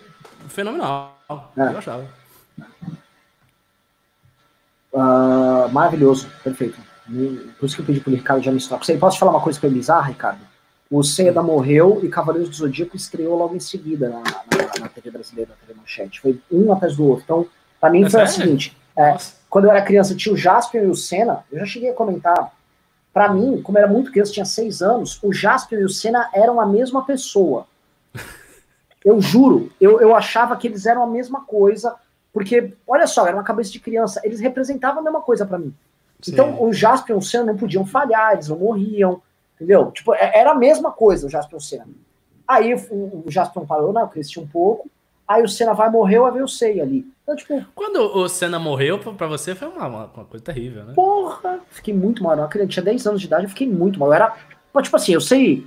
fenomenal. 0.47 1.19
É. 1.57 1.61
Eu 1.61 1.77
achava. 1.77 2.07
Uh, 4.93 5.69
maravilhoso, 5.73 6.29
perfeito. 6.41 6.79
Por 7.59 7.65
isso 7.65 7.75
que 7.75 7.81
eu 7.81 7.85
pedi 7.85 7.99
pro 7.99 8.11
Ricardo 8.13 8.41
já 8.41 8.51
me 8.51 8.59
estourar. 8.59 8.85
Posso 8.97 9.17
te 9.17 9.19
falar 9.19 9.33
uma 9.33 9.41
coisa 9.41 9.59
que 9.59 9.65
é 9.65 9.69
bizarra, 9.69 10.07
Ricardo? 10.07 10.39
O 10.89 11.03
Seda 11.03 11.43
morreu 11.43 11.99
e 12.01 12.07
Cavaleiros 12.07 12.49
do 12.49 12.55
Zodíaco 12.55 12.95
estreou 12.95 13.37
logo 13.37 13.53
em 13.53 13.59
seguida 13.59 14.07
na, 14.07 14.19
na, 14.19 14.79
na 14.79 14.87
TV 14.87 15.11
brasileira, 15.11 15.51
na 15.51 15.57
TV 15.57 15.77
Manchete. 15.77 16.21
Foi 16.21 16.39
um 16.49 16.71
atrás 16.71 16.95
do 16.95 17.05
outro. 17.05 17.25
Então, 17.25 17.45
pra 17.81 17.89
mim, 17.89 18.05
é 18.05 18.09
foi 18.09 18.23
o 18.23 18.27
seguinte: 18.27 18.77
é, 18.97 19.17
quando 19.49 19.65
eu 19.65 19.71
era 19.71 19.81
criança, 19.81 20.15
tinha 20.15 20.33
o 20.33 20.37
Jasper 20.37 20.83
e 20.83 20.87
o 20.87 20.95
Senna. 20.95 21.43
Eu 21.51 21.59
já 21.59 21.65
cheguei 21.65 21.89
a 21.89 21.93
comentar. 21.93 22.53
Pra 23.13 23.31
mim, 23.31 23.61
como 23.61 23.77
era 23.77 23.87
muito 23.87 24.11
criança, 24.11 24.33
tinha 24.33 24.45
seis 24.45 24.81
anos, 24.81 25.19
o 25.21 25.31
Jasper 25.31 25.79
e 25.79 25.83
o 25.83 25.89
Senna 25.89 26.29
eram 26.33 26.59
a 26.59 26.65
mesma 26.65 27.05
pessoa. 27.05 27.67
Eu 29.05 29.19
juro, 29.19 29.69
eu, 29.81 29.99
eu 29.99 30.15
achava 30.15 30.55
que 30.55 30.65
eles 30.65 30.85
eram 30.85 31.03
a 31.03 31.07
mesma 31.07 31.41
coisa 31.41 31.93
porque, 32.33 32.73
olha 32.87 33.05
só, 33.05 33.27
era 33.27 33.35
uma 33.35 33.43
cabeça 33.43 33.71
de 33.71 33.79
criança, 33.79 34.19
eles 34.23 34.39
representavam 34.39 35.01
a 35.01 35.03
mesma 35.03 35.21
coisa 35.21 35.45
para 35.45 35.59
mim. 35.59 35.73
Sim. 36.19 36.31
Então, 36.31 36.63
o 36.63 36.73
Jasper 36.73 37.15
e 37.15 37.19
o 37.19 37.21
Senna 37.21 37.43
não 37.43 37.57
podiam 37.57 37.85
falhar, 37.85 38.33
eles 38.33 38.47
não 38.47 38.57
morriam, 38.57 39.21
entendeu? 39.55 39.91
Tipo, 39.91 40.15
é, 40.15 40.39
era 40.39 40.51
a 40.51 40.55
mesma 40.55 40.91
coisa 40.91 41.27
o 41.27 41.29
Jasper 41.29 41.53
e 41.53 41.57
o 41.57 41.61
Senna. 41.61 41.87
Aí 42.47 42.73
o, 42.73 43.23
o 43.25 43.25
Jasper 43.27 43.63
parou, 43.65 43.93
né? 43.93 44.01
Eu 44.01 44.07
cresci 44.07 44.39
um 44.39 44.47
pouco. 44.47 44.89
Aí 45.27 45.41
o 45.43 45.47
Senna 45.47 45.73
vai, 45.73 45.89
morreu, 45.89 46.25
aí 46.25 46.33
veio 46.33 46.45
o 46.45 46.49
Sei 46.49 46.81
ali. 46.81 47.05
Então, 47.23 47.35
tipo, 47.35 47.65
Quando 47.73 47.97
o 47.99 48.27
Senna 48.27 48.59
morreu, 48.59 48.99
pra 48.99 49.27
você 49.27 49.55
foi 49.55 49.67
uma, 49.69 49.87
uma, 49.87 50.07
coisa 50.25 50.43
terrível, 50.43 50.83
né? 50.83 50.93
Porra! 50.93 51.59
Fiquei 51.69 51.93
muito 51.93 52.21
mal. 52.21 52.37
Eu 52.37 52.67
tinha 52.67 52.83
10 52.83 53.07
anos 53.07 53.21
de 53.21 53.27
idade, 53.27 53.43
eu 53.43 53.49
fiquei 53.49 53.67
muito 53.67 53.99
mal. 53.99 54.09
Eu 54.09 54.13
era. 54.13 54.35
Tipo 54.81 54.95
assim, 54.95 55.13
eu 55.13 55.21
sei. 55.21 55.65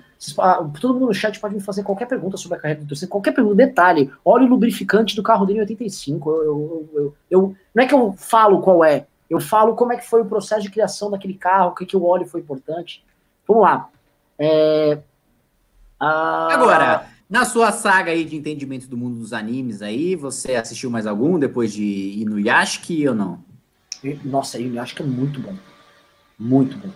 Todo 0.80 0.94
mundo 0.94 1.06
no 1.06 1.14
chat 1.14 1.38
pode 1.40 1.54
me 1.54 1.60
fazer 1.60 1.82
qualquer 1.82 2.06
pergunta 2.06 2.36
sobre 2.36 2.58
a 2.58 2.60
carreira 2.60 2.82
do 2.82 2.88
torcedor, 2.88 3.10
qualquer 3.10 3.32
pergunta, 3.32 3.56
detalhe. 3.56 4.10
Olha 4.24 4.44
o 4.44 4.48
lubrificante 4.48 5.14
do 5.16 5.22
carro 5.22 5.46
dele 5.46 5.58
em 5.58 5.62
85. 5.62 6.30
Eu, 6.30 6.36
eu, 6.42 6.88
eu, 6.94 7.14
eu, 7.30 7.56
não 7.74 7.84
é 7.84 7.86
que 7.86 7.94
eu 7.94 8.14
falo 8.16 8.60
qual 8.60 8.84
é, 8.84 9.06
eu 9.28 9.40
falo 9.40 9.74
como 9.74 9.92
é 9.92 9.96
que 9.96 10.06
foi 10.06 10.22
o 10.22 10.26
processo 10.26 10.62
de 10.62 10.70
criação 10.70 11.10
daquele 11.10 11.34
carro, 11.34 11.70
o 11.70 11.74
que, 11.74 11.84
que 11.84 11.96
o 11.96 12.04
óleo 12.04 12.26
foi 12.26 12.40
importante. 12.40 13.04
Vamos 13.46 13.62
lá. 13.62 13.88
É, 14.38 14.98
a... 15.98 16.54
Agora, 16.54 17.06
na 17.28 17.44
sua 17.44 17.72
saga 17.72 18.12
aí 18.12 18.24
de 18.24 18.36
entendimento 18.36 18.86
do 18.88 18.96
mundo 18.96 19.18
dos 19.18 19.32
animes 19.32 19.82
aí, 19.82 20.14
você 20.14 20.54
assistiu 20.54 20.90
mais 20.90 21.06
algum 21.06 21.38
depois 21.38 21.72
de 21.72 22.20
Inuyashiki 22.20 23.08
ou 23.08 23.14
não? 23.14 23.44
Nossa, 24.24 24.58
Inuyashiki 24.58 25.02
é 25.02 25.06
muito 25.06 25.40
bom. 25.40 25.54
Muito 26.38 26.76
bom. 26.78 26.90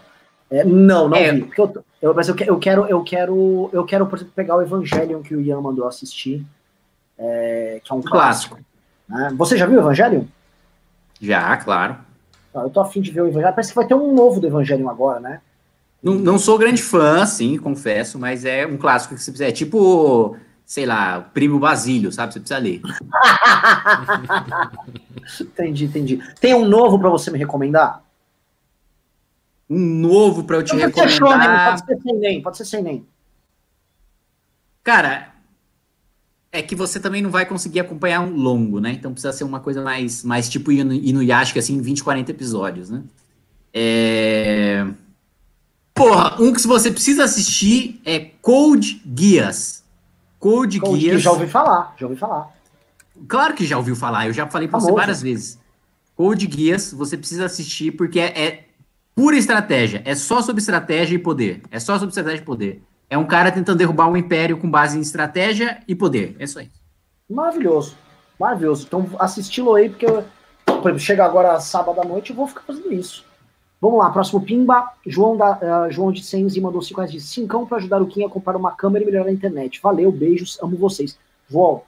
É, 0.50 0.64
não, 0.64 1.08
não 1.08 1.16
é. 1.16 1.32
vi. 1.32 1.42
Porque 1.42 1.60
eu, 1.60 1.84
eu, 2.02 2.14
mas 2.14 2.28
eu, 2.28 2.36
eu, 2.38 2.58
quero, 2.58 2.86
eu 2.86 3.02
quero, 3.02 3.70
eu 3.72 3.84
quero, 3.84 4.06
por 4.06 4.16
exemplo, 4.16 4.32
pegar 4.34 4.56
o 4.56 4.62
Evangelion 4.62 5.22
que 5.22 5.34
o 5.34 5.40
Ian 5.40 5.60
mandou 5.60 5.86
assistir, 5.86 6.46
é, 7.18 7.80
que 7.82 7.92
é 7.92 7.94
um 7.94 8.02
clássico. 8.02 8.56
clássico. 8.56 8.60
Né? 9.08 9.34
Você 9.36 9.56
já 9.56 9.66
viu 9.66 9.78
o 9.78 9.82
Evangelion? 9.82 10.24
Já, 11.20 11.56
claro. 11.56 11.98
Eu 12.54 12.70
tô 12.70 12.80
afim 12.80 13.00
de 13.00 13.10
ver 13.10 13.22
o 13.22 13.26
Evangelion. 13.26 13.52
Parece 13.52 13.70
que 13.70 13.76
vai 13.76 13.86
ter 13.86 13.94
um 13.94 14.14
novo 14.14 14.40
do 14.40 14.46
Evangelion 14.46 14.88
agora, 14.88 15.18
né? 15.18 15.40
Não, 16.02 16.14
não 16.14 16.38
sou 16.38 16.58
grande 16.58 16.82
fã, 16.82 17.24
sim, 17.26 17.58
confesso, 17.58 18.18
mas 18.18 18.44
é 18.44 18.66
um 18.66 18.76
clássico 18.76 19.14
que 19.14 19.20
você 19.20 19.30
precisa. 19.30 19.48
É 19.48 19.52
tipo, 19.52 20.36
sei 20.64 20.86
lá, 20.86 21.18
o 21.18 21.24
Primo 21.32 21.58
Basílio, 21.58 22.10
sabe? 22.10 22.32
Você 22.32 22.40
precisa 22.40 22.58
ler. 22.58 22.80
entendi, 25.40 25.84
entendi. 25.84 26.22
Tem 26.40 26.54
um 26.54 26.64
novo 26.64 26.98
para 26.98 27.10
você 27.10 27.30
me 27.30 27.38
recomendar? 27.38 28.02
Um 29.68 29.78
novo 29.78 30.44
para 30.44 30.56
eu 30.56 30.64
te 30.64 30.74
recomendar. 30.74 31.10
Shonen, 31.10 31.64
pode 31.66 31.86
ser 31.86 32.02
sem 32.02 32.18
nem, 32.18 32.42
pode 32.42 32.56
ser 32.56 32.64
sem 32.64 32.82
nem. 32.82 33.06
Cara, 34.82 35.34
é 36.50 36.62
que 36.62 36.74
você 36.74 36.98
também 36.98 37.22
não 37.22 37.30
vai 37.30 37.46
conseguir 37.46 37.80
acompanhar 37.80 38.20
um 38.20 38.34
longo, 38.34 38.80
né? 38.80 38.92
Então 38.92 39.12
precisa 39.12 39.32
ser 39.32 39.44
uma 39.44 39.60
coisa 39.60 39.82
mais, 39.82 40.24
mais 40.24 40.48
tipo 40.48 40.72
Inuyasha, 40.72 41.58
assim, 41.58 41.80
20, 41.80 42.02
40 42.02 42.30
episódios, 42.30 42.90
né? 42.90 43.04
É... 43.72 44.86
Porra, 46.00 46.40
um 46.40 46.50
que 46.50 46.66
você 46.66 46.90
precisa 46.90 47.24
assistir 47.24 48.00
é 48.06 48.30
Code 48.40 49.02
Geass. 49.14 49.84
Code, 50.38 50.80
Code 50.80 50.98
Geass. 50.98 51.20
Já 51.20 51.30
ouvi 51.30 51.46
falar, 51.46 51.94
já 51.98 52.06
ouvi 52.06 52.18
falar. 52.18 52.48
Claro 53.28 53.52
que 53.52 53.66
já 53.66 53.76
ouviu 53.76 53.94
falar, 53.94 54.26
eu 54.26 54.32
já 54.32 54.46
falei 54.46 54.66
pra 54.66 54.80
Famoso. 54.80 54.94
você 54.94 54.98
várias 54.98 55.20
vezes. 55.20 55.58
Code 56.16 56.48
Geass, 56.50 56.94
você 56.94 57.18
precisa 57.18 57.44
assistir 57.44 57.90
porque 57.92 58.18
é, 58.18 58.42
é 58.42 58.64
pura 59.14 59.36
estratégia. 59.36 60.00
É 60.06 60.14
só 60.14 60.40
sobre 60.40 60.60
estratégia 60.60 61.16
e 61.16 61.18
poder. 61.18 61.60
É 61.70 61.78
só 61.78 61.98
sobre 61.98 62.08
estratégia 62.08 62.40
e 62.40 62.46
poder. 62.46 62.82
É 63.10 63.18
um 63.18 63.26
cara 63.26 63.52
tentando 63.52 63.76
derrubar 63.76 64.08
um 64.08 64.16
império 64.16 64.56
com 64.56 64.70
base 64.70 64.96
em 64.96 65.02
estratégia 65.02 65.82
e 65.86 65.94
poder. 65.94 66.34
É 66.38 66.44
isso 66.44 66.58
aí. 66.58 66.70
Maravilhoso. 67.28 67.94
Maravilhoso. 68.38 68.86
Então 68.86 69.06
assisti-lo 69.18 69.74
aí, 69.74 69.90
porque 69.90 70.06
eu, 70.06 70.24
por 70.64 70.78
exemplo, 70.78 70.98
chega 70.98 71.26
agora 71.26 71.60
sábado 71.60 72.00
à 72.00 72.04
noite 72.06 72.32
e 72.32 72.34
vou 72.34 72.46
ficar 72.46 72.62
fazendo 72.62 72.90
isso. 72.90 73.28
Vamos 73.80 73.98
lá, 73.98 74.10
próximo 74.10 74.42
Pimba. 74.42 74.92
João, 75.06 75.36
da, 75.36 75.86
uh, 75.86 75.90
João 75.90 76.12
de 76.12 76.22
Senzi 76.22 76.60
mandou 76.60 76.82
5 76.82 77.00
reais 77.00 77.12
de 77.12 77.20
5 77.20 77.66
para 77.66 77.78
ajudar 77.78 78.02
o 78.02 78.06
Kim 78.06 78.24
a 78.24 78.28
comprar 78.28 78.56
uma 78.56 78.72
câmera 78.72 79.02
e 79.02 79.06
melhorar 79.06 79.30
a 79.30 79.32
internet. 79.32 79.80
Valeu, 79.82 80.12
beijos, 80.12 80.58
amo 80.62 80.76
vocês. 80.76 81.18
João, 81.48 81.82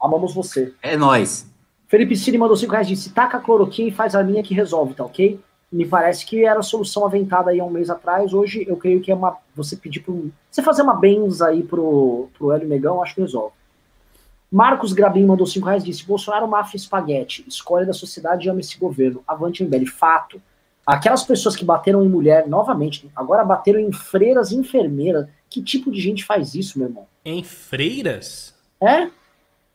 amamos 0.00 0.32
você. 0.32 0.72
É 0.80 0.96
nós. 0.96 1.50
Felipe 1.88 2.16
Cine 2.16 2.38
mandou 2.38 2.56
5 2.56 2.70
reais 2.70 2.86
de 2.86 2.94
disse: 2.94 3.12
taca 3.12 3.40
cloroquina 3.40 3.88
e 3.88 3.92
faz 3.92 4.14
a 4.14 4.22
minha 4.22 4.42
que 4.42 4.54
resolve, 4.54 4.94
tá 4.94 5.04
ok? 5.04 5.40
Me 5.70 5.84
parece 5.84 6.24
que 6.24 6.44
era 6.44 6.60
a 6.60 6.62
solução 6.62 7.04
aventada 7.04 7.50
aí 7.50 7.58
há 7.58 7.64
um 7.64 7.70
mês 7.70 7.90
atrás. 7.90 8.32
Hoje 8.32 8.64
eu 8.68 8.76
creio 8.76 9.00
que 9.00 9.10
é 9.10 9.14
uma. 9.14 9.36
Você 9.56 9.76
pedir 9.76 10.00
pro. 10.00 10.30
Você 10.50 10.62
fazer 10.62 10.82
uma 10.82 10.94
benza 10.94 11.48
aí 11.48 11.62
pro, 11.62 12.28
pro 12.38 12.52
Hélio 12.52 12.68
Negão, 12.68 13.02
acho 13.02 13.14
que 13.14 13.20
resolve. 13.20 13.54
Marcos 14.50 14.92
Grabin 14.92 15.26
mandou 15.26 15.46
5 15.46 15.66
reais 15.66 15.82
disse: 15.82 16.06
Bolsonaro 16.06 16.46
máfia 16.46 16.76
espaguete, 16.76 17.44
escolha 17.48 17.84
da 17.84 17.92
sociedade 17.92 18.46
e 18.46 18.50
ama 18.50 18.60
esse 18.60 18.78
governo. 18.78 19.24
Avante 19.26 19.64
Mbele, 19.64 19.86
fato. 19.86 20.40
Aquelas 20.86 21.22
pessoas 21.22 21.54
que 21.54 21.64
bateram 21.64 22.02
em 22.02 22.08
mulher, 22.08 22.48
novamente, 22.48 23.10
agora 23.14 23.44
bateram 23.44 23.78
em 23.78 23.92
freiras 23.92 24.50
e 24.50 24.56
enfermeiras. 24.56 25.28
Que 25.48 25.62
tipo 25.62 25.90
de 25.90 26.00
gente 26.00 26.24
faz 26.24 26.54
isso, 26.54 26.78
meu 26.78 26.88
irmão? 26.88 27.06
Em 27.24 27.44
freiras? 27.44 28.54
É? 28.80 29.08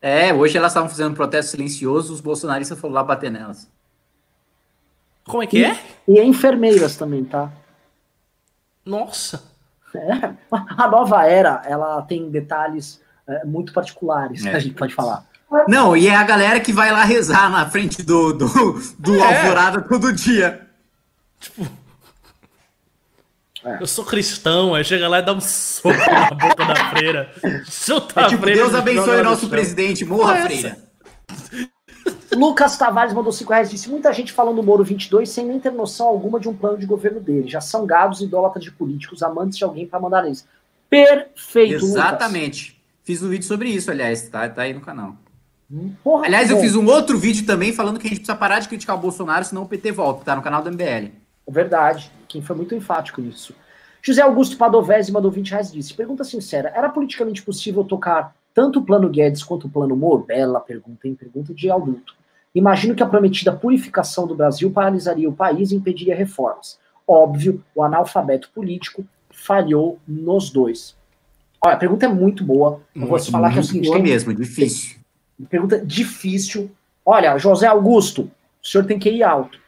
É, 0.02 0.34
hoje 0.34 0.58
elas 0.58 0.72
estavam 0.72 0.90
fazendo 0.90 1.12
um 1.12 1.16
protesto 1.16 1.52
silencioso, 1.52 2.14
os 2.14 2.22
bolsonaristas 2.22 2.80
foram 2.80 2.94
lá 2.94 3.04
bater 3.04 3.32
nelas. 3.32 3.70
Como 5.26 5.44
é 5.44 5.48
que 5.48 5.60
e, 5.60 5.66
é? 5.66 5.80
E 6.08 6.22
enfermeiras 6.22 6.96
também, 6.96 7.24
tá? 7.24 7.52
Nossa! 8.86 9.44
É, 9.96 10.34
a 10.52 10.88
nova 10.88 11.26
era, 11.26 11.62
ela 11.66 12.02
tem 12.02 12.30
detalhes 12.30 13.02
é, 13.28 13.46
muito 13.46 13.74
particulares, 13.74 14.46
é. 14.46 14.52
que 14.52 14.56
a 14.56 14.60
gente 14.60 14.76
pode 14.76 14.94
falar. 14.94 15.26
Não, 15.68 15.96
e 15.96 16.08
é 16.08 16.16
a 16.16 16.24
galera 16.24 16.60
que 16.60 16.74
vai 16.74 16.92
lá 16.92 17.04
rezar 17.04 17.50
na 17.50 17.70
frente 17.70 18.04
do, 18.04 18.34
do, 18.34 18.48
do 19.00 19.16
é. 19.16 19.22
Alvorada 19.22 19.82
todo 19.82 20.12
dia. 20.12 20.67
Tipo. 21.40 21.68
É. 23.64 23.82
Eu 23.82 23.88
sou 23.88 24.06
cristão, 24.06 24.76
aí 24.76 24.84
chega 24.84 25.08
lá 25.08 25.20
e 25.20 25.24
dá 25.24 25.34
um 25.34 25.42
soco 25.42 25.90
na 25.90 26.30
boca 26.30 26.66
da 26.66 26.90
freira. 26.92 27.34
Chuta 27.66 28.22
é, 28.22 28.28
tipo, 28.30 28.44
freira, 28.44 28.62
Deus 28.62 28.76
abençoe 28.76 29.24
nosso 29.24 29.50
presidente, 29.50 30.06
morra, 30.06 30.44
freira. 30.44 30.78
Lucas 32.36 32.78
Tavares 32.78 33.14
mandou 33.14 33.32
5 33.32 33.52
reais 33.52 33.70
disse: 33.70 33.90
muita 33.90 34.14
gente 34.14 34.32
falando 34.32 34.58
do 34.58 34.64
Moro 34.64 34.84
22 34.84 35.30
sem 35.30 35.46
nem 35.46 35.60
ter 35.60 35.72
noção 35.72 36.08
alguma 36.08 36.40
de 36.40 36.48
um 36.48 36.54
plano 36.54 36.78
de 36.78 36.86
governo 36.86 37.20
dele. 37.20 37.50
Já 37.50 37.60
são 37.60 37.86
gados 37.86 38.22
idólatras 38.22 38.64
de 38.64 38.72
políticos, 38.72 39.24
amantes 39.24 39.58
de 39.58 39.64
alguém 39.64 39.88
para 39.88 40.00
mandar 40.00 40.26
eles. 40.26 40.46
Perfeito, 40.90 41.84
Exatamente. 41.84 42.70
Lucas. 42.70 42.78
Fiz 43.04 43.24
um 43.24 43.30
vídeo 43.30 43.46
sobre 43.46 43.70
isso, 43.70 43.90
aliás, 43.90 44.30
tá, 44.30 44.48
tá 44.50 44.64
aí 44.64 44.74
no 44.74 44.82
canal. 44.82 45.16
Hum, 45.72 45.94
porra, 46.04 46.26
aliás, 46.26 46.50
eu 46.50 46.60
fiz 46.60 46.76
um 46.76 46.86
outro 46.86 47.18
vídeo 47.18 47.46
também 47.46 47.74
falando 47.74 48.00
que 48.00 48.08
a 48.08 48.10
gente 48.10 48.20
precisa 48.20 48.38
parar 48.38 48.60
de 48.60 48.68
criticar 48.68 48.96
o 48.96 49.00
Bolsonaro, 49.00 49.46
senão 49.46 49.64
o 49.64 49.68
PT 49.68 49.92
volta, 49.92 50.26
tá 50.26 50.36
no 50.36 50.42
canal 50.42 50.62
do 50.62 50.72
MBL. 50.72 51.12
Verdade. 51.48 52.12
Quem 52.28 52.42
foi 52.42 52.56
muito 52.56 52.76
enfático 52.76 53.22
nisso. 53.22 53.56
José 54.02 54.22
Augusto 54.22 54.58
Padovese 54.58 55.12
mandou 55.12 55.32
20 55.32 55.52
reais 55.52 55.72
disse: 55.72 55.94
Pergunta 55.94 56.24
sincera: 56.24 56.72
era 56.76 56.90
politicamente 56.90 57.42
possível 57.42 57.84
tocar 57.84 58.36
tanto 58.54 58.80
o 58.80 58.84
plano 58.84 59.10
Guedes 59.10 59.44
quanto 59.44 59.68
o 59.68 59.70
plano 59.70 59.96
Moro? 59.96 60.24
Bela 60.24 60.60
pergunta, 60.60 61.08
hein? 61.08 61.16
Pergunta 61.16 61.54
de 61.54 61.70
adulto. 61.72 62.16
Imagino 62.54 62.96
que 62.96 63.04
a 63.04 63.08
prometida 63.08 63.54
purificação 63.54 64.26
do 64.26 64.36
Brasil 64.36 64.72
paralisaria 64.72 65.30
o 65.30 65.34
país 65.34 65.72
e 65.72 65.76
impediria 65.76 66.16
reformas. 66.16 66.80
Óbvio, 67.08 67.64
o 67.76 67.84
analfabeto 67.84 68.50
político 68.54 69.06
falhou 69.30 70.00
nos 70.08 70.50
dois. 70.50 70.96
Olha, 71.64 71.76
a 71.76 71.78
pergunta 71.78 72.06
é 72.06 72.10
muito 72.10 72.44
boa. 72.44 72.82
Eu 72.96 73.08
vou 73.08 73.20
te 73.20 73.32
falar 73.32 73.52
que 73.52 73.58
é 73.58 73.62
o 73.62 73.64
seguinte: 73.64 73.86
boa 73.88 73.98
tem, 73.98 74.04
mesmo, 74.04 74.34
difícil. 74.34 74.98
Pergunta 75.50 75.86
difícil. 75.86 76.72
Olha, 77.06 77.38
José 77.38 77.68
Augusto, 77.68 78.32
o 78.64 78.68
senhor 78.68 78.86
tem 78.86 79.00
que 79.00 79.10
ir 79.10 79.24
alto 79.24 79.60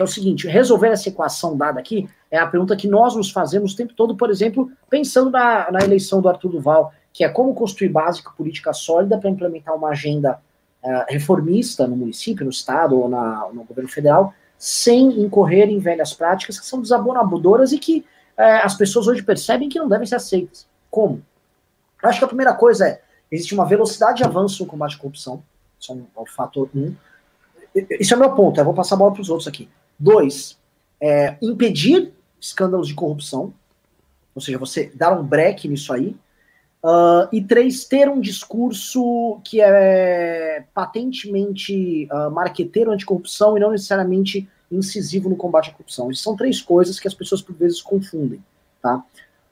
que 0.00 0.02
é 0.02 0.04
o 0.04 0.08
seguinte: 0.08 0.48
resolver 0.48 0.88
essa 0.88 1.10
equação 1.10 1.56
dada 1.56 1.78
aqui 1.78 2.08
é 2.30 2.38
a 2.38 2.46
pergunta 2.46 2.74
que 2.74 2.88
nós 2.88 3.14
nos 3.14 3.30
fazemos 3.30 3.74
o 3.74 3.76
tempo 3.76 3.92
todo, 3.92 4.16
por 4.16 4.30
exemplo, 4.30 4.70
pensando 4.88 5.30
na, 5.30 5.70
na 5.70 5.80
eleição 5.80 6.22
do 6.22 6.28
Arthur 6.28 6.52
Duval, 6.52 6.92
que 7.12 7.22
é 7.22 7.28
como 7.28 7.54
construir 7.54 7.90
básica 7.90 8.30
política 8.30 8.72
sólida 8.72 9.18
para 9.18 9.28
implementar 9.28 9.74
uma 9.76 9.90
agenda 9.90 10.40
uh, 10.82 11.04
reformista 11.06 11.86
no 11.86 11.96
município, 11.96 12.44
no 12.44 12.50
estado 12.50 12.98
ou 12.98 13.10
na, 13.10 13.46
no 13.52 13.62
governo 13.64 13.90
federal, 13.90 14.32
sem 14.56 15.20
incorrer 15.20 15.68
em 15.68 15.78
velhas 15.78 16.14
práticas 16.14 16.58
que 16.58 16.64
são 16.64 16.80
desabonadoras 16.80 17.72
e 17.72 17.78
que 17.78 17.98
uh, 18.38 18.64
as 18.64 18.74
pessoas 18.74 19.06
hoje 19.06 19.22
percebem 19.22 19.68
que 19.68 19.78
não 19.78 19.88
devem 19.88 20.06
ser 20.06 20.14
aceitas. 20.14 20.66
Como? 20.90 21.22
Acho 22.02 22.20
que 22.20 22.24
a 22.24 22.28
primeira 22.28 22.54
coisa 22.54 22.88
é: 22.88 23.02
existe 23.30 23.52
uma 23.52 23.66
velocidade 23.66 24.18
de 24.18 24.24
avanço 24.24 24.62
no 24.62 24.70
combate 24.70 24.96
à 24.96 24.98
corrupção, 24.98 25.42
isso 25.78 25.92
é 25.92 25.94
um, 25.94 26.06
é 26.16 26.20
um 26.20 26.26
fator 26.26 26.70
um. 26.74 26.94
Isso 28.00 28.14
é 28.14 28.16
meu 28.16 28.34
ponto, 28.34 28.58
eu 28.58 28.64
vou 28.64 28.74
passar 28.74 28.94
a 28.94 28.98
bola 28.98 29.12
para 29.12 29.20
os 29.20 29.28
outros 29.28 29.46
aqui. 29.46 29.68
Dois, 30.00 30.58
é, 30.98 31.36
impedir 31.42 32.12
escândalos 32.40 32.88
de 32.88 32.94
corrupção, 32.94 33.52
ou 34.34 34.40
seja, 34.40 34.56
você 34.56 34.90
dar 34.94 35.12
um 35.12 35.22
break 35.22 35.68
nisso 35.68 35.92
aí. 35.92 36.16
Uh, 36.82 37.28
e 37.30 37.42
três, 37.42 37.84
ter 37.84 38.08
um 38.08 38.18
discurso 38.18 39.38
que 39.44 39.60
é 39.60 40.64
patentemente 40.72 42.08
uh, 42.10 42.30
marqueteiro 42.30 42.90
anticorrupção 42.90 43.54
e 43.54 43.60
não 43.60 43.70
necessariamente 43.70 44.48
incisivo 44.72 45.28
no 45.28 45.36
combate 45.36 45.68
à 45.68 45.72
corrupção. 45.72 46.10
Isso 46.10 46.22
são 46.22 46.34
três 46.34 46.62
coisas 46.62 46.98
que 46.98 47.06
as 47.06 47.12
pessoas 47.12 47.42
por 47.42 47.54
vezes 47.54 47.82
confundem. 47.82 48.42
Tá? 48.80 49.04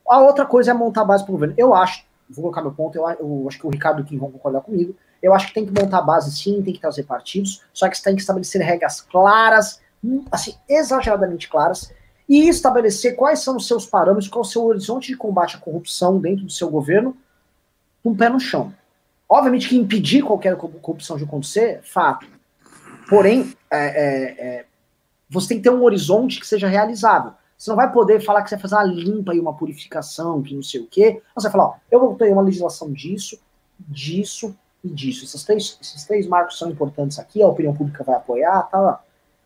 A 0.08 0.20
outra 0.20 0.46
coisa 0.46 0.70
é 0.70 0.74
montar 0.74 1.04
base 1.04 1.22
para 1.22 1.30
o 1.30 1.34
governo. 1.34 1.54
Eu 1.58 1.74
acho, 1.74 2.02
vou 2.30 2.44
colocar 2.44 2.62
meu 2.62 2.72
ponto, 2.72 2.96
eu, 2.96 3.06
eu 3.06 3.44
acho 3.46 3.58
que 3.58 3.66
o 3.66 3.70
Ricardo 3.70 4.00
e 4.00 4.02
o 4.02 4.06
Kim 4.06 4.16
vão 4.16 4.30
concordar 4.30 4.62
comigo. 4.62 4.96
Eu 5.22 5.34
acho 5.34 5.48
que 5.48 5.54
tem 5.54 5.66
que 5.66 5.82
montar 5.82 6.00
base 6.00 6.34
sim, 6.34 6.62
tem 6.62 6.72
que 6.72 6.80
trazer 6.80 7.02
partidos, 7.02 7.62
só 7.74 7.90
que 7.90 7.98
você 7.98 8.04
tem 8.04 8.14
que 8.14 8.22
estabelecer 8.22 8.62
regras 8.62 9.02
claras 9.02 9.82
assim, 10.30 10.54
exageradamente 10.68 11.48
claras 11.48 11.92
e 12.28 12.48
estabelecer 12.48 13.16
quais 13.16 13.40
são 13.40 13.56
os 13.56 13.66
seus 13.66 13.86
parâmetros, 13.86 14.28
qual 14.28 14.42
o 14.42 14.44
seu 14.44 14.64
horizonte 14.64 15.08
de 15.08 15.16
combate 15.16 15.56
à 15.56 15.58
corrupção 15.58 16.18
dentro 16.18 16.44
do 16.44 16.52
seu 16.52 16.68
governo, 16.68 17.16
com 18.02 18.10
um 18.10 18.16
pé 18.16 18.28
no 18.28 18.38
chão. 18.38 18.72
Obviamente 19.28 19.68
que 19.68 19.76
impedir 19.76 20.22
qualquer 20.22 20.56
corrupção 20.56 21.16
de 21.16 21.24
acontecer, 21.24 21.80
fato. 21.82 22.26
Porém, 23.08 23.54
é, 23.70 23.78
é, 23.78 24.46
é, 24.46 24.64
você 25.28 25.48
tem 25.48 25.56
que 25.58 25.64
ter 25.64 25.70
um 25.70 25.82
horizonte 25.82 26.38
que 26.38 26.46
seja 26.46 26.68
realizável. 26.68 27.32
Você 27.56 27.70
não 27.70 27.76
vai 27.76 27.90
poder 27.90 28.20
falar 28.20 28.42
que 28.42 28.50
você 28.50 28.56
vai 28.56 28.62
fazer 28.62 28.74
uma 28.76 28.84
limpa 28.84 29.34
e 29.34 29.40
uma 29.40 29.54
purificação, 29.54 30.42
que 30.42 30.54
não 30.54 30.62
sei 30.62 30.80
o 30.80 30.86
quê. 30.86 31.20
Você 31.34 31.48
vai 31.48 31.52
falar, 31.52 31.64
ó, 31.64 31.74
eu 31.90 31.98
vou 31.98 32.14
ter 32.14 32.32
uma 32.32 32.42
legislação 32.42 32.92
disso, 32.92 33.38
disso 33.78 34.56
e 34.84 34.88
disso. 34.88 35.24
Esses 35.24 35.42
três, 35.44 35.78
esses 35.80 36.04
três 36.04 36.26
marcos 36.26 36.58
são 36.58 36.70
importantes 36.70 37.18
aqui, 37.18 37.42
a 37.42 37.48
opinião 37.48 37.74
pública 37.74 38.04
vai 38.04 38.14
apoiar, 38.14 38.62
tá? 38.64 39.00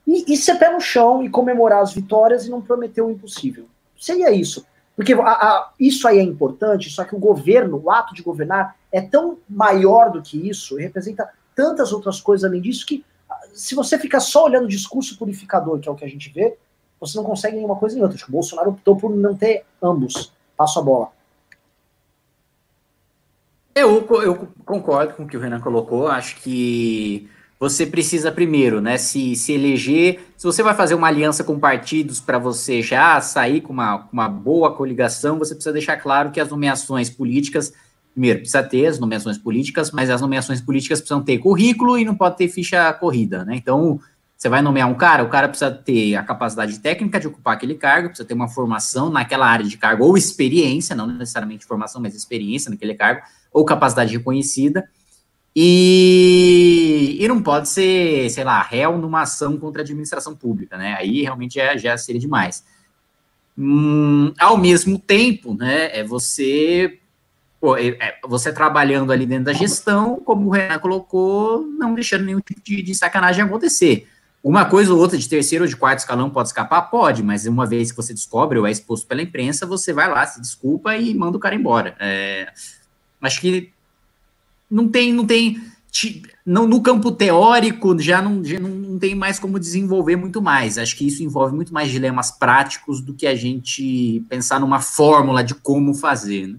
E, 0.07 0.33
e 0.33 0.37
ser 0.37 0.57
pé 0.57 0.73
no 0.73 0.81
chão 0.81 1.23
e 1.23 1.29
comemorar 1.29 1.83
as 1.83 1.93
vitórias 1.93 2.47
e 2.47 2.51
não 2.51 2.61
prometer 2.61 3.03
o 3.03 3.11
impossível. 3.11 3.67
Seria 3.99 4.31
isso. 4.31 4.67
Porque 4.97 5.15
a, 5.15 5.19
a, 5.19 5.73
isso 5.79 6.07
aí 6.07 6.19
é 6.19 6.23
importante, 6.23 6.91
só 6.91 7.05
que 7.05 7.15
o 7.15 7.19
governo, 7.19 7.81
o 7.83 7.91
ato 7.91 8.15
de 8.15 8.23
governar, 8.23 8.77
é 8.91 9.01
tão 9.01 9.39
maior 9.49 10.11
do 10.11 10.21
que 10.21 10.49
isso, 10.49 10.79
e 10.79 10.83
representa 10.83 11.29
tantas 11.55 11.93
outras 11.93 12.21
coisas 12.21 12.49
além 12.49 12.61
disso, 12.61 12.85
que 12.85 13.05
se 13.55 13.75
você 13.75 13.99
ficar 13.99 14.21
só 14.21 14.45
olhando 14.45 14.65
o 14.65 14.69
discurso 14.69 15.17
purificador, 15.19 15.79
que 15.79 15.89
é 15.89 15.93
o 15.93 15.95
que 15.95 16.05
a 16.05 16.09
gente 16.09 16.31
vê, 16.31 16.57
você 17.01 17.17
não 17.17 17.25
consegue 17.25 17.57
nenhuma 17.57 17.77
coisa 17.77 17.95
nem 17.95 18.05
outra. 18.05 18.19
Que 18.19 18.29
o 18.29 18.33
Bolsonaro 18.33 18.71
optou 18.71 18.97
por 18.97 19.11
não 19.15 19.35
ter 19.35 19.65
ambos. 19.83 20.33
Passo 20.57 20.79
a 20.79 20.83
bola. 20.83 21.09
Eu, 23.75 24.07
eu 24.23 24.49
concordo 24.65 25.15
com 25.15 25.25
o 25.25 25.27
que 25.27 25.37
o 25.37 25.41
Renan 25.41 25.61
colocou. 25.61 26.07
Acho 26.07 26.37
que 26.37 27.29
você 27.63 27.87
precisa 27.87 28.33
primeiro, 28.33 28.81
né, 28.81 28.99
se, 28.99 29.37
se 29.37 29.53
eleger. 29.53 30.19
Se 30.37 30.45
você 30.45 30.65
vai 30.65 30.75
fazer 30.75 30.97
uma 30.97 31.07
aliança 31.07 31.45
com 31.45 31.61
partidos 31.61 32.21
para 32.21 32.37
você 32.37 32.83
já 32.83 33.21
sair 33.21 33.61
com 33.61 33.73
uma, 33.73 34.09
uma 34.13 34.29
boa 34.29 34.75
coligação, 34.75 35.39
você 35.39 35.55
precisa 35.55 35.73
deixar 35.73 35.97
claro 35.99 36.33
que 36.33 36.41
as 36.41 36.49
nomeações 36.49 37.09
políticas, 37.09 37.73
primeiro, 38.13 38.41
precisa 38.41 38.65
ter 38.65 38.87
as 38.87 38.99
nomeações 38.99 39.39
políticas, 39.39 39.93
mas 39.93 40.11
as 40.11 40.21
nomeações 40.21 40.61
políticas 40.61 40.99
precisam 40.99 41.23
ter 41.23 41.39
currículo 41.39 41.97
e 41.97 42.05
não 42.05 42.17
pode 42.17 42.37
ter 42.37 42.49
ficha 42.49 42.93
corrida, 42.95 43.45
né? 43.45 43.55
Então, 43.55 44.01
você 44.37 44.49
vai 44.49 44.61
nomear 44.61 44.91
um 44.91 44.95
cara, 44.95 45.23
o 45.23 45.29
cara 45.29 45.49
precisa 45.49 45.71
ter 45.71 46.17
a 46.17 46.25
capacidade 46.25 46.81
técnica 46.81 47.21
de 47.21 47.29
ocupar 47.29 47.55
aquele 47.55 47.77
cargo, 47.77 48.09
precisa 48.09 48.27
ter 48.27 48.35
uma 48.35 48.49
formação 48.49 49.09
naquela 49.09 49.47
área 49.47 49.65
de 49.65 49.79
cargo, 49.79 50.05
ou 50.05 50.17
experiência, 50.17 50.97
não 50.97 51.07
necessariamente 51.07 51.65
formação, 51.65 52.03
mas 52.03 52.13
experiência 52.13 52.73
naquele 52.73 52.95
cargo, 52.95 53.23
ou 53.53 53.65
capacidade 53.65 54.17
reconhecida. 54.17 54.85
E, 55.55 57.19
e 57.21 57.29
não 57.29 57.43
pode 57.43 57.69
ser, 57.69 58.31
sei 58.31 58.43
lá, 58.43 58.63
réu 58.63 58.97
numa 58.97 59.23
ação 59.23 59.57
contra 59.59 59.83
a 59.83 59.85
administração 59.85 60.35
pública, 60.35 60.77
né? 60.79 60.95
Aí 60.99 61.23
realmente 61.23 61.57
já, 61.57 61.77
já 61.77 61.97
seria 61.99 62.21
demais. 62.21 62.65
Hum, 63.57 64.33
ao 64.39 64.57
mesmo 64.57 64.99
tempo, 64.99 65.55
né, 65.55 65.99
é 65.99 66.03
você 66.03 66.99
pô, 67.61 67.77
é, 67.77 67.89
é, 67.89 68.19
você 68.25 68.53
trabalhando 68.53 69.13
ali 69.13 69.27
dentro 69.27 69.45
da 69.45 69.53
gestão, 69.53 70.21
como 70.25 70.49
o 70.49 70.51
Renan 70.51 70.79
colocou, 70.79 71.63
não 71.79 71.95
deixando 71.95 72.25
nenhum 72.25 72.41
tipo 72.41 72.61
de, 72.61 72.83
de 72.83 72.95
sacanagem 72.95 73.45
acontecer. 73.45 74.09
Uma 74.43 74.65
coisa 74.65 74.93
ou 74.93 74.99
outra 74.99 75.17
de 75.17 75.29
terceiro 75.29 75.65
ou 75.65 75.69
de 75.69 75.77
quarto 75.77 76.01
escalão 76.01 76.29
pode 76.29 76.49
escapar? 76.49 76.83
Pode, 76.91 77.23
mas 77.23 77.47
uma 77.47 77.65
vez 77.65 77.93
que 77.93 77.97
você 77.97 78.13
descobre 78.13 78.59
ou 78.59 78.67
é 78.67 78.73
exposto 78.73 79.07
pela 79.07 79.23
imprensa, 79.23 79.65
você 79.65 79.93
vai 79.93 80.11
lá, 80.11 80.27
se 80.27 80.41
desculpa 80.41 80.97
e 80.97 81.15
manda 81.15 81.37
o 81.37 81.41
cara 81.41 81.55
embora. 81.55 81.95
É, 82.01 82.53
acho 83.21 83.41
que 83.41 83.73
não 84.73 84.89
tem, 84.89 85.13
não 85.13 85.27
tem, 85.27 85.61
não, 86.45 86.67
no 86.67 86.83
campo 86.83 87.13
teórico 87.13 87.99
já 87.99 88.23
não, 88.23 88.43
já 88.43 88.59
não 88.59 88.99
tem 88.99 89.15
mais 89.15 89.39
como 89.39 89.61
desenvolver 89.61 90.17
muito 90.17 90.41
mais. 90.41 90.79
Acho 90.79 90.97
que 90.97 91.07
isso 91.07 91.23
envolve 91.23 91.55
muito 91.55 91.75
mais 91.75 91.91
dilemas 91.91 92.31
práticos 92.31 93.03
do 93.03 93.13
que 93.13 93.27
a 93.27 93.35
gente 93.35 94.25
pensar 94.31 94.59
numa 94.59 94.81
fórmula 94.81 95.45
de 95.45 95.55
como 95.55 95.93
fazer. 95.93 96.47
Né? 96.47 96.57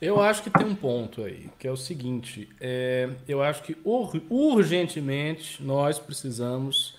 Eu 0.00 0.20
acho 0.20 0.42
que 0.42 0.50
tem 0.50 0.66
um 0.66 0.74
ponto 0.74 1.22
aí, 1.22 1.50
que 1.58 1.68
é 1.68 1.70
o 1.70 1.76
seguinte: 1.76 2.48
é, 2.58 3.10
eu 3.28 3.42
acho 3.42 3.62
que 3.62 3.76
ur, 3.84 4.10
urgentemente 4.30 5.62
nós 5.62 5.98
precisamos 5.98 6.96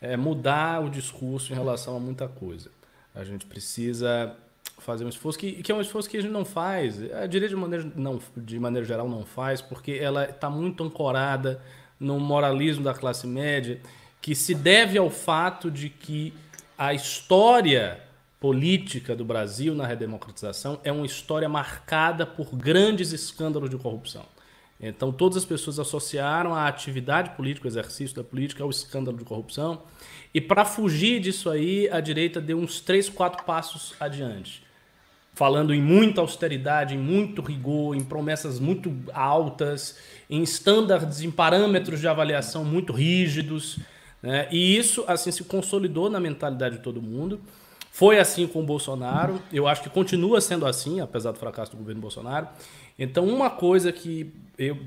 é, 0.00 0.16
mudar 0.16 0.84
o 0.84 0.88
discurso 0.88 1.52
em 1.52 1.56
relação 1.56 1.96
a 1.96 2.00
muita 2.00 2.28
coisa. 2.28 2.70
A 3.12 3.24
gente 3.24 3.44
precisa 3.46 4.36
fazer 4.78 5.04
um 5.04 5.08
esforço 5.08 5.38
que, 5.38 5.62
que 5.62 5.72
é 5.72 5.74
um 5.74 5.80
esforço 5.80 6.08
que 6.08 6.16
a 6.16 6.20
gente 6.20 6.30
não 6.30 6.44
faz, 6.44 7.00
a 7.12 7.26
direita 7.26 7.54
de 7.54 7.60
maneira, 7.60 7.92
não, 7.94 8.20
de 8.36 8.58
maneira 8.58 8.86
geral 8.86 9.08
não 9.08 9.24
faz, 9.24 9.60
porque 9.60 9.92
ela 9.92 10.24
está 10.24 10.48
muito 10.48 10.82
ancorada 10.84 11.60
no 11.98 12.18
moralismo 12.18 12.84
da 12.84 12.94
classe 12.94 13.26
média, 13.26 13.80
que 14.20 14.34
se 14.34 14.54
deve 14.54 14.98
ao 14.98 15.10
fato 15.10 15.70
de 15.70 15.88
que 15.88 16.32
a 16.76 16.94
história 16.94 18.00
política 18.40 19.16
do 19.16 19.24
Brasil 19.24 19.74
na 19.74 19.86
redemocratização 19.86 20.80
é 20.84 20.92
uma 20.92 21.06
história 21.06 21.48
marcada 21.48 22.24
por 22.24 22.54
grandes 22.54 23.12
escândalos 23.12 23.68
de 23.68 23.76
corrupção. 23.76 24.24
Então, 24.80 25.10
todas 25.10 25.38
as 25.38 25.44
pessoas 25.44 25.80
associaram 25.80 26.54
a 26.54 26.68
atividade 26.68 27.30
política, 27.30 27.66
o 27.66 27.70
exercício 27.70 28.14
da 28.14 28.22
política, 28.22 28.62
ao 28.62 28.70
escândalo 28.70 29.16
de 29.18 29.24
corrupção. 29.24 29.82
E 30.32 30.40
para 30.40 30.64
fugir 30.64 31.20
disso 31.20 31.50
aí, 31.50 31.88
a 31.90 32.00
direita 32.00 32.40
deu 32.40 32.58
uns 32.58 32.80
três, 32.80 33.08
quatro 33.08 33.44
passos 33.44 33.94
adiante. 33.98 34.67
Falando 35.38 35.72
em 35.72 35.80
muita 35.80 36.20
austeridade, 36.20 36.96
em 36.96 36.98
muito 36.98 37.40
rigor, 37.40 37.94
em 37.94 38.02
promessas 38.02 38.58
muito 38.58 38.92
altas, 39.14 39.96
em 40.28 40.42
estándares, 40.42 41.20
em 41.20 41.30
parâmetros 41.30 42.00
de 42.00 42.08
avaliação 42.08 42.64
muito 42.64 42.92
rígidos. 42.92 43.78
Né? 44.20 44.48
E 44.50 44.76
isso 44.76 45.04
assim 45.06 45.30
se 45.30 45.44
consolidou 45.44 46.10
na 46.10 46.18
mentalidade 46.18 46.78
de 46.78 46.82
todo 46.82 47.00
mundo. 47.00 47.40
Foi 47.92 48.18
assim 48.18 48.48
com 48.48 48.62
o 48.62 48.64
Bolsonaro, 48.64 49.40
eu 49.52 49.68
acho 49.68 49.80
que 49.80 49.88
continua 49.88 50.40
sendo 50.40 50.66
assim, 50.66 51.00
apesar 51.00 51.30
do 51.30 51.38
fracasso 51.38 51.70
do 51.70 51.76
governo 51.76 52.00
Bolsonaro. 52.00 52.48
Então, 52.98 53.26
uma 53.26 53.48
coisa 53.48 53.92
que 53.92 54.32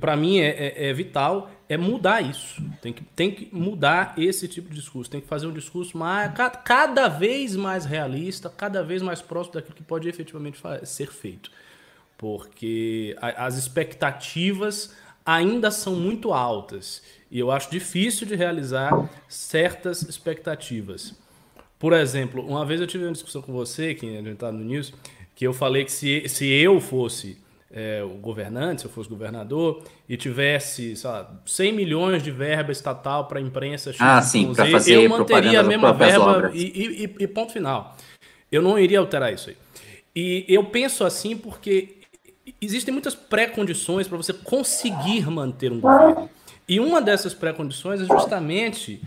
para 0.01 0.17
mim 0.17 0.39
é, 0.39 0.49
é, 0.49 0.89
é, 0.89 0.93
vital 0.93 1.49
é 1.69 1.77
mudar 1.77 2.21
isso. 2.21 2.61
Tem 2.81 2.91
que, 2.91 3.03
tem 3.03 3.31
que 3.31 3.47
mudar 3.55 4.13
esse 4.17 4.47
tipo 4.47 4.69
de 4.69 4.75
discurso. 4.75 5.09
Tem 5.09 5.21
que 5.21 5.27
fazer 5.27 5.47
um 5.47 5.53
discurso 5.53 5.97
mais, 5.97 6.31
cada 6.65 7.07
vez 7.07 7.55
mais 7.55 7.85
realista, 7.85 8.49
cada 8.49 8.83
vez 8.83 9.01
mais 9.01 9.21
próximo 9.21 9.53
daquilo 9.53 9.75
que 9.75 9.83
pode 9.83 10.09
efetivamente 10.09 10.59
ser 10.83 11.09
feito. 11.09 11.49
Porque 12.17 13.15
as 13.19 13.57
expectativas 13.57 14.93
ainda 15.25 15.71
são 15.71 15.95
muito 15.95 16.33
altas. 16.33 17.01
E 17.31 17.39
eu 17.39 17.49
acho 17.49 17.71
difícil 17.71 18.27
de 18.27 18.35
realizar 18.35 19.09
certas 19.29 20.01
expectativas. 20.01 21.15
Por 21.79 21.93
exemplo, 21.93 22.45
uma 22.45 22.65
vez 22.65 22.81
eu 22.81 22.85
tive 22.85 23.05
uma 23.05 23.13
discussão 23.13 23.41
com 23.41 23.53
você, 23.53 23.95
que 23.95 24.05
a 24.05 24.21
gente 24.21 24.33
está 24.33 24.51
no 24.51 24.59
News, 24.59 24.93
que 25.33 25.47
eu 25.47 25.53
falei 25.53 25.85
que 25.85 25.91
se, 25.91 26.27
se 26.27 26.45
eu 26.45 26.81
fosse 26.81 27.40
é, 27.73 28.03
o 28.03 28.17
governante, 28.17 28.81
se 28.81 28.87
eu 28.87 28.91
fosse 28.91 29.09
governador, 29.09 29.83
e 30.07 30.17
tivesse, 30.17 30.95
sei 30.95 31.09
lá, 31.09 31.41
100 31.45 31.73
milhões 31.73 32.23
de 32.23 32.31
verba 32.31 32.71
estatal 32.71 33.27
para 33.27 33.39
a 33.39 33.41
imprensa 33.41 33.93
ah, 33.99 34.21
sim, 34.21 34.53
fazer 34.53 34.95
eu 34.95 35.09
manteria 35.09 35.61
a 35.61 35.63
mesma 35.63 35.93
verba 35.93 36.51
e, 36.53 37.03
e, 37.03 37.23
e, 37.23 37.27
ponto 37.27 37.53
final. 37.53 37.95
Eu 38.51 38.61
não 38.61 38.77
iria 38.77 38.99
alterar 38.99 39.33
isso 39.33 39.49
aí. 39.49 39.57
E 40.13 40.45
eu 40.49 40.65
penso 40.65 41.05
assim 41.05 41.37
porque 41.37 42.01
existem 42.61 42.91
muitas 42.91 43.15
pré-condições 43.15 44.07
para 44.07 44.17
você 44.17 44.33
conseguir 44.33 45.29
manter 45.29 45.71
um 45.71 45.79
governo. 45.79 46.29
E 46.67 46.79
uma 46.79 47.01
dessas 47.01 47.33
pré-condições 47.33 48.01
é 48.01 48.05
justamente 48.05 49.01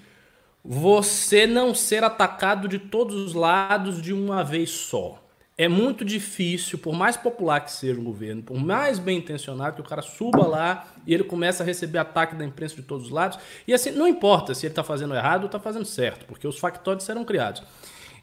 você 0.65 1.47
não 1.47 1.75
ser 1.75 2.03
atacado 2.03 2.67
de 2.67 2.79
todos 2.79 3.15
os 3.15 3.35
lados 3.35 4.01
de 4.01 4.13
uma 4.13 4.43
vez 4.43 4.71
só. 4.71 5.23
É 5.57 5.69
muito 5.69 6.05
difícil, 6.05 6.79
por 6.79 6.93
mais 6.93 7.17
popular 7.17 7.61
que 7.61 7.71
seja 7.71 8.01
o 8.01 8.03
governo, 8.03 8.43
por 8.43 8.59
mais 8.59 8.99
bem 8.99 9.19
intencionado, 9.19 9.77
que 9.77 9.81
o 9.83 9.89
cara 9.89 10.03
suba 10.03 10.45
lá 10.47 10.89
e 11.07 11.15
ele 11.15 11.23
começa 11.23 11.63
a 11.63 11.67
receber 11.67 11.99
ataque 11.99 12.35
da 12.35 12.45
imprensa 12.45 12.75
de 12.75 12.83
todos 12.83 13.07
os 13.07 13.13
lados. 13.13 13.39
E 13.67 13.73
assim, 13.73 13.93
não 13.93 14.09
importa 14.09 14.53
se 14.53 14.67
ele 14.67 14.73
está 14.73 14.83
fazendo 14.83 15.15
errado 15.15 15.43
ou 15.43 15.47
está 15.47 15.61
fazendo 15.61 15.85
certo, 15.85 16.27
porque 16.27 16.49
os 16.49 16.59
factóides 16.59 17.07
serão 17.07 17.25
criados. 17.25 17.63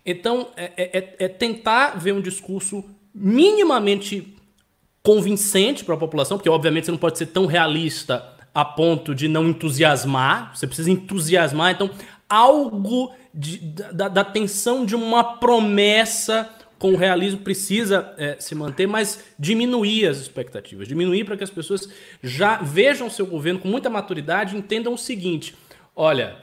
Então, 0.05 0.49
é, 0.57 0.73
é, 0.75 0.97
é, 0.97 1.15
é 1.25 1.27
tentar 1.29 1.97
ver 1.97 2.11
um 2.11 2.21
discurso 2.21 2.83
minimamente 3.15 4.35
convincente 5.01 5.85
para 5.85 5.95
a 5.95 5.97
população, 5.97 6.37
porque 6.37 6.49
obviamente 6.49 6.85
você 6.85 6.91
não 6.91 6.97
pode 6.97 7.17
ser 7.17 7.27
tão 7.27 7.45
realista 7.45 8.27
a 8.53 8.65
ponto 8.65 9.15
de 9.15 9.29
não 9.29 9.47
entusiasmar, 9.47 10.55
você 10.55 10.67
precisa 10.67 10.91
entusiasmar. 10.91 11.71
Então, 11.71 11.89
algo 12.27 13.13
de, 13.33 13.57
da, 13.93 14.09
da 14.09 14.23
tensão 14.25 14.85
de 14.85 14.95
uma 14.95 15.23
promessa 15.37 16.49
com 16.81 16.93
o 16.93 16.95
realismo 16.95 17.41
precisa 17.41 18.11
é, 18.17 18.37
se 18.39 18.55
manter, 18.55 18.87
mas 18.87 19.23
diminuir 19.37 20.07
as 20.07 20.17
expectativas, 20.17 20.87
diminuir 20.87 21.23
para 21.25 21.37
que 21.37 21.43
as 21.43 21.49
pessoas 21.51 21.87
já 22.23 22.57
vejam 22.57 23.07
seu 23.07 23.27
governo 23.27 23.59
com 23.59 23.67
muita 23.67 23.87
maturidade 23.87 24.55
e 24.55 24.57
entendam 24.57 24.91
o 24.91 24.97
seguinte: 24.97 25.53
olha, 25.95 26.37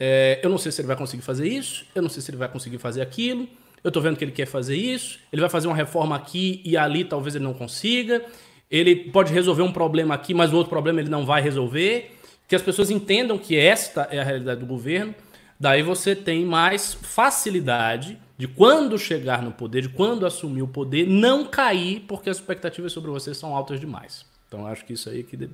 é, 0.00 0.40
eu 0.42 0.50
não 0.50 0.58
sei 0.58 0.72
se 0.72 0.80
ele 0.80 0.88
vai 0.88 0.96
conseguir 0.96 1.22
fazer 1.22 1.46
isso, 1.46 1.86
eu 1.94 2.02
não 2.02 2.08
sei 2.08 2.20
se 2.20 2.28
ele 2.28 2.36
vai 2.36 2.48
conseguir 2.48 2.78
fazer 2.78 3.02
aquilo, 3.02 3.48
eu 3.84 3.88
estou 3.88 4.02
vendo 4.02 4.16
que 4.16 4.24
ele 4.24 4.32
quer 4.32 4.46
fazer 4.46 4.74
isso, 4.74 5.20
ele 5.32 5.40
vai 5.40 5.48
fazer 5.48 5.68
uma 5.68 5.76
reforma 5.76 6.16
aqui 6.16 6.60
e 6.64 6.76
ali 6.76 7.04
talvez 7.04 7.36
ele 7.36 7.44
não 7.44 7.54
consiga, 7.54 8.20
ele 8.68 8.96
pode 8.96 9.32
resolver 9.32 9.62
um 9.62 9.72
problema 9.72 10.12
aqui, 10.12 10.34
mas 10.34 10.52
o 10.52 10.56
outro 10.56 10.70
problema 10.70 10.98
ele 10.98 11.08
não 11.08 11.24
vai 11.24 11.40
resolver. 11.40 12.16
Que 12.48 12.56
as 12.56 12.62
pessoas 12.62 12.90
entendam 12.90 13.38
que 13.38 13.56
esta 13.56 14.08
é 14.10 14.18
a 14.18 14.24
realidade 14.24 14.58
do 14.58 14.66
governo 14.66 15.14
Daí 15.58 15.82
você 15.82 16.14
tem 16.16 16.44
mais 16.44 16.94
facilidade 16.94 18.18
de 18.36 18.48
quando 18.48 18.98
chegar 18.98 19.42
no 19.42 19.52
poder, 19.52 19.82
de 19.82 19.88
quando 19.88 20.26
assumir 20.26 20.62
o 20.62 20.68
poder, 20.68 21.06
não 21.06 21.44
cair 21.44 22.00
porque 22.08 22.28
as 22.28 22.36
expectativas 22.36 22.92
sobre 22.92 23.10
você 23.10 23.32
são 23.34 23.54
altas 23.54 23.78
demais. 23.78 24.26
Então 24.48 24.66
acho 24.66 24.84
que 24.84 24.92
isso 24.92 25.08
aí 25.08 25.22
que 25.22 25.48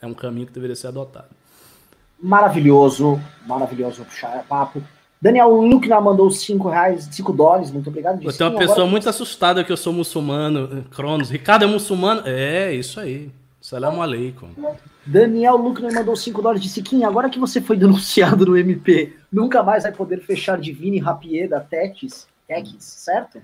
é 0.00 0.06
um 0.06 0.14
caminho 0.14 0.46
que 0.46 0.52
deveria 0.52 0.76
ser 0.76 0.88
adotado. 0.88 1.28
Maravilhoso, 2.20 3.20
maravilhoso 3.46 4.04
puxar 4.04 4.44
papo. 4.48 4.82
Daniel 5.20 5.50
Luckner 5.50 6.02
mandou 6.02 6.30
5 6.30 6.68
reais, 6.68 7.08
5 7.10 7.32
dólares, 7.32 7.70
muito 7.70 7.88
obrigado. 7.88 8.20
Disse, 8.20 8.36
Tem 8.36 8.46
uma 8.46 8.58
pessoa 8.58 8.78
agora... 8.78 8.90
muito 8.90 9.08
assustada 9.08 9.64
que 9.64 9.72
eu 9.72 9.76
sou 9.76 9.92
muçulmano, 9.92 10.84
Cronos. 10.90 11.30
Ricardo 11.30 11.64
é 11.64 11.66
muçulmano? 11.66 12.22
É, 12.26 12.74
isso 12.74 13.00
aí. 13.00 13.30
Salam 13.64 14.02
aleikum. 14.02 14.50
Daniel 15.06 15.56
Luckner 15.56 15.90
mandou 15.90 16.14
5 16.14 16.42
dólares 16.42 16.62
de 16.62 16.68
Siquinha. 16.68 17.08
Agora 17.08 17.30
que 17.30 17.38
você 17.38 17.62
foi 17.62 17.78
denunciado 17.80 18.44
no 18.44 18.58
MP, 18.58 19.16
nunca 19.32 19.62
mais 19.62 19.84
vai 19.84 19.92
poder 19.92 20.20
fechar 20.20 20.60
Divine 20.60 20.98
Rapier 20.98 21.48
da 21.48 21.60
Techs, 21.60 22.28
Techs, 22.46 22.84
certo? 22.84 23.40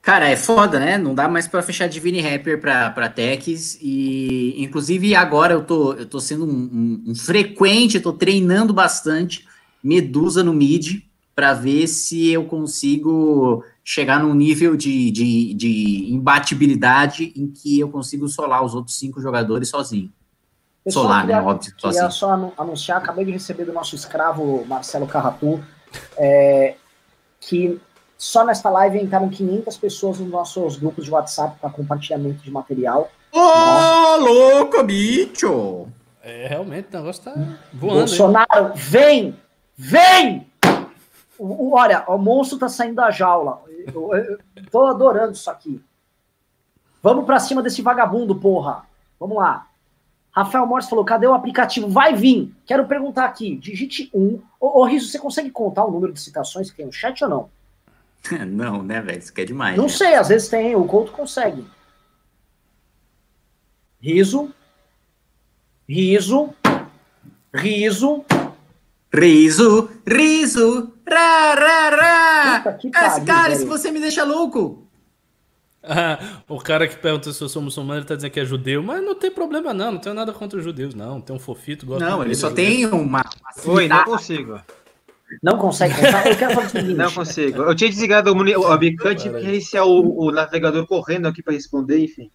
Cara, 0.00 0.30
é 0.30 0.36
foda, 0.36 0.80
né? 0.80 0.96
Não 0.96 1.14
dá 1.14 1.28
mais 1.28 1.46
para 1.46 1.60
fechar 1.60 1.86
Divine 1.86 2.22
Rapper 2.22 2.62
pra, 2.62 2.88
pra 2.88 3.10
techs. 3.10 3.78
E, 3.82 4.54
inclusive, 4.56 5.14
agora 5.14 5.52
eu 5.52 5.62
tô, 5.62 5.92
eu 5.92 6.06
tô 6.06 6.18
sendo 6.18 6.46
um, 6.46 6.48
um, 6.48 7.04
um 7.08 7.14
frequente, 7.14 8.00
tô 8.00 8.14
treinando 8.14 8.72
bastante 8.72 9.46
Medusa 9.84 10.42
no 10.42 10.54
mid 10.54 11.02
para 11.36 11.52
ver 11.52 11.86
se 11.88 12.30
eu 12.30 12.46
consigo 12.46 13.62
chegar 13.88 14.20
num 14.22 14.34
nível 14.34 14.76
de, 14.76 15.10
de, 15.10 15.54
de 15.54 16.12
imbatibilidade 16.12 17.32
em 17.34 17.50
que 17.50 17.80
eu 17.80 17.88
consigo 17.88 18.28
solar 18.28 18.62
os 18.62 18.74
outros 18.74 18.98
cinco 18.98 19.18
jogadores 19.18 19.70
sozinho. 19.70 20.12
Pessoal, 20.84 21.06
solar, 21.06 21.20
queria, 21.22 21.40
né? 21.40 21.48
Óbvio. 21.48 21.74
Queria 21.74 21.92
sozinho. 21.92 22.10
só 22.10 22.52
anunciar, 22.58 22.98
acabei 22.98 23.24
de 23.24 23.30
receber 23.30 23.64
do 23.64 23.72
nosso 23.72 23.94
escravo 23.94 24.62
Marcelo 24.66 25.06
Carratu, 25.06 25.64
é, 26.18 26.74
que 27.40 27.80
só 28.18 28.44
nesta 28.44 28.68
live 28.68 28.98
entraram 28.98 29.30
500 29.30 29.78
pessoas 29.78 30.20
nos 30.20 30.28
nossos 30.28 30.76
grupos 30.76 31.06
de 31.06 31.10
WhatsApp 31.10 31.58
para 31.58 31.70
compartilhamento 31.70 32.42
de 32.42 32.50
material. 32.50 33.10
Ô, 33.32 33.38
oh, 33.38 34.16
louco, 34.18 34.82
bicho! 34.84 35.88
É, 36.22 36.46
realmente, 36.46 36.88
o 36.92 36.98
negócio 36.98 37.24
tá 37.24 37.32
voando. 37.72 38.00
Bolsonaro, 38.00 38.66
hein? 38.66 38.72
vem! 38.74 39.36
Vem! 39.74 40.46
O, 41.38 41.74
olha, 41.74 42.04
o 42.06 42.18
monstro 42.18 42.58
tá 42.58 42.68
saindo 42.68 42.96
da 42.96 43.10
jaula. 43.10 43.62
Eu, 43.92 44.14
eu, 44.14 44.38
eu 44.56 44.66
tô 44.70 44.86
adorando 44.86 45.32
isso 45.32 45.50
aqui. 45.50 45.82
Vamos 47.02 47.24
para 47.24 47.38
cima 47.38 47.62
desse 47.62 47.82
vagabundo, 47.82 48.34
porra. 48.34 48.84
Vamos 49.18 49.36
lá. 49.36 49.66
Rafael 50.30 50.66
Morris 50.66 50.88
falou: 50.88 51.04
cadê 51.04 51.26
o 51.26 51.34
aplicativo? 51.34 51.88
Vai 51.88 52.14
vir. 52.14 52.54
Quero 52.66 52.86
perguntar 52.86 53.24
aqui. 53.24 53.56
Digite 53.56 54.10
um. 54.14 54.40
Ô, 54.60 54.80
ô 54.80 54.84
Riso, 54.84 55.08
você 55.08 55.18
consegue 55.18 55.50
contar 55.50 55.84
o 55.84 55.90
número 55.90 56.12
de 56.12 56.20
citações 56.20 56.70
que 56.70 56.76
tem 56.76 56.86
no 56.86 56.92
chat 56.92 57.22
ou 57.24 57.30
não? 57.30 57.50
Não, 58.46 58.82
né, 58.82 59.00
velho? 59.00 59.18
Isso 59.18 59.30
aqui 59.30 59.42
é 59.42 59.44
demais. 59.44 59.76
Não 59.76 59.88
sei, 59.88 60.14
às 60.14 60.28
vezes 60.28 60.48
tem, 60.48 60.74
o 60.74 60.84
Couto 60.84 61.12
consegue. 61.12 61.64
Riso. 64.00 64.52
Riso. 65.88 66.50
Riso. 67.54 68.24
Riso. 69.12 69.88
Riso. 70.06 70.92
Ra, 71.08 71.54
ra, 71.54 71.90
ra. 71.90 72.60
Puta, 72.60 73.06
Esse 73.06 73.20
cara, 73.22 73.54
se 73.54 73.64
você 73.64 73.90
me 73.90 74.00
deixa 74.00 74.24
louco. 74.24 74.86
Ah, 75.82 76.18
o 76.48 76.58
cara 76.58 76.86
que 76.86 76.96
pergunta 76.96 77.32
se 77.32 77.42
eu 77.42 77.48
sou 77.48 77.62
muçulmano, 77.62 78.00
ele 78.00 78.06
tá 78.06 78.14
dizendo 78.14 78.30
que 78.30 78.40
é 78.40 78.44
judeu, 78.44 78.82
mas 78.82 79.02
não 79.02 79.14
tem 79.14 79.30
problema 79.30 79.72
não, 79.72 79.92
não 79.92 79.98
tenho 79.98 80.14
nada 80.14 80.32
contra 80.32 80.58
os 80.58 80.64
judeus, 80.64 80.94
não. 80.94 81.20
Tem 81.20 81.34
um 81.34 81.38
fofito, 81.38 81.86
gosto 81.86 82.04
Não, 82.04 82.22
ele 82.22 82.34
só 82.34 82.50
tem 82.50 82.86
uma. 82.86 83.24
Oi, 83.64 83.88
não 83.88 84.04
consigo. 84.04 84.60
Não 85.42 85.58
consegue 85.58 85.94
contar? 85.94 86.26
Eu 86.26 86.36
quero 86.36 86.54
falar 86.54 86.66
o 86.66 86.70
seguinte. 86.70 86.94
Não 86.96 87.12
consigo. 87.12 87.62
Eu 87.62 87.74
tinha 87.74 87.90
desligado 87.90 88.32
o 88.32 88.70
webcam 88.70 89.12
e 89.12 89.42
reiniciar 89.42 89.86
o, 89.86 90.24
o, 90.24 90.32
navegador 90.32 90.86
correndo 90.86 91.28
aqui 91.28 91.42
para 91.42 91.52
responder, 91.52 92.02
enfim. 92.02 92.30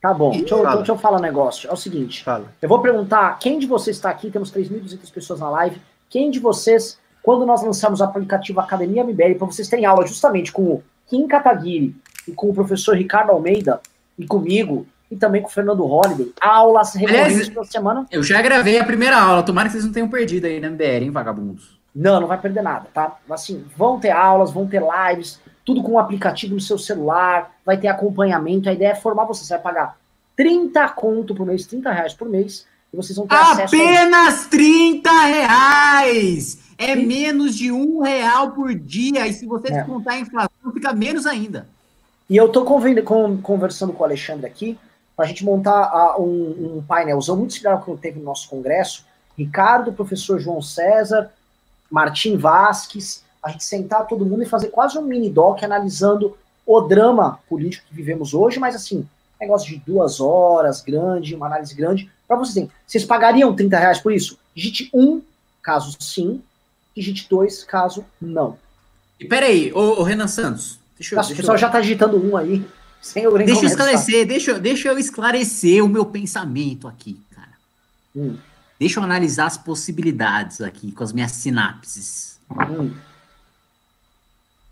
Tá 0.00 0.14
bom, 0.14 0.30
deixa 0.30 0.54
eu, 0.54 0.76
deixa 0.76 0.92
eu 0.92 0.96
falar 0.96 1.18
um 1.18 1.20
negócio. 1.20 1.68
É 1.68 1.72
o 1.72 1.76
seguinte. 1.76 2.24
Fala. 2.24 2.50
Eu 2.62 2.66
vou 2.66 2.80
perguntar, 2.80 3.38
quem 3.38 3.58
de 3.58 3.66
vocês 3.66 3.96
está 3.96 4.08
aqui? 4.08 4.30
Temos 4.30 4.50
3.200 4.50 5.12
pessoas 5.12 5.38
na 5.38 5.50
live. 5.50 5.78
Quem 6.10 6.28
de 6.28 6.40
vocês, 6.40 6.98
quando 7.22 7.46
nós 7.46 7.62
lançamos 7.62 8.00
o 8.00 8.04
aplicativo 8.04 8.58
Academia 8.58 9.04
MBL, 9.04 9.36
para 9.38 9.46
vocês 9.46 9.68
terem 9.68 9.86
aula 9.86 10.04
justamente 10.04 10.50
com 10.50 10.62
o 10.62 10.82
Kim 11.06 11.28
Kataguiri 11.28 11.94
e 12.26 12.32
com 12.32 12.50
o 12.50 12.54
professor 12.54 12.96
Ricardo 12.96 13.30
Almeida 13.30 13.80
e 14.18 14.26
comigo, 14.26 14.86
e 15.08 15.14
também 15.16 15.40
com 15.40 15.48
o 15.48 15.52
Fernando 15.52 15.84
Holliday, 15.84 16.32
aulas 16.40 16.94
recorrentes 16.94 17.48
toda 17.48 17.64
semana. 17.64 18.06
Eu 18.10 18.24
já 18.24 18.42
gravei 18.42 18.78
a 18.78 18.84
primeira 18.84 19.16
aula, 19.16 19.44
tomara 19.44 19.68
que 19.68 19.72
vocês 19.72 19.84
não 19.84 19.92
tenham 19.92 20.08
perdido 20.08 20.46
aí 20.46 20.60
na 20.60 20.70
MBL, 20.70 21.04
hein, 21.04 21.10
vagabundos? 21.10 21.80
Não, 21.94 22.20
não 22.20 22.28
vai 22.28 22.40
perder 22.40 22.62
nada, 22.62 22.88
tá? 22.92 23.16
Assim, 23.30 23.64
vão 23.76 23.98
ter 23.98 24.10
aulas, 24.10 24.52
vão 24.52 24.66
ter 24.66 24.82
lives, 24.82 25.40
tudo 25.64 25.82
com 25.82 25.92
um 25.92 25.98
aplicativo 25.98 26.54
no 26.54 26.60
seu 26.60 26.78
celular, 26.78 27.52
vai 27.64 27.76
ter 27.76 27.88
acompanhamento. 27.88 28.68
A 28.68 28.72
ideia 28.72 28.90
é 28.90 28.94
formar 28.96 29.24
você. 29.24 29.44
Você 29.44 29.54
vai 29.54 29.62
pagar 29.62 29.96
30 30.36 30.88
conto 30.90 31.34
por 31.34 31.46
mês, 31.46 31.66
30 31.66 31.90
reais 31.92 32.14
por 32.14 32.28
mês, 32.28 32.66
e 32.92 32.96
vocês 32.96 33.16
vão 33.16 33.26
ter 33.26 33.34
Apenas 33.34 34.46
a... 34.46 34.48
30 34.48 35.10
reais! 35.10 36.58
É 36.76 36.92
e... 36.92 37.06
menos 37.06 37.56
de 37.56 37.70
um 37.70 38.00
real 38.00 38.52
por 38.52 38.74
dia. 38.74 39.26
E 39.26 39.32
se 39.32 39.46
você 39.46 39.68
é. 39.68 39.78
descontar 39.78 40.14
a 40.14 40.20
inflação, 40.20 40.72
fica 40.72 40.92
menos 40.92 41.26
ainda. 41.26 41.68
E 42.28 42.36
eu 42.36 42.48
tô 42.48 42.64
conversando 42.64 43.92
com 43.92 44.02
o 44.02 44.06
Alexandre 44.06 44.46
aqui 44.46 44.78
para 45.16 45.24
a 45.24 45.28
gente 45.28 45.44
montar 45.44 46.16
uh, 46.16 46.22
um, 46.22 46.78
um 46.78 46.82
painelzão 46.82 47.36
muito 47.36 47.52
similar 47.52 47.74
ao 47.76 47.82
que 47.82 48.00
teve 48.00 48.18
no 48.18 48.24
nosso 48.24 48.48
congresso. 48.48 49.04
Ricardo, 49.36 49.92
professor 49.92 50.38
João 50.38 50.62
César, 50.62 51.30
Martim 51.90 52.36
Vasques, 52.36 53.22
a 53.42 53.50
gente 53.50 53.64
sentar 53.64 54.06
todo 54.06 54.24
mundo 54.24 54.42
e 54.42 54.46
fazer 54.46 54.68
quase 54.68 54.98
um 54.98 55.02
mini 55.02 55.28
doc 55.28 55.62
analisando 55.62 56.36
o 56.66 56.80
drama 56.82 57.40
político 57.48 57.86
que 57.88 57.94
vivemos 57.94 58.32
hoje, 58.32 58.58
mas 58.58 58.74
assim, 58.76 59.06
negócio 59.40 59.68
de 59.68 59.82
duas 59.84 60.20
horas, 60.20 60.80
grande, 60.82 61.34
uma 61.34 61.46
análise 61.46 61.74
grande, 61.74 62.10
para 62.30 62.38
vocês 62.38 62.54
terem. 62.54 62.70
Vocês 62.86 63.04
pagariam 63.04 63.54
30 63.54 63.76
reais 63.76 63.98
por 63.98 64.12
isso? 64.12 64.38
Digite 64.54 64.88
um, 64.94 65.20
caso 65.60 65.96
sim, 65.98 66.40
digite 66.96 67.26
dois, 67.28 67.64
caso 67.64 68.04
não. 68.20 68.56
E 69.18 69.24
peraí, 69.24 69.72
ô, 69.72 70.00
ô 70.00 70.02
Renan 70.04 70.28
Santos, 70.28 70.78
deixa 70.96 71.14
eu. 71.14 71.16
Nossa, 71.16 71.32
o 71.32 71.36
pessoal 71.36 71.56
eu... 71.56 71.60
já 71.60 71.68
tá 71.68 71.80
digitando 71.80 72.24
um 72.24 72.36
aí. 72.36 72.64
Sem 73.02 73.24
eu 73.24 73.36
deixa 73.38 73.62
eu 73.62 73.68
esclarecer, 73.68 74.26
deixa, 74.26 74.58
deixa 74.58 74.88
eu 74.88 74.98
esclarecer 74.98 75.82
o 75.82 75.88
meu 75.88 76.04
pensamento 76.04 76.86
aqui, 76.86 77.18
cara. 77.34 77.52
Hum. 78.14 78.36
Deixa 78.78 79.00
eu 79.00 79.04
analisar 79.04 79.46
as 79.46 79.56
possibilidades 79.56 80.60
aqui 80.60 80.92
com 80.92 81.02
as 81.02 81.10
minhas 81.10 81.32
sinapses. 81.32 82.38
Hum. 82.50 82.92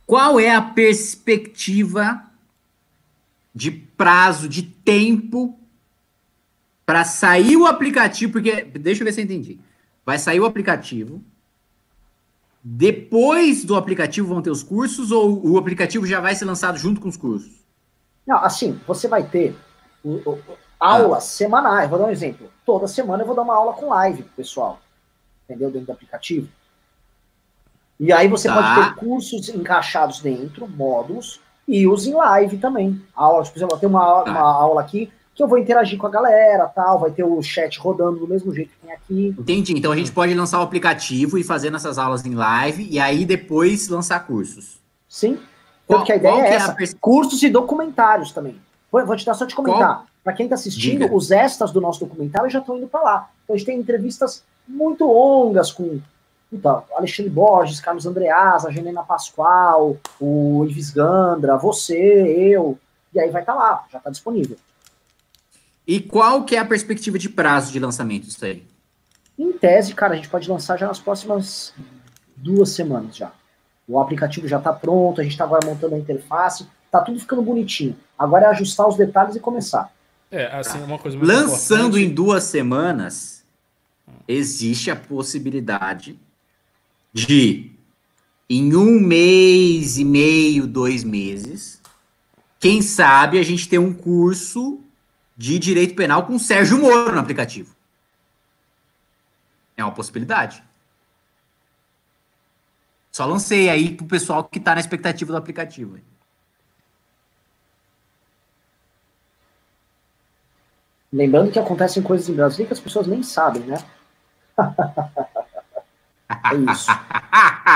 Qual 0.07 0.39
é 0.39 0.55
a 0.55 0.61
perspectiva 0.61 2.23
de 3.55 3.71
prazo, 3.71 4.47
de 4.47 4.63
tempo 4.63 5.58
para 6.89 7.05
sair 7.05 7.55
o 7.55 7.67
aplicativo? 7.67 8.33
Porque, 8.33 8.63
deixa 8.63 9.03
eu 9.03 9.05
ver 9.05 9.13
se 9.13 9.21
eu 9.21 9.25
entendi. 9.27 9.61
Vai 10.07 10.19
sair 10.19 10.41
o 10.41 10.47
aplicativo. 10.47 11.23
Depois 12.65 13.63
do 13.63 13.77
aplicativo 13.77 14.29
vão 14.29 14.41
ter 14.41 14.49
os 14.49 14.63
cursos 14.63 15.13
ou 15.13 15.47
o 15.47 15.59
aplicativo 15.59 16.07
já 16.07 16.19
vai 16.19 16.35
ser 16.35 16.47
lançado 16.47 16.79
junto 16.79 16.99
com 16.99 17.07
os 17.07 17.17
cursos? 17.19 17.63
Não, 18.27 18.39
assim, 18.39 18.81
você 18.87 19.07
vai 19.07 19.23
ter 19.23 19.55
aulas 20.81 21.25
ah. 21.25 21.27
semanais. 21.27 21.91
Vou 21.91 21.99
dar 21.99 22.07
um 22.07 22.11
exemplo. 22.11 22.51
Toda 22.65 22.89
semana 22.89 23.23
eu 23.23 23.27
vou 23.27 23.37
dar 23.37 23.43
uma 23.43 23.55
aula 23.55 23.75
com 23.75 23.91
live 23.91 24.23
pro 24.23 24.37
pessoal. 24.37 24.81
Entendeu? 25.45 25.71
Dentro 25.71 25.89
do 25.89 25.93
aplicativo. 25.93 26.49
E 28.01 28.11
aí 28.11 28.29
você 28.29 28.49
tá. 28.49 28.55
pode 28.55 28.89
ter 28.89 28.95
cursos 28.99 29.51
encaixados 29.51 30.21
dentro, 30.23 30.67
módulos, 30.67 31.39
e 31.67 31.87
os 31.87 32.07
em 32.07 32.15
live 32.15 32.57
também. 32.57 32.99
Aula, 33.15 33.45
por 33.45 33.59
exemplo, 33.59 33.79
tem 33.79 33.91
uma, 33.91 34.23
tá. 34.23 34.31
uma 34.31 34.41
aula 34.41 34.81
aqui 34.81 35.13
que 35.39 35.43
eu 35.45 35.47
vou 35.47 35.57
interagir 35.57 35.97
com 35.97 36.09
a 36.09 36.11
galera, 36.11 36.67
tal, 36.67 36.99
vai 36.99 37.13
ter 37.13 37.23
o 37.23 37.41
chat 37.41 37.79
rodando 37.79 38.19
do 38.19 38.27
mesmo 38.27 38.53
jeito 38.53 38.73
que 38.73 38.85
tem 38.85 38.93
aqui. 38.93 39.37
Entendi. 39.39 39.73
Então 39.73 39.93
a 39.93 39.97
gente 39.97 40.11
pode 40.11 40.35
lançar 40.35 40.59
o 40.59 40.63
aplicativo 40.63 41.39
e 41.39 41.45
fazer 41.45 41.71
nessas 41.71 41.97
aulas 41.97 42.27
em 42.27 42.35
live 42.35 42.89
e 42.91 42.99
aí 42.99 43.25
depois 43.25 43.87
lançar 43.87 44.27
cursos. 44.27 44.81
Sim. 45.09 45.39
Porque 45.87 46.11
a 46.11 46.17
ideia 46.17 46.41
é, 46.43 46.49
é 46.49 46.55
essa. 46.55 46.73
É 46.73 46.87
cursos 47.01 47.41
e 47.41 47.49
documentários 47.49 48.33
também. 48.33 48.61
Vou, 48.91 49.15
te 49.15 49.25
dar 49.25 49.35
só 49.35 49.47
te 49.47 49.55
comentar. 49.55 49.99
Qual? 49.99 50.07
Para 50.25 50.33
quem 50.33 50.47
está 50.47 50.57
assistindo, 50.57 51.03
Diga. 51.03 51.15
os 51.15 51.31
extras 51.31 51.71
do 51.71 51.81
nosso 51.81 52.01
documentário 52.01 52.51
já 52.51 52.59
estão 52.59 52.77
indo 52.77 52.89
para 52.89 53.01
lá. 53.01 53.31
Então 53.45 53.55
a 53.55 53.57
gente 53.57 53.67
tem 53.67 53.79
entrevistas 53.79 54.43
muito 54.67 55.05
longas 55.05 55.71
com 55.71 56.01
puta, 56.51 56.83
Alexandre 56.97 57.31
Borges, 57.31 57.81
Carlos 57.81 58.07
Andreasa, 58.07 58.69
a 58.69 58.73
Genena 58.73 59.05
Pascoal, 59.05 59.97
o 60.21 60.67
Ives 60.69 60.91
Gandra, 60.91 61.57
você, 61.57 61.95
eu. 61.97 62.77
E 63.15 63.21
aí 63.21 63.31
vai 63.31 63.43
estar 63.43 63.53
tá 63.53 63.59
lá, 63.59 63.85
já 63.89 63.99
está 63.99 64.11
disponível. 64.11 64.57
E 65.89 66.01
qual 66.01 66.45
que 66.45 66.55
é 66.55 66.59
a 66.59 66.67
perspectiva 66.67 67.19
de 67.19 67.31
prazo 67.31 67.73
de 67.73 67.81
lançamento 67.81 68.25
disso 68.25 68.45
aí? 68.45 68.63
Em 69.39 69.51
tese, 69.53 69.95
cara, 69.95 70.13
a 70.13 70.17
gente 70.17 70.29
pode 70.29 70.47
lançar 70.47 70.77
já 70.77 70.87
nas 70.87 71.01
próximas 71.01 71.73
duas 72.37 72.69
semanas 72.69 73.17
já. 73.17 73.33
O 73.89 73.99
aplicativo 73.99 74.47
já 74.47 74.59
está 74.59 74.71
pronto, 74.71 75.19
a 75.19 75.25
gente 75.25 75.33
está 75.33 75.45
agora 75.45 75.67
montando 75.67 75.95
a 75.95 75.99
interface, 75.99 76.67
tá 76.91 77.01
tudo 77.01 77.19
ficando 77.19 77.41
bonitinho. 77.41 77.97
Agora 78.19 78.45
é 78.45 78.49
ajustar 78.49 78.87
os 78.87 78.99
detalhes 78.99 79.35
e 79.35 79.41
começar. 79.41 79.91
É, 80.31 80.55
assim, 80.55 80.79
uma 80.83 80.99
coisa 80.99 81.17
Lançando 81.17 81.99
importante... 81.99 82.05
em 82.05 82.15
duas 82.15 82.45
semanas, 82.45 83.43
existe 84.27 84.91
a 84.91 84.97
possibilidade 84.97 86.19
de, 87.15 87.73
em 88.51 88.77
um 88.77 89.01
mês 89.01 89.97
e 89.97 90.05
meio, 90.05 90.67
dois 90.67 91.03
meses, 91.03 91.81
quem 92.61 92.83
sabe 92.83 93.39
a 93.39 93.43
gente 93.43 93.67
ter 93.67 93.79
um 93.79 93.95
curso 93.95 94.83
de 95.39 95.57
direito 95.57 95.95
penal 95.95 96.27
com 96.27 96.37
Sérgio 96.37 96.79
Moro 96.79 97.13
no 97.13 97.21
aplicativo. 97.21 97.73
É 99.77 99.85
uma 99.85 99.95
possibilidade. 99.95 100.65
Só 103.13 103.25
lancei 103.25 103.71
aí 103.71 103.95
pro 103.95 104.05
pessoal 104.05 104.43
que 104.43 104.59
tá 104.59 104.75
na 104.75 104.81
expectativa 104.81 105.31
do 105.31 105.39
aplicativo. 105.39 106.01
Lembrando 111.13 111.53
que 111.53 111.59
acontecem 111.59 112.03
coisas 112.03 112.29
em 112.29 112.35
Brasília 112.35 112.67
que 112.67 112.73
as 112.73 112.81
pessoas 112.81 113.07
nem 113.07 113.23
sabem, 113.23 113.63
né? 113.63 113.79
é 116.29 116.73
isso. 116.73 116.91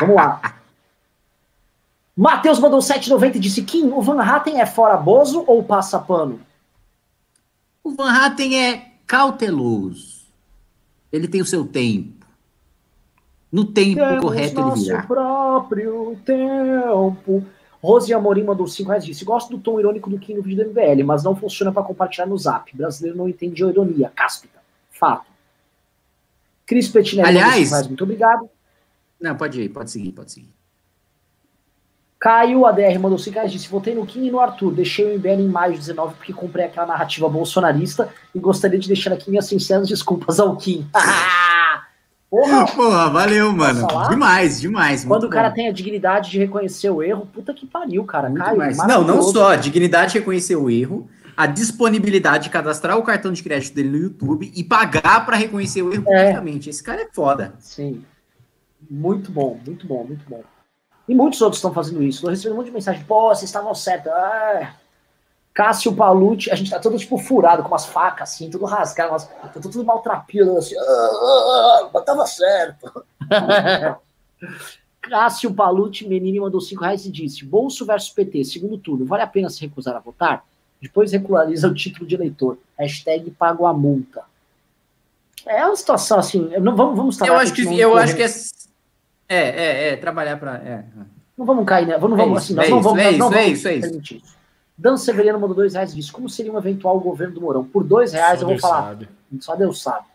Vamos 0.00 0.16
lá. 0.16 0.58
Matheus 2.16 2.58
mandou 2.58 2.80
7,90 2.80 3.36
e 3.36 3.38
disse: 3.38 3.62
Kim, 3.62 3.90
o 3.92 4.02
Van 4.02 4.20
Hatten 4.20 4.60
é 4.60 4.66
fora 4.66 4.96
Bozo 4.96 5.44
ou 5.46 5.62
passa 5.62 5.98
pano? 6.00 6.40
O 7.84 7.92
Van 7.92 8.10
Hatten 8.10 8.56
é 8.56 8.92
cauteloso. 9.06 10.22
Ele 11.12 11.28
tem 11.28 11.40
o 11.40 11.46
seu 11.46 11.66
tempo. 11.66 12.26
No 13.50 13.66
tempo 13.66 14.00
Temos 14.00 14.20
correto 14.20 14.60
ele 14.60 14.80
virá. 14.80 15.02
próprio 15.02 16.18
tempo. 16.24 17.44
Rose 17.82 18.14
Amorim 18.14 18.44
mandou 18.44 18.66
5 18.66 18.88
reais 18.88 19.04
disse: 19.04 19.24
Gosto 19.24 19.50
do 19.50 19.58
tom 19.58 19.78
irônico 19.78 20.08
do 20.08 20.18
Kim 20.18 20.34
no 20.34 20.42
vídeo 20.42 20.64
do 20.64 20.70
MBL, 20.70 21.04
mas 21.04 21.22
não 21.22 21.36
funciona 21.36 21.72
para 21.72 21.82
compartilhar 21.82 22.26
no 22.26 22.38
zap. 22.38 22.74
Brasileiro 22.74 23.18
não 23.18 23.28
entende 23.28 23.62
a 23.62 23.68
ironia. 23.68 24.10
Cáspita. 24.14 24.60
Fato. 24.90 25.26
Cris 26.64 26.88
Petinelli 26.88 27.28
Aliás, 27.28 27.70
reais, 27.70 27.88
muito 27.88 28.04
obrigado. 28.04 28.48
Não, 29.20 29.36
pode 29.36 29.60
ir, 29.60 29.68
pode 29.68 29.90
seguir, 29.90 30.12
pode 30.12 30.32
seguir. 30.32 30.50
Caio 32.22 32.64
ADR 32.64 33.00
mandou 33.00 33.18
5 33.18 33.34
reais 33.34 33.50
disse: 33.50 33.68
Votei 33.68 33.96
no 33.96 34.06
Kim 34.06 34.24
e 34.24 34.30
no 34.30 34.38
Arthur. 34.38 34.72
Deixei 34.72 35.04
o 35.04 35.18
MBL 35.18 35.40
em 35.40 35.48
maio 35.48 35.72
de 35.72 35.80
19 35.80 36.14
porque 36.14 36.32
comprei 36.32 36.66
aquela 36.66 36.86
narrativa 36.86 37.28
bolsonarista 37.28 38.08
e 38.32 38.38
gostaria 38.38 38.78
de 38.78 38.86
deixar 38.86 39.12
aqui 39.12 39.28
minhas 39.28 39.46
sinceras 39.46 39.88
desculpas 39.88 40.38
ao 40.38 40.56
Kim. 40.56 40.86
Porra, 42.30 42.66
Porra 42.66 43.10
valeu, 43.10 43.52
mano. 43.52 43.88
Demais, 44.08 44.60
demais. 44.60 45.04
Quando 45.04 45.24
o 45.24 45.28
cara 45.28 45.48
bom. 45.48 45.56
tem 45.56 45.66
a 45.66 45.72
dignidade 45.72 46.30
de 46.30 46.38
reconhecer 46.38 46.90
o 46.90 47.02
erro, 47.02 47.26
puta 47.26 47.52
que 47.52 47.66
pariu, 47.66 48.04
cara. 48.04 48.30
Muito 48.30 48.44
Caio, 48.44 48.76
não, 48.86 49.02
não 49.02 49.20
só 49.20 49.50
a 49.50 49.56
dignidade 49.56 50.12
de 50.12 50.20
reconhecer 50.20 50.54
o 50.54 50.70
erro, 50.70 51.10
a 51.36 51.48
disponibilidade 51.48 52.44
de 52.44 52.50
cadastrar 52.50 52.96
o 52.96 53.02
cartão 53.02 53.32
de 53.32 53.42
crédito 53.42 53.74
dele 53.74 53.88
no 53.88 53.98
YouTube 53.98 54.50
e 54.54 54.62
pagar 54.62 55.26
para 55.26 55.36
reconhecer 55.36 55.82
o 55.82 55.92
erro 55.92 56.04
é. 56.06 56.20
publicamente. 56.20 56.70
Esse 56.70 56.84
cara 56.84 57.02
é 57.02 57.08
foda. 57.12 57.54
Sim. 57.58 58.04
Muito 58.88 59.32
bom, 59.32 59.58
muito 59.66 59.88
bom, 59.88 60.04
muito 60.04 60.24
bom. 60.30 60.44
E 61.08 61.14
muitos 61.14 61.40
outros 61.42 61.58
estão 61.58 61.72
fazendo 61.72 62.02
isso. 62.02 62.24
Eu 62.24 62.30
recebi 62.30 62.52
um 62.52 62.56
monte 62.56 62.66
de 62.66 62.72
mensagem, 62.72 63.04
pô, 63.04 63.28
vocês 63.28 63.44
estavam 63.44 63.74
certos. 63.74 64.10
Ah, 64.12 64.74
Cássio 65.52 65.94
Palucci, 65.94 66.50
a 66.50 66.54
gente 66.54 66.70
tá 66.70 66.78
todo 66.78 66.96
tipo 66.96 67.18
furado, 67.18 67.62
com 67.62 67.68
umas 67.68 67.84
facas 67.84 68.30
assim, 68.30 68.48
tudo 68.48 68.64
rasgado, 68.64 69.12
umas, 69.12 69.26
tá 69.26 69.60
tudo 69.60 69.84
maltrapilho, 69.84 70.56
assim, 70.56 70.74
ah, 70.78 70.82
ah, 70.82 71.90
ah, 71.94 72.00
tava 72.00 72.26
certo. 72.26 73.04
Cássio 75.02 75.52
Palucci, 75.52 76.08
menino, 76.08 76.42
mandou 76.42 76.60
5 76.60 76.82
reais 76.82 77.04
e 77.04 77.10
disse: 77.10 77.44
Bolso 77.44 77.84
versus 77.84 78.10
PT, 78.10 78.44
segundo 78.44 78.78
turno, 78.78 79.04
vale 79.04 79.22
a 79.22 79.26
pena 79.26 79.50
se 79.50 79.60
recusar 79.60 79.96
a 79.96 80.00
votar? 80.00 80.44
Depois 80.80 81.12
regulariza 81.12 81.68
o 81.68 81.74
título 81.74 82.06
de 82.06 82.14
eleitor. 82.14 82.58
Hashtag 82.78 83.30
pago 83.32 83.66
a 83.66 83.72
multa. 83.72 84.22
É 85.46 85.64
uma 85.64 85.76
situação 85.76 86.18
assim. 86.18 86.48
Não, 86.60 86.74
vamos, 86.74 86.96
vamos 86.96 87.20
Eu 87.20 87.36
acho 87.36 87.52
que, 87.52 87.78
eu 87.78 87.96
acho 87.96 88.16
que 88.16 88.22
é, 88.22 88.28
é, 89.32 89.48
é, 89.48 89.88
é 89.92 89.96
trabalhar 89.96 90.38
para. 90.38 90.56
É. 90.56 90.84
Não 91.36 91.46
vamos 91.46 91.64
cair, 91.64 91.86
né? 91.86 91.98
Não 91.98 92.16
vamos, 92.16 92.20
é 92.20 92.38
assim, 92.38 92.54
nós 92.54 92.68
não 92.68 92.82
vamos, 92.82 93.02
é 93.02 93.10
isso, 93.10 93.18
não 93.18 93.32
é 93.32 93.46
isso, 93.48 93.68
é 93.68 93.74
isso. 93.76 94.22
Dan 94.76 94.96
Severiano 94.96 95.38
mandou 95.38 95.56
dois 95.56 95.74
reais 95.74 95.92
e 95.92 95.96
disse: 95.96 96.12
Como 96.12 96.28
seria 96.28 96.52
um 96.52 96.58
eventual 96.58 96.98
governo 97.00 97.34
do 97.34 97.40
Mourão? 97.40 97.64
Por 97.64 97.84
dois 97.84 98.12
reais 98.12 98.40
só 98.40 98.44
eu 98.44 98.48
vou 98.48 98.56
Deus 98.56 98.60
falar. 98.60 98.82
Sabe. 98.82 99.08
Só 99.40 99.56
Deus 99.56 99.82
sabe. 99.82 100.06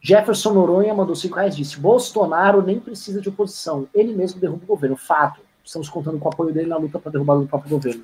Jefferson 0.00 0.52
Noronha 0.52 0.94
mandou 0.94 1.14
cinco 1.14 1.36
reais 1.36 1.54
e 1.54 1.58
disse: 1.58 1.78
Bolsonaro 1.78 2.62
nem 2.62 2.78
precisa 2.78 3.20
de 3.20 3.28
oposição. 3.28 3.88
Ele 3.94 4.14
mesmo 4.14 4.40
derruba 4.40 4.64
o 4.64 4.66
governo. 4.66 4.96
Fato. 4.96 5.40
Estamos 5.64 5.88
contando 5.88 6.18
com 6.18 6.28
o 6.28 6.32
apoio 6.32 6.52
dele 6.52 6.68
na 6.68 6.78
luta 6.78 6.98
para 6.98 7.12
derrubar 7.12 7.34
o 7.34 7.46
próprio 7.46 7.70
governo. 7.70 8.02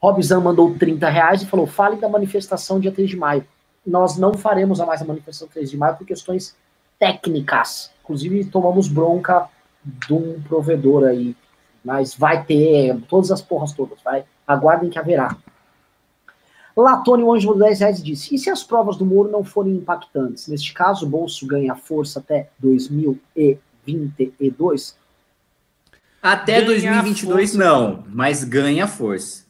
Robson 0.00 0.40
mandou 0.40 0.74
30 0.74 1.08
reais 1.08 1.42
e 1.42 1.46
falou: 1.46 1.66
fale 1.66 1.96
da 1.96 2.08
manifestação 2.08 2.80
dia 2.80 2.90
3 2.90 3.10
de 3.10 3.16
maio. 3.16 3.44
Nós 3.86 4.16
não 4.16 4.34
faremos 4.34 4.80
a 4.80 4.86
mais 4.86 5.02
a 5.02 5.04
manifestação 5.04 5.48
3 5.48 5.70
de 5.70 5.76
maio 5.76 5.96
por 5.96 6.06
questões 6.06 6.56
técnicas. 7.02 7.90
Inclusive, 8.04 8.44
tomamos 8.44 8.86
bronca 8.86 9.48
de 9.84 10.12
um 10.12 10.40
provedor 10.40 11.02
aí. 11.02 11.34
Mas 11.84 12.14
vai 12.14 12.44
ter 12.44 12.96
todas 13.08 13.32
as 13.32 13.42
porras 13.42 13.72
todas, 13.72 14.00
vai. 14.04 14.24
Aguardem 14.46 14.88
que 14.88 15.00
haverá. 15.00 15.36
Latônio 16.76 17.32
Anjo 17.32 17.48
mandou 17.48 17.66
10 17.66 17.80
reais 17.80 18.00
disse: 18.00 18.32
e 18.32 18.38
se 18.38 18.48
as 18.48 18.62
provas 18.62 18.96
do 18.96 19.04
Moro 19.04 19.28
não 19.28 19.42
forem 19.42 19.74
impactantes? 19.74 20.46
Neste 20.46 20.72
caso, 20.72 21.04
o 21.04 21.08
bolso 21.08 21.44
ganha 21.44 21.74
força 21.74 22.20
até 22.20 22.50
2022? 22.60 24.96
Até 26.22 26.60
ganha 26.60 26.66
2022, 26.66 27.50
força. 27.50 27.58
não, 27.58 28.04
mas 28.08 28.44
ganha 28.44 28.86
força. 28.86 29.42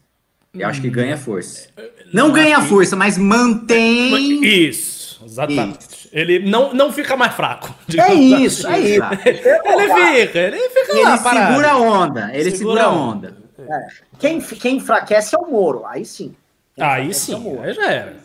Eu 0.55 0.67
hum. 0.67 0.71
acho 0.71 0.81
que 0.81 0.89
hum. 0.89 0.93
ganha 0.93 1.19
força. 1.19 1.69
Não, 2.13 2.29
não 2.29 2.35
ganha 2.35 2.63
força, 2.63 2.97
mas 2.97 3.19
mantém. 3.19 4.43
Isso, 4.43 5.02
exatamente. 5.25 5.79
Isso. 5.81 6.09
Ele 6.13 6.39
não, 6.39 6.73
não 6.73 6.93
fica 6.93 7.17
mais 7.17 7.35
fraco. 7.35 7.75
É 7.99 8.15
isso, 8.15 8.67
é 8.69 8.81
isso. 8.81 9.05
ele 9.25 9.39
fica, 9.39 10.39
ele 10.39 10.69
fica 10.69 10.93
Ele 10.93 11.03
lá, 11.03 11.19
segura 11.19 11.71
a 11.71 11.79
onda, 11.79 12.31
ele 12.33 12.51
segura, 12.51 12.85
a 12.85 12.91
onda. 12.91 13.37
É. 13.59 13.87
Quem, 14.19 14.41
quem 14.41 14.77
enfraquece 14.77 15.35
é 15.35 15.39
o 15.39 15.51
Moro, 15.51 15.85
aí 15.87 16.05
sim. 16.05 16.35
Quem 16.75 16.85
aí 16.85 17.15
sim, 17.15 17.59
é 17.59 17.67
aí 17.67 17.75
já 17.75 17.91
era. 17.91 18.17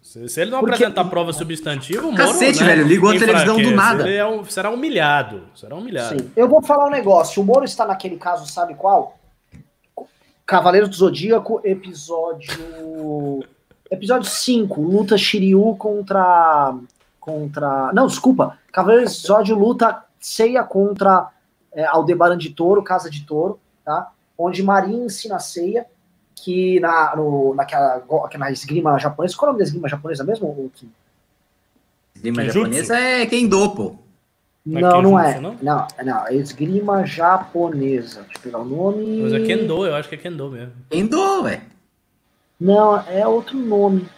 Se, 0.00 0.28
se 0.28 0.40
ele 0.40 0.50
não 0.50 0.60
Porque... 0.60 0.74
apresentar 0.74 1.04
prova 1.04 1.32
substantiva, 1.32 2.06
o 2.06 2.10
Moro, 2.10 2.16
Cacete, 2.16 2.60
né, 2.60 2.70
velho, 2.74 2.86
ligou 2.86 3.10
a 3.10 3.18
televisão 3.18 3.60
do 3.60 3.70
nada. 3.70 4.08
Ele 4.08 4.16
é 4.16 4.26
um, 4.26 4.44
será 4.44 4.70
humilhado, 4.70 5.44
será 5.54 5.76
humilhado. 5.76 6.20
Sim. 6.20 6.30
Eu 6.34 6.48
vou 6.48 6.60
falar 6.62 6.86
um 6.86 6.90
negócio, 6.90 7.40
o 7.40 7.44
Moro 7.44 7.64
está 7.64 7.86
naquele 7.86 8.16
caso, 8.16 8.46
sabe 8.46 8.74
qual? 8.74 9.18
Cavaleiro 10.44 10.88
do 10.88 10.96
Zodíaco, 10.96 11.60
episódio. 11.62 13.44
Episódio 13.90 14.30
5, 14.30 14.80
luta 14.80 15.18
Shiryu 15.18 15.74
contra. 15.76 16.74
Contra. 17.18 17.92
Não, 17.92 18.06
desculpa. 18.06 18.56
Cavaleiro 18.72 19.04
do 19.04 19.10
Zodíaco 19.10 19.60
luta 19.60 20.04
ceia 20.20 20.62
contra 20.62 21.28
é, 21.72 21.84
Aldebaran 21.84 22.38
de 22.38 22.50
Touro, 22.50 22.82
Casa 22.82 23.10
de 23.10 23.24
Touro, 23.26 23.58
tá? 23.84 24.12
Onde 24.38 24.62
Marinha 24.62 25.04
ensina 25.04 25.36
a 25.36 25.40
ceia, 25.40 25.86
que 26.34 26.78
na, 26.80 27.14
no, 27.16 27.54
naquela, 27.54 28.02
na 28.38 28.50
esgrima 28.50 28.98
japonesa. 28.98 29.36
Qual 29.36 29.48
é 29.48 29.50
o 29.50 29.52
nome 29.52 29.58
da 29.58 29.64
esgrima 29.64 29.88
japonesa 29.88 30.24
mesmo? 30.24 30.70
Esgrima 32.14 32.44
japonesa 32.44 32.96
é 32.96 33.26
Kendo, 33.26 33.70
pô. 33.70 33.96
Não, 34.64 35.02
não 35.02 35.18
é. 35.18 35.40
Não? 35.40 35.56
não, 35.60 35.86
não, 36.04 36.26
é 36.26 36.34
esgrima 36.34 37.04
japonesa. 37.04 38.22
Deixa 38.22 38.38
eu 38.38 38.42
pegar 38.42 38.58
o 38.58 38.64
nome. 38.64 39.22
Mas 39.22 39.32
é 39.32 39.40
Kendo, 39.40 39.84
eu 39.84 39.94
acho 39.94 40.08
que 40.08 40.14
é 40.14 40.18
Kendo 40.18 40.50
mesmo. 40.50 40.72
Kendo, 40.88 41.42
ué. 41.42 41.62
Não, 42.60 42.96
é 43.08 43.26
outro 43.26 43.56
nome. 43.56 44.08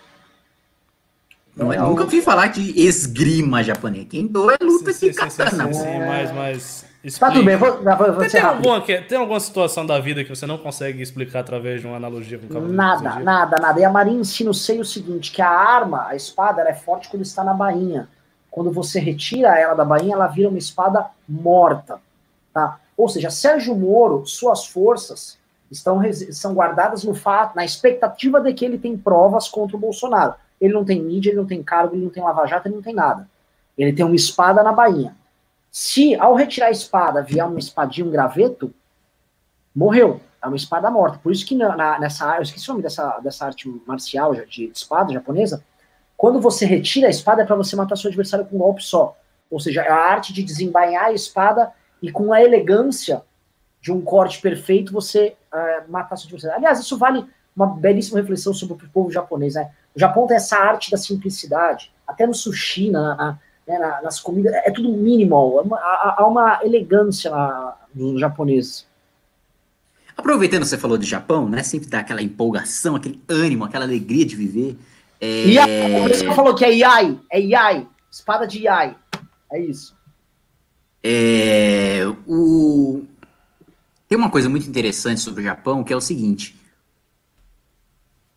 Não, 1.54 1.72
é 1.72 1.78
nunca 1.78 2.02
ouvi 2.02 2.20
falar 2.22 2.48
de 2.48 2.80
esgrima 2.80 3.62
japonesa. 3.62 4.06
Kendo 4.06 4.50
é 4.50 4.56
luta 4.62 4.92
sim, 4.92 5.10
de 5.10 5.14
katana. 5.14 5.66
Sim, 5.66 5.72
sim, 5.72 5.80
sim, 5.80 5.98
mas, 5.98 6.32
mas 6.32 6.92
Explica. 7.04 7.26
Tá 7.26 7.32
tudo 7.32 7.44
bem, 7.44 7.56
vou, 7.56 7.82
vou, 7.82 8.12
vou 8.14 8.28
tem, 8.28 8.40
alguma, 8.40 8.80
tem 8.80 9.18
alguma 9.18 9.40
situação 9.40 9.84
da 9.84 9.98
vida 9.98 10.22
que 10.22 10.30
você 10.30 10.46
não 10.46 10.56
consegue 10.56 11.02
explicar 11.02 11.40
através 11.40 11.80
de 11.80 11.86
uma 11.86 11.96
analogia 11.96 12.38
com 12.38 12.46
o 12.46 12.48
cavaleiro? 12.48 12.76
Nada, 12.76 13.18
nada, 13.18 13.56
nada. 13.60 13.80
E 13.80 13.84
a 13.84 13.90
Marinha 13.90 14.20
ensina 14.20 14.50
o 14.50 14.54
sei 14.54 14.78
o 14.78 14.84
seguinte, 14.84 15.32
que 15.32 15.42
a 15.42 15.48
arma, 15.48 16.06
a 16.06 16.14
espada, 16.14 16.60
ela 16.60 16.70
é 16.70 16.74
forte 16.74 17.08
quando 17.08 17.22
está 17.22 17.42
na 17.42 17.52
bainha. 17.52 18.08
Quando 18.48 18.70
você 18.70 19.00
retira 19.00 19.58
ela 19.58 19.74
da 19.74 19.84
bainha, 19.84 20.14
ela 20.14 20.28
vira 20.28 20.48
uma 20.48 20.58
espada 20.58 21.06
morta. 21.28 21.98
Tá? 22.54 22.78
Ou 22.96 23.08
seja, 23.08 23.30
Sérgio 23.30 23.74
Moro, 23.74 24.24
suas 24.24 24.66
forças 24.66 25.38
estão 25.72 26.00
são 26.30 26.54
guardadas 26.54 27.02
no 27.02 27.14
fato, 27.14 27.56
na 27.56 27.64
expectativa 27.64 28.40
de 28.40 28.52
que 28.52 28.64
ele 28.64 28.78
tem 28.78 28.96
provas 28.96 29.48
contra 29.48 29.76
o 29.76 29.80
Bolsonaro. 29.80 30.34
Ele 30.60 30.72
não 30.72 30.84
tem 30.84 31.02
mídia, 31.02 31.30
ele 31.30 31.38
não 31.38 31.46
tem 31.46 31.62
cargo, 31.62 31.94
ele 31.94 32.04
não 32.04 32.10
tem 32.10 32.22
lava-jato, 32.22 32.68
ele 32.68 32.76
não 32.76 32.82
tem 32.82 32.94
nada. 32.94 33.28
Ele 33.76 33.92
tem 33.92 34.04
uma 34.04 34.14
espada 34.14 34.62
na 34.62 34.72
bainha. 34.72 35.16
Se 35.70 36.14
ao 36.16 36.34
retirar 36.34 36.66
a 36.66 36.70
espada 36.70 37.22
vier 37.22 37.44
uma 37.46 37.58
espadinha, 37.58 38.06
um 38.06 38.10
graveto, 38.10 38.72
morreu. 39.74 40.20
É 40.42 40.46
uma 40.46 40.56
espada 40.56 40.90
morta. 40.90 41.18
Por 41.18 41.32
isso 41.32 41.46
que 41.46 41.54
na, 41.54 41.76
na, 41.76 41.98
nessa 41.98 42.36
eu 42.36 42.42
esqueci 42.42 42.68
o 42.68 42.72
nome 42.72 42.82
dessa, 42.82 43.18
dessa 43.20 43.46
arte 43.46 43.68
marcial 43.86 44.34
de, 44.34 44.44
de 44.46 44.70
espada 44.74 45.12
japonesa, 45.12 45.64
quando 46.16 46.40
você 46.40 46.66
retira 46.66 47.06
a 47.06 47.10
espada 47.10 47.42
é 47.42 47.44
para 47.46 47.56
você 47.56 47.74
matar 47.74 47.96
seu 47.96 48.08
adversário 48.08 48.46
com 48.46 48.56
um 48.56 48.58
golpe 48.60 48.82
só. 48.82 49.16
Ou 49.50 49.58
seja, 49.58 49.82
é 49.82 49.88
a 49.88 49.96
arte 49.96 50.32
de 50.32 50.42
desembainhar 50.42 51.06
a 51.06 51.12
espada 51.12 51.72
e 52.00 52.10
com 52.10 52.32
a 52.32 52.42
elegância 52.42 53.22
de 53.80 53.90
um 53.90 54.00
corte 54.00 54.40
perfeito 54.40 54.92
você 54.92 55.36
uh, 55.52 55.96
adversário. 55.96 56.56
Aliás, 56.56 56.80
isso 56.80 56.96
vale 56.96 57.24
uma 57.54 57.66
belíssima 57.66 58.20
reflexão 58.20 58.54
sobre 58.54 58.74
o 58.74 58.90
povo 58.90 59.10
japonês. 59.10 59.54
Né? 59.54 59.70
O 59.94 60.00
Japão 60.00 60.26
tem 60.26 60.36
essa 60.36 60.56
arte 60.56 60.90
da 60.90 60.96
simplicidade. 60.96 61.92
Até 62.06 62.26
no 62.26 62.34
sushi, 62.34 62.90
na, 62.90 63.14
na, 63.14 63.38
né, 63.66 63.78
nas 64.02 64.20
comidas, 64.20 64.52
é 64.54 64.70
tudo 64.70 64.90
minimal. 64.90 65.64
Há, 65.74 66.16
há 66.18 66.26
uma 66.26 66.60
elegância 66.62 67.30
nos 67.94 68.20
japoneses. 68.20 68.86
Aproveitando 70.16 70.62
que 70.62 70.68
você 70.68 70.78
falou 70.78 70.98
de 70.98 71.06
Japão, 71.06 71.48
né? 71.48 71.62
Sempre 71.62 71.88
dá 71.88 72.00
aquela 72.00 72.22
empolgação, 72.22 72.96
aquele 72.96 73.22
ânimo, 73.28 73.64
aquela 73.64 73.84
alegria 73.84 74.24
de 74.24 74.36
viver. 74.36 74.76
É... 75.20 75.46
Iai, 75.46 76.08
você 76.08 76.34
falou 76.34 76.54
que 76.54 76.64
é 76.64 76.74
Iai, 76.74 77.18
é 77.30 77.40
Iai, 77.40 77.86
espada 78.10 78.46
de 78.46 78.60
Iai. 78.60 78.96
É 79.50 79.60
isso. 79.60 79.96
É, 81.02 82.02
o... 82.26 83.04
Tem 84.12 84.18
uma 84.18 84.28
coisa 84.28 84.46
muito 84.46 84.68
interessante 84.68 85.22
sobre 85.22 85.40
o 85.40 85.44
Japão, 85.44 85.82
que 85.82 85.90
é 85.90 85.96
o 85.96 86.00
seguinte. 86.00 86.54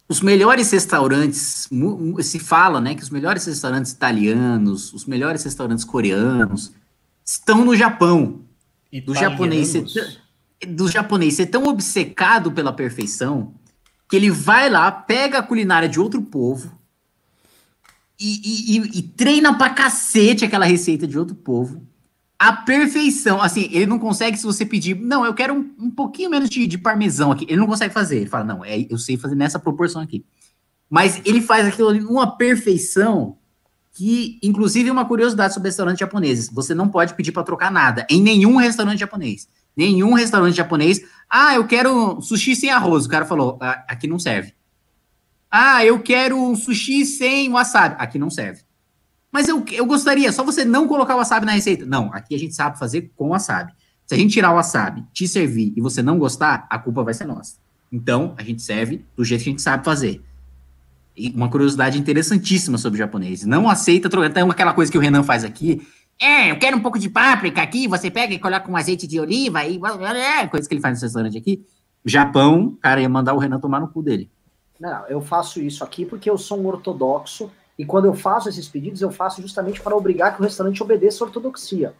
Os 0.07 0.21
melhores 0.21 0.71
restaurantes, 0.71 1.67
se 2.21 2.39
fala, 2.39 2.79
né, 2.79 2.95
que 2.95 3.03
os 3.03 3.09
melhores 3.09 3.45
restaurantes 3.45 3.91
italianos, 3.91 4.93
os 4.93 5.05
melhores 5.05 5.43
restaurantes 5.43 5.83
coreanos 5.83 6.71
estão 7.25 7.65
no 7.65 7.75
Japão. 7.75 8.39
Do 9.05 9.13
japonês, 9.13 9.67
ser, 9.67 10.21
do 10.65 10.87
japonês 10.87 11.33
ser 11.33 11.47
tão 11.47 11.65
obcecado 11.65 12.53
pela 12.53 12.71
perfeição 12.71 13.53
que 14.07 14.15
ele 14.15 14.31
vai 14.31 14.69
lá, 14.69 14.89
pega 14.89 15.39
a 15.39 15.43
culinária 15.43 15.89
de 15.89 15.99
outro 15.99 16.21
povo 16.21 16.71
e, 18.17 18.77
e, 18.77 18.99
e 18.99 19.01
treina 19.01 19.57
pra 19.57 19.71
cacete 19.71 20.45
aquela 20.45 20.63
receita 20.63 21.05
de 21.05 21.19
outro 21.19 21.35
povo 21.35 21.85
a 22.37 22.53
perfeição. 22.53 23.41
Assim, 23.41 23.69
ele 23.71 23.85
não 23.85 23.99
consegue, 23.99 24.37
se 24.37 24.45
você 24.45 24.65
pedir, 24.65 24.95
não, 24.95 25.25
eu 25.25 25.33
quero 25.33 25.53
um, 25.53 25.75
um 25.79 25.91
pouquinho 25.91 26.29
menos 26.29 26.49
de, 26.49 26.67
de, 26.67 26.77
parmesão 26.77 27.31
aqui. 27.31 27.45
Ele 27.47 27.57
não 27.57 27.67
consegue 27.67 27.93
fazer. 27.93 28.17
Ele 28.17 28.29
fala, 28.29 28.43
não, 28.43 28.63
é, 28.63 28.85
eu 28.89 28.97
sei 28.97 29.17
fazer 29.17 29.35
nessa 29.35 29.59
proporção 29.59 30.01
aqui. 30.01 30.25
Mas 30.89 31.21
ele 31.25 31.41
faz 31.41 31.67
aquilo 31.67 31.89
ali 31.89 32.03
uma 32.03 32.37
perfeição 32.37 33.37
que, 33.93 34.37
inclusive, 34.43 34.89
é 34.89 34.91
uma 34.91 35.05
curiosidade 35.05 35.53
sobre 35.53 35.69
restaurantes 35.69 35.99
japoneses. 35.99 36.49
Você 36.51 36.73
não 36.73 36.89
pode 36.89 37.13
pedir 37.13 37.31
para 37.31 37.43
trocar 37.43 37.71
nada 37.71 38.05
em 38.09 38.21
nenhum 38.21 38.57
restaurante 38.57 38.99
japonês. 38.99 39.47
Nenhum 39.75 40.13
restaurante 40.13 40.55
japonês. 40.55 41.01
Ah, 41.29 41.55
eu 41.55 41.65
quero 41.65 42.21
sushi 42.21 42.55
sem 42.55 42.69
arroz. 42.69 43.05
O 43.05 43.09
cara 43.09 43.25
falou, 43.25 43.57
ah, 43.61 43.85
aqui 43.87 44.07
não 44.07 44.19
serve. 44.19 44.53
Ah, 45.49 45.85
eu 45.85 46.01
quero 46.01 46.37
um 46.37 46.55
sushi 46.55 47.05
sem 47.05 47.49
wasabi. 47.49 47.95
Aqui 47.97 48.19
não 48.19 48.29
serve. 48.29 48.64
Mas 49.35 49.49
eu, 49.49 49.65
eu 49.73 49.85
gostaria, 49.85 50.31
só 50.31 50.45
você 50.45 50.63
não 50.63 50.87
colocar 50.87 51.13
o 51.13 51.17
wasabi 51.17 51.45
na 51.45 51.51
receita. 51.51 51.85
Não, 51.85 52.09
aqui 52.13 52.33
a 52.33 52.39
gente 52.39 52.55
sabe 52.55 52.79
fazer 52.79 53.11
com 53.17 53.31
wasabi. 53.31 53.73
Se 54.07 54.15
a 54.15 54.17
gente 54.17 54.31
tirar 54.31 54.49
o 54.53 54.55
wasabi, 54.55 55.03
te 55.11 55.27
servir 55.27 55.73
e 55.75 55.81
você 55.81 56.01
não 56.01 56.17
gostar, 56.17 56.65
a 56.69 56.79
culpa 56.79 57.03
vai 57.03 57.13
ser 57.13 57.25
nossa. 57.25 57.57
Então, 57.91 58.33
a 58.37 58.43
gente 58.43 58.61
serve 58.61 59.03
do 59.13 59.25
jeito 59.25 59.43
que 59.43 59.49
a 59.49 59.51
gente 59.51 59.61
sabe 59.61 59.83
fazer. 59.83 60.23
E 61.17 61.31
uma 61.31 61.49
curiosidade 61.49 61.99
interessantíssima 61.99 62.77
sobre 62.77 62.95
o 62.95 62.99
japonês. 62.99 63.43
Não 63.43 63.69
aceita 63.69 64.09
trocar. 64.09 64.29
Então, 64.29 64.49
aquela 64.49 64.73
coisa 64.73 64.89
que 64.89 64.97
o 64.97 65.01
Renan 65.01 65.21
faz 65.21 65.43
aqui. 65.43 65.85
É, 66.17 66.49
eu 66.49 66.57
quero 66.57 66.77
um 66.77 66.81
pouco 66.81 66.97
de 66.97 67.09
páprica 67.09 67.61
aqui, 67.61 67.89
você 67.89 68.09
pega 68.09 68.33
e 68.33 68.39
coloca 68.39 68.71
um 68.71 68.77
azeite 68.77 69.05
de 69.05 69.19
oliva 69.19 69.65
e. 69.65 69.77
É, 70.15 70.47
coisa 70.47 70.65
que 70.65 70.75
ele 70.75 70.81
faz 70.81 70.97
no 70.97 71.03
restaurante 71.03 71.37
aqui. 71.37 71.61
Japão, 72.05 72.77
cara, 72.81 73.01
ia 73.01 73.09
mandar 73.09 73.33
o 73.33 73.37
Renan 73.37 73.59
tomar 73.59 73.81
no 73.81 73.89
cu 73.89 74.01
dele. 74.01 74.31
Não, 74.79 75.05
eu 75.07 75.19
faço 75.19 75.59
isso 75.59 75.83
aqui 75.83 76.05
porque 76.05 76.29
eu 76.29 76.37
sou 76.37 76.57
um 76.57 76.67
ortodoxo 76.67 77.51
e 77.77 77.85
quando 77.85 78.05
eu 78.05 78.13
faço 78.13 78.47
esses 78.47 78.67
pedidos, 78.67 79.01
eu 79.01 79.11
faço 79.11 79.41
justamente 79.41 79.81
para 79.81 79.95
obrigar 79.95 80.33
que 80.33 80.41
o 80.41 80.43
restaurante 80.43 80.81
obedeça 80.81 81.23
a 81.23 81.27
ortodoxia. 81.27 81.93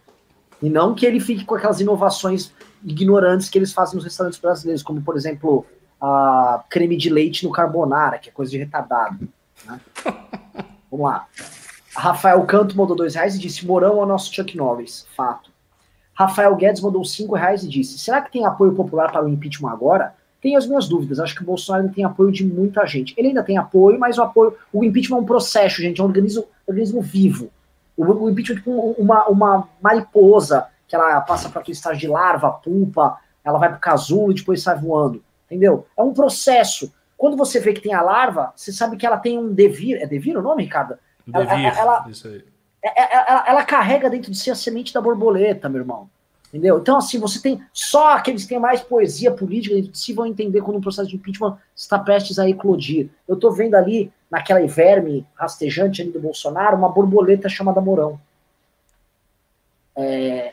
E 0.62 0.70
não 0.70 0.94
que 0.94 1.04
ele 1.04 1.20
fique 1.20 1.44
com 1.44 1.54
aquelas 1.54 1.80
inovações 1.80 2.52
ignorantes 2.82 3.48
que 3.48 3.58
eles 3.58 3.72
fazem 3.72 3.96
nos 3.96 4.04
restaurantes 4.04 4.38
brasileiros, 4.38 4.82
como, 4.82 5.02
por 5.02 5.16
exemplo, 5.16 5.66
a 6.00 6.64
creme 6.70 6.96
de 6.96 7.10
leite 7.10 7.44
no 7.44 7.52
carbonara, 7.52 8.18
que 8.18 8.30
é 8.30 8.32
coisa 8.32 8.50
de 8.50 8.58
retardado. 8.58 9.28
Né? 9.66 9.80
Vamos 10.90 11.06
lá. 11.06 11.26
Rafael 11.94 12.42
Canto 12.46 12.76
mandou 12.76 12.96
dois 12.96 13.14
reais 13.14 13.34
e 13.34 13.38
disse: 13.38 13.66
Morão 13.66 13.98
é 14.00 14.02
o 14.02 14.06
nosso 14.06 14.32
Chuck 14.32 14.56
Norris. 14.56 15.06
Fato. 15.14 15.50
Rafael 16.14 16.56
Guedes 16.56 16.80
mandou 16.80 17.04
cinco 17.04 17.34
reais 17.34 17.62
e 17.62 17.68
disse: 17.68 17.98
Será 17.98 18.22
que 18.22 18.32
tem 18.32 18.46
apoio 18.46 18.74
popular 18.74 19.12
para 19.12 19.24
o 19.24 19.28
impeachment 19.28 19.70
agora? 19.70 20.14
Tenho 20.46 20.58
as 20.58 20.66
minhas 20.68 20.88
dúvidas. 20.88 21.18
Acho 21.18 21.34
que 21.34 21.42
o 21.42 21.44
Bolsonaro 21.44 21.82
ainda 21.82 21.94
tem 21.94 22.04
apoio 22.04 22.30
de 22.30 22.44
muita 22.44 22.86
gente. 22.86 23.12
Ele 23.16 23.28
ainda 23.28 23.42
tem 23.42 23.58
apoio, 23.58 23.98
mas 23.98 24.16
o 24.16 24.22
apoio. 24.22 24.54
O 24.72 24.84
impeachment 24.84 25.16
é 25.16 25.20
um 25.20 25.26
processo, 25.26 25.82
gente, 25.82 26.00
é 26.00 26.04
um 26.04 26.06
organismo, 26.06 26.44
organismo 26.64 27.02
vivo. 27.02 27.50
O, 27.96 28.04
o 28.04 28.30
impeachment 28.30 28.54
é 28.54 28.58
tipo 28.58 28.94
uma, 28.96 29.26
uma 29.26 29.68
mariposa 29.82 30.68
que 30.86 30.94
ela 30.94 31.20
passa 31.22 31.48
para 31.48 31.60
aquele 31.60 31.74
estágio 31.74 32.00
de 32.00 32.06
larva, 32.06 32.48
pupa, 32.52 33.18
ela 33.44 33.58
vai 33.58 33.70
para 33.70 33.78
o 33.78 33.80
casulo 33.80 34.30
e 34.30 34.36
depois 34.36 34.62
sai 34.62 34.78
voando. 34.78 35.20
Entendeu? 35.46 35.84
É 35.98 36.02
um 36.02 36.14
processo. 36.14 36.92
Quando 37.18 37.36
você 37.36 37.58
vê 37.58 37.72
que 37.72 37.80
tem 37.80 37.92
a 37.92 38.02
larva, 38.02 38.52
você 38.54 38.70
sabe 38.70 38.96
que 38.96 39.04
ela 39.04 39.18
tem 39.18 39.36
um 39.36 39.52
devir. 39.52 40.00
É 40.00 40.06
devir 40.06 40.36
o 40.36 40.42
nome, 40.42 40.62
Ricardo? 40.62 40.96
Devir, 41.26 41.50
ela, 41.50 41.78
ela, 41.78 42.06
isso 42.08 42.28
aí. 42.28 42.44
Ela, 42.80 42.94
é, 42.94 43.02
é, 43.02 43.30
ela, 43.30 43.44
ela 43.48 43.64
carrega 43.64 44.08
dentro 44.08 44.30
de 44.30 44.38
si 44.38 44.48
a 44.48 44.54
semente 44.54 44.94
da 44.94 45.00
borboleta, 45.00 45.68
meu 45.68 45.80
irmão. 45.80 46.08
Entendeu? 46.48 46.78
Então, 46.78 46.96
assim, 46.96 47.18
você 47.18 47.40
tem. 47.40 47.60
Só 47.72 48.12
aqueles 48.12 48.44
que 48.44 48.50
têm 48.50 48.58
mais 48.58 48.80
poesia 48.80 49.30
política 49.30 49.74
se 49.92 50.12
vão 50.12 50.26
entender 50.26 50.60
quando 50.60 50.76
um 50.76 50.80
processo 50.80 51.08
de 51.08 51.16
impeachment 51.16 51.58
está 51.74 51.98
prestes 51.98 52.38
a 52.38 52.48
eclodir. 52.48 53.08
Eu 53.26 53.34
estou 53.34 53.52
vendo 53.52 53.74
ali, 53.74 54.12
naquela 54.30 54.64
verme 54.66 55.26
rastejante 55.34 56.02
ali 56.02 56.10
do 56.10 56.20
Bolsonaro, 56.20 56.76
uma 56.76 56.88
borboleta 56.88 57.48
chamada 57.48 57.80
Mourão. 57.80 58.20
É, 59.96 60.52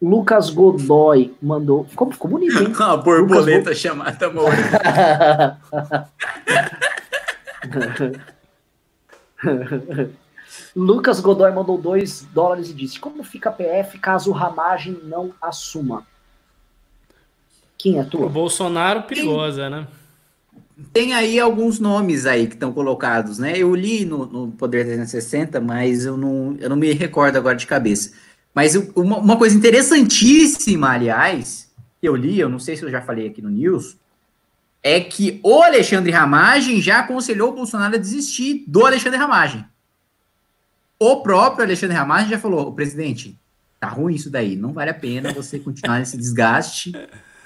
Lucas 0.00 0.50
Godoy 0.50 1.34
mandou. 1.40 1.84
Ficou, 1.84 2.10
ficou 2.10 2.30
bonito, 2.30 2.58
hein? 2.58 2.68
Uma 2.74 2.96
borboleta 2.96 3.60
Lucas 3.60 3.78
chamada 3.78 4.30
Mourão. 4.30 4.52
Lucas 10.74 11.20
Godoy 11.20 11.52
mandou 11.52 11.76
2 11.76 12.28
dólares 12.32 12.70
e 12.70 12.74
disse: 12.74 12.98
Como 12.98 13.22
fica 13.22 13.50
a 13.50 13.52
PF 13.52 13.98
caso 13.98 14.30
o 14.30 14.34
Ramagem 14.34 15.00
não 15.04 15.32
assuma? 15.40 16.06
Quem 17.76 17.98
é 17.98 18.04
tu? 18.04 18.22
O 18.22 18.28
Bolsonaro 18.28 19.02
perigosa, 19.02 19.62
tem, 19.62 19.70
né? 19.70 19.86
Tem 20.92 21.14
aí 21.14 21.40
alguns 21.40 21.78
nomes 21.78 22.26
aí 22.26 22.46
que 22.46 22.54
estão 22.54 22.72
colocados, 22.72 23.38
né? 23.38 23.56
Eu 23.56 23.74
li 23.74 24.04
no, 24.04 24.26
no, 24.26 24.52
Poder 24.52 24.84
360, 24.84 25.60
mas 25.60 26.04
eu 26.04 26.16
não, 26.16 26.56
eu 26.60 26.68
não 26.68 26.76
me 26.76 26.92
recordo 26.92 27.36
agora 27.36 27.56
de 27.56 27.66
cabeça. 27.66 28.12
Mas 28.54 28.74
eu, 28.74 28.90
uma, 28.94 29.18
uma 29.18 29.36
coisa 29.36 29.56
interessantíssima, 29.56 30.90
aliás, 30.90 31.70
que 32.00 32.08
eu 32.08 32.14
li, 32.14 32.38
eu 32.38 32.48
não 32.48 32.58
sei 32.58 32.76
se 32.76 32.82
eu 32.82 32.90
já 32.90 33.00
falei 33.00 33.26
aqui 33.26 33.40
no 33.40 33.50
News, 33.50 33.96
é 34.82 35.00
que 35.00 35.40
o 35.42 35.62
Alexandre 35.62 36.10
Ramagem 36.10 36.80
já 36.80 37.00
aconselhou 37.00 37.50
o 37.50 37.54
Bolsonaro 37.54 37.94
a 37.94 37.98
desistir 37.98 38.64
do 38.66 38.84
Alexandre 38.84 39.18
Ramagem. 39.18 39.64
O 41.02 41.22
próprio 41.22 41.64
Alexandre 41.64 41.96
Ramagem 41.96 42.28
já 42.28 42.38
falou, 42.38 42.74
presidente, 42.74 43.40
tá 43.80 43.88
ruim 43.88 44.14
isso 44.14 44.28
daí, 44.28 44.54
não 44.54 44.74
vale 44.74 44.90
a 44.90 44.94
pena 44.94 45.32
você 45.32 45.58
continuar 45.58 45.98
nesse 45.98 46.14
desgaste 46.14 46.92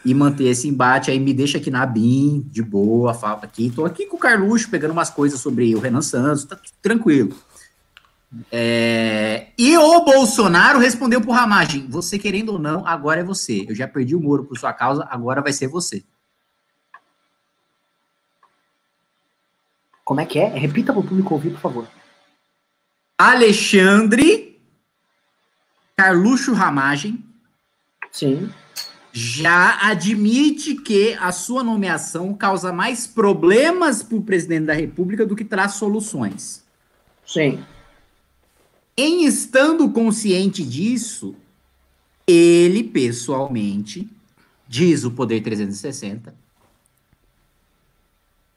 e 0.04 0.12
manter 0.12 0.46
esse 0.46 0.66
embate 0.66 1.08
aí, 1.12 1.20
me 1.20 1.32
deixa 1.32 1.58
aqui 1.58 1.70
na 1.70 1.86
BIM, 1.86 2.44
de 2.50 2.60
boa, 2.60 3.14
fala 3.14 3.38
aqui, 3.44 3.70
tô 3.70 3.84
aqui 3.84 4.06
com 4.06 4.16
o 4.16 4.18
Carluxo 4.18 4.68
pegando 4.68 4.90
umas 4.90 5.08
coisas 5.08 5.38
sobre 5.38 5.72
o 5.72 5.78
Renan 5.78 6.02
Santos, 6.02 6.44
tá 6.44 6.58
tranquilo. 6.82 7.32
É... 8.50 9.50
E 9.56 9.78
o 9.78 10.04
Bolsonaro 10.04 10.80
respondeu 10.80 11.20
pro 11.20 11.30
Ramagem, 11.30 11.86
você 11.88 12.18
querendo 12.18 12.54
ou 12.54 12.58
não, 12.58 12.84
agora 12.84 13.20
é 13.20 13.24
você, 13.24 13.66
eu 13.68 13.74
já 13.76 13.86
perdi 13.86 14.16
o 14.16 14.20
Moro 14.20 14.42
por 14.42 14.58
sua 14.58 14.72
causa, 14.72 15.06
agora 15.08 15.40
vai 15.40 15.52
ser 15.52 15.68
você. 15.68 16.02
Como 20.04 20.20
é 20.20 20.26
que 20.26 20.40
é? 20.40 20.48
Repita 20.48 20.92
para 20.92 20.98
o 20.98 21.06
público 21.06 21.34
ouvir, 21.34 21.50
por 21.52 21.60
favor. 21.60 22.03
Alexandre 23.18 24.58
Carluxo 25.96 26.52
Ramagem. 26.52 27.24
Sim. 28.10 28.50
Já 29.12 29.78
admite 29.88 30.74
que 30.74 31.14
a 31.14 31.30
sua 31.30 31.62
nomeação 31.62 32.34
causa 32.34 32.72
mais 32.72 33.06
problemas 33.06 34.02
para 34.02 34.16
o 34.16 34.22
presidente 34.22 34.66
da 34.66 34.74
República 34.74 35.24
do 35.24 35.36
que 35.36 35.44
traz 35.44 35.74
soluções. 35.74 36.64
Sim. 37.24 37.64
Em 38.96 39.24
estando 39.24 39.88
consciente 39.90 40.64
disso, 40.64 41.36
ele 42.26 42.82
pessoalmente, 42.82 44.08
diz 44.66 45.04
o 45.04 45.12
Poder 45.12 45.40
360, 45.40 46.34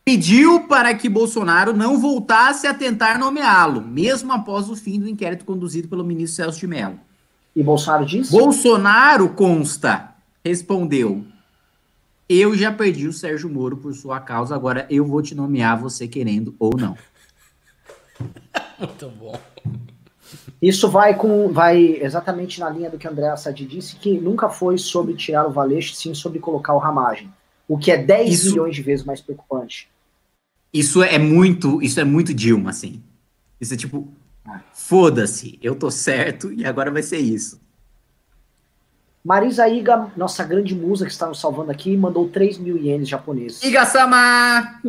pediu 0.08 0.62
para 0.62 0.96
que 0.96 1.10
Bolsonaro 1.10 1.74
não 1.74 2.00
voltasse 2.00 2.66
a 2.66 2.74
tentar 2.74 3.20
nomeá-lo, 3.20 3.82
mesmo 3.82 4.32
após 4.32 4.70
o 4.70 4.76
fim 4.78 5.02
do 5.02 5.10
inquérito 5.10 5.44
conduzido 5.44 5.90
pelo 5.90 6.02
ministro 6.02 6.46
Celso 6.46 6.60
de 6.62 6.68
Mello. 6.68 6.98
E 7.54 7.62
Bolsonaro 7.62 8.06
disse? 8.06 8.32
Bolsonaro 8.32 9.28
consta, 9.28 10.16
respondeu: 10.46 11.26
Eu 12.30 12.56
já 12.56 12.72
perdi 12.72 13.06
o 13.06 13.12
Sérgio 13.12 13.50
Moro 13.50 13.76
por 13.76 13.94
sua 13.94 14.22
causa, 14.22 14.56
agora 14.56 14.88
eu 14.90 15.04
vou 15.04 15.22
te 15.22 15.36
nomear, 15.36 15.78
você 15.78 16.08
querendo 16.08 16.56
ou 16.58 16.72
não. 16.78 16.98
Muito 18.80 19.10
bom. 19.10 19.38
Isso 20.62 20.90
vai 20.90 21.16
com 21.16 21.52
vai 21.52 21.98
exatamente 22.00 22.62
na 22.62 22.70
linha 22.70 22.90
do 22.90 22.98
que 22.98 23.10
André 23.10 23.28
Assad 23.28 23.60
disse, 23.66 23.98
que 23.98 24.18
nunca 24.18 24.48
foi 24.48 24.78
sobre 24.78 25.16
tirar 25.16 25.46
o 25.46 25.52
Valeixo, 25.52 25.94
sim 25.96 26.14
sobre 26.14 26.40
colocar 26.40 26.74
o 26.74 26.80
Ramagem. 26.80 27.30
O 27.68 27.78
que 27.78 27.92
é 27.92 27.98
10 27.98 28.34
Isso... 28.34 28.50
milhões 28.52 28.74
de 28.74 28.82
vezes 28.82 29.06
mais 29.06 29.20
preocupante. 29.20 29.90
Isso 30.78 31.02
é 31.02 31.18
muito, 31.18 31.82
isso 31.82 32.00
é 32.00 32.04
muito 32.04 32.34
Dilma, 32.34 32.70
assim. 32.70 33.02
Isso 33.60 33.74
é 33.74 33.78
tipo, 33.78 34.08
foda-se, 34.74 35.58
eu 35.62 35.76
tô 35.76 35.90
certo 35.90 36.52
e 36.52 36.66
agora 36.66 36.92
vai 36.92 37.02
ser 37.02 37.18
isso. 37.18 37.60
Marisa 39.24 39.68
Iga, 39.68 40.12
nossa 40.16 40.44
grande 40.44 40.74
musa 40.74 41.06
que 41.06 41.12
está 41.12 41.28
nos 41.28 41.40
salvando 41.40 41.72
aqui, 41.72 41.98
mandou 41.98 42.30
3 42.30 42.60
mil 42.60 42.78
ienes 42.78 43.10
japoneses. 43.10 43.62
Iga-sama! 43.64 44.80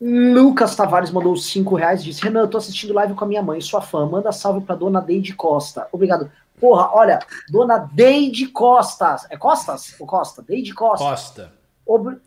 Lucas 0.00 0.74
Tavares 0.74 1.10
mandou 1.10 1.36
5 1.36 1.74
reais 1.74 2.02
disse: 2.02 2.22
Renan, 2.22 2.40
eu 2.40 2.48
tô 2.48 2.58
assistindo 2.58 2.94
live 2.94 3.14
com 3.14 3.24
a 3.24 3.28
minha 3.28 3.42
mãe, 3.42 3.60
sua 3.60 3.80
fã. 3.80 4.06
Manda 4.06 4.32
salve 4.32 4.64
pra 4.64 4.74
dona 4.74 5.00
Deide 5.00 5.34
Costa. 5.34 5.86
Obrigado. 5.92 6.30
Porra, 6.58 6.90
olha, 6.92 7.20
dona 7.48 7.78
Deide 7.78 8.48
Costa. 8.48 9.16
É 9.30 9.36
Costas 9.36 9.94
ou 9.98 10.06
Costa? 10.06 10.42
Deide 10.42 10.74
Costa. 10.74 11.04
Costa. 11.04 11.52
Ob... 11.86 12.18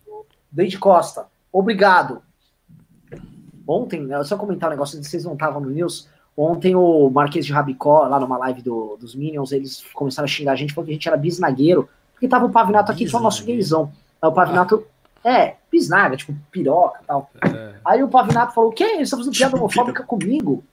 Deide 0.51 0.77
Costa. 0.77 1.27
Obrigado. 1.53 2.23
Ontem, 3.67 4.09
só 4.25 4.35
comentar 4.35 4.69
um 4.69 4.71
negócio, 4.71 5.01
vocês 5.01 5.23
não 5.23 5.33
estavam 5.33 5.61
no 5.61 5.69
news. 5.69 6.09
Ontem 6.35 6.75
o 6.75 7.09
Marquês 7.11 7.45
de 7.45 7.53
Rabicó, 7.53 8.07
lá 8.07 8.19
numa 8.19 8.37
live 8.37 8.63
do, 8.63 8.97
dos 8.99 9.13
Minions, 9.13 9.51
eles 9.51 9.83
começaram 9.93 10.25
a 10.25 10.27
xingar 10.27 10.53
a 10.53 10.55
gente 10.55 10.73
porque 10.73 10.89
a 10.89 10.93
gente 10.93 11.07
era 11.07 11.15
bisnagueiro. 11.15 11.87
Porque 12.13 12.27
tava 12.27 12.45
o 12.45 12.51
Pavinato 12.51 12.91
aqui, 12.91 13.05
é 13.05 13.15
o 13.17 13.19
nosso 13.19 13.45
gaysão. 13.45 13.91
Aí 14.19 14.29
o 14.29 14.33
Pavinato, 14.33 14.85
é, 15.23 15.55
bisnaga, 15.71 16.17
tipo, 16.17 16.33
piroca 16.51 16.99
e 17.03 17.05
tal. 17.05 17.29
É. 17.45 17.73
Aí 17.85 18.03
o 18.03 18.07
Pavinato 18.07 18.53
falou, 18.53 18.71
o 18.71 18.73
quê? 18.73 18.83
Eles 18.83 19.03
estão 19.03 19.19
fazendo 19.19 19.35
piada 19.35 19.55
homofóbica 19.55 20.03
comigo? 20.07 20.63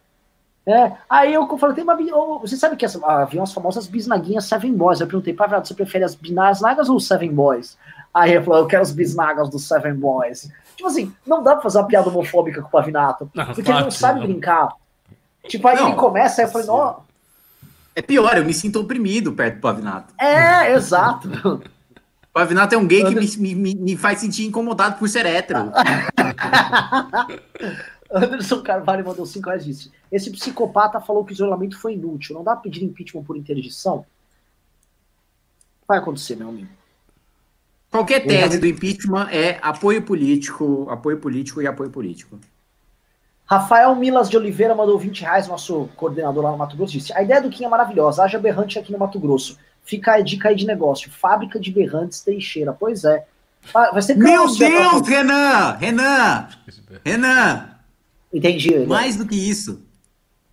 É, 0.66 0.92
aí 1.08 1.34
eu 1.34 1.46
falei, 1.58 1.74
tem 1.74 1.84
uma. 1.84 2.38
Você 2.38 2.56
sabe 2.56 2.76
que 2.76 2.86
havia 2.86 3.40
umas 3.40 3.52
famosas 3.52 3.86
bisnaguinhas 3.86 4.44
Seven 4.44 4.72
Boys. 4.74 5.00
Eu 5.00 5.06
perguntei, 5.06 5.34
Pavinato, 5.34 5.68
você 5.68 5.74
prefere 5.74 6.04
as 6.04 6.14
bisnagas 6.14 6.88
ou 6.88 6.96
os 6.96 7.06
Seven 7.06 7.32
Boys? 7.32 7.76
Aí 8.12 8.32
ele 8.32 8.44
falou, 8.44 8.60
eu 8.60 8.66
quero 8.66 8.82
as 8.82 8.92
bisnagas 8.92 9.48
dos 9.48 9.66
Seven 9.66 9.94
Boys. 9.94 10.50
Tipo 10.80 10.88
assim, 10.88 11.12
não 11.26 11.42
dá 11.42 11.52
pra 11.52 11.62
fazer 11.62 11.76
uma 11.76 11.86
piada 11.86 12.08
homofóbica 12.08 12.62
com 12.62 12.68
o 12.68 12.70
Pavinato. 12.70 13.30
Não, 13.34 13.44
porque 13.44 13.70
ele 13.70 13.80
não 13.80 13.90
sabe 13.90 14.20
não. 14.20 14.26
brincar. 14.26 14.70
Tipo, 15.46 15.68
aí 15.68 15.76
não, 15.76 15.88
ele 15.88 15.96
começa, 15.96 16.40
aí 16.40 16.46
eu 16.46 16.50
falei, 16.50 16.66
ó. 16.70 17.00
É 17.94 18.00
pior, 18.00 18.34
eu 18.38 18.46
me 18.46 18.54
sinto 18.54 18.80
oprimido 18.80 19.34
perto 19.34 19.56
do 19.56 19.60
Pavinato. 19.60 20.14
É, 20.18 20.72
exato. 20.72 21.28
O 21.28 21.60
Pavinato 22.32 22.74
é 22.74 22.78
um 22.78 22.86
gay 22.86 23.04
que 23.04 23.14
me, 23.14 23.26
me, 23.54 23.74
me 23.74 23.94
faz 23.94 24.20
sentir 24.20 24.46
incomodado 24.46 24.98
por 24.98 25.06
ser 25.06 25.26
hétero. 25.26 25.70
Anderson 28.10 28.62
Carvalho 28.62 29.04
mandou 29.04 29.26
5 29.26 29.46
reais 29.46 29.64
e 29.64 29.66
disse: 29.66 29.92
Esse 30.10 30.30
psicopata 30.30 30.98
falou 30.98 31.26
que 31.26 31.32
o 31.32 31.34
isolamento 31.34 31.78
foi 31.78 31.92
inútil. 31.92 32.36
Não 32.36 32.42
dá 32.42 32.52
pra 32.52 32.62
pedir 32.62 32.82
impeachment 32.82 33.24
por 33.24 33.36
interdição? 33.36 34.06
Vai 35.86 35.98
acontecer, 35.98 36.36
meu 36.36 36.48
amigo. 36.48 36.79
Qualquer 37.90 38.24
tese 38.24 38.58
do 38.58 38.66
impeachment 38.66 39.28
é 39.32 39.58
apoio 39.60 40.00
político, 40.02 40.86
apoio 40.88 41.18
político 41.18 41.60
e 41.60 41.66
apoio 41.66 41.90
político. 41.90 42.38
Rafael 43.44 43.96
Milas 43.96 44.30
de 44.30 44.36
Oliveira 44.36 44.76
mandou 44.76 44.96
20 44.96 45.22
reais, 45.22 45.48
nosso 45.48 45.88
coordenador 45.96 46.44
lá 46.44 46.52
no 46.52 46.56
Mato 46.56 46.76
Grosso, 46.76 46.92
disse: 46.92 47.12
A 47.12 47.20
ideia 47.20 47.42
do 47.42 47.50
Kim 47.50 47.64
é 47.64 47.68
maravilhosa, 47.68 48.22
haja 48.22 48.38
berrante 48.38 48.78
aqui 48.78 48.92
no 48.92 48.98
Mato 48.98 49.18
Grosso. 49.18 49.58
Fica 49.82 50.12
a 50.12 50.20
dica 50.20 50.50
aí 50.50 50.54
de 50.54 50.64
negócio. 50.64 51.10
Fábrica 51.10 51.58
de 51.58 51.72
berrantes 51.72 52.20
Teixeira. 52.20 52.72
Pois 52.72 53.02
é. 53.02 53.26
Vai 53.72 54.00
ser 54.02 54.16
Meu 54.16 54.46
Deus, 54.46 55.08
Renan! 55.08 55.76
Renan! 55.78 56.48
Renan! 57.04 57.70
Entendi. 58.32 58.86
Mais 58.86 59.16
do 59.16 59.26
que 59.26 59.34
isso. 59.34 59.82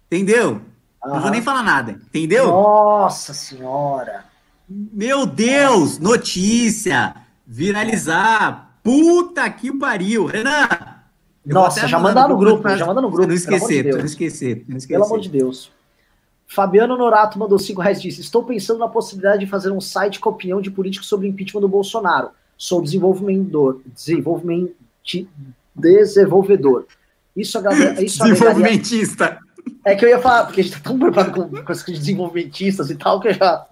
Entendeu? 0.07 0.61
Aham. 1.03 1.13
Não 1.13 1.21
vou 1.21 1.29
nem 1.29 1.41
falar 1.41 1.61
nada. 1.61 1.91
Entendeu? 1.91 2.47
Nossa 2.47 3.31
senhora. 3.31 4.25
Meu 4.67 5.27
Deus! 5.27 5.99
Notícia! 5.99 7.26
Viralizar! 7.47 8.77
Puta 8.83 9.49
que 9.49 9.71
pariu! 9.71 10.25
Renan! 10.25 10.67
Nossa, 11.45 11.87
já 11.87 11.97
manda 11.97 12.27
no 12.27 12.37
grupo, 12.37 12.67
já 12.75 12.85
manda 12.85 13.01
no 13.01 13.09
grupo. 13.09 13.27
Não 13.27 13.33
esquecer, 13.33 13.85
de 13.85 13.91
não 13.91 14.05
esquecer, 14.05 14.65
não 14.67 14.77
esquecer. 14.77 14.93
Pelo 14.99 15.05
amor 15.05 15.21
de 15.21 15.29
Deus. 15.29 15.71
Fabiano 16.45 16.97
Norato 16.97 17.39
mandou 17.39 17.57
5 17.57 17.81
reais 17.81 18.01
disse: 18.01 18.19
Estou 18.19 18.43
pensando 18.43 18.79
na 18.79 18.87
possibilidade 18.87 19.39
de 19.45 19.49
fazer 19.49 19.71
um 19.71 19.79
site 19.79 20.19
com 20.19 20.29
opinião 20.29 20.61
de 20.61 20.69
políticos 20.69 21.07
sobre 21.07 21.27
o 21.27 21.29
impeachment 21.29 21.61
do 21.61 21.69
Bolsonaro. 21.69 22.29
Sou 22.57 22.81
desenvolvedor. 22.81 23.81
Desenvolvimento, 23.85 24.75
desenvolvedor. 25.73 26.85
Isso, 27.35 27.57
agrada, 27.57 28.03
isso 28.03 28.23
Desenvolvimentista. 28.23 29.25
Agregaria... 29.25 29.47
É 29.85 29.95
que 29.95 30.03
eu 30.03 30.09
ia 30.09 30.19
falar, 30.19 30.45
porque 30.45 30.61
a 30.61 30.63
gente 30.63 30.75
tá 30.75 30.81
tão 30.83 30.97
preocupado 30.97 31.31
com, 31.31 31.63
com 31.63 31.71
as 31.71 31.83
desenvolvimentistas 31.83 32.89
e 32.89 32.95
tal, 32.95 33.19
que 33.19 33.29
eu 33.29 33.33
já. 33.33 33.65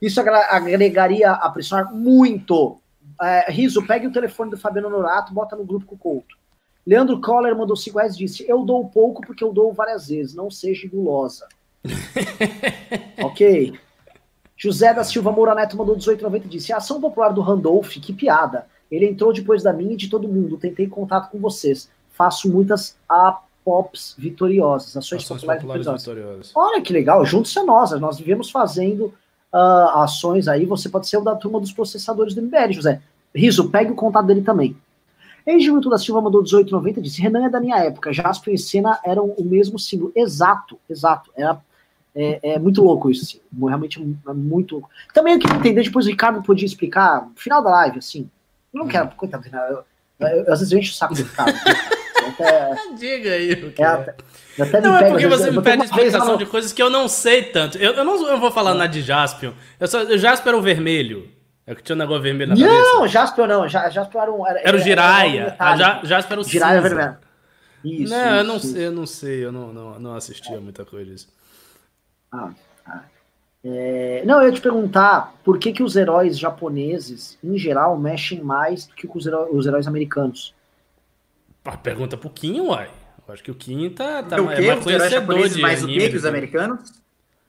Isso 0.00 0.20
agregaria 0.20 1.32
a 1.32 1.50
pressionar 1.50 1.92
muito. 1.94 2.79
É, 3.20 3.50
Riso, 3.50 3.86
pegue 3.86 4.06
o 4.06 4.12
telefone 4.12 4.50
do 4.50 4.56
Fabiano 4.56 4.88
Norato, 4.88 5.34
bota 5.34 5.54
no 5.54 5.64
grupo 5.64 5.86
com 5.86 5.94
o 5.94 5.98
Couto. 5.98 6.36
Leandro 6.86 7.20
Coller 7.20 7.56
mandou 7.56 7.76
5 7.76 7.98
reais 7.98 8.16
disse: 8.16 8.44
Eu 8.48 8.64
dou 8.64 8.88
pouco 8.88 9.22
porque 9.22 9.44
eu 9.44 9.52
dou 9.52 9.72
várias 9.72 10.08
vezes, 10.08 10.34
não 10.34 10.50
seja 10.50 10.88
gulosa. 10.88 11.46
ok. 13.22 13.78
José 14.56 14.92
da 14.92 15.04
Silva 15.04 15.32
Moura 15.32 15.54
Neto 15.54 15.76
mandou 15.76 15.96
18,90 15.96 16.44
e 16.44 16.48
disse: 16.48 16.72
A 16.72 16.78
ação 16.78 17.00
popular 17.00 17.30
do 17.30 17.40
Randolph, 17.40 17.92
que 17.96 18.12
piada. 18.12 18.66
Ele 18.90 19.06
entrou 19.06 19.32
depois 19.32 19.62
da 19.62 19.72
minha 19.72 19.92
e 19.92 19.96
de 19.96 20.08
todo 20.08 20.28
mundo. 20.28 20.58
Tentei 20.58 20.88
contato 20.88 21.30
com 21.30 21.38
vocês. 21.38 21.88
Faço 22.10 22.50
muitas 22.50 22.96
APOPs 23.08 24.16
vitoriosas, 24.18 24.96
ações, 24.96 25.22
ações 25.22 25.40
populares, 25.40 25.62
populares 25.62 25.86
vitoriosas. 25.86 26.06
vitoriosas. 26.06 26.52
Olha 26.54 26.82
que 26.82 26.92
legal, 26.92 27.24
juntos 27.24 27.56
a 27.56 27.64
nós. 27.64 27.92
Nós 27.92 28.18
vivemos 28.18 28.50
fazendo 28.50 29.14
uh, 29.52 29.98
ações 29.98 30.48
aí. 30.48 30.66
Você 30.66 30.88
pode 30.88 31.08
ser 31.08 31.18
o 31.18 31.22
da 31.22 31.36
turma 31.36 31.60
dos 31.60 31.72
processadores 31.72 32.34
do 32.34 32.42
MBL, 32.42 32.72
José. 32.72 33.00
Riso, 33.34 33.70
pegue 33.70 33.92
o 33.92 33.94
contato 33.94 34.26
dele 34.26 34.42
também. 34.42 34.76
Egilton 35.46 35.88
da 35.88 35.98
Silva 35.98 36.20
mandou 36.20 36.42
18,90 36.42 37.00
disse: 37.00 37.22
Renan 37.22 37.46
é 37.46 37.50
da 37.50 37.60
minha 37.60 37.78
época, 37.78 38.12
Jasper 38.12 38.54
e 38.54 38.58
Senna 38.58 38.98
eram 39.04 39.26
o 39.26 39.44
mesmo 39.44 39.78
símbolo. 39.78 40.12
Exato, 40.14 40.78
exato. 40.88 41.30
Era 41.36 41.60
é, 42.14 42.40
é, 42.42 42.58
muito 42.58 42.82
louco 42.82 43.10
isso, 43.10 43.24
assim. 43.24 43.40
Realmente 43.66 44.00
é 44.00 44.32
muito 44.32 44.76
louco. 44.76 44.90
Também 45.14 45.34
eu 45.34 45.40
queria 45.40 45.56
entender, 45.56 45.82
depois 45.82 46.06
o 46.06 46.10
Ricardo 46.10 46.42
podia 46.42 46.66
explicar, 46.66 47.26
no 47.26 47.32
final 47.36 47.62
da 47.62 47.70
live, 47.70 47.98
assim. 47.98 48.28
Eu 48.72 48.80
não 48.80 48.88
quero, 48.88 49.06
uhum. 49.06 49.12
coitado, 49.16 49.44
eu, 49.46 49.84
eu, 50.20 50.28
eu, 50.28 50.52
às 50.52 50.60
vezes 50.60 50.72
eu 50.72 50.78
encho 50.78 50.92
o 50.92 50.96
saco 50.96 51.14
do 51.14 51.22
Ricardo. 51.22 51.54
até, 52.28 52.76
Diga 52.96 53.30
aí 53.30 53.52
o 53.52 53.72
que 53.72 53.82
é. 53.82 53.86
Até, 53.86 54.14
até 54.60 54.80
não, 54.80 54.96
é 54.96 55.10
porque 55.10 55.26
você 55.26 55.50
me 55.50 55.62
pede 55.62 55.84
explicação 55.84 56.36
de 56.36 56.46
coisas 56.46 56.72
que 56.72 56.82
eu 56.82 56.90
não 56.90 57.08
sei 57.08 57.44
tanto. 57.44 57.78
Eu, 57.78 57.92
eu, 57.92 58.04
não, 58.04 58.28
eu 58.28 58.38
vou 58.38 58.50
falar 58.50 58.74
nada 58.74 58.88
de 58.88 59.02
Jaspion. 59.02 59.52
Eu 59.78 59.88
só, 59.88 60.02
o 60.02 60.18
Jaspion 60.18 60.50
era 60.50 60.58
o 60.58 60.62
vermelho. 60.62 61.28
É 61.70 61.74
que 61.76 61.84
tinha 61.84 61.94
um 61.94 61.98
negócio 62.00 62.22
vermelho 62.22 62.48
na 62.48 62.56
não, 62.56 62.66
cabeça. 62.66 62.94
Não, 62.94 63.06
Jaspion 63.06 63.46
não. 63.46 63.68
Jaspion 63.68 64.20
era 64.20 64.32
um. 64.32 64.44
Era, 64.44 64.60
era 64.60 64.76
o 64.76 64.80
Jiraya. 64.80 65.56
Era, 65.56 66.04
Jaspion 66.04 66.32
era 66.32 66.40
o 66.40 66.44
Jiraya 66.44 66.80
vermelho. 66.80 67.16
Isso, 67.84 68.12
não, 68.12 68.26
isso, 68.26 68.36
eu 68.36 68.44
não 68.44 68.58
sei, 68.58 68.86
eu 68.86 68.92
não 68.92 69.06
sei, 69.06 69.44
eu 69.44 69.52
não, 69.52 69.72
não, 69.72 70.00
não 70.00 70.14
assistia 70.16 70.56
é. 70.56 70.58
muita 70.58 70.84
coisa 70.84 71.12
disso. 71.12 71.28
Ah, 72.32 72.50
ah. 72.84 73.02
É, 73.64 74.24
não, 74.26 74.42
eu 74.42 74.48
ia 74.48 74.52
te 74.52 74.60
perguntar 74.60 75.32
por 75.44 75.60
que, 75.60 75.72
que 75.72 75.82
os 75.82 75.94
heróis 75.94 76.36
japoneses, 76.36 77.38
em 77.42 77.56
geral, 77.56 77.96
mexem 77.96 78.42
mais 78.42 78.86
do 78.88 78.94
que 78.96 79.08
os, 79.08 79.24
heróis, 79.24 79.50
os 79.52 79.64
heróis 79.64 79.86
americanos. 79.86 80.52
Ah, 81.64 81.76
pergunta 81.76 82.16
pro 82.16 82.30
Kim, 82.30 82.60
uai. 82.62 82.90
Eu 83.28 83.32
acho 83.32 83.44
que 83.44 83.50
o 83.52 83.54
Kim 83.54 83.88
tá, 83.90 84.24
tá 84.24 84.42
o 84.42 84.48
quê? 84.48 84.54
É 84.54 84.74
mais 84.74 84.84
os 84.84 84.92
heróis 84.92 85.12
japoneses 85.12 85.56
mais 85.60 85.84
o 85.84 85.86
que 85.86 86.10
que 86.10 86.16
os 86.16 86.26
americanos? 86.26 86.92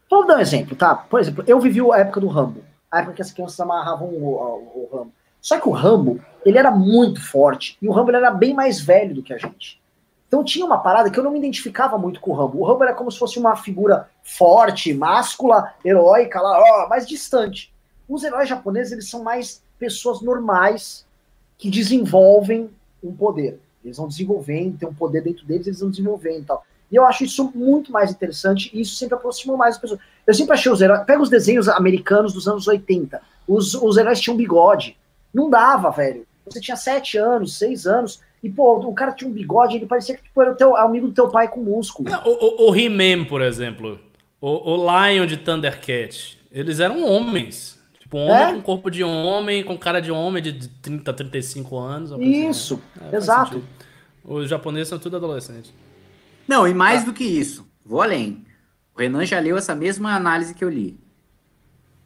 Vamos 0.08 0.28
dar 0.28 0.38
um 0.38 0.42
exemplo, 0.42 0.76
tá? 0.76 0.94
Por 0.94 1.20
exemplo, 1.20 1.44
eu 1.48 1.60
vivi 1.60 1.82
a 1.92 1.98
época 1.98 2.20
do 2.20 2.28
Rambo. 2.28 2.64
A 2.92 3.00
época 3.00 3.16
que 3.16 3.22
as 3.22 3.32
crianças 3.32 3.60
amarravam 3.60 4.10
o, 4.10 4.36
o, 4.36 4.90
o 4.92 4.98
Rambo. 4.98 5.14
Só 5.40 5.60
que 5.60 5.68
o 5.68 5.72
Rambo, 5.72 6.20
ele 6.46 6.58
era 6.58 6.70
muito 6.70 7.22
forte. 7.22 7.78
E 7.82 7.88
o 7.88 7.92
Rambo 7.92 8.12
era 8.12 8.30
bem 8.30 8.54
mais 8.54 8.80
velho 8.80 9.16
do 9.16 9.24
que 9.24 9.34
a 9.34 9.38
gente. 9.38 9.82
Então 10.28 10.44
tinha 10.44 10.66
uma 10.66 10.78
parada 10.78 11.10
que 11.10 11.20
eu 11.20 11.24
não 11.24 11.32
me 11.32 11.40
identificava 11.40 11.98
muito 11.98 12.22
com 12.22 12.32
o 12.32 12.34
Rambo. 12.34 12.60
O 12.60 12.66
Rambo 12.66 12.84
era 12.84 12.94
como 12.94 13.12
se 13.12 13.20
fosse 13.20 13.38
uma 13.38 13.56
figura 13.56 14.10
forte, 14.24 14.94
máscula, 14.94 15.74
heróica, 15.84 16.40
lá, 16.40 16.58
ó, 16.58 16.88
mais 16.88 17.08
distante. 17.08 17.74
Os 18.08 18.24
heróis 18.24 18.48
japoneses, 18.48 18.94
eles 18.94 19.10
são 19.10 19.24
mais 19.24 19.64
pessoas 19.78 20.22
normais 20.22 21.06
que 21.58 21.70
desenvolvem 21.70 22.70
um 23.04 23.14
poder. 23.14 23.60
Eles 23.84 23.98
vão 23.98 24.08
desenvolvendo, 24.08 24.78
tem 24.78 24.88
um 24.88 24.94
poder 24.94 25.22
dentro 25.22 25.46
deles, 25.46 25.68
eles 25.68 25.80
vão 25.80 25.90
desenvolvendo 25.90 26.44
e 26.44 26.46
tal. 26.46 26.64
E 26.92 26.96
eu 26.96 27.06
acho 27.06 27.24
isso 27.24 27.52
muito 27.56 27.92
mais 27.92 28.12
interessante 28.12 28.70
e 28.74 28.82
isso 28.82 28.96
sempre 28.96 29.16
aproximou 29.16 29.56
mais 29.56 29.76
as 29.76 29.82
pessoas. 29.82 30.00
Eu 30.28 30.34
sempre 30.34 30.54
achei 30.54 30.72
os 30.72 30.82
heróis. 30.82 31.04
Pega 31.06 31.22
os 31.22 31.30
desenhos 31.30 31.70
americanos 31.70 32.34
dos 32.34 32.48
anos 32.48 32.68
80. 32.68 33.22
Os, 33.48 33.74
os 33.74 33.98
heróis 33.98 34.20
tinham 34.20 34.36
bigode. 34.36 34.98
Não 35.34 35.50
dava, 35.50 35.90
velho. 35.90 36.26
Você 36.46 36.60
tinha 36.60 36.76
sete 36.76 37.18
anos, 37.18 37.58
seis 37.58 37.88
anos 37.88 38.20
e, 38.44 38.50
pô, 38.50 38.80
o 38.80 38.94
cara 38.94 39.12
tinha 39.12 39.30
um 39.30 39.34
bigode, 39.34 39.76
ele 39.76 39.86
parecia 39.86 40.16
que 40.16 40.24
tipo, 40.24 40.42
era 40.42 40.52
o 40.52 40.56
teu 40.56 40.76
amigo 40.76 41.08
do 41.08 41.14
teu 41.14 41.30
pai 41.30 41.48
com 41.48 41.62
músculo. 41.62 42.10
O, 42.26 42.66
o, 42.66 42.72
o 42.72 42.76
He-Man, 42.76 43.26
por 43.26 43.42
exemplo. 43.42 44.00
O, 44.40 44.72
o 44.72 44.76
Lion 44.76 45.28
de 45.28 45.38
Thundercat. 45.38 46.40
Eles 46.52 46.80
eram 46.80 47.06
homens. 47.06 47.80
Tipo, 48.00 48.18
um 48.18 48.28
homem 48.28 48.44
é? 48.44 48.54
com 48.54 48.62
corpo 48.62 48.90
de 48.90 49.04
homem, 49.04 49.64
com 49.64 49.78
cara 49.78 50.02
de 50.02 50.12
homem 50.12 50.42
de 50.42 50.68
30, 50.68 51.14
35 51.14 51.78
anos. 51.78 52.12
Isso, 52.20 52.82
assim, 52.98 53.10
é, 53.14 53.16
exato. 53.16 53.64
Os 54.26 54.50
japoneses 54.50 54.90
são 54.90 54.98
tudo 54.98 55.18
adolescentes. 55.18 55.72
Não, 56.52 56.68
e 56.68 56.74
mais 56.74 57.04
ah. 57.04 57.06
do 57.06 57.14
que 57.14 57.24
isso. 57.24 57.66
Vou 57.86 58.02
além. 58.02 58.46
O 58.94 59.00
Renan 59.00 59.26
já 59.26 59.40
leu 59.40 59.56
essa 59.56 59.74
mesma 59.74 60.14
análise 60.14 60.54
que 60.54 60.62
eu 60.62 60.70
li. 60.70 61.00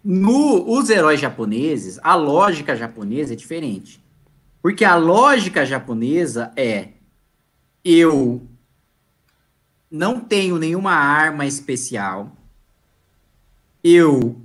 No, 0.04 0.72
os 0.72 0.88
heróis 0.92 1.20
japoneses, 1.20 2.00
a 2.04 2.14
lógica 2.14 2.76
japonesa 2.76 3.34
é 3.34 3.36
diferente. 3.36 4.00
Porque 4.62 4.86
a 4.86 4.98
lógica 4.98 5.66
japonesa 5.66 6.52
é: 6.56 6.90
eu 7.84 8.48
não 9.90 10.20
tenho 10.20 10.60
nenhuma 10.60 10.92
arma 10.92 11.48
especial, 11.48 12.32
eu 13.84 14.40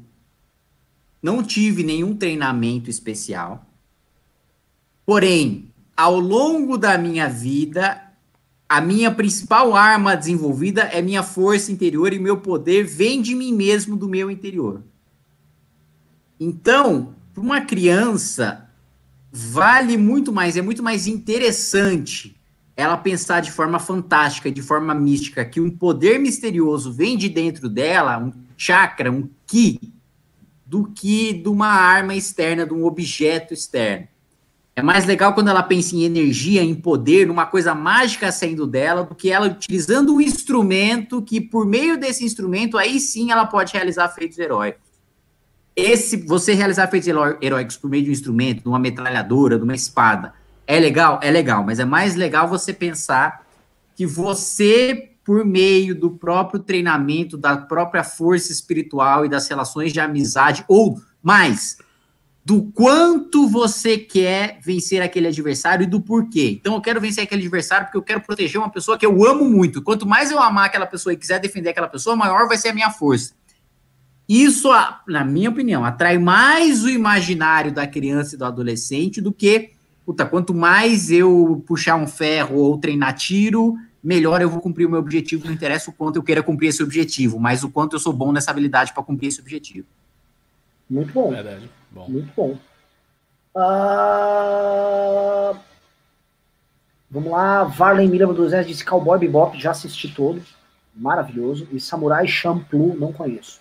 não 1.23 1.43
tive 1.43 1.83
nenhum 1.83 2.17
treinamento 2.17 2.89
especial, 2.89 3.67
porém, 5.05 5.71
ao 5.95 6.19
longo 6.19 6.79
da 6.79 6.97
minha 6.97 7.29
vida, 7.29 8.10
a 8.71 8.81
minha 8.81 9.11
principal 9.11 9.75
arma 9.75 10.17
desenvolvida 10.17 10.83
é 10.83 11.03
minha 11.03 11.25
força 11.25 11.73
interior 11.73 12.13
e 12.13 12.21
meu 12.21 12.37
poder 12.37 12.85
vem 12.85 13.21
de 13.21 13.35
mim 13.35 13.53
mesmo, 13.53 13.97
do 13.97 14.09
meu 14.09 14.31
interior. 14.31 14.85
Então, 16.39 17.17
para 17.35 17.43
uma 17.43 17.63
criança, 17.63 18.71
vale 19.33 19.97
muito 19.97 20.33
mais, 20.33 20.57
é 20.57 20.63
muito 20.63 20.85
mais 20.85 21.09
interessante 21.09 22.41
ela 22.77 22.97
pensar 22.97 23.41
de 23.41 23.51
forma 23.51 23.81
fantástica, 23.81 24.53
de 24.53 24.63
forma 24.63 24.95
mística, 24.95 25.45
que 25.45 25.61
um 25.61 25.69
poder 25.69 26.21
misterioso 26.21 26.93
vem 26.93 27.19
de 27.19 27.29
dentro 27.29 27.69
dela, 27.69 28.19
um 28.19 28.33
chakra, 28.57 29.11
um 29.11 29.29
ki, 29.49 29.81
do 30.65 30.85
que 30.85 31.33
de 31.33 31.49
uma 31.49 31.67
arma 31.67 32.15
externa, 32.15 32.65
de 32.65 32.73
um 32.73 32.85
objeto 32.85 33.53
externo. 33.53 34.07
É 34.77 34.83
mais 34.83 35.05
legal 35.05 35.35
quando 35.35 35.49
ela 35.49 35.63
pensa 35.63 35.95
em 35.95 36.05
energia, 36.05 36.63
em 36.63 36.75
poder, 36.75 37.27
numa 37.27 37.45
coisa 37.45 37.75
mágica 37.75 38.31
saindo 38.31 38.67
dela, 38.67 39.03
do 39.05 39.15
que 39.15 39.31
ela 39.31 39.47
utilizando 39.47 40.15
um 40.15 40.21
instrumento 40.21 41.21
que, 41.21 41.41
por 41.41 41.67
meio 41.67 41.99
desse 41.99 42.25
instrumento, 42.25 42.79
aí 42.79 43.01
sim 43.01 43.31
ela 43.31 43.47
pode 43.47 43.73
realizar 43.73 44.09
feitos 44.09 44.39
heróicos. 44.39 44.89
Esse, 45.75 46.17
você 46.17 46.55
realizar 46.55 46.89
feitos 46.89 47.09
heróicos 47.41 47.77
por 47.77 47.91
meio 47.91 48.05
de 48.05 48.11
um 48.11 48.13
instrumento, 48.13 48.63
de 48.63 48.69
uma 48.69 48.79
metralhadora, 48.79 49.59
de 49.59 49.65
uma 49.65 49.75
espada, 49.75 50.33
é 50.67 50.79
legal? 50.79 51.19
É 51.23 51.31
legal, 51.31 51.65
mas 51.65 51.81
é 51.81 51.85
mais 51.85 52.15
legal 52.15 52.49
você 52.49 52.73
pensar 52.73 53.45
que 53.97 54.07
você, 54.07 55.11
por 55.25 55.45
meio 55.45 55.95
do 55.95 56.13
próprio 56.13 56.61
treinamento, 56.61 57.37
da 57.37 57.57
própria 57.57 58.05
força 58.05 58.53
espiritual 58.53 59.27
e 59.27 59.29
das 59.29 59.49
relações 59.49 59.93
de 59.93 60.01
amizade, 60.01 60.65
ou 60.69 61.01
mais, 61.23 61.77
do 62.45 62.63
quanto 62.73 63.47
você 63.49 63.99
quer 63.99 64.59
vencer 64.63 65.03
aquele 65.03 65.29
adversário 65.29 65.85
e 65.85 65.87
do 65.87 66.01
porquê. 66.01 66.59
Então, 66.61 66.75
eu 66.75 66.81
quero 66.81 67.01
vencer 67.01 67.25
aquele 67.25 67.43
adversário 67.43 67.87
porque 67.87 67.99
eu 67.99 68.03
quero 68.03 68.21
proteger 68.21 68.61
uma 68.61 68.71
pessoa 68.71 68.99
que 68.99 69.07
eu 69.07 69.25
amo 69.25 69.45
muito. 69.45 69.83
Quanto 69.83 70.07
mais 70.07 70.31
eu 70.31 70.39
amar 70.39 70.67
aquela 70.67 70.87
pessoa 70.87 71.13
e 71.13 71.17
quiser 71.17 71.39
defender 71.39 71.71
aquela 71.71 71.89
pessoa, 71.89 72.17
maior 72.17 72.49
vai 72.49 72.57
ser 72.57 72.69
a 72.69 72.75
minha 72.75 72.91
força. 72.91 73.35
Isso, 74.29 74.69
na 75.07 75.25
minha 75.25 75.51
opinião, 75.51 75.85
atrai 75.85 76.19
mais 76.19 76.85
o 76.85 76.89
imaginário 76.89 77.73
da 77.73 77.87
criança 77.87 78.35
e 78.35 78.39
do 78.39 78.45
adolescente 78.45 79.21
do 79.21 79.33
que 79.33 79.73
puta, 80.11 80.27
quanto 80.27 80.53
mais 80.53 81.11
eu 81.11 81.63
puxar 81.67 81.95
um 81.95 82.07
ferro 82.07 82.57
ou 82.57 82.79
treinar 82.79 83.15
tiro, 83.15 83.77
melhor 84.03 84.43
eu 84.43 84.51
vou 84.51 84.61
cumprir 84.61 84.87
o 84.87 84.91
meu 84.91 84.99
objetivo. 84.99 85.47
Não 85.47 85.53
interessa 85.53 85.89
o 85.89 85.93
quanto 85.93 86.17
eu 86.17 86.23
queira 86.23 86.43
cumprir 86.43 86.69
esse 86.69 86.83
objetivo, 86.83 87.39
mas 87.39 87.63
o 87.63 87.71
quanto 87.71 87.95
eu 87.95 88.01
sou 88.01 88.13
bom 88.13 88.33
nessa 88.33 88.51
habilidade 88.51 88.93
para 88.93 89.05
cumprir 89.05 89.29
esse 89.29 89.41
objetivo. 89.41 89.87
Muito 90.91 91.13
bom. 91.13 91.31
Verdade. 91.31 91.71
bom. 91.91 92.07
Muito 92.09 92.33
bom. 92.37 92.59
Uh... 93.55 95.57
Vamos 97.09 97.33
lá, 97.33 97.65
Varley 97.65 98.09
Mira 98.09 98.27
dos 98.27 98.53
disse 98.67 98.85
Cowboy 98.85 99.19
Bebop, 99.19 99.61
já 99.61 99.71
assisti 99.71 100.13
todos. 100.15 100.55
Maravilhoso. 100.95 101.67
E 101.73 101.81
Samurai 101.81 102.27
Champloo, 102.27 102.97
não 102.97 103.13
conheço. 103.13 103.61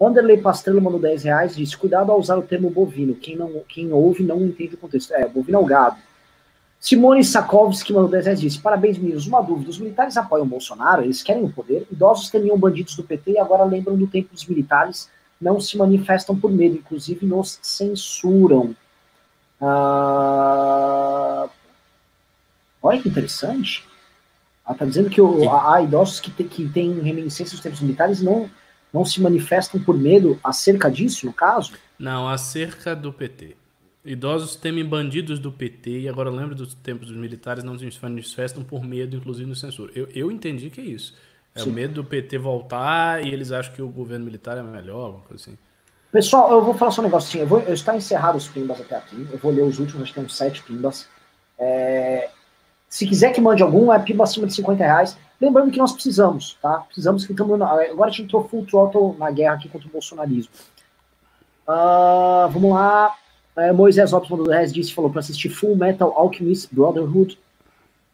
Anderley 0.00 0.40
Pastrello 0.40 0.80
mandou 0.80 0.98
10 0.98 1.24
reais, 1.24 1.54
disse, 1.54 1.76
cuidado 1.76 2.10
ao 2.10 2.18
usar 2.18 2.38
o 2.38 2.42
termo 2.42 2.70
bovino, 2.70 3.14
quem, 3.14 3.36
não, 3.36 3.62
quem 3.68 3.92
ouve 3.92 4.24
não 4.24 4.40
entende 4.40 4.74
o 4.74 4.78
contexto. 4.78 5.12
É, 5.12 5.28
bovino 5.28 5.58
é 5.58 5.60
o 5.60 5.66
gado. 5.66 5.96
Simone 6.80 7.22
Sakovski 7.22 7.92
mandou 7.92 8.08
10 8.08 8.24
reais, 8.24 8.40
disse, 8.40 8.58
parabéns 8.58 8.96
meninos, 8.96 9.26
uma 9.26 9.42
dúvida, 9.42 9.68
os 9.68 9.78
militares 9.78 10.16
apoiam 10.16 10.46
o 10.46 10.48
Bolsonaro, 10.48 11.02
eles 11.02 11.22
querem 11.22 11.44
o 11.44 11.52
poder, 11.52 11.86
idosos 11.92 12.30
temiam 12.30 12.58
bandidos 12.58 12.96
do 12.96 13.04
PT 13.04 13.32
e 13.32 13.38
agora 13.38 13.62
lembram 13.64 13.94
do 13.94 14.06
tempo 14.06 14.32
dos 14.32 14.46
militares, 14.46 15.10
não 15.40 15.60
se 15.60 15.76
manifestam 15.76 16.38
por 16.38 16.50
medo, 16.50 16.76
inclusive 16.76 17.24
nos 17.24 17.58
censuram. 17.62 18.74
Ah... 19.60 21.48
Olha 22.82 23.00
que 23.00 23.08
interessante. 23.08 23.84
Ela 24.64 24.74
está 24.74 24.84
dizendo 24.84 25.10
que 25.10 25.20
o, 25.20 25.50
há 25.50 25.82
idosos 25.82 26.20
que, 26.20 26.30
te, 26.30 26.44
que 26.44 26.68
têm 26.68 27.00
reminiscências 27.00 27.52
dos 27.52 27.60
tempos 27.60 27.80
militares 27.80 28.22
não 28.22 28.50
não 28.92 29.04
se 29.04 29.20
manifestam 29.20 29.80
por 29.80 29.96
medo 29.96 30.38
acerca 30.42 30.90
disso, 30.90 31.26
no 31.26 31.32
caso? 31.32 31.74
Não, 31.98 32.28
acerca 32.28 32.94
do 32.94 33.12
PT. 33.12 33.56
Idosos 34.04 34.56
temem 34.56 34.84
bandidos 34.84 35.38
do 35.38 35.52
PT 35.52 36.00
e 36.00 36.08
agora 36.08 36.30
lembro 36.30 36.54
dos 36.54 36.74
tempos 36.74 37.08
dos 37.08 37.16
militares 37.16 37.62
não 37.62 37.78
se 37.78 37.90
manifestam 38.02 38.64
por 38.64 38.82
medo, 38.82 39.16
inclusive 39.16 39.48
no 39.48 39.54
censura. 39.54 39.92
Eu, 39.94 40.08
eu 40.14 40.30
entendi 40.30 40.70
que 40.70 40.80
é 40.80 40.84
isso. 40.84 41.14
É 41.54 41.60
Sim. 41.60 41.70
o 41.70 41.72
medo 41.72 41.94
do 41.94 42.04
PT 42.04 42.38
voltar 42.38 43.24
e 43.24 43.32
eles 43.32 43.50
acham 43.50 43.74
que 43.74 43.82
o 43.82 43.88
governo 43.88 44.24
militar 44.24 44.56
é 44.56 44.62
melhor, 44.62 45.06
alguma 45.06 45.24
coisa 45.24 45.42
assim. 45.42 45.58
Pessoal, 46.12 46.50
eu 46.50 46.62
vou 46.62 46.74
falar 46.74 46.90
só 46.90 47.00
um 47.00 47.04
negocinho. 47.04 47.44
Eu, 47.44 47.48
vou, 47.48 47.60
eu 47.60 47.74
estou 47.74 47.94
encerrado 47.94 48.36
os 48.36 48.48
pimbas 48.48 48.80
até 48.80 48.96
aqui. 48.96 49.28
Eu 49.30 49.38
vou 49.38 49.52
ler 49.52 49.62
os 49.62 49.78
últimos, 49.78 50.02
acho 50.02 50.12
que 50.12 50.18
tem 50.18 50.24
uns 50.24 50.36
sete 50.36 50.62
pimbas. 50.62 51.08
É, 51.58 52.30
se 52.88 53.06
quiser 53.06 53.32
que 53.32 53.40
mande 53.40 53.62
algum, 53.62 53.92
é 53.92 53.98
pimba 53.98 54.24
acima 54.24 54.46
de 54.46 54.54
50 54.54 54.82
reais. 54.82 55.16
Lembrando 55.40 55.70
que 55.70 55.78
nós 55.78 55.92
precisamos, 55.92 56.58
tá? 56.60 56.80
Precisamos 56.80 57.24
que 57.24 57.32
estamos. 57.32 57.60
Agora 57.62 58.10
a 58.10 58.12
gente 58.12 58.24
entrou 58.24 58.48
full 58.48 58.66
throttle 58.66 59.16
na 59.18 59.30
guerra 59.30 59.54
aqui 59.54 59.68
contra 59.68 59.88
o 59.88 59.90
bolsonarismo. 59.90 60.52
Uh, 61.66 62.48
vamos 62.50 62.72
lá. 62.72 63.14
É, 63.56 63.72
Moisés 63.72 64.10
Lopes 64.10 64.30
mandou 64.30 64.48
10 64.48 64.72
disse 64.72 64.92
falou 64.92 65.10
para 65.10 65.20
assistir 65.20 65.48
Full 65.48 65.76
Metal 65.76 66.12
Alchemist 66.16 66.74
Brotherhood. 66.74 67.38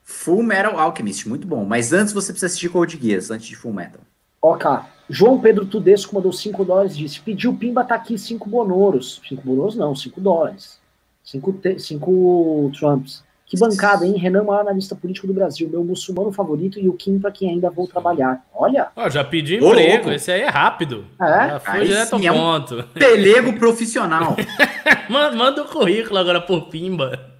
Full 0.09 0.45
Metal 0.45 0.79
Alchemist, 0.79 1.29
muito 1.29 1.49
bom. 1.49 1.65
Mas 1.65 1.93
antes 1.93 2.15
você 2.15 2.33
precisa 2.33 2.47
assistir 2.47 2.69
Code 2.69 2.97
Geass, 2.97 3.29
antes 3.33 3.49
de 3.49 3.57
Full 3.57 3.73
Metal. 3.73 4.01
Ok. 4.41 4.71
João 5.11 5.41
Pedro 5.41 5.67
Tudesco 5.67 6.15
mandou 6.15 6.33
5 6.33 6.65
dólares 6.65 6.97
disse: 6.97 7.21
pediu 7.21 7.53
Pimba 7.55 7.85
tá 7.85 7.97
aqui 7.97 8.17
5 8.17 8.49
bonoros. 8.49 9.21
5 9.29 9.43
bonoros 9.43 9.75
não, 9.75 9.97
5 9.97 10.21
dólares. 10.21 10.79
5 11.25 12.71
Trumps. 12.79 13.25
Que 13.47 13.59
bancada, 13.59 14.07
hein? 14.07 14.17
Renan, 14.17 14.45
maior 14.45 14.61
analista 14.61 14.95
político 14.95 15.27
do 15.27 15.35
Brasil, 15.35 15.69
meu 15.69 15.83
muçulmano 15.85 16.33
favorito 16.33 16.79
e 16.79 16.89
o 16.89 16.93
Kim 16.93 17.19
para 17.19 17.33
quem 17.33 17.51
ainda 17.51 17.69
vou 17.69 17.87
trabalhar. 17.89 18.45
Olha. 18.55 18.89
Oh, 18.95 19.11
já 19.11 19.25
pedi 19.25 19.57
emprego, 19.57 20.11
esse 20.13 20.31
aí 20.31 20.43
é 20.43 20.49
rápido. 20.49 21.05
É? 21.21 21.49
Já 21.49 21.61
foi 21.61 21.81
aí 21.81 21.87
direto 21.87 22.13
ao 22.15 22.21
ponto. 22.21 22.79
É 22.79 22.83
um 22.83 22.87
pelego 22.87 23.53
profissional. 23.55 24.37
Manda 25.11 25.63
o 25.63 25.69
currículo 25.69 26.19
agora 26.19 26.41
por 26.41 26.69
Pimba. 26.69 27.36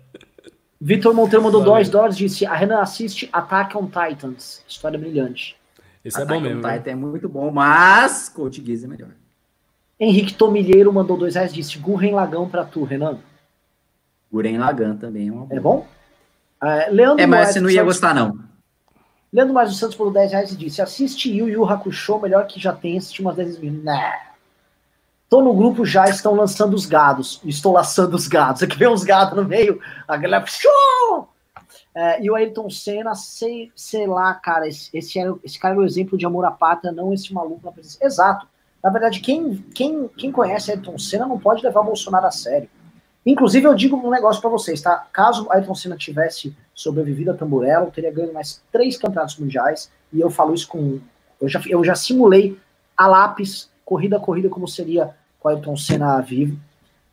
Vitor 0.81 1.15
Monteiro 1.15 1.43
mandou 1.43 1.63
2 1.63 1.89
dólares 1.89 2.17
disse: 2.17 2.45
A 2.45 2.55
Renan 2.55 2.81
assiste 2.81 3.29
Attack 3.33 3.77
on 3.77 3.87
Titans. 3.87 4.63
História 4.69 4.99
brilhante. 4.99 5.57
Esse 6.05 6.21
Attack 6.21 6.33
é 6.33 6.35
bom 6.35 6.41
mesmo. 6.43 6.61
Attack 6.61 6.75
on 6.75 6.79
Titan 6.79 6.91
é 6.91 6.95
muito 6.95 7.29
bom, 7.29 7.51
mas 7.51 8.29
Code 8.29 8.63
Geass 8.65 8.85
é 8.85 8.87
melhor. 8.87 9.11
Henrique 9.99 10.35
Tomilheiro 10.35 10.93
mandou 10.93 11.17
2 11.17 11.35
reais 11.35 11.53
disse: 11.53 11.79
Gurren 11.79 12.13
Lagão 12.13 12.49
pra 12.49 12.65
tu, 12.65 12.85
Renan. 12.85 13.19
Guren 14.31 14.59
Lagan 14.59 14.97
também 14.97 15.29
é 15.29 15.33
uma 15.33 15.47
boa. 15.47 15.59
É 15.59 15.61
bom? 15.61 15.87
Uh, 16.63 16.95
Leandro 16.95 17.23
é, 17.23 17.27
mas 17.27 17.51
você 17.51 17.61
não 17.61 17.71
ia 17.71 17.77
Santos, 17.77 17.95
gostar, 17.95 18.15
não. 18.15 18.39
Leandro 19.33 19.55
Mais 19.55 19.69
dos 19.69 19.79
Santos 19.79 19.97
por 19.97 20.13
10 20.13 20.33
reais 20.33 20.53
e 20.53 20.57
disse: 20.57 20.83
assiste 20.83 21.35
Yu 21.35 21.49
Yu 21.49 21.65
Hakusho, 21.65 22.19
melhor 22.21 22.47
que 22.47 22.61
já 22.61 22.73
tem, 22.73 22.99
assisti 22.99 23.23
umas 23.23 23.37
10 23.37 23.59
mil. 23.59 23.73
Né. 23.73 24.21
Tô 25.29 25.43
no 25.43 25.53
grupo 25.55 25.85
já, 25.85 26.09
estão 26.09 26.35
lançando 26.35 26.75
os 26.75 26.87
gados. 26.87 27.41
Estou 27.45 27.73
laçando 27.73 28.15
os 28.15 28.29
gados. 28.29 28.63
Aqui 28.63 28.79
vem 28.79 28.89
uns 28.89 29.03
gados 29.03 29.37
no 29.37 29.45
meio, 29.45 29.81
a 30.07 30.17
galera. 30.17 30.45
Show! 30.47 31.29
É, 31.95 32.23
e 32.23 32.31
o 32.31 32.35
Ayrton 32.35 32.69
Senna, 32.71 33.15
sei, 33.15 33.73
sei 33.75 34.07
lá, 34.07 34.35
cara, 34.35 34.69
esse, 34.69 34.91
esse, 34.97 35.19
era, 35.19 35.35
esse 35.43 35.59
cara 35.59 35.75
é 35.75 35.79
o 35.79 35.85
exemplo 35.85 36.17
de 36.17 36.27
amor 36.27 36.45
à 36.45 36.51
pátria, 36.51 36.93
não 36.93 37.13
esse 37.13 37.33
maluco 37.33 37.65
na 37.65 37.73
presença. 37.73 37.99
Exato. 38.03 38.47
Na 38.85 38.91
verdade, 38.91 39.21
quem, 39.21 39.65
quem, 39.75 40.09
quem 40.09 40.31
conhece 40.31 40.71
Ayrton 40.71 40.99
Senna 40.99 41.27
não 41.27 41.39
pode 41.39 41.63
levar 41.63 41.83
Bolsonaro 41.83 42.27
a 42.27 42.31
sério. 42.31 42.69
Inclusive, 43.25 43.67
eu 43.67 43.75
digo 43.75 43.97
um 43.97 44.11
negócio 44.11 44.41
para 44.41 44.51
vocês, 44.51 44.81
tá? 44.81 45.07
Caso 45.13 45.51
Ayrton 45.51 45.75
Senna 45.75 45.97
tivesse 45.97 46.55
sobrevivido 46.73 47.33
a 47.33 47.35
Tamburello, 47.35 47.91
teria 47.91 48.13
ganho 48.13 48.33
mais 48.33 48.63
três 48.71 48.97
campeonatos 48.97 49.39
mundiais, 49.39 49.91
e 50.13 50.21
eu 50.21 50.31
falo 50.31 50.55
isso 50.55 50.69
com. 50.69 51.01
Eu 51.41 51.49
já, 51.49 51.61
eu 51.67 51.83
já 51.83 51.97
simulei 51.97 52.57
a 52.97 53.09
lápis, 53.09 53.69
corrida 53.87 54.17
a 54.17 54.21
corrida, 54.21 54.49
como 54.49 54.67
seria 54.67 55.15
com 55.39 55.49
Ayrton 55.49 55.77
Senna 55.77 56.21
vivo. 56.21 56.59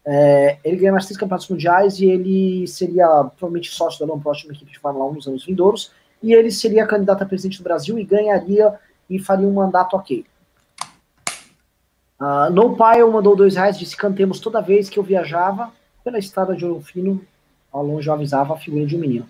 É, 0.05 0.57
ele 0.65 0.77
ganha 0.77 0.91
mais 0.91 1.05
três 1.05 1.17
campeonatos 1.17 1.47
mundiais 1.47 1.99
e 1.99 2.05
ele 2.05 2.67
seria 2.67 3.07
provavelmente 3.37 3.69
sócio 3.69 4.05
da 4.05 4.17
Prost, 4.17 4.43
uma 4.43 4.53
equipe 4.53 4.71
de 4.71 4.79
Fórmula 4.79 5.05
1 5.05 5.13
nos 5.13 5.27
anos 5.27 5.45
vindouros, 5.45 5.91
e 6.21 6.33
ele 6.33 6.51
seria 6.51 6.85
candidato 6.85 7.21
a 7.21 7.25
presidente 7.25 7.59
do 7.59 7.63
Brasil 7.63 7.97
e 7.97 8.03
ganharia 8.03 8.73
e 9.09 9.19
faria 9.19 9.47
um 9.47 9.53
mandato 9.53 9.95
ok. 9.95 10.25
Uh, 12.19 12.51
no 12.51 12.75
Pile 12.75 13.05
mandou 13.05 13.35
dois 13.35 13.55
reais, 13.55 13.77
disse 13.77 13.95
cantemos 13.95 14.39
toda 14.39 14.61
vez 14.61 14.89
que 14.89 14.97
eu 14.97 15.03
viajava 15.03 15.71
pela 16.03 16.17
estrada 16.17 16.55
de 16.55 16.65
ouro 16.65 16.81
fino, 16.81 17.21
ao 17.71 17.85
longe 17.85 18.07
eu 18.07 18.13
avisava 18.13 18.53
a 18.53 18.57
figura 18.57 18.85
de 18.85 18.95
um 18.95 18.99
menino. 18.99 19.27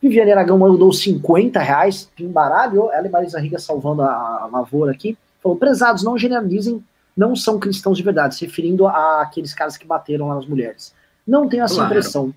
Viviane 0.00 0.32
Aragão 0.32 0.58
mandou 0.58 0.92
50 0.92 1.58
reais, 1.60 2.10
embaralho, 2.18 2.90
ela 2.92 3.06
e 3.06 3.10
Marisa 3.10 3.40
Riga 3.40 3.58
salvando 3.58 4.02
a, 4.02 4.42
a 4.42 4.46
lavoura 4.46 4.92
aqui. 4.92 5.16
Falou, 5.44 5.58
prezados, 5.58 6.02
não 6.02 6.16
generalizem, 6.16 6.82
não 7.14 7.36
são 7.36 7.60
cristãos 7.60 7.98
de 7.98 8.02
verdade, 8.02 8.34
se 8.34 8.46
referindo 8.46 8.88
àqueles 8.88 9.52
caras 9.52 9.76
que 9.76 9.86
bateram 9.86 10.28
lá 10.28 10.36
nas 10.36 10.46
mulheres. 10.46 10.94
Não 11.26 11.46
tenho 11.46 11.64
essa 11.64 11.74
claro. 11.74 11.90
impressão. 11.90 12.34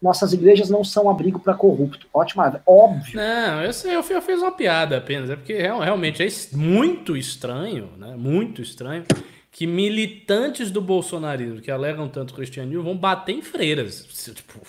Nossas 0.00 0.32
igrejas 0.32 0.70
não 0.70 0.84
são 0.84 1.10
abrigo 1.10 1.40
para 1.40 1.54
corrupto. 1.54 2.06
Ótima, 2.14 2.62
óbvio. 2.64 3.16
Não, 3.16 3.62
eu, 3.62 3.72
sei, 3.72 3.96
eu, 3.96 4.04
eu 4.08 4.22
fiz 4.22 4.40
uma 4.40 4.52
piada 4.52 4.96
apenas, 4.96 5.28
é 5.28 5.34
porque 5.34 5.54
realmente 5.54 6.22
é 6.22 6.28
muito 6.52 7.16
estranho, 7.16 7.90
né? 7.98 8.14
Muito 8.16 8.62
estranho 8.62 9.04
que 9.50 9.66
militantes 9.66 10.70
do 10.70 10.80
bolsonarismo 10.80 11.60
que 11.60 11.70
alegam 11.70 12.08
tanto 12.08 12.34
cristianismo 12.34 12.84
vão 12.84 12.96
bater 12.96 13.34
em 13.34 13.42
freiras. 13.42 14.04
Tipo... 14.04 14.60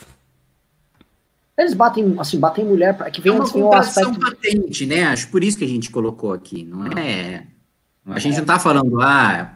Eles 1.55 1.75
batem, 1.75 2.15
assim, 2.17 2.39
batem 2.39 2.65
mulher, 2.65 2.97
que 3.11 3.21
vem 3.21 3.31
é 3.31 3.35
uma 3.35 3.41
antes, 3.41 3.53
vem 3.53 3.61
o 3.61 3.65
contradição 3.65 4.11
aspecto... 4.11 4.31
patente, 4.31 4.85
né? 4.87 5.03
Acho 5.03 5.29
por 5.29 5.43
isso 5.43 5.57
que 5.59 5.65
a 5.65 5.67
gente 5.67 5.91
colocou 5.91 6.33
aqui, 6.33 6.63
não 6.63 6.87
é... 6.97 7.45
A 8.07 8.19
gente 8.19 8.37
não 8.37 8.45
tá 8.45 8.57
falando, 8.59 9.01
ah, 9.01 9.53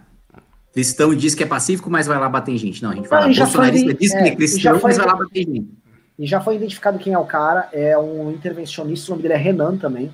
cristão 0.73 1.13
diz 1.15 1.33
que 1.35 1.43
é 1.43 1.45
pacífico, 1.45 1.89
mas 1.89 2.07
vai 2.07 2.19
lá 2.19 2.27
bater 2.29 2.51
em 2.53 2.57
gente. 2.57 2.81
Não, 2.83 2.91
a 2.91 2.95
gente 2.95 3.07
fala, 3.07 3.27
Não, 3.27 3.33
bolsonarista 3.35 3.93
diz 3.93 4.11
que 4.11 4.17
é, 4.17 4.27
é 4.27 4.35
cristão, 4.35 4.79
foi- 4.79 4.89
mas 4.89 4.97
vai 4.97 5.05
lá 5.07 5.15
bater 5.15 5.41
em 5.47 5.55
gente. 5.55 5.69
E 6.19 6.25
já 6.27 6.39
foi 6.41 6.55
identificado 6.55 6.99
quem 6.99 7.13
é 7.13 7.17
o 7.17 7.25
cara, 7.25 7.67
é 7.73 7.97
um 7.97 8.31
intervencionista, 8.31 9.07
o 9.07 9.11
nome 9.11 9.23
dele 9.23 9.33
é 9.33 9.37
Renan 9.37 9.77
também. 9.77 10.11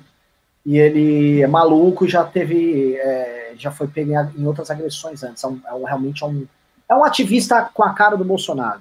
E 0.64 0.78
ele 0.78 1.42
é 1.42 1.46
maluco 1.46 2.04
e 2.04 2.08
já 2.08 2.24
teve. 2.24 2.94
é, 2.96 3.54
já 3.58 3.70
foi 3.70 3.88
pego 3.88 4.12
em, 4.12 4.40
em 4.42 4.46
outras 4.46 4.70
agressões 4.70 5.22
antes. 5.22 5.42
É, 5.42 5.46
um- 5.48 5.60
é 5.66 5.74
um- 5.74 5.84
realmente 5.84 6.22
é 6.22 6.26
um, 6.26 6.46
é 6.88 6.94
um 6.94 7.04
ativista 7.04 7.68
com 7.74 7.82
a 7.82 7.92
cara 7.92 8.16
do 8.16 8.24
Bolsonaro. 8.24 8.80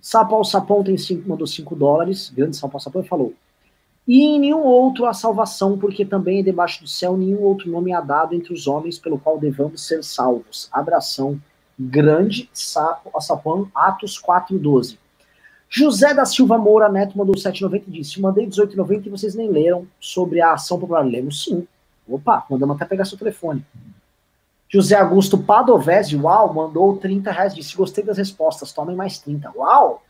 Sapão 0.00 0.44
Sapão 0.44 0.84
tem 0.84 0.96
cinco, 0.98 1.28
mandou 1.28 1.46
5 1.46 1.74
dólares, 1.74 2.30
grande 2.34 2.56
Sapão 2.56 2.78
Sapão, 2.78 3.02
e 3.02 3.06
falou. 3.08 3.32
E 4.06 4.22
em 4.22 4.38
nenhum 4.38 4.62
outro 4.62 5.06
a 5.06 5.14
salvação, 5.14 5.78
porque 5.78 6.04
também 6.04 6.44
debaixo 6.44 6.82
do 6.82 6.88
céu 6.88 7.16
nenhum 7.16 7.40
outro 7.42 7.70
nome 7.70 7.92
há 7.92 8.00
dado 8.00 8.34
entre 8.34 8.52
os 8.52 8.66
homens 8.66 8.98
pelo 8.98 9.18
qual 9.18 9.38
devamos 9.38 9.86
ser 9.86 10.04
salvos. 10.04 10.68
Abração. 10.70 11.40
Grande 11.78 12.48
Sapo 12.52 13.10
Sapão, 13.20 13.68
Atos 13.74 14.20
4,12. 14.20 14.96
José 15.68 16.14
da 16.14 16.24
Silva 16.24 16.56
Moura 16.56 16.88
Neto 16.88 17.18
mandou 17.18 17.34
7,90 17.34 17.82
e 17.88 17.90
disse: 17.90 18.20
Mandei 18.20 18.46
18,90 18.46 19.06
e 19.06 19.10
vocês 19.10 19.34
nem 19.34 19.50
leram 19.50 19.86
sobre 19.98 20.40
a 20.40 20.52
ação 20.52 20.78
popular. 20.78 21.04
Lemos 21.04 21.42
sim. 21.42 21.66
Opa, 22.08 22.46
mandamos 22.48 22.76
até 22.76 22.84
pegar 22.84 23.04
seu 23.06 23.18
telefone. 23.18 23.64
José 24.68 24.96
Augusto 24.96 25.38
Padovese, 25.38 26.16
uau, 26.16 26.52
mandou 26.52 26.96
30 26.96 27.32
reais. 27.32 27.54
Disse: 27.54 27.76
Gostei 27.76 28.04
das 28.04 28.18
respostas, 28.18 28.72
tomem 28.72 28.94
mais 28.94 29.18
30. 29.18 29.50
Uau! 29.56 30.02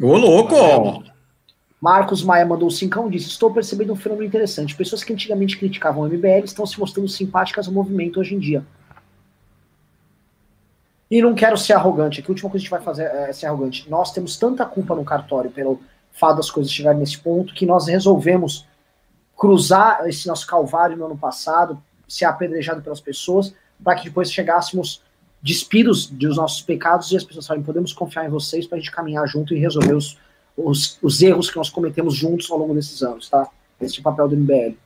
Ô, 0.00 0.16
louco! 0.16 1.11
Marcos 1.82 2.22
Maia 2.22 2.46
mandou 2.46 2.70
5 2.70 3.08
e 3.08 3.10
disse: 3.10 3.26
Estou 3.26 3.52
percebendo 3.52 3.92
um 3.92 3.96
fenômeno 3.96 4.24
interessante. 4.24 4.76
Pessoas 4.76 5.02
que 5.02 5.12
antigamente 5.12 5.58
criticavam 5.58 6.04
o 6.04 6.06
MBL 6.06 6.44
estão 6.44 6.64
se 6.64 6.78
mostrando 6.78 7.08
simpáticas 7.08 7.66
ao 7.66 7.74
movimento 7.74 8.20
hoje 8.20 8.36
em 8.36 8.38
dia. 8.38 8.64
E 11.10 11.20
não 11.20 11.34
quero 11.34 11.56
ser 11.58 11.72
arrogante 11.72 12.20
aqui. 12.20 12.30
A 12.30 12.32
última 12.32 12.48
coisa 12.48 12.62
que 12.62 12.68
a 12.68 12.78
gente 12.78 12.84
vai 12.84 12.94
fazer 12.94 13.06
é 13.06 13.32
ser 13.32 13.46
arrogante. 13.46 13.90
Nós 13.90 14.12
temos 14.12 14.36
tanta 14.36 14.64
culpa 14.64 14.94
no 14.94 15.04
cartório 15.04 15.50
pelo 15.50 15.82
fato 16.12 16.36
das 16.36 16.48
coisas 16.52 16.72
chegarem 16.72 17.00
nesse 17.00 17.18
ponto 17.18 17.52
que 17.52 17.66
nós 17.66 17.88
resolvemos 17.88 18.64
cruzar 19.36 20.06
esse 20.06 20.28
nosso 20.28 20.46
calvário 20.46 20.96
no 20.96 21.06
ano 21.06 21.18
passado, 21.18 21.82
ser 22.06 22.26
apedrejado 22.26 22.80
pelas 22.80 23.00
pessoas, 23.00 23.52
para 23.82 23.96
que 23.96 24.04
depois 24.04 24.32
chegássemos 24.32 25.02
despidos 25.42 26.06
dos 26.06 26.36
nossos 26.36 26.62
pecados 26.62 27.10
e 27.10 27.16
as 27.16 27.24
pessoas 27.24 27.48
falem: 27.48 27.64
podemos 27.64 27.92
confiar 27.92 28.24
em 28.24 28.30
vocês 28.30 28.68
para 28.68 28.78
a 28.78 28.80
gente 28.80 28.92
caminhar 28.92 29.26
junto 29.26 29.52
e 29.52 29.58
resolver 29.58 29.94
os, 29.94 30.16
os, 30.56 30.98
os 31.02 31.22
erros 31.22 31.50
que 31.50 31.56
nós 31.56 31.70
cometemos 31.70 32.14
juntos 32.14 32.50
ao 32.50 32.58
longo 32.58 32.74
desses 32.74 33.02
anos, 33.02 33.28
tá? 33.28 33.48
Esse 33.80 33.98
é 33.98 34.00
o 34.00 34.04
papel 34.04 34.28
do 34.28 34.36
MBL. 34.36 34.76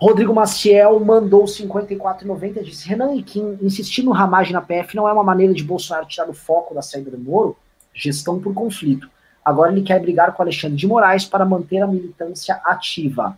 Rodrigo 0.00 0.32
Maciel 0.32 1.00
mandou 1.00 1.44
54,90 1.44 2.58
e 2.58 2.64
disse: 2.64 2.88
Renan 2.88 3.14
e 3.14 3.22
Kim, 3.22 3.58
insistir 3.60 4.04
no 4.04 4.12
ramagem 4.12 4.52
na 4.52 4.60
PF 4.60 4.94
não 4.94 5.08
é 5.08 5.12
uma 5.12 5.24
maneira 5.24 5.52
de 5.52 5.64
Bolsonaro 5.64 6.06
tirar 6.06 6.28
o 6.28 6.34
foco 6.34 6.74
da 6.74 6.82
saída 6.82 7.10
do 7.10 7.18
Moro? 7.18 7.56
Gestão 7.92 8.38
por 8.38 8.54
conflito. 8.54 9.10
Agora 9.44 9.72
ele 9.72 9.82
quer 9.82 10.00
brigar 10.00 10.32
com 10.34 10.42
Alexandre 10.42 10.76
de 10.76 10.86
Moraes 10.86 11.24
para 11.24 11.44
manter 11.44 11.80
a 11.80 11.86
militância 11.86 12.60
ativa. 12.64 13.36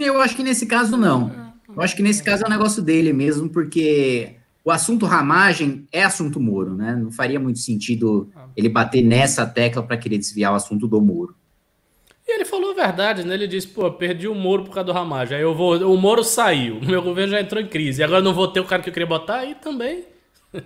Eu 0.00 0.20
acho 0.20 0.34
que 0.34 0.42
nesse 0.42 0.66
caso 0.66 0.96
não. 0.96 1.30
Eu 1.68 1.82
acho 1.82 1.94
que 1.94 2.02
nesse 2.02 2.22
caso 2.22 2.42
é 2.42 2.46
um 2.46 2.50
negócio 2.50 2.82
dele 2.82 3.12
mesmo, 3.12 3.48
porque 3.48 4.37
o 4.68 4.70
assunto 4.70 5.06
ramagem 5.06 5.88
é 5.90 6.04
assunto 6.04 6.38
Moro, 6.38 6.74
né? 6.74 6.94
Não 6.94 7.10
faria 7.10 7.40
muito 7.40 7.58
sentido 7.58 8.28
ele 8.54 8.68
bater 8.68 9.02
nessa 9.02 9.46
tecla 9.46 9.82
para 9.82 9.96
querer 9.96 10.18
desviar 10.18 10.52
o 10.52 10.56
assunto 10.56 10.86
do 10.86 11.00
Moro. 11.00 11.34
E 12.26 12.34
ele 12.34 12.44
falou 12.44 12.72
a 12.72 12.74
verdade, 12.74 13.24
né? 13.24 13.32
Ele 13.32 13.46
disse, 13.46 13.66
pô, 13.66 13.90
perdi 13.90 14.28
o 14.28 14.34
Moro 14.34 14.64
por 14.64 14.74
causa 14.74 14.84
do 14.84 14.92
Ramagem. 14.92 15.38
Aí 15.38 15.42
eu 15.42 15.54
vou. 15.54 15.74
O 15.90 15.96
Moro 15.96 16.22
saiu, 16.22 16.80
meu 16.84 17.00
governo 17.00 17.32
já 17.32 17.40
entrou 17.40 17.62
em 17.62 17.66
crise. 17.66 18.02
E 18.02 18.04
agora 18.04 18.18
eu 18.18 18.24
não 18.24 18.34
vou 18.34 18.46
ter 18.46 18.60
o 18.60 18.66
cara 18.66 18.82
que 18.82 18.90
eu 18.90 18.92
queria 18.92 19.06
botar 19.06 19.36
aí 19.36 19.54
também. 19.54 20.04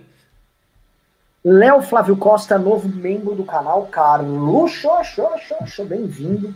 Léo 1.41 1.81
Flávio 1.81 2.17
Costa, 2.17 2.59
novo 2.59 2.89
membro 2.89 3.33
do 3.35 3.45
canal. 3.45 3.85
Carlos, 3.85 4.73
xoxo, 4.73 5.85
bem-vindo. 5.85 6.53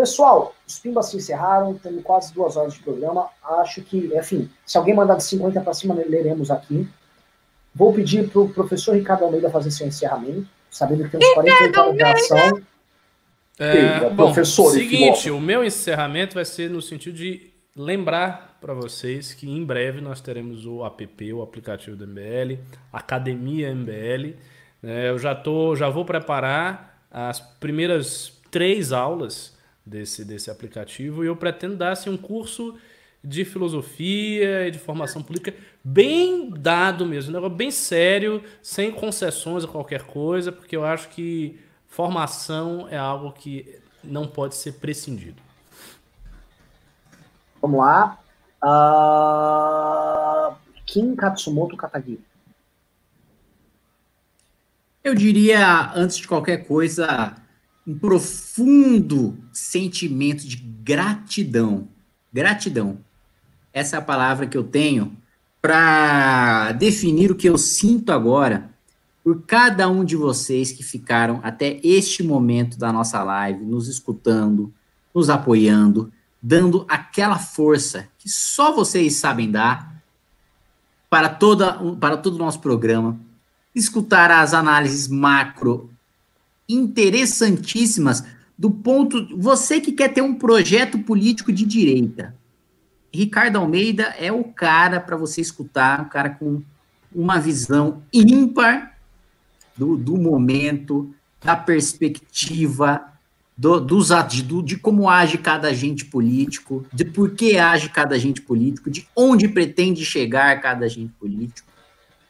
Pessoal, 0.00 0.54
os 0.66 0.78
Pimbas 0.78 1.10
se 1.10 1.18
encerraram, 1.18 1.74
temos 1.74 2.02
quase 2.02 2.32
duas 2.32 2.56
horas 2.56 2.72
de 2.72 2.80
programa. 2.80 3.28
Acho 3.60 3.82
que, 3.82 4.10
enfim, 4.16 4.48
se 4.64 4.78
alguém 4.78 4.94
mandar 4.94 5.16
de 5.16 5.24
50 5.24 5.60
para 5.60 5.74
cima, 5.74 5.92
leremos 5.94 6.50
aqui. 6.50 6.88
Vou 7.74 7.92
pedir 7.92 8.30
para 8.30 8.40
o 8.40 8.48
professor 8.48 8.94
Ricardo 8.94 9.24
Almeida 9.24 9.50
fazer 9.50 9.70
seu 9.70 9.86
encerramento, 9.86 10.48
sabendo 10.70 11.04
que 11.04 11.10
temos 11.10 11.28
48 11.34 11.80
horas 11.80 11.96
de 11.96 12.02
ação. 12.02 12.62
É, 13.58 13.76
Ei, 13.76 14.10
bom, 14.10 14.32
professor 14.32 14.70
seguinte, 14.70 14.96
filósofo. 15.20 15.34
o 15.34 15.40
meu 15.40 15.62
encerramento 15.62 16.34
vai 16.34 16.46
ser 16.46 16.70
no 16.70 16.80
sentido 16.80 17.18
de 17.18 17.52
lembrar 17.76 18.56
para 18.58 18.72
vocês 18.72 19.34
que 19.34 19.50
em 19.50 19.62
breve 19.62 20.00
nós 20.00 20.22
teremos 20.22 20.64
o 20.64 20.82
app, 20.82 21.32
o 21.34 21.42
aplicativo 21.42 21.94
do 21.94 22.06
MBL, 22.06 22.58
Academia 22.90 23.74
MBL. 23.74 24.34
né? 24.82 25.10
eu 25.10 25.18
já 25.18 25.34
tô, 25.34 25.76
já 25.76 25.90
vou 25.90 26.06
preparar 26.06 27.04
as 27.10 27.38
primeiras 27.38 28.32
três 28.50 28.92
aulas 28.92 29.59
desse, 29.90 30.24
desse 30.24 30.50
aplicativo 30.50 31.24
e 31.24 31.26
eu 31.26 31.36
pretendo 31.36 31.76
dar 31.76 31.92
assim, 31.92 32.08
um 32.08 32.16
curso 32.16 32.78
de 33.22 33.44
filosofia 33.44 34.66
e 34.66 34.70
de 34.70 34.78
formação 34.78 35.22
política 35.22 35.54
bem 35.84 36.48
dado 36.50 37.04
mesmo, 37.04 37.30
um 37.30 37.34
negócio 37.34 37.56
bem 37.56 37.70
sério, 37.70 38.42
sem 38.62 38.90
concessões 38.90 39.64
a 39.64 39.68
qualquer 39.68 40.04
coisa, 40.04 40.50
porque 40.50 40.74
eu 40.74 40.84
acho 40.84 41.08
que 41.10 41.60
formação 41.86 42.88
é 42.88 42.96
algo 42.96 43.32
que 43.32 43.78
não 44.02 44.26
pode 44.26 44.54
ser 44.54 44.74
prescindido. 44.74 45.42
Vamos 47.60 47.80
lá. 47.80 48.18
Ah, 48.62 50.54
Kim 50.86 51.14
Katsumoto 51.14 51.76
Katagi. 51.76 52.18
Eu 55.02 55.14
diria, 55.14 55.92
antes 55.94 56.16
de 56.16 56.28
qualquer 56.28 56.66
coisa, 56.66 57.34
um 57.90 57.98
profundo 57.98 59.36
sentimento 59.52 60.46
de 60.46 60.56
gratidão. 60.56 61.88
Gratidão. 62.32 62.98
Essa 63.72 63.96
é 63.96 63.98
a 63.98 64.02
palavra 64.02 64.46
que 64.46 64.56
eu 64.56 64.62
tenho 64.62 65.16
para 65.60 66.70
definir 66.72 67.32
o 67.32 67.34
que 67.34 67.48
eu 67.48 67.58
sinto 67.58 68.12
agora 68.12 68.70
por 69.24 69.42
cada 69.42 69.88
um 69.88 70.04
de 70.04 70.14
vocês 70.14 70.70
que 70.70 70.84
ficaram 70.84 71.40
até 71.42 71.80
este 71.82 72.22
momento 72.22 72.78
da 72.78 72.92
nossa 72.92 73.24
live, 73.24 73.64
nos 73.64 73.88
escutando, 73.88 74.72
nos 75.12 75.28
apoiando, 75.28 76.12
dando 76.40 76.86
aquela 76.88 77.40
força 77.40 78.08
que 78.18 78.28
só 78.28 78.72
vocês 78.72 79.16
sabem 79.16 79.50
dar 79.50 80.00
para, 81.10 81.28
toda, 81.28 81.72
para 81.96 82.16
todo 82.16 82.36
o 82.36 82.38
nosso 82.38 82.60
programa, 82.60 83.18
escutar 83.74 84.30
as 84.30 84.54
análises 84.54 85.08
macro 85.08 85.90
interessantíssimas 86.74 88.24
do 88.58 88.70
ponto. 88.70 89.26
Você 89.36 89.80
que 89.80 89.92
quer 89.92 90.08
ter 90.08 90.22
um 90.22 90.34
projeto 90.34 90.98
político 90.98 91.52
de 91.52 91.64
direita. 91.64 92.34
Ricardo 93.12 93.56
Almeida 93.56 94.14
é 94.18 94.30
o 94.30 94.44
cara 94.44 95.00
para 95.00 95.16
você 95.16 95.40
escutar, 95.40 96.02
um 96.02 96.08
cara 96.08 96.30
com 96.30 96.62
uma 97.12 97.40
visão 97.40 98.02
ímpar 98.12 98.96
do, 99.76 99.96
do 99.96 100.16
momento, 100.16 101.12
da 101.42 101.56
perspectiva, 101.56 103.02
do, 103.56 103.80
dos, 103.80 104.10
do, 104.44 104.62
de 104.62 104.76
como 104.76 105.08
age 105.08 105.38
cada 105.38 105.68
agente 105.68 106.04
político, 106.04 106.86
de 106.92 107.04
por 107.04 107.32
que 107.32 107.58
age 107.58 107.88
cada 107.88 108.14
agente 108.14 108.40
político, 108.40 108.90
de 108.90 109.06
onde 109.16 109.48
pretende 109.48 110.04
chegar 110.04 110.60
cada 110.60 110.86
agente 110.86 111.12
político 111.18 111.68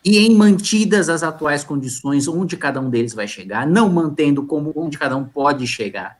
e 0.04 0.18
em 0.18 0.34
mantidas 0.34 1.08
as 1.08 1.22
atuais 1.22 1.62
condições, 1.62 2.26
onde 2.26 2.56
cada 2.56 2.80
um 2.80 2.88
deles 2.88 3.12
vai 3.12 3.28
chegar, 3.28 3.66
não 3.66 3.88
mantendo 3.90 4.44
como 4.44 4.72
onde 4.74 4.98
cada 4.98 5.16
um 5.16 5.24
pode 5.24 5.66
chegar. 5.66 6.18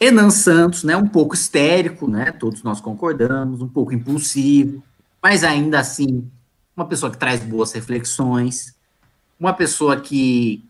Enan 0.00 0.30
Santos, 0.30 0.82
né, 0.82 0.96
um 0.96 1.06
pouco 1.06 1.34
histérico, 1.34 2.08
né, 2.08 2.32
todos 2.32 2.62
nós 2.62 2.80
concordamos, 2.80 3.60
um 3.60 3.68
pouco 3.68 3.94
impulsivo, 3.94 4.82
mas 5.22 5.44
ainda 5.44 5.78
assim, 5.78 6.28
uma 6.76 6.86
pessoa 6.86 7.12
que 7.12 7.18
traz 7.18 7.40
boas 7.40 7.72
reflexões, 7.72 8.74
uma 9.38 9.52
pessoa 9.52 10.00
que 10.00 10.64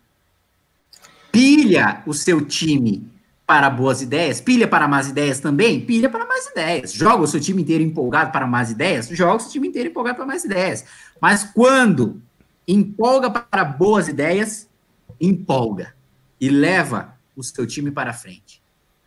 pilha 1.31 2.03
o 2.07 2.13
seu 2.13 2.45
time 2.45 3.11
para 3.53 3.69
boas 3.69 4.01
ideias, 4.01 4.41
pilha 4.41 4.67
para 4.67 4.89
más 4.89 5.11
ideias 5.11 5.39
também, 5.39 5.79
pilha 5.79 6.09
para 6.09 6.25
más 6.25 6.47
ideias. 6.47 6.91
Joga 6.91 7.25
o 7.25 7.27
seu 7.27 7.39
time 7.39 7.61
inteiro 7.61 7.85
empolgado 7.85 8.33
para 8.33 8.47
más 8.47 8.71
ideias, 8.71 9.11
joga 9.11 9.35
o 9.35 9.41
seu 9.41 9.51
time 9.51 9.69
inteiro 9.69 9.91
empolgado 9.91 10.17
para 10.17 10.25
más 10.25 10.43
ideias. 10.43 10.87
Mas 11.21 11.45
quando 11.45 12.23
empolga 12.67 13.29
para 13.29 13.63
boas 13.63 14.09
ideias, 14.09 14.71
empolga 15.21 15.95
e 16.41 16.49
leva 16.49 17.15
o 17.37 17.43
seu 17.43 17.67
time 17.67 17.91
para 17.91 18.15
frente. 18.15 18.63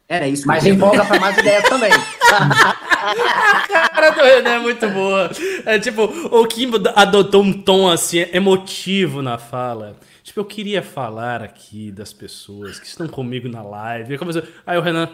Era 0.08 0.28
isso. 0.28 0.46
Mas 0.46 0.64
empolga 0.64 1.04
para 1.06 1.20
mais 1.20 1.36
ideias 1.40 1.64
também. 1.64 1.92
A 1.92 3.90
cara 3.90 4.10
do 4.12 4.22
Renan 4.22 4.50
é 4.52 4.60
muito 4.60 4.88
boa. 4.90 5.32
É 5.66 5.80
tipo, 5.80 6.04
o 6.04 6.46
Kim 6.46 6.70
adotou 6.96 7.42
um 7.42 7.52
tom 7.52 7.90
assim, 7.90 8.28
emotivo 8.32 9.24
na 9.24 9.40
fala. 9.40 9.98
Tipo, 10.26 10.40
eu 10.40 10.46
queria 10.46 10.82
falar 10.82 11.44
aqui 11.44 11.92
das 11.92 12.12
pessoas 12.12 12.80
que 12.80 12.88
estão 12.88 13.08
comigo 13.08 13.48
na 13.48 13.62
live. 13.62 14.18
Aí 14.66 14.76
o 14.76 14.82
Renan. 14.82 15.08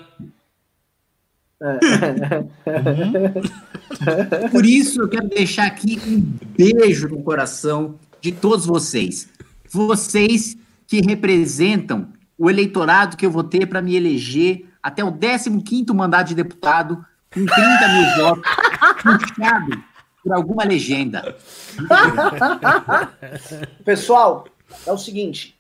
Por 4.50 4.66
isso 4.66 5.02
eu 5.02 5.10
quero 5.10 5.28
deixar 5.28 5.66
aqui 5.66 6.00
um 6.08 6.22
beijo 6.56 7.10
no 7.10 7.22
coração 7.24 8.00
de 8.22 8.32
todos 8.32 8.66
vocês. 8.66 9.28
Vocês 9.70 10.56
que 10.88 11.02
representam 11.02 12.14
o 12.38 12.50
eleitorado 12.50 13.18
que 13.18 13.26
eu 13.26 13.32
vou 13.32 13.44
ter 13.44 13.66
para 13.66 13.82
me 13.82 13.98
eleger 13.98 14.66
até 14.82 15.04
o 15.04 15.12
15º 15.12 15.94
mandato 15.94 16.30
de 16.30 16.36
deputado 16.36 17.06
com 17.34 17.46
30 17.46 17.88
mil 17.90 18.16
votos, 18.16 18.44
puxado 19.04 19.84
por 20.24 20.32
alguma 20.34 20.64
legenda. 20.64 21.36
Pessoal, 23.84 24.48
é 24.85 24.91
o 24.91 24.98
seguinte, 24.98 25.57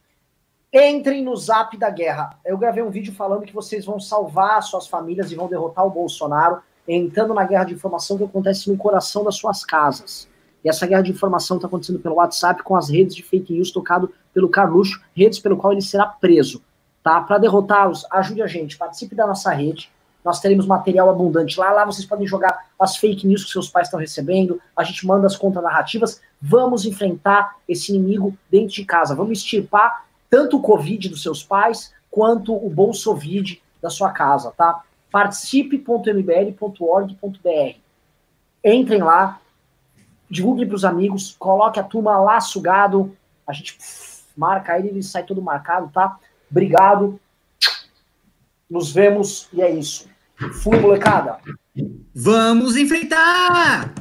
entrem 0.73 1.23
no 1.23 1.35
Zap 1.35 1.75
da 1.77 1.89
Guerra. 1.89 2.39
Eu 2.45 2.57
gravei 2.57 2.83
um 2.83 2.89
vídeo 2.89 3.13
falando 3.13 3.45
que 3.45 3.53
vocês 3.53 3.85
vão 3.85 3.99
salvar 3.99 4.61
suas 4.63 4.87
famílias 4.87 5.31
e 5.31 5.35
vão 5.35 5.47
derrotar 5.47 5.85
o 5.85 5.89
Bolsonaro, 5.89 6.61
entrando 6.87 7.33
na 7.33 7.43
guerra 7.43 7.65
de 7.65 7.73
informação 7.73 8.17
que 8.17 8.23
acontece 8.23 8.69
no 8.69 8.77
coração 8.77 9.23
das 9.23 9.35
suas 9.35 9.65
casas. 9.65 10.27
E 10.63 10.69
essa 10.69 10.85
guerra 10.85 11.01
de 11.01 11.11
informação 11.11 11.57
está 11.57 11.67
acontecendo 11.67 11.99
pelo 11.99 12.15
WhatsApp 12.15 12.63
com 12.63 12.75
as 12.75 12.89
redes 12.89 13.15
de 13.15 13.23
fake 13.23 13.53
news 13.53 13.71
tocado 13.71 14.13
pelo 14.33 14.49
Carluxo, 14.49 15.01
redes 15.15 15.39
pelo 15.39 15.57
qual 15.57 15.73
ele 15.73 15.81
será 15.81 16.05
preso. 16.05 16.61
Tá? 17.03 17.19
Para 17.21 17.39
derrotá-los, 17.39 18.05
ajude 18.11 18.41
a 18.41 18.47
gente, 18.47 18.77
participe 18.77 19.15
da 19.15 19.25
nossa 19.25 19.51
rede. 19.51 19.91
Nós 20.23 20.39
teremos 20.39 20.65
material 20.65 21.09
abundante 21.09 21.59
lá. 21.59 21.71
Lá 21.71 21.85
vocês 21.85 22.05
podem 22.05 22.27
jogar 22.27 22.67
as 22.79 22.97
fake 22.97 23.25
news 23.25 23.43
que 23.43 23.51
seus 23.51 23.69
pais 23.69 23.87
estão 23.87 23.99
recebendo. 23.99 24.61
A 24.75 24.83
gente 24.83 25.05
manda 25.05 25.27
as 25.27 25.35
contra-narrativas. 25.35 26.21
Vamos 26.41 26.85
enfrentar 26.85 27.57
esse 27.67 27.93
inimigo 27.93 28.35
dentro 28.49 28.75
de 28.75 28.85
casa. 28.85 29.15
Vamos 29.15 29.39
extirpar 29.39 30.05
tanto 30.29 30.57
o 30.57 30.61
Covid 30.61 31.09
dos 31.09 31.21
seus 31.21 31.43
pais 31.43 31.93
quanto 32.09 32.55
o 32.55 32.69
Bolsovid 32.69 33.61
da 33.81 33.89
sua 33.89 34.11
casa, 34.11 34.51
tá? 34.51 34.83
participe.mbl.org.br. 35.11 37.77
Entrem 38.63 39.01
lá, 39.01 39.41
divulguem 40.29 40.67
para 40.67 40.75
os 40.75 40.85
amigos, 40.85 41.35
coloque 41.37 41.79
a 41.79 41.83
turma 41.83 42.19
lá 42.19 42.39
sugado, 42.39 43.17
a 43.45 43.53
gente 43.53 43.77
marca 44.37 44.77
ele, 44.77 44.89
ele 44.89 45.03
sai 45.03 45.23
todo 45.23 45.41
marcado, 45.41 45.89
tá? 45.89 46.17
Obrigado. 46.49 47.19
Nos 48.69 48.93
vemos 48.93 49.49
e 49.51 49.61
é 49.61 49.69
isso. 49.69 50.09
Fui, 50.61 50.79
molecada. 50.79 51.37
Vamos 52.15 52.75
enfrentar 52.75 53.93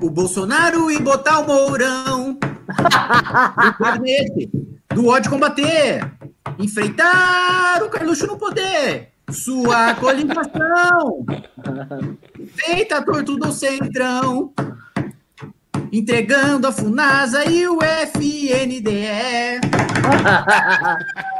o 0.00 0.10
Bolsonaro 0.10 0.90
e 0.90 0.98
botar 0.98 1.40
o 1.40 1.46
Mourão. 1.46 2.38
do 4.94 5.08
ódio 5.08 5.30
combater. 5.30 6.10
Enfrentar 6.58 7.82
o 7.82 7.90
Carluxo 7.90 8.26
no 8.26 8.38
poder. 8.38 9.10
Sua 9.30 9.94
coligação. 9.96 11.26
Feita 12.54 13.02
torto 13.02 13.36
do 13.36 13.52
Centrão. 13.52 14.54
Entregando 15.92 16.66
a 16.66 16.72
Funasa 16.72 17.44
e 17.44 17.68
o 17.68 17.78
FNDE. 17.82 19.60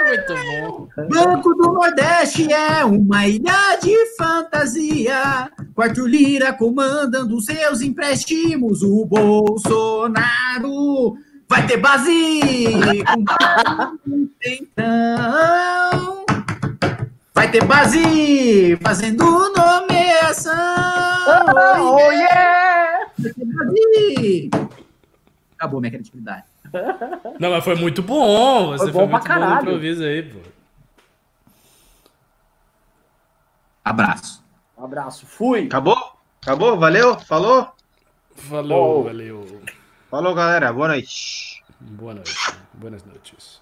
Muito 0.00 0.34
bom. 0.34 0.88
Banco 1.08 1.54
do 1.54 1.72
Nordeste 1.72 2.52
é 2.52 2.84
uma 2.84 3.26
ilha 3.26 3.76
de 3.80 3.94
fantasia. 4.16 5.50
Quarto 5.74 6.06
Lira 6.06 6.52
comandando 6.52 7.40
seus 7.40 7.80
empréstimos. 7.80 8.82
O 8.82 9.04
Bolsonaro 9.06 10.12
vai 11.48 11.66
ter 11.66 11.76
base. 11.76 12.30
então, 14.44 16.24
vai 17.34 17.50
ter 17.50 17.64
base 17.64 18.76
fazendo 18.82 19.24
nomeação. 19.24 20.52
Oh, 21.26 21.96
oh 21.96 22.10
yeah! 22.12 23.06
Vai 23.18 23.32
ter 23.32 23.44
base. 23.44 24.50
Acabou 25.56 25.80
minha 25.80 25.90
criatividade. 25.90 26.51
Não, 27.38 27.50
mas 27.50 27.64
foi 27.64 27.74
muito 27.76 28.02
bom. 28.02 28.70
Você 28.70 28.90
Foi 28.90 28.92
bom 28.92 28.98
foi, 29.00 29.08
pra 29.08 29.18
muito 29.18 29.34
bom 29.34 29.46
no 29.46 29.46
caralho. 29.46 29.60
improviso 29.62 30.04
aí, 30.04 30.22
pô. 30.22 30.38
Abraço. 33.84 34.42
Um 34.76 34.84
abraço. 34.84 35.26
Fui. 35.26 35.66
Acabou? 35.66 36.16
Acabou? 36.42 36.78
Valeu? 36.78 37.18
Falou? 37.20 37.72
Falou, 38.36 39.02
Bom. 39.02 39.04
valeu. 39.04 39.62
Falou, 40.10 40.34
galera. 40.34 40.72
Boa 40.72 40.88
noite. 40.88 41.62
Boa 41.80 42.14
noite. 42.14 42.34
Boas 42.74 43.04
noites. 43.04 43.61